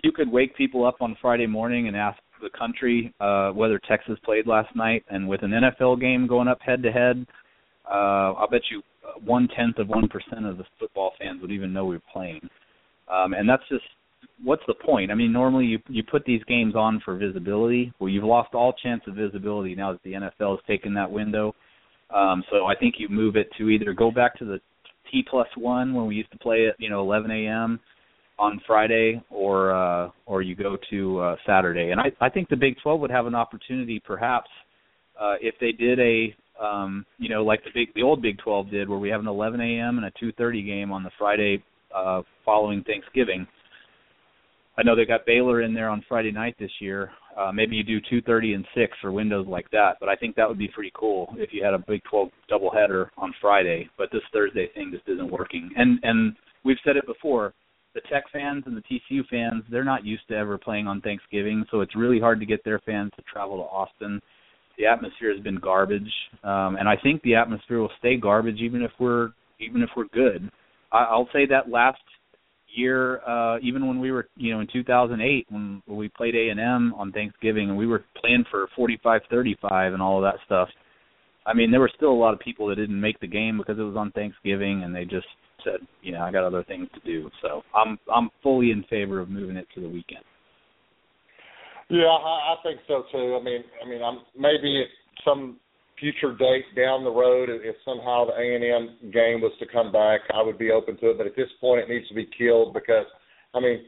you 0.05 0.13
could 0.13 0.31
wake 0.31 0.57
people 0.57 0.87
up 0.87 0.99
on 1.01 1.17
Friday 1.21 1.49
morning 1.49 1.89
and 1.89 1.97
ask 1.97 2.21
the 2.41 2.51
country 2.57 3.13
uh, 3.21 3.51
whether 3.51 3.79
Texas 3.79 4.19
played 4.25 4.47
last 4.47 4.75
night, 4.75 5.05
and 5.11 5.29
with 5.29 5.43
an 5.43 5.51
NFL 5.51 6.01
game 6.01 6.27
going 6.27 6.49
up 6.49 6.61
head 6.61 6.83
to 6.83 6.93
head, 6.93 7.27
uh, 7.89 8.33
I'll 8.35 8.49
bet 8.49 8.63
you 8.71 8.83
one 9.25 9.49
tenth 9.57 9.79
of 9.79 9.89
one 9.89 10.09
percent 10.09 10.47
of 10.47 10.59
the 10.59 10.65
football 10.79 11.13
fans 11.19 11.41
would 11.43 11.51
even 11.51 11.73
know 11.73 11.85
we 11.85 11.97
were 11.97 12.03
playing. 12.13 12.49
Um, 13.13 13.33
and 13.35 13.49
that's 13.49 13.63
just 13.69 13.85
what's 14.43 14.63
the 14.67 14.75
point? 14.75 15.11
I 15.11 15.15
mean, 15.15 15.33
normally 15.33 15.67
you 15.67 15.79
you 15.89 16.03
put 16.03 16.25
these 16.25 16.43
games 16.45 16.75
on 16.75 17.01
for 17.05 17.17
visibility. 17.17 17.93
Well, 17.99 18.09
you've 18.09 18.25
lost 18.25 18.55
all 18.55 18.73
chance 18.73 19.03
of 19.07 19.15
visibility 19.15 19.75
now 19.75 19.93
that 19.93 20.03
the 20.03 20.13
NFL 20.13 20.57
has 20.57 20.67
taken 20.67 20.95
that 20.95 21.11
window. 21.11 21.55
Um, 22.15 22.43
so 22.51 22.67
I 22.67 22.75
think 22.75 22.97
you 22.99 23.09
move 23.09 23.37
it 23.37 23.49
to 23.59 23.69
either 23.69 23.93
go 23.93 24.11
back 24.11 24.37
to 24.39 24.45
the 24.45 24.61
T 25.11 25.25
plus 25.29 25.49
one 25.57 25.95
when 25.95 26.07
we 26.07 26.15
used 26.15 26.33
to 26.33 26.39
play 26.39 26.67
at 26.69 26.75
you 26.79 26.91
know 26.91 27.01
11 27.01 27.31
a.m. 27.31 27.81
on 28.41 28.61
Friday, 28.67 29.23
or 29.31 29.73
uh, 29.73 30.11
or 30.25 30.41
you 30.41 30.57
go 30.57 30.79
to 30.89 31.21
uh, 31.21 31.37
Saturday. 31.47 31.91
And 31.91 32.01
I 32.01 32.11
I 32.21 32.31
think 32.31 32.49
the 32.49 32.57
Big 32.57 32.75
12 32.83 32.99
would 33.01 33.11
have 33.11 33.27
an 33.27 33.35
opportunity 33.35 34.03
perhaps 34.05 34.49
uh, 35.21 35.35
if 35.41 35.55
they 35.61 35.73
did 35.73 36.01
a 36.01 36.35
um, 36.61 37.05
you 37.19 37.29
know 37.29 37.45
like 37.45 37.63
the 37.65 37.71
big 37.73 37.95
the 37.95 38.03
old 38.03 38.23
Big 38.23 38.39
12 38.39 38.71
did, 38.71 38.89
where 38.89 38.99
we 38.99 39.11
have 39.11 39.21
an 39.21 39.29
11 39.29 39.61
a.m. 39.61 39.99
and 39.99 40.07
a 40.07 40.11
2:30 40.25 40.67
game 40.67 40.91
on 40.91 41.03
the 41.03 41.11
Friday 41.19 41.63
uh, 41.95 42.23
following 42.45 42.83
Thanksgiving. 42.85 43.47
I 44.79 44.83
know 44.83 44.97
they 44.97 45.05
got 45.05 45.27
Baylor 45.27 45.61
in 45.61 45.75
there 45.75 45.91
on 45.91 46.03
Friday 46.09 46.33
night 46.33 46.57
this 46.59 46.71
year. 46.81 47.11
Uh, 47.37 47.53
maybe 47.53 47.77
you 47.77 47.85
do 47.85 48.01
2:30 48.01 48.55
and 48.55 48.65
6 48.75 48.93
for 49.03 49.13
windows 49.13 49.47
like 49.47 49.71
that, 49.73 49.99
but 50.01 50.09
I 50.09 50.17
think 50.17 50.35
that 50.37 50.49
would 50.49 50.59
be 50.59 50.69
pretty 50.69 50.93
cool 50.95 51.35
if 51.37 51.51
you 51.53 51.63
had 51.63 51.75
a 51.75 51.79
Big 51.79 52.03
12 52.11 52.31
doubleheader 52.51 53.09
on 53.19 53.35
Friday. 53.39 53.91
But 53.99 54.09
this 54.11 54.23
Thursday 54.33 54.71
thing 54.75 54.91
just 54.93 55.07
isn't 55.07 55.31
working. 55.31 55.71
And 55.77 56.01
and 56.03 56.35
we've 56.65 56.79
said 56.85 56.97
it 56.97 57.07
before. 57.07 57.53
The 57.95 58.01
Tech 58.11 58.25
fans 58.33 58.65
and 58.67 58.77
the 58.77 58.83
TCU 58.83 59.27
fans, 59.29 59.65
they're 59.71 59.85
not 59.85 60.05
used 60.05 60.27
to 60.29 60.37
ever 60.37 60.59
playing 60.59 60.87
on 60.87 61.01
Thanksgiving, 61.01 61.65
so 61.71 61.81
it's 61.81 61.97
really 61.97 62.21
hard 62.21 62.41
to 62.41 62.47
get 62.47 62.65
their 62.65 62.79
fans 62.81 63.11
to 63.17 63.23
travel 63.23 63.57
to 63.57 63.63
Austin. 63.65 64.21
The 64.79 64.87
atmosphere 64.87 65.33
has 65.35 65.43
been 65.43 65.57
garbage, 65.57 66.11
um, 66.45 66.77
and 66.77 66.89
I 66.89 66.97
think 67.03 67.23
the 67.23 67.35
atmosphere 67.35 67.81
will 67.81 67.91
stay 67.99 68.17
garbage 68.17 68.59
even 68.61 68.83
if 68.83 68.93
we're 68.99 69.31
even 69.59 69.83
if 69.83 69.91
we're 69.97 70.09
good. 70.15 70.51
I, 70.93 71.05
I'll 71.05 71.29
say 71.33 71.47
that 71.47 71.69
last 71.69 72.01
year, 72.75 73.21
uh, 73.29 73.59
even 73.63 73.87
when 73.87 74.01
we 74.01 74.11
were, 74.11 74.29
you 74.37 74.55
know, 74.55 74.61
in 74.61 74.69
2008 74.73 75.47
when, 75.51 75.83
when 75.87 75.99
we 75.99 76.09
played 76.09 76.35
A 76.35 76.49
and 76.49 76.61
M 76.61 76.95
on 76.97 77.13
Thanksgiving 77.13 77.69
and 77.69 77.77
we 77.77 77.87
were 77.87 78.05
playing 78.21 78.45
for 78.51 78.69
45-35 78.79 79.93
and 79.93 80.01
all 80.01 80.25
of 80.25 80.33
that 80.33 80.41
stuff. 80.47 80.69
I 81.47 81.55
mean, 81.55 81.71
there 81.71 81.81
were 81.81 81.91
still 81.95 82.13
a 82.13 82.15
lot 82.15 82.35
of 82.35 82.41
people 82.41 82.69
that 82.69 82.77
didn't 82.77 83.01
make 83.01 83.19
the 83.21 83.27
game 83.27 83.59
because 83.59 83.79
it 83.79 83.83
was 83.83 83.97
on 83.97 84.13
Thanksgiving 84.13 84.85
and 84.85 84.95
they 84.95 85.05
just 85.05 85.27
said, 85.65 85.87
you 86.03 86.13
know, 86.13 86.21
I 86.21 86.31
got 86.31 86.45
other 86.45 86.65
things 86.65 86.89
to 86.95 87.01
do. 87.01 87.31
So 87.43 87.63
I'm 87.75 87.99
I'm 88.13 88.31
fully 88.43 88.71
in 88.71 88.85
favor 88.91 89.21
of 89.21 89.29
moving 89.29 89.57
it 89.57 89.67
to 89.75 89.81
the 89.81 89.89
weekend. 89.89 90.25
Yeah, 91.89 92.07
I, 92.07 92.55
I 92.55 92.57
think 92.63 92.81
so 92.87 93.03
too. 93.11 93.39
I 93.41 93.45
mean, 93.45 93.65
I 93.85 93.89
mean, 93.89 94.03
I'm 94.03 94.21
maybe 94.39 94.83
at 94.83 95.25
some 95.25 95.59
future 96.01 96.35
date 96.35 96.65
down 96.75 97.05
the 97.05 97.11
road, 97.11 97.51
if 97.51 97.77
somehow 97.85 98.25
the 98.25 98.33
A 98.33 98.55
and 98.57 98.65
M 98.65 99.13
game 99.13 99.41
was 99.41 99.53
to 99.61 99.67
come 99.67 99.93
back, 99.93 100.21
I 100.35 100.43
would 100.43 100.59
be 100.59 100.71
open 100.71 100.97
to 100.99 101.11
it. 101.11 101.19
But 101.19 101.27
at 101.27 101.37
this 101.37 101.51
point, 101.61 101.81
it 101.83 101.93
needs 101.93 102.09
to 102.09 102.15
be 102.15 102.29
killed 102.37 102.73
because, 102.73 103.07
I 103.55 103.61
mean, 103.61 103.85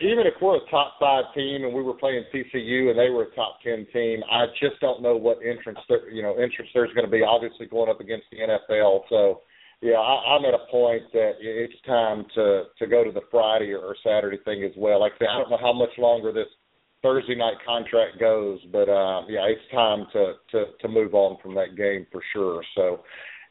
even 0.00 0.24
if 0.26 0.34
we're 0.40 0.56
a 0.56 0.70
top 0.70 0.94
five 1.00 1.24
team 1.34 1.64
and 1.64 1.74
we 1.74 1.82
were 1.82 1.94
playing 1.94 2.24
TCU 2.32 2.90
and 2.90 2.98
they 2.98 3.10
were 3.10 3.24
a 3.24 3.34
top 3.34 3.58
ten 3.62 3.86
team, 3.92 4.22
I 4.30 4.46
just 4.60 4.80
don't 4.80 5.02
know 5.02 5.16
what 5.16 5.38
entrance 5.44 5.78
there, 5.88 6.08
you 6.10 6.22
know 6.22 6.34
entrance 6.34 6.70
there's 6.72 6.92
going 6.94 7.06
to 7.06 7.10
be. 7.10 7.22
Obviously, 7.22 7.66
going 7.66 7.90
up 7.90 8.00
against 8.00 8.26
the 8.30 8.38
NFL, 8.38 9.00
so 9.08 9.40
yeah, 9.82 9.96
I, 9.96 10.36
I'm 10.36 10.44
at 10.44 10.54
a 10.54 10.70
point 10.70 11.02
that 11.12 11.32
it's 11.40 11.74
time 11.86 12.24
to 12.34 12.64
to 12.78 12.86
go 12.86 13.04
to 13.04 13.12
the 13.12 13.20
Friday 13.30 13.72
or 13.72 13.94
Saturday 14.02 14.38
thing 14.44 14.64
as 14.64 14.72
well. 14.76 15.00
Like 15.00 15.12
I 15.16 15.18
said, 15.18 15.28
I 15.30 15.38
don't 15.38 15.50
know 15.50 15.58
how 15.60 15.72
much 15.72 15.90
longer 15.98 16.32
this 16.32 16.48
Thursday 17.02 17.34
night 17.34 17.56
contract 17.64 18.18
goes, 18.18 18.58
but 18.72 18.88
uh, 18.88 19.22
yeah, 19.28 19.44
it's 19.46 19.72
time 19.72 20.06
to 20.12 20.34
to 20.52 20.64
to 20.80 20.88
move 20.88 21.14
on 21.14 21.36
from 21.42 21.54
that 21.54 21.76
game 21.76 22.06
for 22.10 22.22
sure. 22.32 22.62
So, 22.74 23.00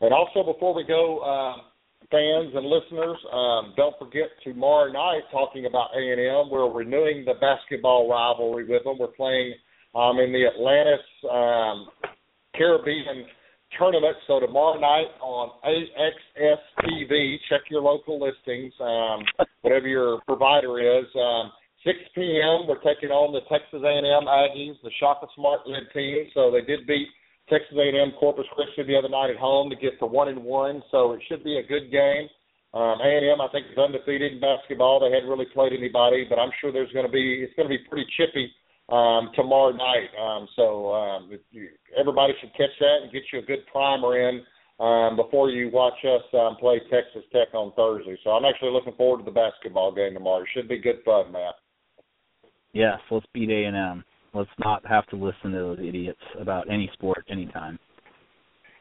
and 0.01 0.13
also 0.13 0.51
before 0.51 0.73
we 0.73 0.83
go, 0.83 1.19
uh, 1.19 1.61
fans 2.09 2.53
and 2.55 2.65
listeners, 2.65 3.17
um, 3.31 3.73
don't 3.77 3.97
forget 3.99 4.29
tomorrow 4.43 4.91
night 4.91 5.21
talking 5.31 5.67
about 5.67 5.89
A 5.95 5.99
and 5.99 6.19
M. 6.19 6.49
We're 6.49 6.71
renewing 6.71 7.23
the 7.25 7.35
basketball 7.39 8.09
rivalry 8.09 8.65
with 8.67 8.83
them. 8.83 8.97
We're 8.99 9.07
playing 9.07 9.53
um, 9.93 10.19
in 10.19 10.31
the 10.31 10.47
Atlantis 10.47 11.05
um, 11.31 11.87
Caribbean 12.55 13.25
tournament. 13.77 14.17
So 14.27 14.39
tomorrow 14.39 14.79
night 14.79 15.11
on 15.21 15.51
AXS 15.65 16.61
TV, 16.83 17.37
check 17.49 17.61
your 17.69 17.81
local 17.81 18.19
listings, 18.19 18.73
um, 18.79 19.23
whatever 19.61 19.87
your 19.87 20.21
provider 20.27 20.79
is. 20.79 21.05
Um, 21.15 21.51
6 21.85 21.97
p.m. 22.15 22.65
We're 22.67 22.81
taking 22.81 23.13
on 23.13 23.29
the 23.29 23.45
Texas 23.45 23.85
A&M 23.85 24.25
Aggies, 24.25 24.81
the 24.81 24.89
Shaka 24.99 25.27
Smart 25.35 25.61
led 25.67 25.85
team. 25.93 26.25
So 26.33 26.49
they 26.49 26.61
did 26.65 26.87
beat 26.87 27.07
Texas 27.47 27.77
A&M 27.77 28.17
Corpus 28.19 28.49
Christi 28.57 28.89
the 28.89 28.97
other 28.97 29.09
night 29.09 29.29
at 29.29 29.37
home 29.37 29.69
to 29.69 29.75
get 29.75 29.99
to 29.99 30.07
one 30.09 30.29
and 30.29 30.43
one. 30.43 30.81
So 30.89 31.13
it 31.13 31.21
should 31.29 31.43
be 31.43 31.61
a 31.61 31.67
good 31.67 31.91
game. 31.91 32.25
Um, 32.73 32.99
A&M, 32.99 33.39
I 33.39 33.47
think, 33.53 33.69
is 33.71 33.77
undefeated 33.77 34.33
in 34.33 34.39
basketball. 34.41 34.99
They 34.99 35.13
hadn't 35.13 35.29
really 35.29 35.47
played 35.53 35.71
anybody, 35.71 36.25
but 36.27 36.39
I'm 36.39 36.51
sure 36.59 36.73
there's 36.73 36.91
going 36.91 37.05
to 37.05 37.11
be 37.11 37.45
it's 37.45 37.55
going 37.55 37.69
to 37.69 37.77
be 37.77 37.85
pretty 37.87 38.09
chippy 38.17 38.51
um, 38.89 39.31
tomorrow 39.35 39.71
night. 39.71 40.09
Um, 40.19 40.47
so 40.55 40.93
um, 40.93 41.31
you, 41.51 41.69
everybody 41.97 42.33
should 42.39 42.51
catch 42.51 42.75
that 42.79 42.99
and 43.03 43.11
get 43.11 43.23
you 43.33 43.39
a 43.39 43.41
good 43.41 43.65
primer 43.71 44.29
in 44.29 44.41
um, 44.79 45.15
before 45.15 45.49
you 45.49 45.69
watch 45.71 45.97
us 46.03 46.23
um, 46.33 46.57
play 46.57 46.79
Texas 46.91 47.23
Tech 47.31 47.53
on 47.53 47.71
Thursday. 47.75 48.17
So 48.23 48.31
I'm 48.31 48.45
actually 48.45 48.71
looking 48.71 48.93
forward 48.93 49.19
to 49.19 49.25
the 49.25 49.31
basketball 49.31 49.93
game 49.93 50.13
tomorrow. 50.13 50.43
It 50.43 50.49
should 50.53 50.67
be 50.67 50.79
good 50.79 50.97
fun, 51.03 51.31
Matt. 51.31 51.55
Yes, 52.73 52.99
let's 53.09 53.25
beat 53.33 53.49
A 53.49 53.65
and 53.65 53.75
M. 53.75 54.03
Let's 54.33 54.49
not 54.59 54.85
have 54.85 55.05
to 55.07 55.15
listen 55.15 55.51
to 55.51 55.57
those 55.57 55.79
idiots 55.79 56.19
about 56.39 56.69
any 56.69 56.89
sport 56.93 57.25
anytime. 57.29 57.79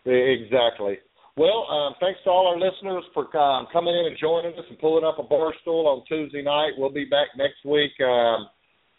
Exactly. 0.04 0.98
Well, 1.36 1.66
um, 1.70 1.94
thanks 2.00 2.20
to 2.24 2.30
all 2.30 2.46
our 2.46 2.58
listeners 2.58 3.04
for 3.14 3.24
um, 3.36 3.66
coming 3.72 3.94
in 3.94 4.06
and 4.06 4.16
joining 4.20 4.52
us 4.52 4.64
and 4.68 4.78
pulling 4.78 5.04
up 5.04 5.18
a 5.18 5.22
bar 5.22 5.52
stool 5.62 5.86
on 5.86 6.04
Tuesday 6.06 6.42
night. 6.42 6.72
We'll 6.76 6.92
be 6.92 7.04
back 7.04 7.28
next 7.36 7.64
week. 7.64 7.92
Um, 8.00 8.48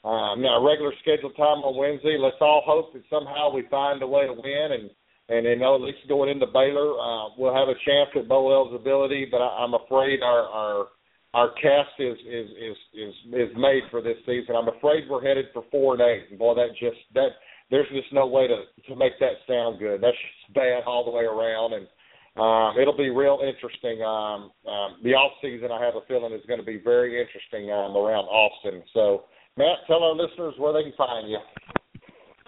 um, 0.05 0.41
now, 0.41 0.61
regular 0.61 0.93
scheduled 1.01 1.35
time 1.35 1.65
on 1.65 1.73
Wednesday. 1.73 2.15
Let's 2.19 2.37
all 2.39 2.61
hope 2.63 2.93
that 2.93 3.01
somehow 3.09 3.49
we 3.49 3.65
find 3.71 4.03
a 4.03 4.07
way 4.07 4.27
to 4.29 4.33
win, 4.33 4.69
and 4.77 4.89
and 5.29 5.47
you 5.47 5.57
know 5.57 5.73
at 5.73 5.81
least 5.81 6.05
going 6.07 6.29
into 6.29 6.45
Baylor, 6.45 6.93
uh, 6.93 7.33
we'll 7.37 7.57
have 7.57 7.73
a 7.73 7.81
chance 7.81 8.13
at 8.15 8.29
bowl 8.29 8.53
eligibility. 8.53 9.25
But 9.25 9.41
I, 9.41 9.65
I'm 9.65 9.73
afraid 9.73 10.21
our 10.21 10.45
our 10.45 10.87
our 11.33 11.49
cast 11.57 11.97
is 11.97 12.17
is 12.21 12.49
is 12.53 12.77
is 12.93 13.13
is 13.33 13.49
made 13.57 13.81
for 13.89 14.05
this 14.05 14.17
season. 14.29 14.53
I'm 14.53 14.69
afraid 14.69 15.09
we're 15.09 15.25
headed 15.25 15.45
for 15.53 15.65
four 15.71 15.97
and 15.97 16.03
eight. 16.05 16.29
And 16.29 16.37
boy, 16.37 16.53
that 16.53 16.77
just 16.79 17.01
that 17.15 17.41
there's 17.71 17.89
just 17.89 18.13
no 18.13 18.27
way 18.27 18.45
to 18.45 18.61
to 18.87 18.95
make 18.95 19.17
that 19.19 19.41
sound 19.49 19.79
good. 19.79 20.01
That's 20.05 20.13
just 20.13 20.53
bad 20.53 20.83
all 20.85 21.03
the 21.03 21.17
way 21.17 21.25
around, 21.25 21.73
and 21.73 21.89
um, 22.37 22.77
it'll 22.77 22.95
be 22.95 23.09
real 23.09 23.41
interesting. 23.41 24.05
Um, 24.05 24.53
um, 24.69 25.01
the 25.01 25.17
off 25.17 25.33
season, 25.41 25.71
I 25.71 25.83
have 25.83 25.95
a 25.95 26.05
feeling, 26.07 26.33
is 26.33 26.45
going 26.45 26.59
to 26.59 26.65
be 26.65 26.77
very 26.77 27.19
interesting 27.19 27.73
um, 27.73 27.97
around 27.97 28.29
Austin. 28.29 28.83
So 28.93 29.25
Matt, 29.57 29.87
tell 29.87 30.03
our 30.03 30.15
listeners 30.15 30.53
where 30.57 30.73
they 30.73 30.83
can 30.83 30.93
find 30.97 31.29
you. 31.29 31.39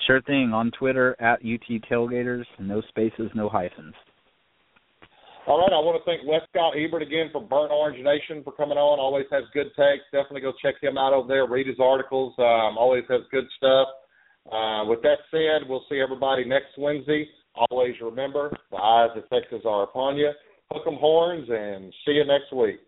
Sure 0.06 0.22
thing. 0.22 0.52
On 0.54 0.72
Twitter 0.72 1.16
at 1.22 1.40
UT 1.40 1.82
Tailgaters, 1.90 2.46
no 2.60 2.82
spaces, 2.90 3.32
no 3.34 3.50
hyphens. 3.50 3.94
All 5.48 5.60
right, 5.60 5.72
I 5.72 5.80
want 5.80 5.96
to 5.96 6.04
thank 6.04 6.28
Wescott 6.28 6.76
Ebert 6.76 7.02
again 7.02 7.30
for 7.32 7.40
Burnt 7.40 7.72
Orange 7.72 8.04
Nation 8.04 8.44
for 8.44 8.52
coming 8.52 8.78
on. 8.78 9.00
Always 9.00 9.28
has 9.32 9.44
good 9.54 9.72
takes. 9.80 10.04
Definitely 10.12 10.42
go 10.42 10.52
check 10.62 10.76
him 10.84 10.98
out 10.98 11.14
over 11.14 11.28
there. 11.28 11.48
Read 11.48 11.68
his 11.68 11.80
articles. 11.80 12.36
Um, 12.38 12.76
always 12.76 13.06
has 13.08 13.22
good 13.32 13.48
stuff. 13.56 13.88
Uh, 14.52 14.84
with 14.92 15.02
that 15.04 15.24
said, 15.32 15.64
we'll 15.68 15.88
see 15.90 16.04
everybody 16.04 16.44
next 16.44 16.76
Wednesday. 16.78 17.30
Always 17.56 17.96
remember, 18.02 18.52
the 18.72 18.78
eyes 18.78 19.16
of 19.16 19.24
Texas 19.30 19.64
are 19.66 19.84
upon 19.84 20.18
you. 20.18 20.32
Hook 20.72 20.84
'em 20.86 21.00
horns 21.00 21.48
and 21.50 21.94
see 22.04 22.20
you 22.20 22.26
next 22.26 22.52
week. 22.52 22.80